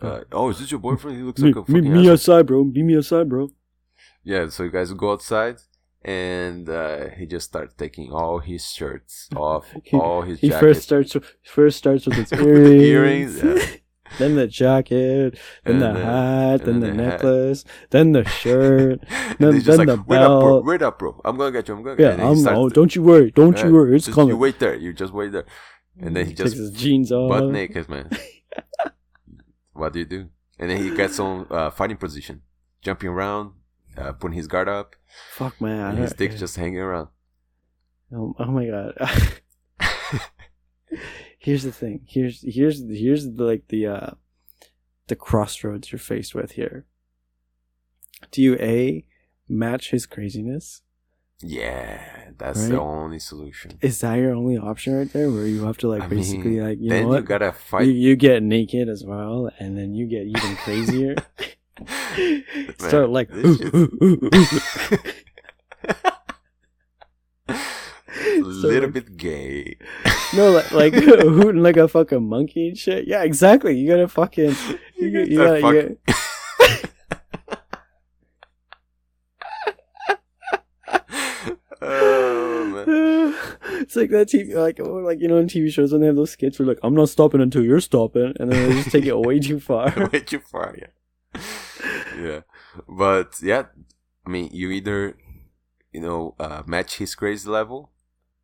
Uh, 0.00 0.20
oh, 0.32 0.48
is 0.50 0.58
this 0.58 0.70
your 0.70 0.80
boyfriend? 0.80 1.16
He 1.18 1.22
looks 1.22 1.40
me, 1.42 1.48
like 1.52 1.56
a 1.56 1.60
me, 1.72 1.78
fucking 1.78 1.92
me 1.92 1.98
asshole." 2.00 2.12
outside, 2.12 2.46
bro. 2.46 2.64
Be 2.64 2.82
me 2.82 2.96
outside, 2.96 3.28
bro. 3.28 3.50
Yeah, 4.24 4.48
so 4.48 4.62
you 4.64 4.70
guys 4.70 4.92
go 4.92 5.12
outside, 5.12 5.56
and 6.02 6.68
uh, 6.68 7.08
he 7.10 7.26
just 7.26 7.46
starts 7.48 7.74
taking 7.74 8.10
all 8.12 8.38
his 8.38 8.64
shirts 8.66 9.28
off, 9.36 9.66
He- 9.84 9.96
all 9.98 10.22
his 10.22 10.40
He 10.40 10.48
jackets. 10.48 10.60
first 10.60 10.82
starts 10.82 11.16
first 11.44 11.78
starts 11.78 12.06
with 12.06 12.16
his 12.22 12.30
With 12.30 12.40
earrings, 12.40 13.40
the 13.40 13.46
earrings, 13.48 13.60
yeah. 13.72 13.76
then 14.18 14.34
the 14.36 14.46
jacket, 14.46 15.38
then 15.64 15.74
And 15.74 15.82
the 15.82 15.92
then- 15.92 15.96
hat, 16.04 16.64
then 16.64 16.74
and 16.74 16.82
the 16.82 16.86
then 16.88 16.96
the 16.96 17.02
hat. 17.04 17.12
necklace, 17.12 17.64
then 17.90 18.12
the 18.12 18.24
shirt. 18.24 19.00
then- 19.38 19.58
then 19.60 19.76
like, 19.78 19.86
the 19.86 20.04
wait 20.06 20.18
up, 20.18 20.40
bro, 20.40 20.60
wait 20.60 20.82
up, 20.82 20.98
bro. 20.98 21.20
I'm 21.24 21.36
gonna 21.36 21.52
get 21.52 21.68
you. 21.68 21.74
I'm 21.76 21.82
gonna 21.82 21.96
get 21.96 22.18
yeah, 22.18 22.28
you. 22.28 22.34
He 22.34 22.46
I'm. 22.48 22.56
Oh, 22.56 22.68
to- 22.68 22.74
don't 22.74 22.94
you 22.94 23.02
worry, 23.02 23.30
don't 23.30 23.56
Yeah, 23.56 23.66
you 23.66 23.72
worry, 23.72 23.96
it's 23.96 24.08
coming. 24.08 24.28
You 24.28 24.36
wait 24.36 24.58
there. 24.58 24.74
You 24.74 24.92
just 24.92 25.12
wait 25.12 25.32
there, 25.32 25.46
and 26.00 26.14
then 26.16 26.26
he 26.26 26.34
takes 26.34 26.50
just 26.50 26.56
his 26.56 26.70
jeans 26.72 27.12
off. 27.12 27.30
butt 27.30 27.44
naked, 27.50 27.88
man. 27.88 28.10
what 29.72 29.92
do 29.92 29.98
you 30.00 30.04
do? 30.04 30.28
And 30.58 30.70
then 30.70 30.82
he 30.82 30.94
gets 30.94 31.18
on 31.18 31.46
uh, 31.50 31.70
fighting 31.70 31.96
position, 31.96 32.42
jumping 32.82 33.08
around, 33.08 33.52
uh, 33.96 34.12
putting 34.12 34.36
his 34.36 34.46
guard 34.46 34.68
up, 34.68 34.94
Fuck 35.32 35.60
man, 35.60 35.90
and 35.94 35.98
his 35.98 36.12
dick's 36.12 36.38
just 36.38 36.56
hanging 36.56 36.78
around. 36.80 37.08
Oh, 38.14 38.34
oh 38.38 38.44
my 38.46 38.66
god. 38.66 38.94
here's 41.40 41.64
the 41.64 41.72
thing. 41.72 42.02
Here's 42.06 42.42
here's 42.42 42.78
here's 42.88 43.24
the, 43.32 43.44
like 43.44 43.66
the 43.68 43.86
uh 43.88 44.10
the 45.08 45.16
crossroads 45.16 45.90
you're 45.90 45.98
faced 45.98 46.34
with 46.36 46.52
here. 46.52 46.86
Do 48.30 48.40
you 48.42 48.54
a 48.60 49.04
match 49.48 49.90
his 49.90 50.06
craziness? 50.06 50.82
Yeah, 51.42 52.28
that's 52.36 52.60
Right? 52.60 52.72
the 52.72 52.80
only 52.80 53.18
solution. 53.18 53.78
Is 53.80 54.00
that 54.02 54.16
your 54.16 54.34
only 54.34 54.58
option 54.58 54.94
right 54.94 55.10
there, 55.10 55.30
where 55.30 55.46
you 55.46 55.64
have 55.64 55.78
to 55.78 55.88
like 55.88 56.02
I 56.02 56.06
basically 56.06 56.56
mean, 56.60 56.62
like 56.68 56.78
you 56.78 56.90
then 56.90 57.02
know 57.04 57.08
what? 57.08 57.22
you 57.22 57.26
gotta 57.26 57.52
fight. 57.52 57.88
you 57.88 58.14
get 58.14 58.42
naked 58.42 58.88
as 58.90 59.02
well, 59.04 59.50
and 59.58 59.76
then 59.78 59.94
you 59.94 60.06
get 60.06 60.26
even 60.26 60.56
crazier. 60.64 61.14
Start 62.78 63.08
like 63.08 63.30
this 63.32 63.56
shit's- 63.56 63.72
a 67.48 67.54
little 68.46 68.84
like- 68.84 68.92
bit 68.92 69.16
gay. 69.16 69.76
no, 70.34 70.50
like 70.50 70.70
like 70.72 70.94
hooting 70.94 71.62
like 71.62 71.76
a 71.76 71.88
fucking 71.88 72.28
monkey 72.28 72.68
and 72.68 72.78
shit. 72.78 73.06
Yeah, 73.06 73.22
exactly. 73.22 73.76
You 73.78 73.88
gotta 73.88 74.08
fucking 74.08 74.54
you, 74.98 75.08
You 75.08 75.20
you, 75.24 75.36
gotta 75.38 75.56
you 75.60 75.96
fuck- 76.06 76.16
oh 81.82 82.72
gotta- 82.84 83.34
it's 83.80 83.96
like 83.96 84.10
that 84.10 84.28
TV, 84.28 84.54
like 84.54 84.78
like 84.78 85.20
you 85.20 85.28
know 85.28 85.36
in 85.38 85.46
TV 85.46 85.70
shows 85.70 85.92
when 85.92 86.00
they 86.00 86.06
have 86.06 86.16
those 86.16 86.30
skits 86.32 86.58
where 86.58 86.66
like 86.68 86.78
I'm 86.82 86.94
not 86.94 87.08
stopping 87.08 87.40
until 87.40 87.62
you're 87.64 87.80
stopping, 87.80 88.34
and 88.38 88.52
then 88.52 88.68
they 88.68 88.74
just 88.76 88.90
take 88.90 89.06
it 89.06 89.18
way 89.18 89.38
too 89.40 89.60
far. 89.60 89.92
way 90.12 90.20
too 90.20 90.40
far, 90.40 90.76
yeah. 90.78 91.40
Yeah. 92.18 92.40
But 92.88 93.34
yeah, 93.42 93.64
I 94.26 94.30
mean 94.30 94.50
you 94.52 94.70
either 94.70 95.16
you 95.92 96.00
know, 96.00 96.34
uh, 96.38 96.62
match 96.66 96.98
his 96.98 97.14
crazy 97.16 97.48
level 97.48 97.90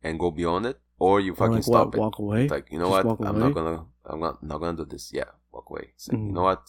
and 0.03 0.19
go 0.19 0.31
beyond 0.31 0.65
it, 0.65 0.79
or 0.99 1.19
you 1.19 1.33
Or, 1.33 1.35
fucking 1.35 1.53
like 1.55 1.63
stop 1.63 1.85
walk, 1.87 1.95
it. 1.95 1.99
walk 1.99 2.19
away. 2.19 2.47
Like, 2.47 2.67
you 2.71 2.79
know 2.79 2.89
Just 2.91 3.05
what? 3.05 3.19
I'm 3.27 3.35
away? 3.35 3.39
not 3.45 3.53
gonna 3.55 3.85
I'm 4.05 4.19
not 4.19 4.43
not 4.43 4.57
gonna 4.59 4.77
do 4.77 4.85
this. 4.85 5.11
Yeah, 5.13 5.29
walk 5.51 5.69
away. 5.69 5.93
Say, 5.97 6.11
You 6.13 6.19
mm. 6.19 6.31
know 6.33 6.43
what? 6.43 6.61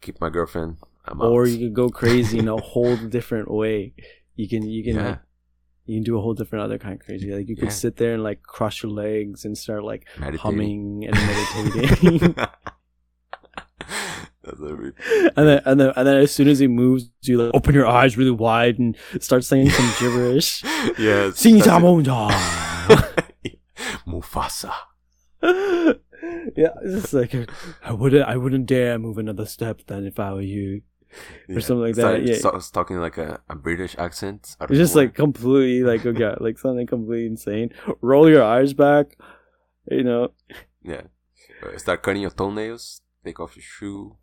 Keep 0.00 0.20
my 0.20 0.30
girlfriend. 0.30 0.76
I'm 1.04 1.20
or 1.20 1.42
out. 1.42 1.48
you 1.48 1.58
could 1.58 1.74
go 1.74 1.88
crazy 1.88 2.38
in 2.38 2.48
a 2.48 2.56
whole 2.72 2.96
different 2.96 3.50
way. 3.50 3.94
You 4.36 4.48
can 4.48 4.62
you 4.68 4.84
can 4.84 4.94
Yeah. 4.96 5.08
like, 5.08 5.18
you 5.86 5.96
can 5.96 6.04
do 6.04 6.18
a 6.18 6.20
whole 6.20 6.34
different 6.34 6.64
other 6.66 6.78
kind 6.78 6.94
of 6.94 7.00
crazy. 7.00 7.32
Like 7.34 7.48
you 7.48 7.56
could 7.56 7.64
Yeah. 7.64 7.70
sit 7.84 7.96
there 7.96 8.12
and 8.14 8.22
like 8.22 8.42
cross 8.42 8.82
your 8.82 8.92
legs 8.92 9.44
and 9.46 9.56
start 9.56 9.82
like 9.84 10.06
Meditating. 10.18 10.38
humming 10.40 11.04
and 11.06 11.14
meditating. 11.30 12.34
That's 14.48 14.60
re- 14.60 15.30
and 15.36 15.46
then 15.48 15.62
and 15.64 15.80
then 15.80 15.92
and 15.96 16.06
then 16.06 16.16
as 16.16 16.32
soon 16.32 16.48
as 16.48 16.58
he 16.58 16.66
moves, 16.68 17.10
you 17.22 17.36
like 17.42 17.54
open 17.54 17.74
your 17.74 17.86
eyes 17.86 18.16
really 18.16 18.30
wide 18.30 18.78
and 18.78 18.96
start 19.20 19.44
saying 19.44 19.70
some 19.70 19.90
gibberish. 20.00 20.62
yeah. 20.98 21.30
Sing 21.34 21.56
that's 21.58 21.66
it. 21.66 21.70
Samonja. 21.70 22.30
Mufasa. 24.06 24.72
yeah, 25.42 26.72
it's 26.82 27.02
just 27.02 27.12
like 27.14 27.34
I 27.84 27.92
wouldn't 27.92 28.26
I 28.28 28.36
wouldn't 28.36 28.66
dare 28.66 28.98
move 28.98 29.18
another 29.18 29.46
step 29.46 29.82
then 29.86 30.06
if 30.06 30.18
I 30.18 30.32
were 30.32 30.40
you. 30.40 30.82
Yeah. 31.48 31.60
something 31.60 31.80
like 31.80 31.94
that, 31.94 32.02
Started 32.02 32.28
yeah. 32.28 32.36
so- 32.36 32.60
talking 32.72 32.98
like 33.00 33.16
a, 33.16 33.40
a 33.48 33.54
British 33.56 33.96
accent. 33.98 34.56
It's 34.60 34.76
just 34.78 34.94
like 34.94 35.14
completely 35.14 35.82
like 35.82 36.04
okay, 36.04 36.34
like 36.40 36.58
something 36.58 36.86
completely 36.86 37.26
insane. 37.26 37.72
Roll 38.02 38.28
your 38.28 38.44
eyes 38.44 38.74
back, 38.74 39.16
you 39.90 40.04
know. 40.04 40.32
yeah. 40.82 41.02
Uh, 41.62 41.76
Start 41.78 42.02
cutting 42.02 42.22
your 42.22 42.30
toenails. 42.30 43.00
Take 43.24 43.40
off 43.40 43.56
your 43.56 43.62
shoe. 43.62 44.16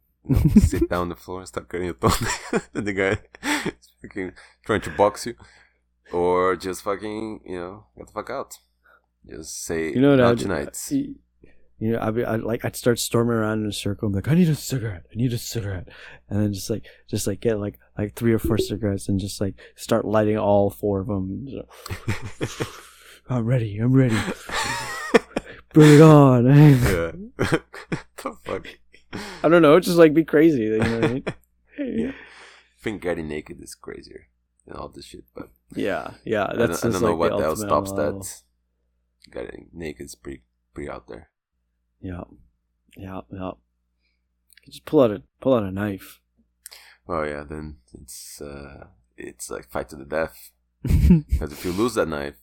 Sit 0.60 0.90
down 0.90 1.02
on 1.02 1.10
the 1.10 1.16
floor 1.16 1.40
and 1.40 1.48
start 1.48 1.70
cutting 1.70 1.86
your 1.88 1.96
and 2.74 2.86
the 2.86 2.94
guy 2.94 3.20
is 3.66 3.90
fucking 4.02 4.34
trying 4.66 4.82
to 4.82 4.90
box 4.92 5.26
you, 5.26 5.36
or 6.12 6.56
just 6.56 6.84
fucking 6.84 7.42
you 7.46 7.60
know 7.60 7.86
get 7.98 8.08
the 8.08 8.14
fuck 8.14 8.30
out. 8.30 8.58
Just 9.30 9.64
say 9.64 9.92
You 9.92 10.02
know 10.02 10.12
what? 10.12 10.18
not 10.18 10.38
tonight. 10.38 10.78
You 11.78 11.92
know, 11.92 12.00
I'd, 12.02 12.16
be, 12.16 12.24
I'd 12.24 12.42
like 12.42 12.64
I'd 12.64 12.76
start 12.76 13.00
storming 13.00 13.36
around 13.36 13.64
in 13.64 13.70
a 13.70 13.74
circle. 13.74 14.08
I'm 14.08 14.14
like, 14.14 14.30
I 14.30 14.34
need 14.34 14.48
a 14.48 14.56
cigarette. 14.56 15.04
I 15.12 15.16
need 15.16 15.34
a 15.34 15.38
cigarette, 15.38 15.90
and 16.30 16.42
then 16.42 16.54
just 16.54 16.70
like 16.70 16.86
just 17.08 17.28
like 17.28 17.42
get 17.42 17.60
like 17.60 17.80
like 17.98 18.14
three 18.16 18.34
or 18.34 18.40
four 18.40 18.58
cigarettes 18.58 19.10
and 19.10 19.20
just 19.20 19.42
like 19.42 19.56
start 19.76 20.06
lighting 20.06 20.38
all 20.38 20.70
four 20.70 21.02
of 21.02 21.08
them. 21.08 21.48
I'm 23.30 23.46
ready. 23.46 23.78
I'm 23.80 23.92
ready. 23.92 24.18
Bring 25.74 25.96
it 25.96 26.02
on. 26.02 26.46
yeah. 26.46 27.12
the 28.26 28.38
fuck. 28.44 28.68
I 29.44 29.50
don't 29.50 29.62
know. 29.62 29.76
It's 29.76 29.88
just 29.88 29.98
like 29.98 30.14
be 30.14 30.24
crazy. 30.24 30.64
You 30.64 30.78
know 30.78 30.96
what 31.00 31.04
I 31.04 31.14
mean? 31.14 31.24
Yeah. 31.78 32.12
I 32.12 32.82
think 32.82 33.02
getting 33.02 33.28
naked 33.28 33.62
is 33.62 33.76
crazier 33.76 34.28
than 34.66 34.78
all 34.78 34.88
this 34.88 35.06
shit, 35.06 35.26
but 35.36 35.50
Yeah, 35.76 36.12
yeah. 36.24 36.46
I 36.50 36.56
That's 36.56 36.82
don't, 36.82 36.92
I 36.92 36.94
don't 36.94 37.02
know 37.02 37.16
like 37.16 37.20
what 37.32 37.38
the 37.38 37.44
else 37.46 37.60
stops 37.60 37.92
level. 37.92 38.20
that. 38.22 38.42
Getting 39.32 39.70
naked 39.74 40.06
is 40.06 40.16
pretty 40.16 40.44
pretty 40.74 40.90
out 40.90 41.08
there. 41.10 41.30
Yeah, 42.00 42.24
yeah, 42.96 43.22
yeah. 43.30 43.52
Just 44.70 44.86
pull 44.86 45.02
out 45.02 45.12
a 45.12 45.24
pull 45.42 45.54
out 45.56 45.64
a 45.64 45.72
knife. 45.72 46.22
Oh 47.10 47.24
yeah, 47.24 47.44
then 47.44 47.78
it's 47.94 48.40
uh 48.42 48.86
it's 49.18 49.50
like 49.50 49.70
fight 49.70 49.90
to 49.90 49.96
the 49.98 50.06
death. 50.06 50.52
Because 51.28 51.52
if 51.52 51.66
you 51.66 51.72
lose 51.74 51.96
that 51.96 52.08
knife, 52.08 52.36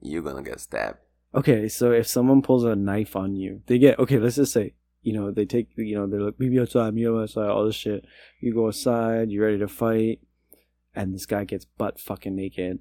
you're 0.00 0.22
gonna 0.22 0.42
get 0.42 0.58
stabbed. 0.60 0.98
okay, 1.34 1.68
so 1.68 1.92
if 1.92 2.06
someone 2.08 2.42
pulls 2.42 2.64
a 2.64 2.74
knife 2.74 3.14
on 3.14 3.36
you, 3.36 3.62
they 3.66 3.78
get 3.78 3.98
okay. 4.00 4.18
Let's 4.18 4.36
just 4.36 4.52
say 4.52 4.74
you 5.02 5.12
know 5.12 5.30
they 5.30 5.44
take 5.44 5.68
you 5.76 5.94
know 5.96 6.06
they're 6.06 6.20
like 6.20 6.38
meet 6.40 6.50
me 6.52 6.60
outside, 6.60 6.94
meet 6.94 7.06
me 7.08 7.20
outside, 7.22 7.48
all 7.48 7.66
this 7.66 7.74
shit. 7.74 8.04
You 8.40 8.54
go 8.54 8.66
outside, 8.68 9.30
you're 9.30 9.44
ready 9.44 9.58
to 9.58 9.68
fight, 9.68 10.20
and 10.94 11.12
this 11.14 11.26
guy 11.26 11.44
gets 11.44 11.64
butt 11.64 11.98
fucking 12.00 12.34
naked, 12.36 12.80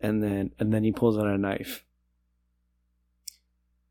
and 0.00 0.22
then 0.22 0.52
and 0.58 0.72
then 0.72 0.84
he 0.84 0.92
pulls 0.92 1.18
out 1.18 1.26
a 1.26 1.36
knife. 1.38 1.84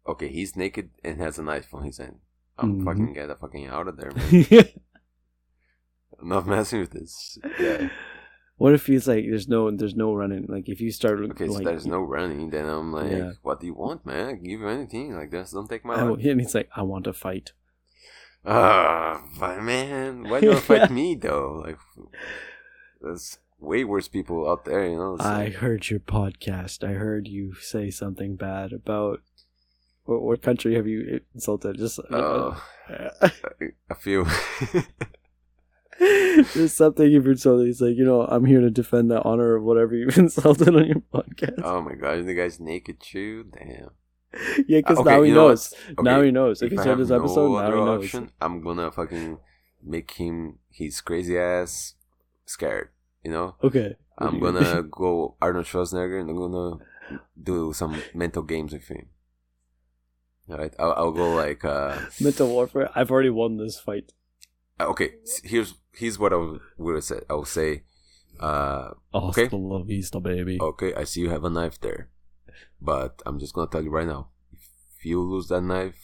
Okay, 0.08 0.30
he's 0.30 0.56
naked 0.56 0.90
and 1.04 1.20
has 1.20 1.38
a 1.38 1.44
knife 1.44 1.74
on 1.74 1.84
his 1.84 1.98
hand. 1.98 2.20
I'm 2.58 2.80
Mhm. 2.82 2.86
fucking 2.86 3.14
get 3.14 3.28
the 3.28 3.36
fucking 3.36 3.68
out 3.68 3.88
of 3.88 3.98
there, 3.98 4.12
man. 4.12 4.46
I'm 6.20 6.30
not 6.30 6.48
messing 6.48 6.80
with 6.80 6.92
this. 6.92 7.38
Yeah. 7.60 7.90
What 8.58 8.74
if 8.74 8.88
he's 8.88 9.08
like, 9.08 9.26
there's 9.30 9.48
no, 9.48 9.70
there's 9.70 9.96
no 9.96 10.14
running. 10.16 10.46
Like 10.48 10.68
if 10.68 10.82
you 10.82 10.92
start, 10.92 11.20
Okay, 11.20 11.48
so 11.48 11.54
like, 11.54 11.64
there's 11.66 11.86
no 11.86 12.00
running. 12.02 12.50
Then 12.50 12.68
I'm 12.68 12.92
like, 12.92 13.12
Yeah. 13.12 13.32
what 13.44 13.60
do 13.60 13.68
you 13.68 13.74
want, 13.76 14.06
man? 14.06 14.28
I 14.28 14.34
can 14.34 14.44
give 14.44 14.60
you 14.62 14.68
anything. 14.68 15.16
Like, 15.16 15.32
just 15.32 15.54
don't 15.54 15.70
take 15.70 15.86
my 15.86 16.02
Oh, 16.02 16.14
life. 16.14 16.22
he's 16.40 16.56
like, 16.56 16.70
I 16.76 16.82
want 16.82 17.06
to 17.06 17.14
fight. 17.14 17.52
Ah, 18.46 19.22
but 19.40 19.62
man, 19.62 20.24
why 20.30 20.40
do 20.40 20.48
you 20.48 20.56
fight 20.60 20.90
me 20.90 21.16
though? 21.16 21.62
Like, 21.66 21.78
there's 23.02 23.38
way 23.60 23.84
worse 23.84 24.08
people 24.08 24.50
out 24.50 24.66
there, 24.66 24.88
you 24.88 24.96
know. 24.96 25.18
I 25.20 25.50
heard 25.50 25.90
your 25.90 26.00
podcast. 26.00 26.84
I 26.88 26.94
heard 26.94 27.28
you 27.28 27.54
say 27.56 27.90
something 27.92 28.36
bad 28.38 28.72
about 28.74 29.22
what, 30.06 30.22
what 30.22 30.42
country 30.42 30.76
have 30.76 30.88
you 30.88 31.20
insulted? 31.36 31.78
Just 31.78 32.00
Oh, 32.10 32.62
uh, 32.90 33.10
I 33.92 33.94
feel. 36.00 36.44
there's 36.56 36.74
something 36.74 37.10
you've 37.12 37.28
insulted. 37.28 37.66
He's 37.66 37.82
like, 37.82 37.96
you 37.96 38.06
know, 38.06 38.22
I'm 38.22 38.46
here 38.46 38.62
to 38.62 38.70
defend 38.70 39.10
the 39.12 39.22
honor 39.24 39.56
of 39.56 39.64
whatever 39.64 39.96
you've 39.96 40.18
insulted 40.26 40.76
on 40.76 40.86
your 40.88 41.02
podcast. 41.14 41.62
oh 41.64 41.82
my 41.82 41.96
god, 41.96 42.26
the 42.26 42.34
guy's 42.34 42.60
naked 42.60 43.00
too. 43.00 43.46
Damn. 43.54 43.90
yeah, 44.68 44.80
because 44.80 45.00
Okay, 45.00 45.10
now 45.10 45.22
he 45.24 45.30
you 45.30 45.36
know 45.36 45.48
knows. 45.50 45.74
Now 46.02 46.22
he 46.22 46.32
knows. 46.32 46.62
If, 46.62 46.68
If 46.68 46.72
he 46.74 46.78
I 46.80 46.84
said 46.84 46.90
have 46.90 47.00
this 47.00 47.10
no 47.10 47.16
episode, 47.20 47.54
now 47.62 47.70
he 47.72 47.76
knows. 47.86 48.04
option, 48.06 48.32
I'm 48.42 48.62
gonna 48.62 48.92
fucking 48.92 49.40
make 49.84 50.12
him 50.12 50.60
his 50.70 51.02
crazy 51.02 51.38
ass 51.38 51.96
scared. 52.46 52.90
You 53.24 53.32
know, 53.32 53.56
Okay. 53.64 53.96
I'm 54.20 54.40
gonna 54.40 54.84
go 54.84 55.36
Arnold 55.42 55.66
Schwarzenegger 55.66 56.20
and 56.22 56.30
I'm 56.30 56.38
gonna 56.38 56.78
do 57.42 57.72
some 57.74 58.02
mental 58.14 58.44
games 58.44 58.74
with 58.74 58.88
him. 58.88 59.08
All 60.50 60.58
right, 60.58 60.74
I'll, 60.80 60.94
I'll 60.94 61.12
go 61.12 61.34
like 61.36 61.66
uh, 61.66 61.98
mental 62.22 62.48
warfare. 62.48 62.90
I've 62.96 63.12
already 63.12 63.30
won 63.30 63.58
this 63.58 63.80
fight. 63.80 64.14
okay. 64.80 65.12
Here's 65.44 65.74
here's 65.98 66.18
what 66.20 66.34
I 66.34 66.38
would 66.78 67.04
said. 67.04 67.24
I 67.30 67.34
would 67.34 67.48
say, 67.48 67.84
uh, 68.40 68.92
Okay. 69.14 69.44
Hasta 69.44 69.58
la 69.58 69.84
vista, 69.84 70.20
baby. 70.20 70.58
okay, 70.62 70.94
I 70.94 71.04
see 71.06 71.22
you 71.22 71.30
have 71.30 71.44
a 71.44 71.50
knife 71.50 71.80
there, 71.82 72.10
but 72.82 73.22
I'm 73.26 73.40
just 73.40 73.54
gonna 73.54 73.70
tell 73.70 73.84
you 73.84 73.90
right 73.90 74.08
now, 74.08 74.30
if 74.52 75.06
you 75.06 75.22
lose 75.22 75.48
that 75.48 75.62
knife, 75.62 76.00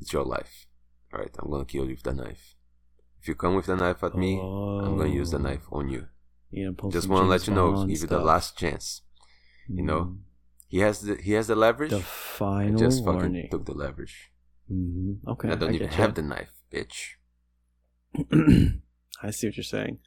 it's 0.00 0.12
your 0.12 0.24
life. 0.24 0.66
All 1.12 1.20
right, 1.20 1.34
I'm 1.38 1.50
gonna 1.50 1.64
kill 1.64 1.84
you 1.88 1.94
with 1.96 2.02
that 2.04 2.16
knife. 2.16 2.54
If 3.20 3.28
you 3.28 3.34
come 3.34 3.54
with 3.56 3.66
the 3.66 3.76
knife 3.76 4.02
at 4.04 4.14
me, 4.14 4.38
I'm 4.38 4.96
gonna 4.96 5.08
use 5.22 5.30
the 5.30 5.38
Oh. 5.38 5.42
knife 5.42 5.66
on 5.72 5.88
you. 5.88 6.06
You 6.50 6.72
pull 6.72 6.90
Just 6.90 7.08
want 7.08 7.24
to 7.24 7.28
let 7.28 7.46
you 7.46 7.54
know, 7.54 7.86
give 7.86 8.00
you 8.02 8.06
the 8.06 8.20
last 8.20 8.56
chance. 8.56 9.02
you 9.68 9.82
know, 9.82 10.16
He 10.68 10.78
has 10.80 11.00
the 11.00 11.16
he 11.16 11.32
has 11.32 11.46
the 11.48 11.54
leverage. 11.56 11.90
The 11.90 11.98
I 11.98 12.02
final 12.02 12.78
just 12.78 13.04
fucking 13.04 13.20
warning. 13.20 13.48
took 13.50 13.64
the 13.64 13.72
leverage. 13.84 14.30
hmm 14.68 15.12
Okay, 15.26 15.48
I 15.50 15.54
don't 15.56 15.74
even 15.74 15.88
have 15.88 16.10
ya. 16.10 16.14
the 16.14 16.22
knife, 16.22 16.52
bitch. 16.72 17.16
I 19.22 19.30
see 19.30 19.48
what 19.48 19.56
you're 19.56 19.64
saying. 19.64 19.98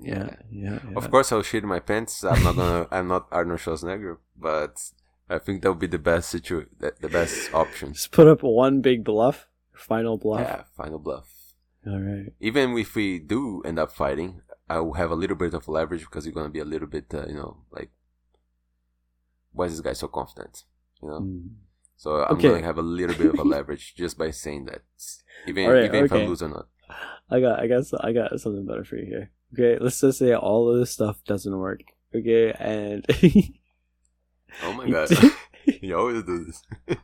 Yeah. 0.00 0.36
yeah. 0.50 0.78
yeah. 0.84 0.96
Of 0.96 1.10
course, 1.10 1.32
I'll 1.32 1.42
shit 1.42 1.64
my 1.64 1.80
pants. 1.80 2.22
I'm 2.24 2.42
not 2.44 2.56
gonna. 2.56 2.86
I'm 2.90 3.08
not 3.08 3.26
Arnold 3.32 3.60
Schwarzenegger, 3.60 4.18
but 4.36 4.78
I 5.28 5.38
think 5.38 5.62
that 5.62 5.70
would 5.70 5.80
be 5.80 5.86
the 5.86 5.98
best 5.98 6.30
situ, 6.30 6.66
the, 6.78 6.94
the 7.00 7.08
best 7.08 7.52
option. 7.52 7.92
Just 7.94 8.12
put 8.12 8.26
up 8.26 8.42
one 8.42 8.80
big 8.80 9.04
bluff. 9.04 9.48
Final 9.74 10.16
bluff. 10.18 10.40
Yeah, 10.40 10.62
final 10.76 10.98
bluff. 10.98 11.28
All 11.86 12.00
right. 12.00 12.32
Even 12.40 12.76
if 12.76 12.94
we 12.94 13.18
do 13.18 13.62
end 13.64 13.78
up 13.78 13.92
fighting, 13.92 14.42
I 14.68 14.80
will 14.80 14.94
have 14.94 15.10
a 15.10 15.14
little 15.14 15.36
bit 15.36 15.54
of 15.54 15.68
leverage 15.68 16.02
because 16.02 16.26
you're 16.26 16.34
gonna 16.34 16.48
be 16.48 16.58
a 16.58 16.64
little 16.64 16.88
bit, 16.88 17.06
uh, 17.14 17.26
you 17.26 17.34
know, 17.34 17.58
like, 17.70 17.90
why 19.52 19.66
is 19.66 19.72
this 19.72 19.80
guy 19.80 19.92
so 19.92 20.08
confident? 20.08 20.64
You 21.02 21.08
know. 21.08 21.20
Mm. 21.20 21.48
So 21.96 22.22
I'm 22.24 22.36
Okay. 22.36 22.48
gonna 22.48 22.62
have 22.62 22.78
a 22.78 22.82
little 22.82 23.16
bit 23.16 23.32
of 23.32 23.38
a 23.38 23.42
leverage 23.44 23.94
just 23.96 24.18
by 24.18 24.30
saying 24.30 24.66
that, 24.66 24.82
even 25.46 25.66
Alright, 25.66 25.84
even 25.86 26.04
if 26.04 26.12
I 26.12 26.26
lose 26.26 26.42
or 26.42 26.48
not. 26.48 26.68
I 27.30 27.40
got, 27.40 27.60
I 27.60 27.66
got, 27.66 27.84
I 28.00 28.12
got 28.12 28.40
something 28.40 28.66
better 28.66 28.84
for 28.84 28.96
you 28.96 29.06
here. 29.06 29.30
Okay, 29.54 29.82
let's 29.82 30.00
just 30.00 30.18
say 30.18 30.34
all 30.34 30.70
of 30.70 30.78
this 30.78 30.90
stuff 30.90 31.22
doesn't 31.24 31.56
work. 31.56 31.80
Okay, 32.14 32.52
and 32.58 33.04
Oh 34.62 34.72
my 34.72 34.88
god, 34.88 35.10
he 35.64 35.92
always 35.92 36.22
does 36.22 36.62
this. 36.86 36.96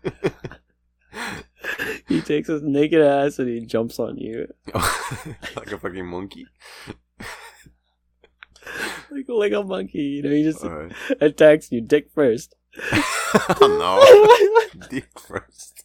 he 2.08 2.20
takes 2.20 2.48
his 2.48 2.62
naked 2.62 3.00
ass 3.00 3.38
and 3.38 3.48
he 3.48 3.60
jumps 3.60 3.98
on 3.98 4.16
you 4.16 4.46
like 4.74 5.72
a 5.72 5.78
fucking 5.78 6.06
monkey. 6.06 6.46
like 9.10 9.28
like 9.28 9.52
a 9.52 9.62
monkey. 9.62 9.98
You 9.98 10.22
know, 10.22 10.30
he 10.30 10.42
just 10.42 10.64
Alright. 10.64 10.92
attacks 11.20 11.70
you 11.70 11.80
dick 11.80 12.10
first. 12.14 12.54
oh 13.60 14.68
no, 14.72 14.88
dick 14.88 15.08
first. 15.18 15.84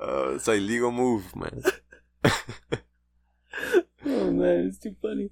Uh, 0.00 0.34
it's 0.34 0.48
a 0.48 0.52
legal 0.52 0.92
move, 0.92 1.34
man. 1.34 1.62
oh 4.06 4.30
man, 4.30 4.66
it's 4.66 4.78
too 4.78 4.94
funny. 5.00 5.30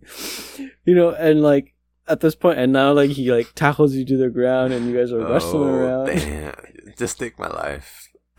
You 0.85 0.95
know, 0.95 1.11
and 1.11 1.43
like 1.43 1.75
at 2.09 2.21
this 2.21 2.35
point, 2.35 2.59
and 2.59 2.73
now 2.73 2.93
like 2.93 3.11
he 3.11 3.31
like 3.31 3.53
tackles 3.55 3.95
you 3.95 4.05
to 4.07 4.17
the 4.17 4.29
ground, 4.31 4.73
and 4.73 4.87
you 4.87 4.97
guys 4.97 5.13
are 5.13 5.25
wrestling 5.27 5.69
Oh, 5.69 5.75
around. 5.75 6.07
Damn, 6.07 6.55
just 6.99 7.19
take 7.19 7.39
my 7.39 7.49
life. 7.49 8.09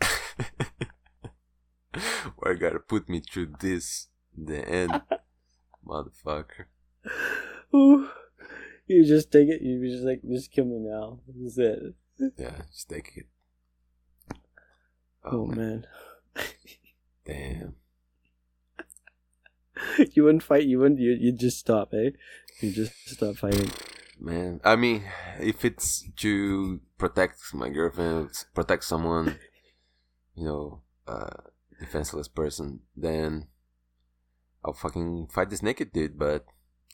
Why 2.36 2.52
you 2.52 2.56
gotta 2.56 2.78
put 2.80 3.08
me 3.08 3.20
through 3.20 3.54
this? 3.60 4.08
The 4.36 4.66
end, 4.68 5.02
motherfucker. 5.86 6.66
Ooh. 7.74 8.08
You 8.86 9.04
just 9.04 9.30
take 9.30 9.48
it. 9.48 9.60
You 9.60 9.86
just 9.86 10.04
like 10.04 10.22
just 10.26 10.50
kill 10.50 10.64
me 10.64 10.78
now. 10.78 11.20
This 11.28 11.52
is 11.52 11.58
it. 11.58 11.94
Yeah, 12.38 12.62
just 12.72 12.88
take 12.88 13.12
it. 13.16 13.26
Oh, 15.24 15.42
oh 15.42 15.46
man. 15.46 15.86
Damn. 17.26 17.74
you 20.12 20.24
wouldn't 20.24 20.42
fight. 20.42 20.64
You 20.64 20.78
wouldn't. 20.80 21.00
You 21.00 21.12
you 21.18 21.32
just 21.32 21.58
stop, 21.58 21.92
eh? 21.94 22.10
You 22.60 22.72
just 22.72 22.92
stop 23.08 23.36
fighting. 23.36 23.70
Man, 24.20 24.60
I 24.64 24.74
mean, 24.76 25.04
if 25.40 25.64
it's 25.64 26.08
to 26.16 26.80
protect 26.98 27.38
my 27.54 27.68
girlfriend, 27.68 28.30
protect 28.54 28.82
someone, 28.84 29.38
you 30.34 30.44
know, 30.44 30.80
uh, 31.06 31.30
defenseless 31.78 32.26
person, 32.26 32.80
then 32.96 33.46
I'll 34.64 34.72
fucking 34.72 35.28
fight 35.32 35.50
this 35.50 35.62
naked 35.62 35.92
dude. 35.92 36.18
But 36.18 36.46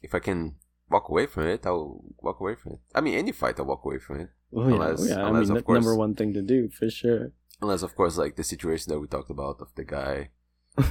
if 0.03 0.15
I 0.15 0.19
can 0.19 0.57
walk 0.91 1.09
away 1.09 1.25
from 1.27 1.47
it, 1.47 1.65
I'll 1.65 2.05
walk 2.21 2.41
away 2.41 2.57
from 2.57 2.73
it. 2.73 2.81
I 2.95 3.01
mean, 3.01 3.15
any 3.15 3.33
fight, 3.33 3.59
I'll 3.59 3.65
walk 3.65 3.85
away 3.87 3.99
from 3.99 4.21
it. 4.21 4.29
Oh 4.55 4.69
yeah, 4.69 4.75
Unless- 4.75 5.01
oh, 5.01 5.07
yeah. 5.09 5.25
I 5.25 5.33
mean, 5.33 5.51
of 5.51 5.57
n- 5.57 5.65
number 5.67 5.97
one 5.97 6.15
thing 6.15 6.35
to 6.35 6.43
do 6.43 6.69
for 6.69 6.91
sure. 6.91 7.33
Unless, 7.63 7.83
of 7.83 7.95
course, 7.97 8.19
like 8.19 8.37
the 8.37 8.45
situation 8.45 8.93
that 8.93 9.01
we 9.01 9.07
talked 9.07 9.31
about 9.31 9.61
of 9.61 9.75
the 9.77 9.85
guy 9.85 10.31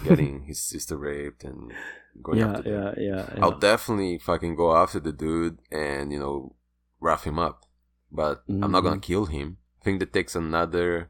getting 0.03 0.43
his 0.43 0.60
sister 0.61 0.97
raped 0.97 1.43
and 1.43 1.72
going 2.22 2.39
yeah, 2.39 2.51
after 2.51 2.69
yeah, 2.69 2.93
yeah, 2.97 3.30
yeah. 3.35 3.43
I'll 3.43 3.57
definitely 3.60 4.18
fucking 4.19 4.55
go 4.55 4.76
after 4.76 4.99
the 4.99 5.11
dude 5.11 5.60
and 5.72 6.11
you 6.11 6.19
know 6.19 6.55
rough 6.99 7.26
him 7.26 7.38
up, 7.39 7.65
but 8.11 8.43
I'm 8.47 8.72
not 8.72 8.81
gonna 8.81 8.97
Mhm. 8.97 9.01
kill 9.01 9.26
him. 9.26 9.57
I 9.81 9.84
think 9.84 9.99
that 9.99 10.14
takes 10.14 10.35
another, 10.35 11.10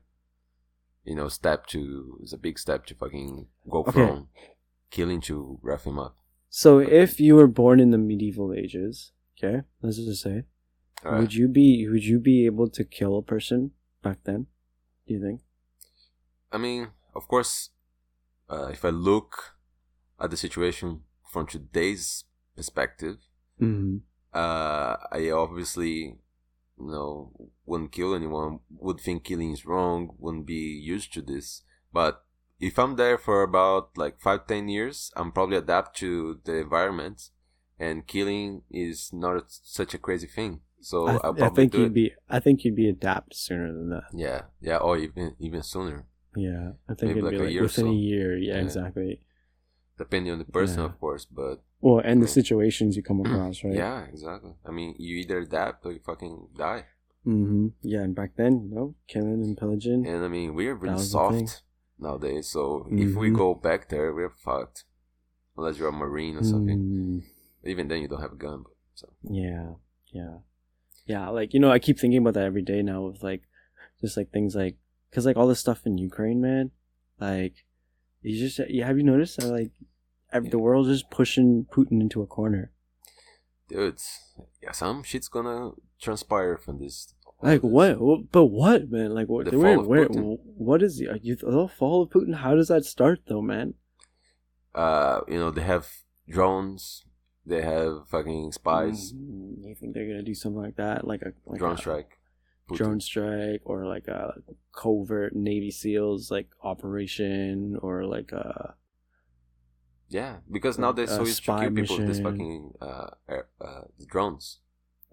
you 1.03 1.15
know, 1.15 1.27
step 1.27 1.67
to. 1.67 2.17
It's 2.21 2.33
a 2.33 2.37
big 2.37 2.57
step 2.57 2.85
to 2.87 2.95
fucking 2.95 3.47
go 3.69 3.79
Okay. 3.79 3.91
from 3.91 4.29
killing 4.89 5.21
to 5.21 5.59
rough 5.61 5.85
him 5.85 5.99
up. 5.99 6.17
So 6.49 6.79
if 6.79 7.19
you 7.19 7.35
were 7.35 7.47
born 7.47 7.79
in 7.79 7.91
the 7.91 7.97
medieval 7.97 8.53
ages, 8.53 9.11
okay, 9.37 9.63
let's 9.81 9.97
just 9.97 10.21
say, 10.23 10.45
Alright. 11.05 11.19
would 11.21 11.33
you 11.33 11.47
be 11.47 11.87
would 11.89 12.05
you 12.05 12.19
be 12.19 12.45
able 12.45 12.69
to 12.69 12.83
kill 12.83 13.17
a 13.17 13.21
person 13.23 13.71
back 14.01 14.23
then? 14.23 14.47
Do 15.05 15.13
you 15.13 15.21
think? 15.21 15.41
I 16.51 16.57
mean, 16.57 16.89
of 17.15 17.27
course, 17.27 17.69
uh, 18.49 18.67
if 18.67 18.83
I 18.85 18.89
look 18.89 19.55
at 20.19 20.31
the 20.31 20.37
situation 20.37 21.03
from 21.31 21.47
today's 21.47 22.25
perspective, 22.55 23.17
Mm-hmm. 23.61 23.97
uh, 24.33 24.97
I 25.11 25.29
obviously, 25.31 26.17
you 26.79 26.91
know, 26.91 27.31
wouldn't 27.65 27.91
kill 27.91 28.15
anyone. 28.15 28.59
Would 28.79 28.99
think 28.99 29.23
killing 29.23 29.51
is 29.51 29.65
wrong. 29.65 30.15
Wouldn't 30.17 30.45
be 30.47 30.55
used 30.83 31.13
to 31.13 31.21
this. 31.21 31.63
But 31.91 32.23
if 32.59 32.79
I'm 32.79 32.95
there 32.95 33.17
for 33.17 33.43
about 33.43 33.91
like 33.95 34.19
five, 34.19 34.47
ten 34.47 34.69
years, 34.69 35.11
I'm 35.15 35.31
probably 35.31 35.57
adapt 35.57 35.95
to 35.97 36.39
the 36.43 36.57
environment, 36.57 37.29
and 37.79 38.07
killing 38.07 38.63
is 38.71 39.11
not 39.13 39.45
such 39.51 39.93
a 39.93 39.97
crazy 39.99 40.27
thing. 40.27 40.61
So 40.81 41.07
I, 41.07 41.11
th- 41.11 41.21
probably 41.21 41.43
I 41.43 41.49
think 41.49 41.73
you'd 41.75 41.93
be 41.93 42.13
I 42.29 42.39
think 42.39 42.63
you'd 42.65 42.75
be 42.75 42.89
adapt 42.89 43.35
sooner 43.35 43.71
than 43.71 43.89
that. 43.91 44.03
Yeah, 44.13 44.41
yeah, 44.59 44.77
or 44.77 44.97
even 44.97 45.35
even 45.39 45.63
sooner, 45.63 46.07
Yeah, 46.35 46.71
I 46.89 46.93
think 46.95 47.09
Maybe 47.15 47.19
it'd 47.19 47.23
like 47.23 47.31
be 47.31 47.37
a 47.37 47.43
like 47.43 47.53
year 47.53 47.61
within 47.63 47.85
so. 47.85 47.91
a 47.91 47.95
year. 47.95 48.37
Yeah, 48.37 48.55
Yeah. 48.55 48.61
exactly. 48.63 49.19
depending 49.95 50.31
on 50.33 50.39
the 50.39 50.45
person, 50.45 50.79
Yeah. 50.79 50.85
of 50.85 50.99
course. 50.99 51.25
But 51.25 51.61
Well, 51.79 51.99
and 52.03 52.21
the 52.21 52.27
situations 52.27 52.97
you 52.97 53.03
come 53.03 53.19
across, 53.25 53.63
right? 53.63 53.75
yeah, 53.75 54.05
exactly. 54.05 54.53
I 54.65 54.71
mean, 54.71 54.95
you 54.97 55.17
either 55.17 55.39
adapt 55.39 55.85
or 55.85 55.91
you 55.91 55.99
fucking 55.99 56.47
die. 56.57 56.85
Mm-hmm. 57.27 57.67
Yeah, 57.83 58.01
and 58.01 58.15
back 58.15 58.31
then, 58.35 58.69
you 58.69 58.75
know, 58.75 58.95
killing 59.07 59.43
and 59.43 59.55
pillaging. 59.55 60.07
And 60.07 60.25
I 60.25 60.27
mean, 60.27 60.55
we're 60.55 60.73
really 60.73 60.95
thing. 60.97 61.05
soft 61.05 61.61
nowadays. 61.99 62.49
So 62.49 62.87
if 62.89 63.15
we 63.15 63.29
Mhm. 63.29 63.35
go 63.37 63.53
back 63.53 63.89
there, 63.89 64.11
we're 64.13 64.31
fucked. 64.31 64.83
Unless 65.55 65.77
you're 65.77 65.89
a 65.89 65.91
marine 65.93 66.35
or 66.37 66.43
something. 66.43 66.79
Mm, 66.79 67.23
Even 67.63 67.87
then, 67.87 68.01
you 68.01 68.07
don't 68.07 68.19
have 68.21 68.33
a 68.33 68.35
gun. 68.47 68.63
So 68.95 69.13
yeah, 69.29 69.75
yeah, 70.11 70.39
yeah. 71.05 71.29
Like 71.29 71.53
you 71.53 71.59
know, 71.61 71.71
I 71.71 71.77
keep 71.79 71.97
thinking 71.99 72.17
about 72.21 72.33
that 72.33 72.43
every 72.45 72.63
day 72.63 72.81
now. 72.81 73.03
With 73.03 73.21
like, 73.23 73.43
just 74.01 74.17
like 74.17 74.31
things 74.31 74.55
like, 74.55 74.75
cause 75.13 75.25
like 75.25 75.37
all 75.37 75.47
this 75.47 75.59
stuff 75.59 75.85
in 75.85 75.97
Ukraine, 75.97 76.41
man. 76.41 76.71
Like, 77.19 77.65
you 78.21 78.37
just 78.37 78.57
have 78.57 78.97
you 78.97 79.03
noticed 79.03 79.37
that 79.39 79.47
like, 79.47 79.71
ev- 80.31 80.49
the 80.51 80.59
world 80.59 80.87
is 80.89 81.03
pushing 81.03 81.65
Putin 81.71 82.01
into 82.01 82.21
a 82.21 82.27
corner. 82.27 82.71
dude, 83.69 83.97
yeah, 84.61 84.71
some 84.71 85.03
shit's 85.03 85.27
gonna 85.29 85.71
transpire 86.01 86.57
from 86.57 86.79
this. 86.79 87.13
Like 87.41 87.61
this. 87.61 87.69
what? 87.69 88.31
But 88.31 88.45
what, 88.45 88.89
man? 88.89 89.13
Like 89.13 89.27
what? 89.27 89.45
The 89.51 89.57
Where? 89.57 89.73
fall 89.75 89.81
of 89.83 89.87
Where? 89.87 90.07
Putin. 90.07 90.37
What 90.43 90.81
is 90.81 90.97
the, 90.97 91.19
you, 91.21 91.35
the 91.35 91.67
fall 91.67 92.03
of 92.03 92.09
Putin? 92.09 92.35
How 92.35 92.55
does 92.55 92.69
that 92.69 92.85
start, 92.85 93.19
though, 93.27 93.41
man? 93.41 93.73
Uh, 94.73 95.21
you 95.27 95.37
know, 95.37 95.51
they 95.51 95.61
have 95.61 95.87
drones. 96.27 97.03
They 97.45 97.61
have 97.61 98.07
fucking 98.07 98.53
spies. 98.53 99.11
Mm, 99.13 99.63
You 99.67 99.75
think 99.75 99.93
they're 99.93 100.07
gonna 100.07 100.23
do 100.23 100.33
something 100.33 100.61
like 100.61 100.77
that, 100.77 101.05
like 101.05 101.21
a 101.21 101.33
like 101.45 101.59
drone 101.59 101.73
a 101.75 101.77
strike. 101.77 102.17
Drone 102.71 102.99
strike, 103.01 103.61
or 103.65 103.85
like 103.85 104.07
a 104.07 104.35
covert 104.71 105.35
Navy 105.35 105.69
SEALs 105.71 106.31
like 106.31 106.49
operation, 106.63 107.77
or 107.81 108.05
like 108.05 108.31
a 108.31 108.75
Yeah, 110.09 110.37
because 110.51 110.77
now 110.77 110.91
they're 110.91 111.07
so 111.07 111.21
used 111.25 111.43
to 111.45 111.57
kill 111.59 111.71
people 111.71 111.97
with 111.97 112.07
this 112.07 112.19
fucking 112.19 112.73
uh, 112.81 113.09
air, 113.27 113.47
uh 113.59 113.81
drones. 114.07 114.59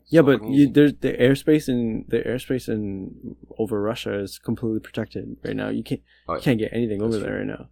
yeah. 0.09 0.21
So 0.21 0.27
But 0.27 0.49
you, 0.49 0.69
there's 0.71 0.95
the 1.01 1.13
airspace 1.15 1.69
in 1.69 2.05
the 2.09 2.21
airspace 2.23 2.69
in 2.69 3.37
over 3.59 3.81
Russia 3.81 4.19
is 4.21 4.39
completely 4.39 4.81
protected 4.81 5.37
right 5.45 5.57
now. 5.57 5.69
You 5.71 5.83
can't 5.83 6.03
Oh, 6.29 6.35
you 6.37 6.41
can't 6.43 6.59
get 6.59 6.73
anything 6.73 6.99
That's 7.01 7.15
over 7.15 7.25
true. 7.25 7.27
there 7.27 7.39
right 7.39 7.47
now. 7.59 7.69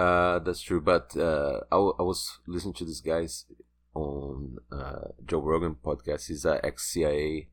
Uh, 0.00 0.38
that's 0.40 0.60
true. 0.60 0.80
But 0.80 1.16
uh, 1.16 1.60
I, 1.72 1.76
w- 1.76 1.94
I 1.98 2.02
was 2.02 2.38
listening 2.46 2.74
to 2.74 2.84
this 2.84 3.00
guys 3.00 3.46
on 3.94 4.58
uh, 4.70 5.08
Joe 5.26 5.40
Rogan 5.40 5.74
podcast. 5.82 6.28
He's 6.28 6.44
a 6.44 6.60
ex 6.64 6.86
CIA, 6.92 7.48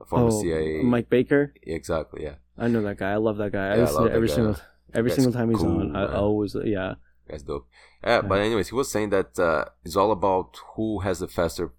a 0.00 0.04
former 0.04 0.28
oh, 0.32 0.42
CIA. 0.42 0.82
Mike 0.82 1.10
Baker. 1.10 1.52
Exactly. 1.62 2.24
Yeah. 2.24 2.36
I 2.56 2.68
know 2.68 2.82
that 2.82 2.98
guy. 2.98 3.12
I 3.12 3.16
love 3.16 3.38
that 3.38 3.52
guy. 3.52 3.68
Yeah, 3.68 3.74
I 3.74 3.76
listen 3.76 3.94
love 3.96 4.04
to 4.04 4.08
that 4.10 4.16
every 4.16 4.28
guy. 4.28 4.34
single 4.34 4.56
every 4.94 5.10
single 5.10 5.32
time 5.32 5.50
he's 5.50 5.58
cool, 5.58 5.80
on. 5.80 5.96
I, 5.96 6.04
I 6.04 6.14
always 6.16 6.56
yeah. 6.64 6.94
That's 7.28 7.42
dope. 7.42 7.68
Yeah, 8.04 8.22
but 8.22 8.40
anyways, 8.40 8.68
he 8.70 8.74
was 8.74 8.90
saying 8.90 9.10
that 9.10 9.38
uh, 9.38 9.66
it's 9.84 9.96
all 9.96 10.10
about 10.10 10.58
who 10.74 11.00
has 11.00 11.20
the 11.20 11.28
faster 11.28 11.72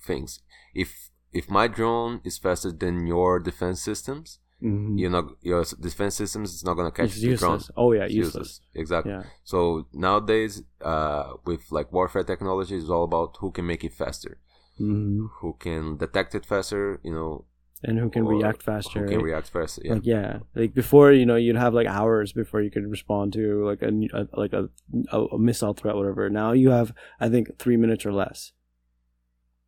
things. 0.00 0.40
If 0.74 1.10
if 1.32 1.50
my 1.50 1.68
drone 1.68 2.20
is 2.24 2.38
faster 2.38 2.72
than 2.72 3.06
your 3.06 3.38
defense 3.38 3.82
systems, 3.82 4.38
Mhm. 4.62 4.98
you're 4.98 5.10
not 5.10 5.26
your 5.42 5.64
defense 5.88 6.14
systems 6.16 6.54
is 6.54 6.64
not 6.64 6.74
gonna 6.74 6.90
catch 6.90 7.06
It's 7.06 7.20
the 7.20 7.36
drone. 7.36 7.60
Oh 7.76 7.92
yeah, 7.92 8.04
It's 8.04 8.14
useless. 8.14 8.60
Exactly. 8.74 9.12
Yeah. 9.12 9.24
So 9.44 9.86
nowadays, 9.92 10.62
uh, 10.80 11.34
with 11.44 11.70
like 11.70 11.92
warfare 11.92 12.24
technology, 12.24 12.76
it's 12.76 12.88
all 12.88 13.04
about 13.04 13.36
who 13.40 13.50
can 13.50 13.66
make 13.66 13.84
it 13.84 13.92
faster, 13.92 14.38
hmm 14.78 15.26
who 15.40 15.56
can 15.58 15.96
detect 15.96 16.34
it 16.34 16.46
faster, 16.46 17.00
you 17.02 17.12
know, 17.12 17.44
And 17.82 17.98
who 17.98 18.10
can 18.10 18.24
or 18.24 18.34
react 18.36 18.62
faster? 18.62 19.00
who 19.00 19.06
can 19.06 19.16
right? 19.16 19.24
react 19.24 19.48
faster. 19.50 19.82
Yeah. 19.84 19.94
Like 19.94 20.06
yeah, 20.06 20.38
like 20.54 20.74
before 20.74 21.12
you 21.12 21.26
know 21.26 21.36
you'd 21.36 21.56
have 21.56 21.74
like 21.74 21.86
hours 21.86 22.32
before 22.32 22.60
you 22.62 22.70
could 22.70 22.86
respond 22.90 23.32
to 23.34 23.64
like 23.64 23.82
a, 23.82 23.90
a 24.12 24.28
like 24.38 24.52
a, 24.52 24.68
a 25.12 25.18
a 25.36 25.38
missile 25.38 25.74
threat 25.74 25.96
whatever. 25.96 26.28
Now 26.30 26.52
you 26.52 26.70
have 26.70 26.92
I 27.20 27.28
think 27.28 27.58
three 27.58 27.76
minutes 27.76 28.04
or 28.06 28.12
less 28.12 28.52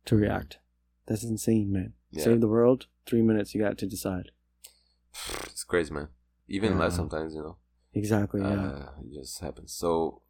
to 0.05 0.15
react. 0.15 0.57
That's 1.07 1.23
insane, 1.23 1.71
man. 1.71 1.93
Yeah. 2.11 2.23
Save 2.23 2.41
the 2.41 2.47
world. 2.47 2.87
Three 3.05 3.21
minutes 3.21 3.53
you 3.53 3.61
got 3.61 3.77
to 3.79 3.87
decide. 3.87 4.31
it's 5.43 5.63
crazy, 5.63 5.93
man. 5.93 6.09
Even 6.47 6.77
less 6.79 6.95
sometimes, 6.95 7.35
you 7.35 7.41
know. 7.41 7.57
Exactly. 7.93 8.41
Yeah. 8.41 8.65
Uh, 8.67 8.89
it 9.01 9.13
just 9.13 9.39
happens. 9.39 9.71
So, 9.73 10.21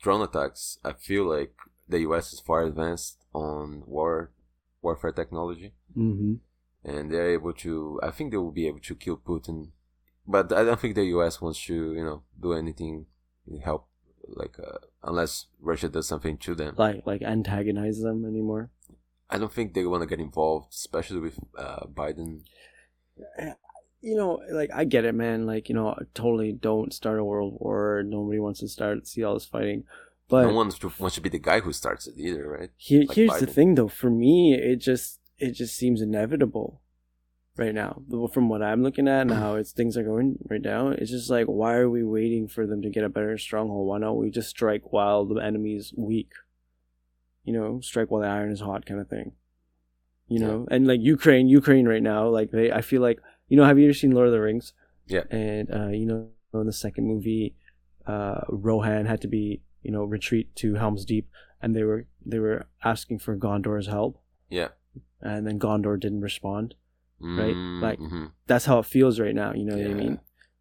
drone 0.00 0.22
attacks. 0.22 0.78
I 0.84 0.92
feel 0.92 1.24
like 1.24 1.54
the 1.88 2.00
U.S. 2.00 2.32
is 2.32 2.40
far 2.40 2.62
advanced 2.64 3.24
on 3.36 3.82
war 3.86 4.30
warfare 4.82 5.12
technology, 5.12 5.72
mm-hmm. 5.96 6.34
and 6.84 7.12
they're 7.12 7.32
able 7.32 7.52
to. 7.52 8.00
I 8.02 8.10
think 8.10 8.30
they 8.30 8.38
will 8.38 8.52
be 8.52 8.66
able 8.66 8.80
to 8.80 8.94
kill 8.94 9.18
Putin, 9.18 9.70
but 10.26 10.52
I 10.52 10.64
don't 10.64 10.80
think 10.80 10.94
the 10.94 11.04
U.S. 11.16 11.40
wants 11.40 11.62
to, 11.66 11.74
you 11.74 12.04
know, 12.04 12.22
do 12.40 12.54
anything 12.54 13.06
to 13.48 13.58
help. 13.58 13.88
Like, 14.28 14.58
uh, 14.58 14.78
unless 15.04 15.46
Russia 15.60 15.88
does 15.88 16.08
something 16.08 16.36
to 16.38 16.54
them, 16.54 16.74
Like 16.76 17.02
like 17.06 17.22
antagonize 17.22 18.00
them 18.00 18.24
anymore. 18.24 18.70
I 19.28 19.38
don't 19.38 19.52
think 19.52 19.74
they 19.74 19.84
want 19.84 20.02
to 20.02 20.06
get 20.06 20.20
involved, 20.20 20.72
especially 20.72 21.20
with 21.20 21.38
uh, 21.56 21.86
Biden. 21.86 22.40
you 24.00 24.16
know, 24.16 24.40
like 24.50 24.70
I 24.74 24.84
get 24.84 25.04
it, 25.04 25.14
man. 25.14 25.46
Like 25.46 25.68
you 25.68 25.74
know, 25.74 25.90
I 25.90 26.02
totally 26.14 26.52
don't 26.52 26.92
start 26.92 27.18
a 27.18 27.24
world 27.24 27.58
war. 27.60 28.02
Nobody 28.04 28.40
wants 28.40 28.60
to 28.60 28.68
start 28.68 29.06
see 29.06 29.22
all 29.22 29.34
this 29.34 29.46
fighting, 29.46 29.84
but 30.28 30.42
no 30.42 30.48
one 30.48 30.70
wants 30.98 31.14
to, 31.14 31.20
be 31.20 31.28
the 31.28 31.38
guy 31.38 31.60
who 31.60 31.72
starts 31.72 32.06
it 32.06 32.14
either, 32.16 32.48
right? 32.48 32.70
here, 32.76 33.02
like 33.02 33.14
here's 33.14 33.38
the 33.38 33.46
thing, 33.46 33.74
though. 33.76 33.88
For 33.88 34.10
me, 34.10 34.54
it 34.54 34.76
just 34.76 35.20
it 35.38 35.52
just 35.52 35.76
seems 35.76 36.00
inevitable 36.00 36.80
right 37.56 37.74
now. 37.74 38.02
From 38.32 38.48
what 38.48 38.62
I'm 38.62 38.82
looking 38.82 39.06
at 39.06 39.22
and 39.22 39.32
how 39.32 39.54
it's 39.54 39.72
things 39.72 39.96
are 39.96 40.02
going 40.02 40.38
right 40.48 40.62
now, 40.62 40.88
it's 40.88 41.10
just 41.10 41.30
like 41.30 41.46
why 41.46 41.74
are 41.74 41.88
we 41.88 42.02
waiting 42.02 42.48
for 42.48 42.66
them 42.66 42.82
to 42.82 42.90
get 42.90 43.04
a 43.04 43.08
better 43.08 43.38
stronghold? 43.38 43.86
Why 43.86 44.00
don't 44.00 44.18
we 44.18 44.30
just 44.30 44.50
strike 44.50 44.92
while 44.92 45.24
the 45.24 45.40
enemy's 45.40 45.92
weak? 45.96 46.32
You 47.44 47.52
know, 47.52 47.80
strike 47.80 48.10
while 48.10 48.22
the 48.22 48.28
iron 48.28 48.50
is 48.50 48.60
hot, 48.60 48.84
kind 48.84 49.00
of 49.00 49.08
thing. 49.08 49.32
You 50.28 50.40
know, 50.40 50.66
and 50.72 50.88
like 50.88 51.00
Ukraine, 51.00 51.46
Ukraine 51.46 51.86
right 51.86 52.02
now, 52.02 52.26
like 52.26 52.50
they, 52.50 52.72
I 52.72 52.80
feel 52.80 53.00
like 53.00 53.20
you 53.48 53.56
know, 53.56 53.64
have 53.64 53.78
you 53.78 53.86
ever 53.86 53.94
seen 53.94 54.10
Lord 54.10 54.26
of 54.26 54.32
the 54.32 54.40
Rings? 54.40 54.72
Yeah. 55.06 55.22
And 55.30 55.72
uh, 55.72 55.88
you 55.88 56.04
know, 56.04 56.30
in 56.52 56.66
the 56.66 56.72
second 56.72 57.06
movie, 57.06 57.54
uh, 58.06 58.40
Rohan 58.48 59.06
had 59.06 59.20
to 59.20 59.28
be 59.28 59.62
you 59.86 59.92
know 59.94 60.04
retreat 60.16 60.46
to 60.56 60.74
Helm's 60.74 61.04
Deep, 61.12 61.26
and 61.62 61.74
they 61.76 61.84
were 61.88 62.02
they 62.32 62.40
were 62.46 62.60
asking 62.92 63.18
for 63.24 63.36
Gondor's 63.36 63.86
help, 63.96 64.12
Yeah. 64.58 64.70
and 65.20 65.46
then 65.46 65.58
Gondor 65.58 65.98
didn't 66.04 66.22
respond. 66.30 66.74
Right, 67.20 67.54
Mm, 67.54 67.80
like- 67.86 67.98
mhm. 67.98 68.26
That's 68.46 68.66
how 68.66 68.78
it 68.80 68.86
feels 68.86 69.18
right 69.24 69.34
now. 69.42 69.50
You 69.58 69.64
know 69.64 69.76
what 69.76 69.90
I 69.90 69.94
mean? 70.04 70.18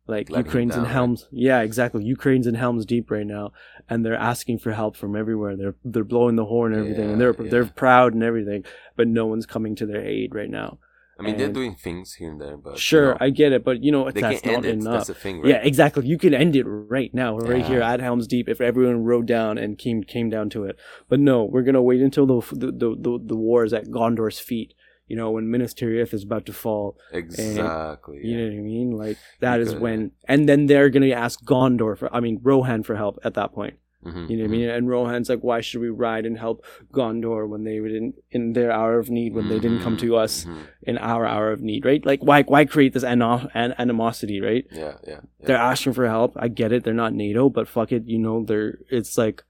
Like 0.08 0.30
him 0.30 0.38
Ukraine's 0.38 0.76
in? 0.78 0.86
Helms. 0.86 1.28
Yeah, 1.32 1.62
exactly. 1.62 2.04
Ukraine's 2.18 2.48
in 2.48 2.56
Helm's 2.56 2.86
Deep 2.86 3.10
right 3.10 3.26
now, 3.38 3.46
and 3.90 4.06
they're 4.06 4.16
asking 4.34 4.60
for 4.60 4.72
help 4.72 4.96
from 4.96 5.16
everywhere. 5.16 5.54
They're 5.58 5.76
they're 5.84 6.04
blowing 6.14 6.36
the 6.36 6.46
horn 6.46 6.74
and 6.74 6.82
everything, 6.84 7.10
and 7.12 7.20
they're 7.22 7.36
yeah. 7.44 7.50
they're 7.52 7.66
proud 7.66 8.14
and 8.14 8.24
everything, 8.24 8.64
but 8.96 9.08
no 9.08 9.26
one's 9.26 9.48
coming 9.48 9.74
to 9.78 9.86
their 9.86 10.04
aid 10.16 10.30
right 10.36 10.50
now. 10.62 10.78
I 11.18 11.24
mean, 11.24 11.38
they're 11.38 11.48
doing 11.52 11.76
things 11.76 12.16
here 12.16 12.32
and 12.32 12.42
there, 12.42 12.58
but 12.58 12.74
you 12.74 12.78
sure, 12.80 13.12
know, 13.12 13.18
I 13.22 13.30
get 13.30 13.54
it, 13.54 13.64
but 13.64 13.82
you 13.84 13.92
know 13.92 14.12
they 14.12 14.20
that's 14.22 14.42
can 14.42 14.50
end 14.56 14.64
not 14.64 14.70
it. 14.70 14.74
enough. 14.80 14.94
That's 14.94 15.08
the 15.08 15.14
thing, 15.14 15.40
right? 15.40 15.50
Yeah, 15.50 15.62
exactly. 15.64 16.06
You 16.06 16.18
can 16.18 16.34
end 16.34 16.56
it 16.58 16.64
right 16.66 17.14
now, 17.14 17.38
right 17.38 17.60
Yeah. 17.60 17.68
here 17.68 17.82
at 17.82 18.02
Helm's 18.02 18.28
Deep, 18.28 18.50
if 18.50 18.60
everyone 18.60 19.04
rode 19.06 19.26
down 19.26 19.58
and 19.58 19.78
came 19.78 20.04
came 20.04 20.30
down 20.30 20.50
to 20.50 20.66
it. 20.66 20.78
But 21.08 21.20
no, 21.22 21.44
we're 21.46 21.62
gonna 21.64 21.82
wait 21.82 22.02
until 22.02 22.26
the 22.26 22.42
the 22.54 22.68
the, 22.72 22.96
the, 23.00 23.20
the 23.28 23.36
war 23.38 23.64
is 23.64 23.74
at 23.74 23.86
Gondor's 23.86 24.40
feet. 24.40 24.74
You 25.08 25.16
know, 25.16 25.30
when 25.32 25.50
Minas 25.52 25.74
Tirith 25.76 26.14
is 26.16 26.24
about 26.24 26.46
to 26.48 26.54
fall. 26.54 26.98
exactly. 27.14 28.20
You 28.24 28.38
yeah. 28.38 28.46
know 28.48 28.52
what 28.54 28.60
I 28.60 28.62
mean? 28.64 28.92
Like 28.92 29.18
that 29.40 29.60
is 29.60 29.70
Because- 29.70 29.82
when, 29.82 30.12
and 30.28 30.50
then 30.50 30.66
they're 30.66 30.90
gonna 30.90 31.12
ask 31.12 31.44
Gondor 31.44 31.98
for, 31.98 32.14
I 32.14 32.20
mean 32.20 32.40
Rohan 32.42 32.84
for 32.84 32.96
help 32.96 33.20
at 33.24 33.36
that 33.36 33.54
point. 33.54 33.76
Mhm, 34.06 34.30
You 34.30 34.38
know 34.38 34.44
what 34.44 34.50
I 34.50 34.58
mean? 34.58 34.70
And 34.70 34.88
Rohan's 34.90 35.30
like, 35.30 35.44
why 35.44 35.62
should 35.62 35.82
we 35.82 35.90
ride 35.90 36.26
and 36.26 36.38
help 36.38 36.64
Gondor 36.94 37.50
when 37.50 37.64
they 37.64 37.80
didn't 37.80 38.16
in 38.30 38.54
their 38.54 38.72
hour 38.72 39.00
of 39.00 39.10
need 39.10 39.34
when 39.34 39.50
they 39.50 39.60
didn't 39.60 39.82
come 39.82 39.98
to 39.98 40.16
us 40.16 40.46
Mhm. 40.46 40.62
in 40.84 40.98
our 41.00 41.26
hour 41.26 41.52
of 41.52 41.62
need, 41.62 41.86
right? 41.86 42.06
Like 42.06 42.22
why 42.24 42.44
why 42.44 42.66
create 42.66 42.94
this 42.94 43.04
ano- 43.04 43.50
an- 43.54 43.74
animosity, 43.80 44.40
right? 44.42 44.66
Yeah, 44.72 44.98
yeah. 45.08 45.22
yeah. 45.40 45.46
They're 45.48 45.58
asking 45.72 45.94
for 45.94 46.06
help. 46.08 46.32
I 46.46 46.48
get 46.62 46.72
it. 46.72 46.84
They're 46.84 47.02
not 47.06 47.14
NATO, 47.14 47.50
but 47.50 47.68
fuck 47.68 47.92
it. 47.92 48.04
You 48.06 48.20
know, 48.20 48.44
they're. 48.46 48.78
It's 48.90 49.18
like, 49.18 49.44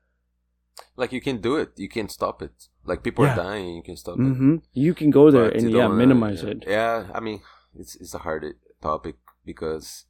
like 0.96 1.12
you 1.12 1.22
can 1.22 1.38
do 1.42 1.56
it. 1.58 1.70
You 1.76 1.90
can 1.90 2.08
stop 2.10 2.42
it. 2.42 2.56
Like 2.86 3.04
people 3.04 3.26
Yeah. 3.26 3.34
are 3.34 3.44
dying. 3.50 3.76
You 3.76 3.84
can 3.84 3.98
stop 3.98 4.16
it. 4.20 4.24
hmm 4.24 4.56
you 4.74 4.94
can 4.94 5.10
go 5.10 5.32
there 5.32 5.50
But 5.52 5.58
and 5.62 5.72
yeah, 5.72 5.88
minimize 5.88 6.44
yeah. 6.44 6.50
it. 6.52 6.60
Yeah, 6.68 6.96
I 7.14 7.20
mean, 7.20 7.40
it's 7.82 7.96
it's 8.02 8.14
a 8.14 8.20
hard 8.20 8.44
topic 8.82 9.16
because 9.46 10.06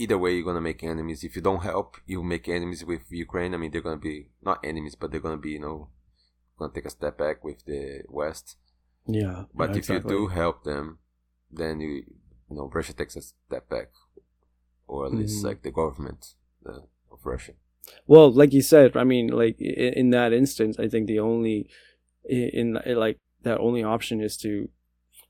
either 0.00 0.18
way 0.18 0.30
you're 0.34 0.44
gonna 0.50 0.68
make 0.70 0.82
enemies. 0.82 1.22
If 1.24 1.32
you 1.36 1.42
don't 1.42 1.62
help, 1.72 1.88
you 2.06 2.22
make 2.34 2.48
enemies 2.48 2.84
with 2.84 3.02
Ukraine. 3.10 3.52
I 3.54 3.58
mean, 3.58 3.70
they're 3.70 3.88
gonna 3.88 4.06
be 4.12 4.28
not 4.48 4.58
enemies, 4.70 4.94
but 5.00 5.10
they're 5.10 5.26
gonna 5.26 5.44
be 5.48 5.52
you 5.56 5.60
know 5.66 5.88
gonna 6.58 6.72
take 6.74 6.86
a 6.86 6.90
step 6.98 7.18
back 7.18 7.36
with 7.44 7.64
the 7.70 8.02
West. 8.08 8.56
Yeah, 9.06 9.44
But 9.54 9.70
yeah, 9.70 9.78
if 9.80 9.88
you 9.88 10.00
do 10.00 10.20
help 10.28 10.64
them, 10.64 10.98
then 11.60 11.80
you 11.80 11.92
you 12.48 12.56
know 12.56 12.70
Russia 12.76 12.92
takes 12.92 13.16
a 13.16 13.22
step 13.22 13.68
back, 13.68 13.88
or 14.86 15.06
at 15.06 15.12
least 15.12 15.42
Mhm. 15.42 15.46
like 15.48 15.62
the 15.62 15.70
government 15.82 16.22
uh, 16.66 16.84
of 17.12 17.18
Russia. 17.24 17.54
Well, 18.06 18.30
like 18.40 18.52
you 18.52 18.62
said, 18.62 18.96
I 18.96 19.04
mean, 19.04 19.26
like 19.28 19.56
in, 19.60 19.92
in 20.00 20.10
that 20.10 20.32
instance, 20.32 20.78
I 20.78 20.86
think 20.88 21.06
the 21.06 21.18
only 21.18 21.68
in, 22.24 22.76
in 22.86 22.96
like 23.06 23.16
that 23.42 23.58
only 23.58 23.82
option 23.82 24.20
is 24.20 24.36
to 24.44 24.68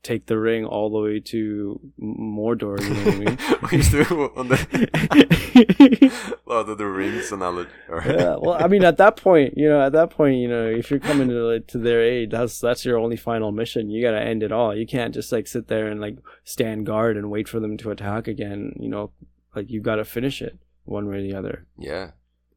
take 0.03 0.25
the 0.25 0.37
ring 0.39 0.65
all 0.65 0.89
the 0.89 0.99
way 0.99 1.19
to 1.19 1.79
Mordor. 2.01 2.81
You 2.81 2.89
know 2.89 3.03
what 3.03 3.13
I 3.13 3.17
mean? 3.17 3.37
on 4.37 4.47
the 4.47 6.37
Lord 6.45 6.69
of 6.69 6.77
the 6.77 6.85
Rings 6.87 7.31
analogy. 7.31 7.69
Alright. 7.89 8.19
yeah, 8.19 8.35
well, 8.39 8.57
I 8.59 8.67
mean, 8.67 8.83
at 8.83 8.97
that 8.97 9.17
point, 9.17 9.53
you 9.57 9.69
know, 9.69 9.81
at 9.81 9.91
that 9.93 10.09
point, 10.09 10.35
you 10.37 10.47
know, 10.47 10.65
if 10.67 10.89
you're 10.89 10.99
coming 10.99 11.27
to 11.29 11.33
like, 11.53 11.67
to 11.67 11.77
their 11.77 12.01
aid, 12.03 12.31
that's 12.31 12.59
that's 12.59 12.83
your 12.85 12.97
only 12.97 13.17
final 13.17 13.51
mission. 13.51 13.89
You 13.89 14.01
gotta 14.03 14.21
end 14.21 14.43
it 14.43 14.51
all. 14.51 14.75
You 14.75 14.87
can't 14.87 15.13
just 15.13 15.31
like 15.31 15.47
sit 15.47 15.67
there 15.67 15.87
and 15.87 16.01
like 16.01 16.17
stand 16.43 16.85
guard 16.85 17.17
and 17.17 17.29
wait 17.29 17.47
for 17.47 17.59
them 17.59 17.77
to 17.77 17.91
attack 17.91 18.27
again. 18.27 18.73
You 18.79 18.89
know, 18.89 19.11
like 19.55 19.69
you 19.69 19.81
gotta 19.81 20.03
finish 20.05 20.41
it 20.41 20.57
one 20.85 21.07
way 21.07 21.17
or 21.17 21.21
the 21.21 21.35
other. 21.35 21.67
yeah, 21.77 22.11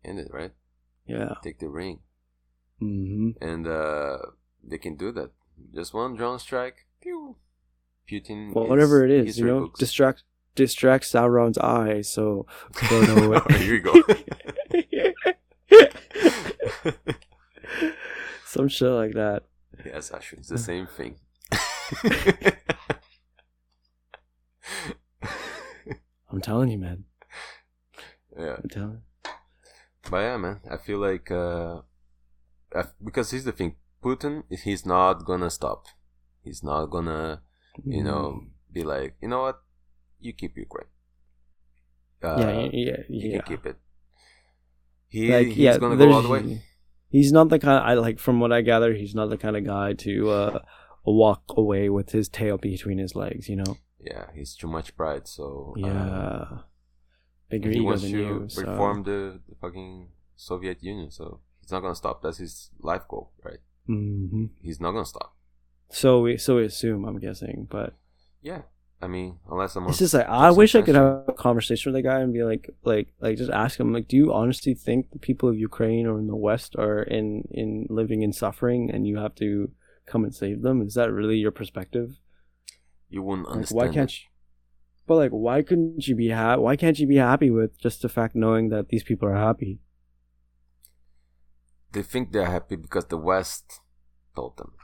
end 0.05 0.19
it 0.19 0.29
right. 0.33 0.53
Yeah. 1.07 1.35
Take 1.43 1.59
the 1.59 1.69
ring, 1.69 2.01
hmm 2.79 3.33
and 3.41 3.66
uh 3.66 4.16
they 4.62 4.79
can 4.79 4.97
do 4.97 5.12
that. 5.12 5.31
Just 5.75 5.93
one 5.93 6.16
drone 6.16 6.39
strike. 6.39 6.84
Pew. 7.05 7.37
Putin. 8.11 8.53
Well, 8.55 8.65
is 8.65 8.71
whatever 8.71 9.05
it 9.05 9.11
is, 9.11 9.39
you 9.39 9.45
know, 9.45 9.61
books. 9.61 9.79
distract 9.81 10.23
distract 10.55 11.05
Sauron's 11.05 11.59
eye. 11.59 12.01
So 12.01 12.47
Frodo 12.73 13.29
would- 13.29 13.43
Oh, 13.51 13.55
Here 13.59 13.73
we 13.75 13.81
go. 13.81 13.93
some 18.47 18.69
shit 18.69 18.89
like 18.89 19.13
that. 19.13 19.43
yes, 19.85 20.13
actually, 20.13 20.39
it's 20.41 20.49
the 20.49 20.57
same 20.59 20.87
thing. 20.87 21.17
I'm 26.31 26.41
telling 26.41 26.71
you, 26.71 26.79
man. 26.79 27.05
yeah. 28.39 28.57
I'm 28.63 28.69
telling. 28.69 29.03
But 30.11 30.19
yeah, 30.19 30.37
man, 30.37 30.61
I 30.71 30.77
feel 30.77 30.99
like 30.99 31.31
uh, 31.31 31.81
I, 32.75 32.85
because 33.03 33.31
here's 33.31 33.45
the 33.45 33.53
thing: 33.53 33.77
Putin, 34.03 34.43
he's 34.51 34.85
not 34.85 35.25
gonna 35.25 35.51
stop. 35.51 35.87
He's 36.45 36.62
not 36.62 36.87
gonna, 36.87 37.43
you 37.85 38.05
know, 38.05 38.43
be 38.73 38.83
like, 38.83 39.15
you 39.23 39.29
know 39.29 39.43
what, 39.43 39.61
you 40.21 40.33
keep 40.33 40.57
Ukraine. 40.57 40.89
Uh, 42.23 42.37
yeah, 42.39 42.51
yeah, 42.53 42.69
yeah. 42.73 42.97
he 43.09 43.29
yeah. 43.29 43.41
can 43.41 43.43
keep 43.43 43.66
it. 43.66 43.77
He 45.09 45.33
like 45.33 45.47
he's 45.49 45.57
yeah, 45.57 45.79
gonna 45.79 45.97
go 45.97 46.12
all 46.12 46.23
the 46.23 46.29
way. 46.29 46.62
He's 47.09 47.33
not 47.33 47.49
the 47.49 47.59
kind. 47.59 47.85
I 47.85 47.95
like 47.95 48.19
from 48.19 48.41
what 48.41 48.53
I 48.53 48.61
gather, 48.62 48.93
he's 48.95 49.15
not 49.15 49.31
the 49.31 49.37
kind 49.37 49.57
of 49.57 49.65
guy 49.65 49.93
to 49.93 50.31
uh, 50.31 50.59
walk 51.05 51.45
away 51.57 51.89
with 51.89 52.11
his 52.11 52.29
tail 52.29 52.59
between 52.59 52.99
his 52.99 53.15
legs. 53.15 53.49
You 53.49 53.57
know. 53.57 53.77
Yeah, 54.01 54.27
he's 54.35 54.55
too 54.55 54.69
much 54.69 54.97
pride. 54.97 55.27
So 55.29 55.75
uh, 55.83 55.87
Yeah. 55.87 56.45
Bigger 57.49 57.71
he 57.71 57.81
wants 57.81 58.03
to 58.03 58.09
you. 58.09 58.45
So. 58.49 58.62
reform 58.62 59.03
the, 59.05 59.41
the 59.49 59.55
fucking 59.61 60.09
Soviet 60.37 60.83
Union. 60.83 61.11
So 61.11 61.41
he's 61.61 61.71
not 61.71 61.81
gonna 61.81 61.95
stop. 61.95 62.23
That's 62.23 62.39
his 62.39 62.71
life 62.81 63.03
goal, 63.09 63.33
right? 63.43 63.61
hmm 63.87 64.47
He's 64.61 64.81
not 64.81 64.93
gonna 64.93 65.05
stop. 65.07 65.34
So 65.95 66.21
we 66.21 66.37
so 66.37 66.57
we 66.57 66.65
assume. 66.66 67.05
I'm 67.07 67.19
guessing, 67.19 67.66
but 67.71 67.95
Yeah, 68.43 68.62
I 69.01 69.07
mean, 69.07 69.39
unless 69.51 69.77
I'm. 69.77 69.87
it's 69.89 69.99
just 69.99 70.15
like 70.15 70.27
I 70.29 70.51
wish 70.51 70.75
I 70.75 70.83
could 70.83 70.95
have 70.95 71.25
a 71.29 71.33
conversation 71.33 71.93
with 71.93 72.03
the 72.03 72.09
guy 72.09 72.21
and 72.21 72.33
be 72.33 72.43
like, 72.43 72.71
like, 72.85 73.09
like, 73.21 73.37
just 73.37 73.51
ask 73.51 73.79
him, 73.79 73.93
like, 73.93 74.09
do 74.09 74.16
you 74.16 74.33
honestly 74.33 74.75
think 74.75 75.11
the 75.11 75.19
people 75.19 75.49
of 75.49 75.59
Ukraine 75.59 76.07
or 76.07 76.19
in 76.19 76.27
the 76.27 76.37
West 76.37 76.75
are 76.77 77.03
in 77.03 77.45
in 77.51 77.87
living 77.91 78.23
in 78.23 78.33
suffering, 78.33 78.91
and 78.91 79.07
you 79.07 79.19
have 79.19 79.35
to 79.37 79.71
come 80.07 80.25
and 80.25 80.35
save 80.35 80.62
them? 80.62 80.83
Is 80.83 80.95
that 80.95 81.12
really 81.12 81.37
your 81.37 81.51
perspective? 81.53 82.19
You 83.09 83.23
wouldn't 83.23 83.49
Like, 83.49 83.55
understand. 83.57 83.77
why 83.77 83.89
can't 83.89 84.12
you? 84.21 84.27
But 85.07 85.16
like, 85.16 85.31
why 85.31 85.62
couldn't 85.62 86.07
you 86.09 86.15
be 86.15 86.31
ha- 86.31 86.57
Why 86.59 86.77
can't 86.77 86.99
you 86.99 87.07
be 87.07 87.16
happy 87.16 87.51
with 87.51 87.79
just 87.79 88.03
the 88.03 88.09
fact 88.11 88.35
knowing 88.35 88.69
that 88.71 88.89
these 88.91 89.03
people 89.05 89.29
are 89.29 89.37
happy? 89.37 89.81
They 91.93 92.03
think 92.03 92.31
they're 92.33 92.45
happy 92.51 92.77
because 92.77 93.07
the 93.07 93.16
West 93.16 93.81
told 94.37 94.59
them. 94.59 94.75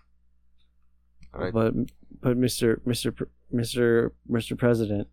Right. 1.32 1.52
But 1.52 1.74
but 2.20 2.36
Mister 2.36 2.76
Pr- 2.76 3.24
Mister 3.50 4.12
Mister 4.28 4.56
President, 4.56 5.08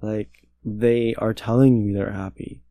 like 0.00 0.48
they 0.64 1.14
are 1.18 1.34
telling 1.34 1.80
you 1.80 1.94
they're 1.94 2.12
happy. 2.12 2.62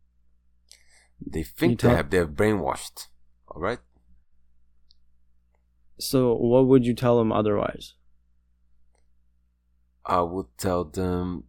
They 1.26 1.44
think 1.44 1.82
they 1.82 1.90
have 1.90 2.10
they're 2.10 2.28
brainwashed. 2.28 3.08
All 3.48 3.62
right. 3.62 3.80
So 6.00 6.34
what 6.34 6.68
would 6.68 6.86
you 6.86 6.96
tell 6.96 7.18
them 7.18 7.32
otherwise? 7.32 7.94
I 10.06 10.22
would 10.22 10.48
tell 10.58 10.84
them 10.84 11.44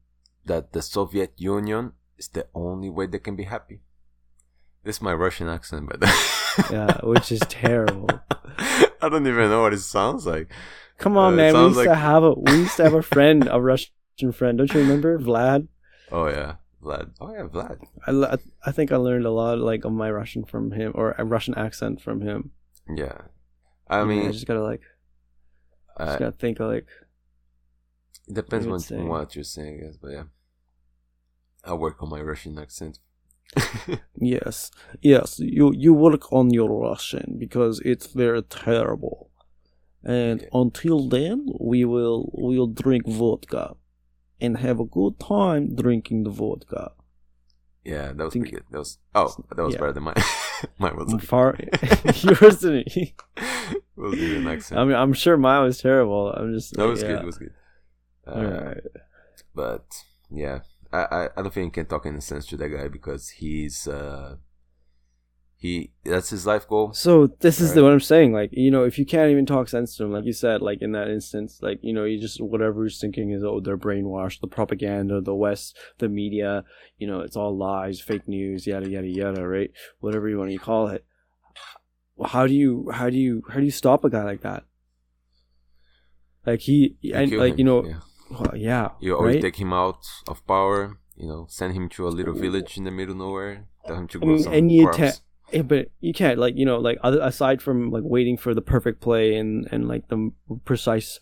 that 0.45 0.73
the 0.73 0.83
Soviet 0.83 1.33
Union 1.39 1.93
is 2.19 2.29
the 2.29 2.47
only 2.55 2.91
way 2.91 3.07
they 3.07 3.19
can 3.19 3.35
be 3.35 3.45
happy. 3.45 3.81
This 4.85 4.97
is 4.97 5.03
my 5.03 5.15
Russian 5.15 5.49
accent, 5.49 5.89
but 5.89 6.03
Yeah, 6.71 7.01
which 7.03 7.33
is 7.33 7.41
terrible. 7.49 8.09
I 9.01 9.09
don't 9.09 9.27
even 9.27 9.49
know 9.49 9.63
what 9.63 9.73
it 9.73 9.81
sounds 9.81 10.27
like. 10.27 10.53
Come 11.03 11.17
on, 11.17 11.35
Uh, 11.35 11.37
man. 11.37 11.55
We 11.55 11.61
used 11.61 11.83
to 11.85 11.95
have 11.95 12.23
a 12.23 12.33
we 12.33 12.53
used 12.65 12.77
to 12.79 12.85
have 12.85 12.95
a 12.95 13.03
friend, 13.03 13.49
a 13.51 13.61
Russian 13.61 14.33
friend. 14.33 14.59
Don't 14.59 14.73
you 14.73 14.81
remember 14.81 15.19
Vlad? 15.19 15.69
Oh 16.11 16.29
yeah, 16.29 16.57
Vlad. 16.83 17.11
Oh 17.21 17.33
yeah, 17.33 17.47
Vlad. 17.55 17.79
I, 18.07 18.39
I 18.69 18.73
think 18.73 18.93
I 18.93 18.97
learned 18.97 19.27
a 19.27 19.31
lot 19.31 19.59
like 19.59 19.85
of 19.85 19.93
my 19.93 20.11
Russian 20.11 20.45
from 20.45 20.73
him 20.73 20.93
or 20.95 21.15
a 21.19 21.25
Russian 21.25 21.55
accent 21.55 22.01
from 22.01 22.21
him. 22.21 22.51
Yeah. 22.89 23.19
I 23.89 24.05
mean, 24.05 24.29
I 24.29 24.33
just 24.33 24.47
gotta 24.47 24.63
like 24.63 24.83
uh, 25.97 26.07
just 26.07 26.19
gotta 26.19 26.33
think 26.33 26.61
like 26.61 26.89
it 28.29 28.35
depends 28.35 28.91
you 28.91 28.97
on 28.99 29.09
what 29.09 29.35
you're 29.35 29.45
saying, 29.45 29.81
I 29.81 29.87
guess. 29.87 29.97
But 29.97 30.11
yeah, 30.13 30.25
I 31.65 31.75
work 31.75 32.03
on 32.03 32.09
my 32.09 32.21
Russian 32.21 32.59
accent. 32.59 33.01
yes, 34.17 34.71
yes. 35.03 35.39
You 35.39 35.73
you 35.77 35.93
work 35.93 36.33
on 36.33 36.51
your 36.51 36.71
Russian 36.89 37.37
because 37.39 37.81
it's 37.85 38.07
very 38.07 38.43
terrible. 38.43 39.31
And 40.05 40.47
until 40.53 41.09
then, 41.09 41.47
we 41.61 41.85
will 41.85 42.31
we'll 42.35 42.67
drink 42.67 43.07
vodka, 43.07 43.77
and 44.41 44.59
have 44.59 44.81
a 44.81 44.85
good 44.85 45.21
time 45.21 45.75
drinking 45.77 46.25
the 46.25 46.31
vodka. 46.31 46.93
yeah, 47.85 48.13
that 48.13 48.25
was 48.25 48.33
Think- 48.33 48.45
pretty 48.47 48.57
good. 48.57 48.65
That 48.73 48.79
was 48.79 48.99
oh, 49.15 49.35
that 49.57 49.63
was 49.63 49.75
Yeah. 49.75 49.81
better 49.81 49.93
than 49.93 50.03
mine. 50.05 50.15
mine 50.79 50.97
was 50.97 51.13
like, 51.13 51.23
Far 51.23 51.57
yours 52.23 52.61
didn't. 52.61 52.89
it 52.97 53.13
was 53.97 54.15
even 54.19 54.47
accent. 54.49 54.81
I 54.81 54.85
mean, 54.85 54.97
I'm 54.97 55.13
sure 55.13 55.37
mine 55.37 55.63
was 55.65 55.79
terrible. 55.81 56.33
I'm 56.33 56.53
just. 56.53 56.77
no, 56.77 56.87
it 56.89 56.91
was 56.91 57.03
yeah. 57.03 57.09
good. 57.09 57.19
It 57.21 57.27
was 57.27 57.39
good. 57.39 57.55
Uh, 58.27 58.31
Alright. 58.31 58.85
but 59.55 59.87
yeah 60.31 60.61
I, 60.93 60.99
I 61.11 61.29
i 61.37 61.43
don't 61.43 61.53
think 61.53 61.67
you 61.77 61.83
can 61.83 61.87
talk 61.91 62.07
any 62.07 62.21
sense 62.21 62.47
to 62.47 62.57
that 62.57 62.69
guy 62.69 62.87
because 62.87 63.31
he's 63.31 63.89
uh 63.89 64.37
He 65.63 65.93
that's 66.05 66.31
his 66.31 66.45
life 66.45 66.67
goal. 66.67 66.93
So 66.93 67.29
this 67.39 67.61
is 67.61 67.73
the 67.73 67.85
what 67.85 67.93
I'm 67.93 68.01
saying. 68.01 68.33
Like 68.33 68.51
you 68.53 68.69
know, 68.69 68.83
if 68.83 68.99
you 68.99 69.07
can't 69.07 69.31
even 69.31 69.47
talk 69.47 69.69
sense 69.69 69.95
to 69.97 70.03
him 70.03 70.11
like 70.11 70.25
you 70.25 70.33
said, 70.33 70.61
like 70.61 70.83
in 70.83 70.91
that 70.91 71.09
instance, 71.09 71.61
like 71.63 71.79
you 71.83 71.93
know, 71.93 72.03
you 72.03 72.21
just 72.21 72.41
whatever 72.41 72.83
he's 72.83 72.99
thinking 72.99 73.31
is 73.31 73.45
oh 73.45 73.61
they're 73.61 73.79
brainwashed, 73.79 74.41
the 74.41 74.49
propaganda, 74.49 75.21
the 75.21 75.37
West, 75.37 75.79
the 75.99 76.09
media, 76.09 76.65
you 76.99 77.07
know, 77.07 77.21
it's 77.21 77.37
all 77.37 77.57
lies, 77.57 78.01
fake 78.01 78.27
news, 78.27 78.67
yada 78.67 78.91
yada 78.91 79.07
yada, 79.07 79.47
right? 79.47 79.71
Whatever 80.01 80.29
you 80.29 80.37
want 80.37 80.51
to 80.51 80.59
call 80.59 80.89
it. 80.89 81.05
How 82.27 82.49
do 82.49 82.55
you 82.55 82.91
how 82.93 83.09
do 83.09 83.17
you 83.17 83.45
how 83.49 83.61
do 83.61 83.65
you 83.65 83.71
stop 83.71 84.05
a 84.05 84.11
guy 84.11 84.25
like 84.25 84.41
that? 84.41 84.65
Like 86.45 86.61
he 86.61 86.97
You 87.01 87.15
and 87.15 87.31
like 87.39 87.53
him, 87.53 87.59
you 87.61 87.65
know, 87.65 87.85
yeah. 87.87 88.01
well, 88.33 88.57
yeah, 88.57 88.89
you 88.99 89.17
always 89.17 89.37
right? 89.37 89.43
take 89.43 89.61
him 89.61 89.73
out 89.73 90.05
of 90.27 90.45
power. 90.45 90.99
You 91.15 91.29
know, 91.29 91.47
send 91.49 91.75
him 91.75 91.89
to 91.91 92.09
a 92.09 92.11
little 92.11 92.35
village 92.35 92.77
in 92.77 92.83
the 92.83 92.91
middle 92.91 93.13
of 93.13 93.19
nowhere. 93.19 93.69
Tell 93.87 93.97
him 93.97 94.09
to 94.09 94.19
I 94.19 94.25
grow 94.25 94.35
mean, 94.35 94.43
some 94.43 94.87
crops. 94.87 95.19
ta- 95.19 95.23
Yeah, 95.53 95.63
but 95.63 95.91
you 96.01 96.15
can't 96.15 96.39
like 96.39 96.57
you 96.57 96.65
know 96.65 96.79
like 96.79 96.99
other, 97.03 97.21
aside 97.21 97.61
from 97.61 97.91
like 97.91 98.05
waiting 98.05 98.37
for 98.37 98.55
the 98.55 98.63
perfect 98.63 99.01
play 99.01 99.37
and 99.37 99.69
and 99.71 99.87
like 99.87 100.09
the 100.09 100.33
precise 100.65 101.21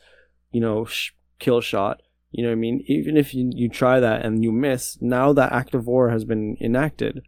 you 0.53 0.61
know 0.61 0.85
sh- 0.85 1.11
kill 1.39 1.61
shot 1.61 2.01
you 2.31 2.45
know 2.45 2.51
what 2.51 2.53
i 2.53 2.57
mean? 2.57 2.85
Even 2.87 3.17
if 3.17 3.35
you, 3.35 3.51
you 3.53 3.69
try 3.69 3.99
that 3.99 4.25
and 4.25 4.45
you 4.45 4.53
miss 4.53 4.97
now 5.01 5.33
that 5.33 5.53
act 5.53 5.75
of 5.75 5.87
war 5.87 6.11
has 6.11 6.25
been 6.25 6.57
enacted 6.61 7.23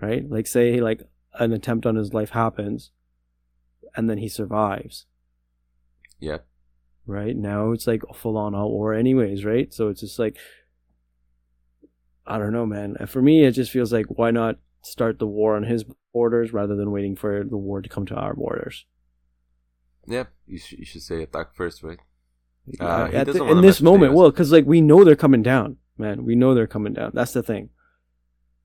right? 0.00 0.28
Like 0.28 0.48
say 0.48 0.80
like 0.80 1.02
an 1.34 1.52
attempt 1.52 1.86
on 1.86 1.94
his 1.94 2.12
life 2.12 2.30
happens 2.30 2.90
and 3.94 4.10
then 4.10 4.18
he 4.18 4.28
survives. 4.28 5.06
Yeah, 6.18 6.38
right? 7.06 7.36
Now 7.36 7.70
it's 7.70 7.86
like 7.86 8.02
full-on 8.14 8.54
out 8.54 8.70
war 8.70 8.92
anyways 8.94 9.44
right? 9.44 9.72
So 9.72 9.88
it's 9.88 10.00
just 10.00 10.18
like 10.18 10.36
i 12.26 12.38
don't 12.38 12.52
know 12.52 12.66
man. 12.66 12.96
For 13.06 13.22
me 13.22 13.44
it 13.44 13.52
just 13.52 13.70
feels 13.70 13.92
like 13.92 14.06
why 14.06 14.32
not 14.32 14.56
start 14.82 15.20
the 15.20 15.26
war 15.26 15.54
on 15.56 15.64
his 15.64 15.84
borders 16.12 16.52
rather 16.52 16.76
than 16.76 16.90
waiting 16.90 17.16
for 17.16 17.44
the 17.44 17.56
war 17.56 17.80
to 17.82 17.88
come 17.88 18.06
to 18.06 18.14
our 18.14 18.34
borders. 18.34 18.86
Yeah. 20.06 20.24
You 20.46 20.58
should 20.58 20.78
you 20.80 20.84
should 20.84 21.02
say 21.02 21.22
attack 21.22 21.54
first, 21.54 21.82
right? 21.82 21.98
Uh, 22.80 23.08
the- 23.32 23.44
in 23.44 23.56
this 23.60 23.62
mess 23.62 23.64
with 23.64 23.78
the 23.78 23.84
moment 23.84 24.12
well 24.14 24.30
because 24.30 24.52
like 24.52 24.66
we 24.66 24.80
know 24.80 25.04
they're 25.04 25.16
coming 25.16 25.42
down 25.42 25.76
man. 25.98 26.24
We 26.24 26.34
know 26.34 26.54
they're 26.54 26.66
coming 26.66 26.92
down. 26.92 27.12
That's 27.14 27.32
the 27.32 27.42
thing. 27.42 27.70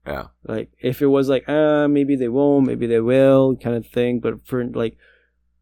Yeah, 0.06 0.28
like 0.44 0.72
if 0.80 1.02
it 1.02 1.08
was 1.08 1.28
like 1.28 1.48
uh 1.50 1.88
maybe 1.88 2.16
they 2.16 2.30
won't 2.30 2.66
maybe 2.68 2.88
they 2.88 3.00
will 3.02 3.56
kind 3.58 3.76
of 3.76 3.86
thing. 3.88 4.20
But 4.20 4.46
for 4.48 4.64
like 4.66 4.98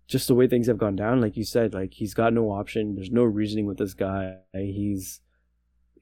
just 0.07 0.27
the 0.27 0.35
way 0.35 0.47
things 0.47 0.67
have 0.67 0.77
gone 0.77 0.95
down 0.95 1.19
like 1.19 1.35
you 1.35 1.43
said 1.43 1.73
like 1.73 1.93
he's 1.93 2.13
got 2.13 2.33
no 2.33 2.51
option. 2.51 2.95
There's 2.95 3.09
no 3.11 3.23
reasoning 3.23 3.65
with 3.65 3.77
this 3.77 3.93
guy. 3.93 4.35
He's 4.53 5.19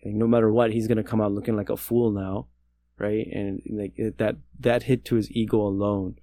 like, 0.03 0.14
no 0.14 0.27
matter 0.27 0.51
what 0.51 0.73
he's 0.73 0.88
gonna 0.88 1.03
come 1.03 1.22
out 1.22 1.31
looking 1.31 1.55
like 1.55 1.69
a 1.69 1.77
fool 1.77 2.11
now 2.11 2.47
right 2.98 3.28
and 3.32 3.61
like 3.70 3.95
that 4.18 4.38
that 4.60 4.84
hit 4.84 5.03
to 5.06 5.15
his 5.15 5.32
ego 5.32 5.57
alone 5.57 6.15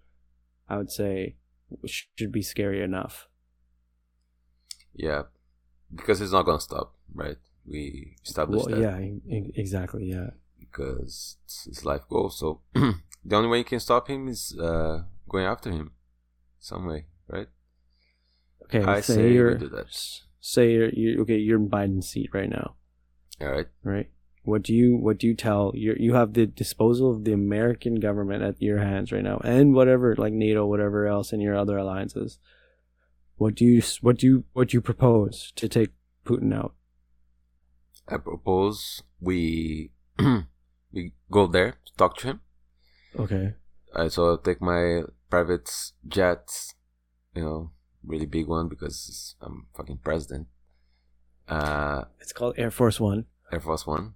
i 0.69 0.77
would 0.77 0.91
say 0.91 1.37
should 1.87 2.33
be 2.33 2.43
scary 2.43 2.83
enough 2.83 3.29
yeah. 4.95 5.23
Because 5.95 6.21
it's 6.21 6.33
not 6.33 6.45
gonna 6.47 6.61
stop, 6.61 6.95
right? 7.15 7.37
We 7.67 8.17
established 8.25 8.69
well, 8.71 8.81
that 8.81 9.01
yeah 9.01 9.41
exactly 9.55 10.05
yeah 10.05 10.31
because 10.59 11.37
it's 11.45 11.65
his 11.65 11.85
life 11.85 12.03
goal. 12.09 12.31
So 12.31 12.61
the 12.75 13.37
only 13.37 13.49
way 13.49 13.59
you 13.59 13.65
can 13.65 13.81
stop 13.81 14.09
him 14.09 14.29
is 14.29 14.57
uh, 14.59 15.03
going 15.29 15.47
after 15.47 15.71
him, 15.71 15.93
some 16.59 16.87
way, 16.87 17.07
right? 17.29 17.49
okay 18.65 18.85
I 18.85 19.01
say 19.01 19.15
say 19.15 19.33
you're 19.33 19.59
do 19.59 19.69
that. 19.71 19.87
say 20.41 20.73
you're, 20.73 20.91
you 20.91 21.23
okay 21.23 21.37
you're 21.37 21.59
in 21.59 21.69
biden's 21.69 22.09
seat 22.09 22.31
right 22.33 22.49
now 22.49 22.75
All 23.41 23.51
right. 23.51 23.67
right? 23.83 24.11
What 24.51 24.63
do 24.63 24.75
you 24.75 24.97
what 24.97 25.19
do 25.19 25.27
you 25.29 25.35
tell 25.35 25.73
you 25.75 25.95
you 25.99 26.15
have 26.15 26.35
the 26.35 26.47
disposal 26.47 27.11
of 27.13 27.25
the 27.25 27.33
American 27.33 27.95
government 28.01 28.43
at 28.43 28.61
your 28.61 28.79
hands 28.79 29.13
right 29.13 29.23
now, 29.23 29.39
and 29.45 29.75
whatever 29.75 30.15
like 30.17 30.33
NATO, 30.33 30.67
whatever 30.67 31.07
else, 31.07 31.33
and 31.33 31.41
your 31.41 31.57
other 31.57 31.79
alliances. 31.79 32.39
What 33.37 33.55
do 33.55 33.65
you 33.65 33.83
what 34.01 34.19
do 34.19 34.27
you 34.27 34.45
what 34.53 34.69
do 34.69 34.77
you 34.77 34.81
propose 34.81 35.53
to 35.57 35.69
take 35.69 35.91
Putin 36.27 36.53
out? 36.53 36.75
I 38.09 38.17
propose 38.19 39.03
we 39.21 39.93
we 40.93 41.13
go 41.31 41.47
there 41.47 41.77
to 41.87 41.93
talk 41.97 42.17
to 42.19 42.27
him. 42.27 42.41
Okay, 43.19 43.55
Uh, 43.95 44.09
so 44.09 44.27
I'll 44.27 44.39
take 44.39 44.61
my 44.61 45.03
private 45.31 45.71
jet, 46.07 46.47
you 47.35 47.43
know, 47.43 47.71
really 48.05 48.27
big 48.27 48.47
one 48.47 48.69
because 48.69 49.35
I'm 49.41 49.67
fucking 49.77 49.99
president. 50.05 50.47
Uh, 51.49 52.05
it's 52.21 52.33
called 52.33 52.55
Air 52.57 52.71
Force 52.71 53.01
One. 53.01 53.27
Air 53.53 53.61
Force 53.61 53.87
One, 53.87 54.15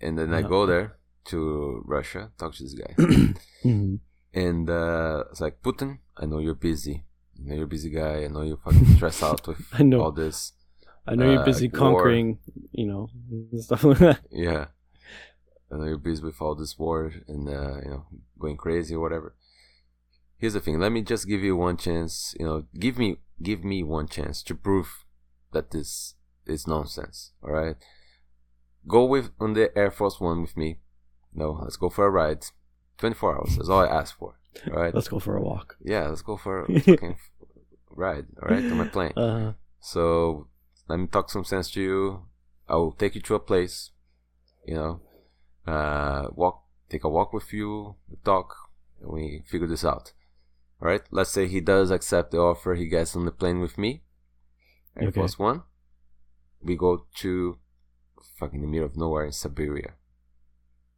and 0.00 0.18
then 0.18 0.32
I 0.34 0.42
go 0.42 0.66
there 0.66 0.96
to 1.26 1.82
Russia, 1.86 2.30
talk 2.38 2.54
to 2.54 2.62
this 2.62 2.74
guy, 2.74 2.94
hmm 3.62 3.96
and 4.34 4.68
uh, 4.70 5.24
it's 5.30 5.40
like 5.40 5.62
Putin. 5.62 5.98
I 6.16 6.26
know 6.26 6.38
you're 6.38 6.54
busy. 6.54 7.04
I 7.38 7.48
know 7.48 7.54
you're 7.54 7.64
a 7.64 7.68
busy 7.68 7.90
guy. 7.90 8.24
I 8.24 8.28
know 8.28 8.42
you're 8.42 8.58
fucking 8.64 8.86
stressed 8.96 9.22
out 9.22 9.46
with 9.46 9.60
I 9.72 9.82
know. 9.82 10.02
all 10.02 10.12
this. 10.12 10.52
I 11.06 11.14
know 11.14 11.24
you're 11.30 11.40
Uh, 11.40 11.44
busy 11.44 11.68
war. 11.68 11.78
conquering, 11.78 12.38
you 12.72 12.86
know, 12.86 13.08
stuff 13.60 13.84
like 13.84 13.98
that. 13.98 14.20
Yeah, 14.30 14.66
I 15.72 15.76
know 15.76 15.84
you're 15.84 15.98
busy 15.98 16.22
with 16.22 16.40
all 16.42 16.54
this 16.54 16.78
war 16.78 17.12
and 17.26 17.48
uh, 17.48 17.76
you 17.84 17.90
know 17.90 18.06
going 18.38 18.56
crazy 18.56 18.94
or 18.94 19.00
whatever. 19.00 19.34
Here's 20.36 20.52
the 20.54 20.60
thing. 20.60 20.78
Let 20.78 20.92
me 20.92 21.02
just 21.02 21.26
give 21.26 21.42
you 21.42 21.56
one 21.56 21.76
chance. 21.76 22.34
You 22.38 22.46
know, 22.46 22.64
give 22.78 22.98
me 22.98 23.18
give 23.42 23.64
me 23.64 23.82
one 23.82 24.06
chance 24.08 24.42
to 24.44 24.54
prove 24.54 25.04
that 25.52 25.70
this 25.70 26.14
is 26.46 26.66
nonsense. 26.66 27.32
All 27.42 27.50
right, 27.52 27.76
go 28.88 29.04
with 29.04 29.30
on 29.38 29.52
the 29.54 29.76
Air 29.76 29.90
Force 29.90 30.18
One 30.20 30.40
with 30.42 30.56
me. 30.56 30.78
No, 31.34 31.52
let's 31.62 31.76
go 31.76 31.90
for 31.90 32.06
a 32.06 32.10
ride. 32.10 32.44
Twenty 32.96 33.14
four 33.14 33.36
hours. 33.36 33.56
That's 33.56 33.68
all 33.68 33.80
I 33.80 33.86
ask 33.86 34.16
for. 34.18 34.34
All 34.66 34.80
right. 34.82 34.94
Let's 34.94 35.08
go 35.08 35.18
for 35.20 35.36
a 35.36 35.42
walk. 35.42 35.76
yeah, 35.82 36.08
let's 36.08 36.22
go 36.22 36.36
for 36.36 36.64
a 36.64 36.80
fucking 36.80 37.16
ride. 37.90 38.26
All 38.42 38.48
right, 38.48 38.64
on 38.64 38.78
my 38.78 38.88
plane. 38.88 39.12
Uh, 39.16 39.52
So 39.80 40.48
let 40.88 40.98
me 40.98 41.06
talk 41.06 41.30
some 41.30 41.44
sense 41.44 41.70
to 41.72 41.80
you. 41.80 42.22
I 42.68 42.74
will 42.76 42.92
take 42.92 43.14
you 43.14 43.20
to 43.22 43.34
a 43.34 43.38
place, 43.40 43.90
you 44.66 44.74
know, 44.74 45.00
uh, 45.66 46.28
walk, 46.34 46.64
take 46.90 47.04
a 47.04 47.08
walk 47.08 47.32
with 47.32 47.52
you, 47.52 47.94
talk, 48.24 48.54
and 49.00 49.10
we 49.12 49.42
figure 49.46 49.66
this 49.68 49.84
out. 49.84 50.12
All 50.82 50.88
right. 50.88 51.02
Let's 51.10 51.30
say 51.30 51.46
he 51.46 51.60
does 51.60 51.90
accept 51.90 52.30
the 52.32 52.38
offer. 52.38 52.74
He 52.74 52.88
gets 52.88 53.14
on 53.16 53.24
the 53.24 53.32
plane 53.32 53.60
with 53.60 53.78
me. 53.78 54.02
Air 54.96 55.08
Okay. 55.08 55.20
Force 55.20 55.38
One. 55.38 55.62
We 56.62 56.76
go 56.76 57.06
to 57.16 57.58
fucking 58.38 58.60
the 58.60 58.66
middle 58.66 58.86
of 58.86 58.96
nowhere 58.96 59.24
in 59.24 59.32
Siberia. 59.32 59.92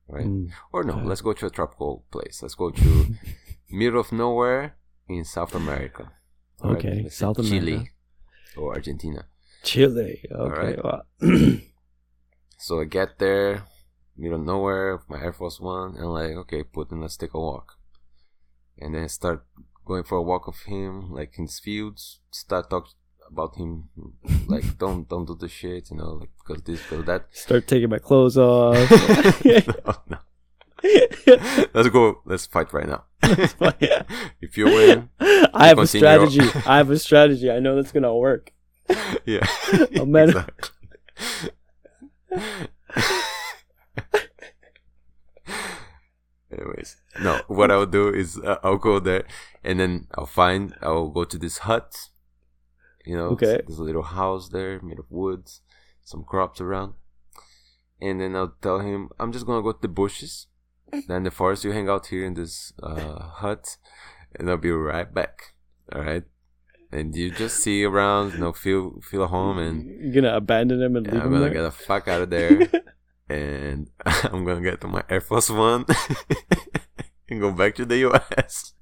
Right. 0.09 0.27
mm, 0.27 0.51
Or 0.73 0.83
no, 0.85 0.95
okay. 0.95 1.05
let's 1.05 1.21
go 1.21 1.33
to 1.33 1.47
a 1.47 1.51
tropical 1.51 2.05
place. 2.11 2.43
Let's 2.43 2.55
go 2.57 2.71
to 2.71 3.15
middle 3.71 4.01
of 4.01 4.11
nowhere 4.13 4.77
in 5.09 5.25
South 5.25 5.55
America. 5.55 6.11
All 6.63 6.71
right? 6.75 6.79
Okay, 6.79 7.03
Let's 7.05 7.17
South 7.17 7.37
Chile 7.37 7.73
America. 7.73 7.91
or 8.57 8.75
Argentina. 8.75 9.27
Chile. 9.63 10.21
Okay. 10.31 10.35
Alright. 10.35 10.85
wow. 10.85 11.03
So 12.59 12.81
I 12.81 12.85
get 12.85 13.19
there, 13.19 13.65
middle 14.17 14.39
of 14.41 14.45
nowhere, 14.45 14.97
with 14.97 15.09
my 15.09 15.19
Air 15.23 15.33
Force 15.33 15.59
One, 15.61 15.97
and 15.97 16.13
like, 16.13 16.33
okay, 16.33 16.63
Putin, 16.63 17.01
let's 17.01 17.17
take 17.17 17.33
a 17.33 17.39
walk. 17.41 17.79
And 18.79 18.95
then 18.95 19.05
I 19.05 19.07
start 19.07 19.47
going 19.87 20.05
for 20.05 20.19
a 20.19 20.23
walk 20.23 20.47
of 20.47 20.61
him, 20.67 21.11
like 21.11 21.39
in 21.39 21.47
his 21.47 21.59
fields. 21.59 22.21
Start 22.31 22.69
talk 22.69 22.89
about 23.33 23.57
him, 23.57 23.85
like 24.49 24.79
don't 24.79 25.09
don't 25.09 25.25
do 25.27 25.35
the 25.35 25.49
shit, 25.49 25.91
you 25.91 25.97
know, 25.97 26.13
like 26.21 26.31
because 26.39 26.63
this, 26.63 26.83
because 26.83 27.05
that. 27.07 27.27
Start 27.33 27.67
taking 27.67 27.91
my 27.91 27.99
clothes 27.99 28.37
off. 28.49 28.77
no, 29.45 29.95
no. 30.09 30.19
Let's 31.75 31.89
go. 31.91 32.21
Let's 32.25 32.47
fight 32.47 32.73
right 32.73 32.89
now. 32.89 33.05
If 34.41 34.57
you 34.57 34.65
win, 34.67 35.11
I 35.21 35.69
have 35.69 35.79
a 35.79 35.87
continue 35.87 36.09
your- 36.09 36.29
strategy. 36.31 36.63
I 36.67 36.77
have 36.79 36.91
a 36.91 36.99
strategy. 36.99 37.51
I 37.51 37.59
know 37.61 37.77
that's 37.77 37.93
gonna 37.93 38.15
work. 38.17 38.53
yeah. 39.27 39.47
Oh, 39.99 40.07
man. 40.07 40.33
Anyways, 46.53 46.97
no. 47.23 47.41
What 47.47 47.71
I'll 47.71 47.87
do 47.87 48.09
is 48.13 48.37
uh, 48.39 48.59
I'll 48.65 48.77
go 48.79 48.99
there, 48.99 49.25
and 49.63 49.79
then 49.79 50.09
I'll 50.17 50.27
find 50.27 50.75
I'll 50.83 51.09
go 51.09 51.25
to 51.25 51.39
this 51.39 51.59
hut. 51.59 52.09
You 53.07 53.17
know, 53.17 53.29
Okay. 53.31 53.61
there's 53.67 53.79
a 53.79 53.83
little 53.85 54.03
house 54.03 54.49
there 54.51 54.81
made 54.83 54.99
of 54.99 55.07
woods, 55.11 55.63
some 56.03 56.23
crops 56.25 56.61
around, 56.61 56.95
and 58.01 58.21
then 58.21 58.37
I'll 58.37 58.55
tell 58.61 58.81
him 58.81 59.09
I'm 59.19 59.33
just 59.33 59.47
gonna 59.47 59.63
go 59.63 59.73
to 59.73 59.81
the 59.81 59.89
bushes, 59.89 60.47
then 61.09 61.23
the 61.25 61.31
forest. 61.31 61.65
You 61.65 61.73
hang 61.73 61.89
out 61.89 62.07
here 62.07 62.25
in 62.25 62.35
this 62.35 62.73
uh, 62.83 63.19
hut, 63.41 63.77
and 64.37 64.51
I'll 64.51 64.57
be 64.59 64.71
right 64.71 65.13
back. 65.13 65.55
All 65.93 66.03
right. 66.03 66.25
And 66.93 67.15
you 67.15 67.31
just 67.31 67.59
see 67.63 67.85
around, 67.85 68.33
you 68.33 68.39
know, 68.41 68.53
feel 68.53 69.01
feel 69.09 69.23
at 69.25 69.31
home, 69.31 69.59
and 69.59 69.87
You're 70.03 70.23
gonna 70.23 70.37
abandon 70.37 70.83
him 70.83 70.97
and 70.97 71.07
yeah, 71.07 71.13
leave 71.15 71.23
I'm 71.23 71.31
gonna 71.31 71.45
there? 71.45 71.55
get 71.55 71.63
the 71.63 71.71
fuck 71.71 72.09
out 72.09 72.23
of 72.23 72.31
there, 72.37 72.69
and 73.29 73.89
I'm 74.25 74.45
gonna 74.45 74.61
get 74.61 74.81
to 74.83 74.89
my 74.89 75.05
Air 75.09 75.21
Force 75.21 75.51
One 75.51 75.85
and 77.29 77.41
go 77.41 77.53
back 77.53 77.77
to 77.77 77.85
the 77.87 77.99
US 78.11 78.75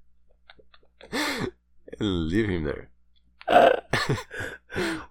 and 1.13 2.29
leave 2.29 2.49
him 2.49 2.65
there. 2.65 2.91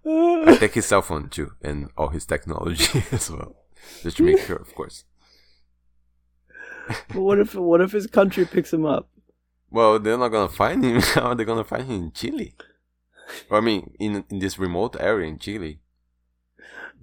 I 0.06 0.58
take 0.60 0.74
his 0.76 0.86
cell 0.86 1.02
phone 1.02 1.30
too, 1.30 1.52
and 1.62 1.90
all 1.98 2.10
his 2.10 2.26
technology 2.26 3.04
as 3.12 3.30
well, 3.30 3.56
just 4.04 4.18
to 4.18 4.24
make 4.24 4.40
sure, 4.40 4.56
of 4.58 4.74
course. 4.76 5.04
but 7.10 7.20
what 7.22 7.40
if 7.40 7.56
what 7.56 7.82
if 7.82 7.92
his 7.92 8.08
country 8.08 8.46
picks 8.46 8.72
him 8.74 8.86
up? 8.86 9.10
Well, 9.70 10.00
they're 10.00 10.18
not 10.18 10.30
gonna 10.30 10.48
find 10.50 10.84
him. 10.84 11.02
How 11.16 11.30
are 11.30 11.36
they 11.36 11.46
gonna 11.46 11.64
find 11.64 11.84
him 11.88 12.04
in 12.04 12.12
Chile? 12.12 12.56
I 13.52 13.60
mean, 13.60 13.94
in 14.00 14.24
in 14.30 14.40
this 14.40 14.58
remote 14.58 14.96
area 15.00 15.28
in 15.28 15.38
Chile. 15.40 15.80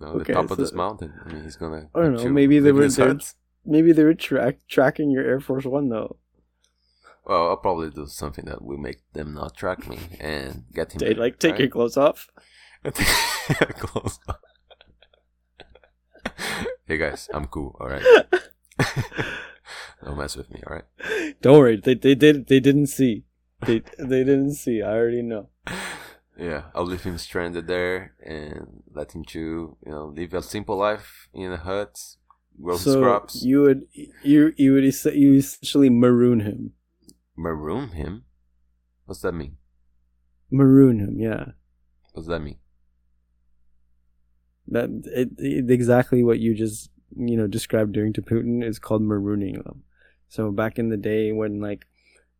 No, 0.00 0.08
Okay, 0.08 0.32
the 0.32 0.32
top 0.32 0.50
of 0.50 0.56
this 0.58 0.72
mountain. 0.72 1.12
I 1.24 1.32
mean, 1.32 1.44
he's 1.44 1.56
gonna. 1.56 1.88
I 1.94 2.00
don't 2.00 2.14
know, 2.14 2.28
maybe 2.28 2.58
they 2.58 2.72
were 2.72 2.82
his 2.84 2.96
there- 2.96 3.08
hut. 3.08 3.34
Maybe 3.66 3.92
they 3.92 4.04
were 4.04 4.12
track 4.14 4.58
tracking 4.68 5.10
your 5.10 5.24
Air 5.24 5.40
Force 5.40 5.64
One 5.64 5.88
though. 5.88 6.16
Well, 7.24 7.48
I'll 7.48 7.56
probably 7.56 7.90
do 7.90 8.06
something 8.06 8.44
that 8.46 8.62
will 8.62 8.78
make 8.78 9.00
them 9.12 9.34
not 9.34 9.56
track 9.56 9.88
me 9.88 9.98
and 10.20 10.64
get 10.74 10.92
him. 10.92 10.98
They 10.98 11.14
like 11.14 11.38
take 11.38 11.52
right? 11.52 11.60
your 11.60 11.70
clothes 11.70 11.96
off. 11.96 12.28
Close. 13.78 14.18
hey 16.86 16.98
guys, 16.98 17.30
I'm 17.32 17.46
cool. 17.46 17.76
All 17.80 17.88
right. 17.88 18.04
Don't 20.04 20.18
mess 20.18 20.36
with 20.36 20.50
me. 20.50 20.62
All 20.66 20.76
right. 20.76 21.40
Don't 21.40 21.56
worry, 21.56 21.76
they 21.76 21.94
they 21.94 22.14
did 22.14 22.46
they 22.48 22.60
didn't 22.60 22.88
see. 22.88 23.24
They 23.66 23.80
they 23.98 24.22
didn't 24.24 24.54
see. 24.54 24.82
I 24.82 24.92
already 24.92 25.22
know. 25.22 25.48
Yeah, 26.38 26.64
I'll 26.74 26.84
leave 26.84 27.04
him 27.04 27.16
stranded 27.16 27.68
there 27.68 28.14
and 28.22 28.82
let 28.92 29.14
him 29.14 29.24
chew. 29.24 29.78
You 29.86 29.92
know, 29.92 30.04
live 30.06 30.34
a 30.34 30.42
simple 30.42 30.76
life 30.76 31.28
in 31.32 31.52
a 31.52 31.56
hut, 31.56 31.98
grow 32.60 32.76
so 32.76 33.00
crops, 33.00 33.42
you 33.42 33.62
would 33.62 33.86
you 34.22 34.52
you 34.56 34.74
would 34.74 34.84
you 34.84 35.34
essentially 35.34 35.88
maroon 35.88 36.40
him. 36.40 36.72
Maroon 37.36 37.90
him. 37.90 38.24
What's 39.06 39.20
that 39.20 39.32
mean? 39.32 39.56
Maroon 40.50 41.00
him, 41.00 41.18
yeah. 41.18 41.52
What's 42.12 42.28
that 42.28 42.40
mean? 42.40 42.58
That 44.68 44.88
it, 45.04 45.30
it, 45.38 45.70
exactly 45.70 46.22
what 46.22 46.40
you 46.40 46.54
just 46.54 46.90
you 47.16 47.36
know 47.36 47.46
described 47.46 47.92
doing 47.92 48.12
to 48.14 48.22
Putin 48.22 48.64
is 48.64 48.78
called 48.78 49.02
marooning 49.02 49.62
them. 49.64 49.82
So 50.28 50.50
back 50.50 50.78
in 50.78 50.88
the 50.88 50.96
day 50.96 51.32
when 51.32 51.60
like 51.60 51.86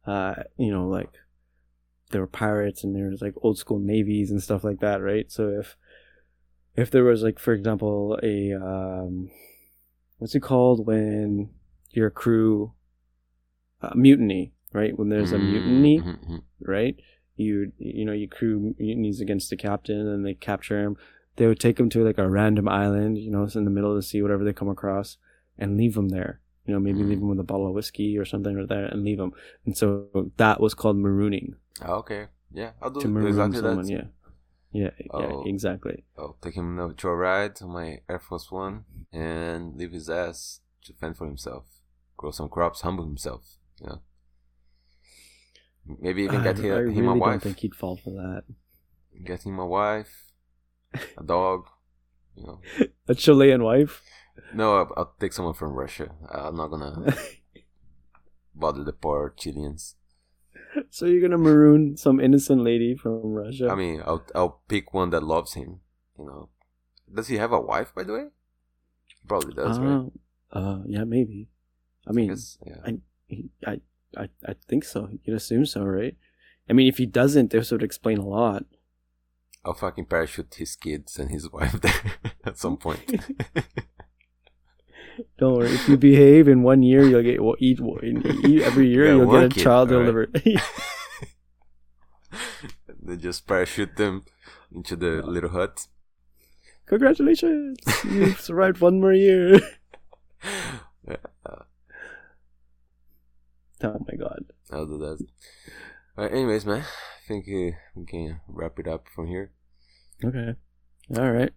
uh 0.06 0.34
you 0.56 0.70
know 0.70 0.88
like 0.88 1.10
there 2.10 2.20
were 2.20 2.26
pirates 2.26 2.84
and 2.84 2.94
there 2.94 3.08
was 3.08 3.20
like 3.20 3.34
old 3.42 3.58
school 3.58 3.78
navies 3.78 4.30
and 4.30 4.42
stuff 4.42 4.64
like 4.64 4.80
that, 4.80 5.02
right? 5.02 5.30
So 5.30 5.48
if 5.48 5.76
if 6.76 6.90
there 6.90 7.04
was 7.04 7.22
like 7.22 7.38
for 7.38 7.52
example 7.52 8.18
a 8.22 8.52
um 8.54 9.30
what's 10.18 10.34
it 10.34 10.40
called 10.40 10.86
when 10.86 11.50
your 11.90 12.10
crew 12.10 12.72
uh, 13.82 13.90
mutiny, 13.94 14.52
right? 14.74 14.98
When 14.98 15.08
there's 15.08 15.32
a 15.32 15.38
mutiny, 15.38 16.00
Mhm, 16.00 16.18
mhm. 16.28 16.42
right? 16.60 16.96
You 17.36 17.72
you 17.78 18.04
know 18.04 18.12
you 18.12 18.28
crew 18.28 18.74
mutinies 18.78 19.20
against 19.20 19.48
the 19.50 19.56
captain 19.56 20.06
and 20.06 20.24
they 20.26 20.34
capture 20.34 20.78
him. 20.82 20.96
They 21.36 21.46
would 21.46 21.58
take 21.58 21.80
him 21.80 21.88
to 21.90 22.04
like 22.04 22.18
a 22.18 22.28
random 22.28 22.68
island, 22.68 23.18
you 23.18 23.30
know, 23.30 23.42
it's 23.44 23.56
in 23.56 23.64
the 23.64 23.70
middle 23.76 23.90
of 23.90 23.96
the 23.96 24.02
sea, 24.02 24.20
whatever 24.22 24.44
they 24.44 24.52
come 24.52 24.68
across, 24.68 25.16
and 25.58 25.76
leave 25.76 25.96
him 25.96 26.10
there. 26.10 26.40
You 26.66 26.72
know, 26.74 26.80
maybe 26.80 27.02
leave 27.02 27.18
him 27.18 27.28
with 27.28 27.40
a 27.40 27.44
bottle 27.52 27.66
of 27.68 27.74
whiskey 27.74 28.16
or 28.16 28.24
something 28.24 28.56
or 28.56 28.66
there, 28.66 28.84
and 28.86 29.02
leave 29.04 29.18
him. 29.18 29.32
And 29.66 29.76
so 29.76 30.30
that 30.36 30.60
was 30.60 30.74
called 30.74 30.96
marooning 30.96 31.54
Ah, 31.82 31.94
okay. 32.02 32.26
Yeah, 32.52 32.70
I'll 32.80 32.90
do 32.90 33.00
to 33.00 33.08
maroon 33.08 33.28
exactly 33.28 33.58
someone. 33.60 33.86
that. 33.86 33.92
Yeah, 33.92 34.06
yeah, 34.70 34.90
yeah, 34.98 35.32
Oh. 35.32 35.44
exactly. 35.44 36.04
I'll 36.16 36.36
take 36.40 36.54
him 36.54 36.94
to 37.00 37.08
a 37.08 37.16
ride 37.16 37.60
on 37.62 37.70
my 37.70 38.00
Air 38.08 38.20
Force 38.20 38.50
One 38.52 38.84
and 39.12 39.76
leave 39.76 39.92
his 39.92 40.08
ass 40.08 40.60
to 40.84 40.92
fend 40.92 41.16
for 41.16 41.26
himself, 41.26 41.64
grow 42.16 42.30
some 42.30 42.48
crops, 42.48 42.82
humble 42.82 43.04
himself. 43.04 43.42
You 43.80 43.86
know, 43.88 44.00
maybe 46.00 46.22
even 46.24 46.42
get 46.42 46.58
I, 46.58 46.62
hi- 46.62 46.68
I 46.68 46.78
him 46.80 46.86
really 47.06 47.20
a 47.20 47.20
don't 47.30 47.42
think 47.42 47.58
he'd 47.58 47.74
fall 47.74 47.96
for 47.96 48.10
that. 48.10 48.44
Get 49.24 49.44
him 49.46 49.58
a 49.58 49.66
wife, 49.66 50.32
a 51.18 51.22
dog. 51.24 51.66
You 52.36 52.46
know, 52.46 52.60
A 53.08 53.14
Chilean 53.14 53.62
wife. 53.62 54.02
no, 54.54 54.76
I'll, 54.78 54.92
I'll 54.96 55.14
take 55.20 55.32
someone 55.32 55.54
from 55.54 55.72
Russia. 55.74 56.10
I'm 56.30 56.56
not 56.56 56.68
gonna 56.68 57.14
bother 58.54 58.82
the 58.84 58.92
poor 58.92 59.32
Chileans. 59.36 59.94
so 60.90 61.06
you're 61.06 61.20
gonna 61.20 61.38
maroon 61.38 61.96
some 61.96 62.18
innocent 62.20 62.62
lady 62.62 62.96
from 62.96 63.22
Russia? 63.32 63.68
I 63.70 63.74
mean, 63.76 64.02
I'll 64.04 64.24
I'll 64.34 64.62
pick 64.68 64.92
one 64.92 65.10
that 65.10 65.22
loves 65.22 65.54
him. 65.54 65.80
You 66.18 66.26
know, 66.26 66.48
does 67.12 67.28
he 67.28 67.36
have 67.36 67.52
a 67.52 67.60
wife? 67.60 67.94
By 67.94 68.02
the 68.04 68.12
way, 68.14 68.26
probably 69.28 69.54
does, 69.54 69.78
right? 69.78 70.10
uh, 70.52 70.58
uh, 70.58 70.82
yeah, 70.86 71.04
maybe. 71.04 71.48
I 72.06 72.12
mean, 72.12 72.28
Because, 72.28 72.58
yeah. 72.66 72.76
I, 72.84 72.98
I, 73.66 73.80
I, 74.16 74.28
I 74.46 74.54
think 74.68 74.84
so. 74.84 75.08
You'd 75.24 75.36
assume 75.36 75.66
so, 75.66 75.84
right? 75.84 76.16
I 76.68 76.72
mean, 76.72 76.88
if 76.88 76.98
he 76.98 77.06
doesn't, 77.06 77.50
this 77.50 77.70
would 77.70 77.82
explain 77.82 78.18
a 78.18 78.26
lot. 78.26 78.64
I'll 79.64 79.74
fucking 79.74 80.06
parachute 80.06 80.54
his 80.54 80.76
kids 80.76 81.18
and 81.18 81.30
his 81.30 81.50
wife 81.52 81.80
there 81.80 82.12
at 82.44 82.58
some 82.58 82.76
point. 82.76 83.00
Don't 85.38 85.56
worry. 85.56 85.70
If 85.70 85.88
you 85.88 85.96
behave 85.96 86.48
in 86.48 86.62
one 86.62 86.82
year, 86.82 87.04
you'll 87.04 87.22
get 87.22 87.42
well, 87.42 87.54
eat, 87.58 87.78
eat 88.44 88.62
every 88.68 88.88
year. 88.88 89.06
Yeah, 89.06 89.14
you'll 89.14 89.30
get 89.30 89.44
a 89.44 89.48
kid, 89.48 89.62
child 89.62 89.88
delivered. 89.88 90.42
they 93.00 93.16
just 93.16 93.46
parachute 93.46 93.96
them 93.96 94.24
into 94.72 94.96
the 94.96 95.22
little 95.22 95.50
hut. 95.50 95.86
Congratulations! 96.86 97.78
You've 98.04 98.40
survived 98.40 98.80
one 98.80 99.00
more 99.00 99.12
year. 99.12 99.60
Yeah, 101.08 101.16
uh, 101.46 101.62
Oh 103.84 104.04
my 104.08 104.16
god. 104.16 104.44
I'll 104.72 104.86
do 104.86 104.98
that. 104.98 105.24
Alright, 106.16 106.32
anyways, 106.32 106.64
man, 106.64 106.82
I 106.82 107.28
think 107.28 107.44
uh, 107.48 107.76
we 107.94 108.06
can 108.06 108.40
wrap 108.48 108.78
it 108.78 108.86
up 108.88 109.06
from 109.14 109.26
here. 109.26 109.52
Okay. 110.24 110.54
All 111.16 111.32
right. 111.32 111.52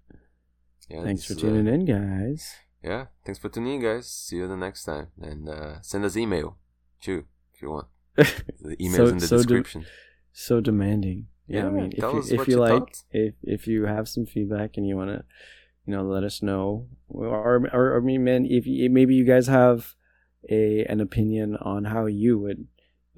Yeah, 0.89 1.03
Thanks 1.03 1.25
for 1.25 1.33
uh, 1.33 1.37
tuning 1.37 1.67
in, 1.73 1.85
guys. 1.85 2.55
Yeah, 2.83 3.05
thanks 3.25 3.39
for 3.39 3.49
tuning 3.49 3.75
in, 3.75 3.81
guys. 3.81 4.09
See 4.09 4.37
you 4.37 4.47
the 4.47 4.55
next 4.57 4.83
time, 4.85 5.07
and 5.21 5.47
uh, 5.49 5.81
send 5.81 6.05
us 6.05 6.15
email 6.17 6.57
too 7.01 7.25
if 7.53 7.61
you 7.61 7.69
want. 7.71 7.87
The 8.17 8.75
email's 8.79 9.09
So- 9.09 9.13
in 9.13 9.17
the 9.19 9.27
so 9.27 9.37
description. 9.37 9.85
so 10.33 10.59
demanding. 10.61 11.27
Yeah, 11.47 11.67
I 11.67 11.69
mean, 11.69 11.91
if 11.93 12.03
you, 12.03 12.19
if 12.41 12.47
you 12.47 12.55
you 12.55 12.59
like, 12.59 12.71
thought. 12.73 13.03
if 13.11 13.35
if 13.43 13.67
you 13.67 13.85
have 13.85 14.09
some 14.09 14.25
feedback 14.25 14.71
and 14.75 14.85
you 14.87 14.97
want 14.97 15.11
to, 15.11 15.23
you 15.85 15.93
know, 15.95 16.03
let 16.03 16.23
us 16.23 16.41
know, 16.41 16.87
or 17.07 17.27
or, 17.27 17.69
or 17.73 17.97
I 17.97 17.99
mean, 18.01 18.23
man, 18.25 18.45
if 18.49 18.65
you, 18.67 18.89
maybe 18.89 19.15
you 19.15 19.23
guys 19.25 19.47
have 19.47 19.95
a 20.49 20.85
an 20.85 21.01
opinion 21.01 21.55
on 21.57 21.85
how 21.85 22.05
you 22.05 22.37
would 22.39 22.67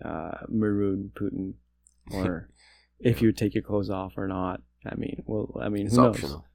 uh, 0.03 0.31
maroon 0.47 1.11
Putin, 1.15 1.53
or 2.13 2.49
if 2.99 3.21
you 3.21 3.27
would 3.29 3.37
take 3.37 3.53
your 3.53 3.63
clothes 3.63 3.89
off 3.89 4.17
or 4.17 4.27
not. 4.27 4.61
I 4.85 4.95
mean, 4.95 5.23
well, 5.25 5.57
I 5.61 5.69
mean, 5.69 5.87
it's 5.87 5.95
who 5.95 6.03
knows? 6.03 6.15
optional, 6.15 6.45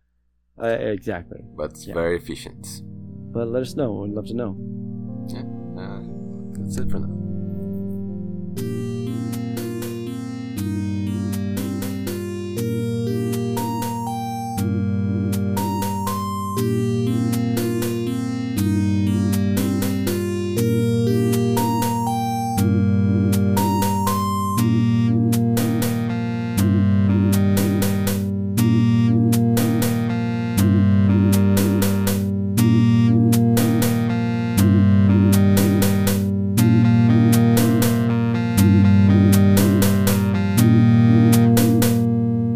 Uh, 0.63 0.67
exactly. 0.69 1.41
but 1.57 1.71
it's 1.73 1.87
Yeah. 1.87 1.95
very 1.95 2.17
efficient. 2.17 2.83
But 3.33 3.49
let 3.49 3.63
us 3.63 3.75
know. 3.75 3.93
We'd 3.95 4.13
love 4.13 4.27
to 4.27 4.35
know. 4.35 4.57
Uh, 5.77 6.03
that's 6.59 6.77
it 6.79 6.91
for 6.91 7.01
now. 7.01 8.84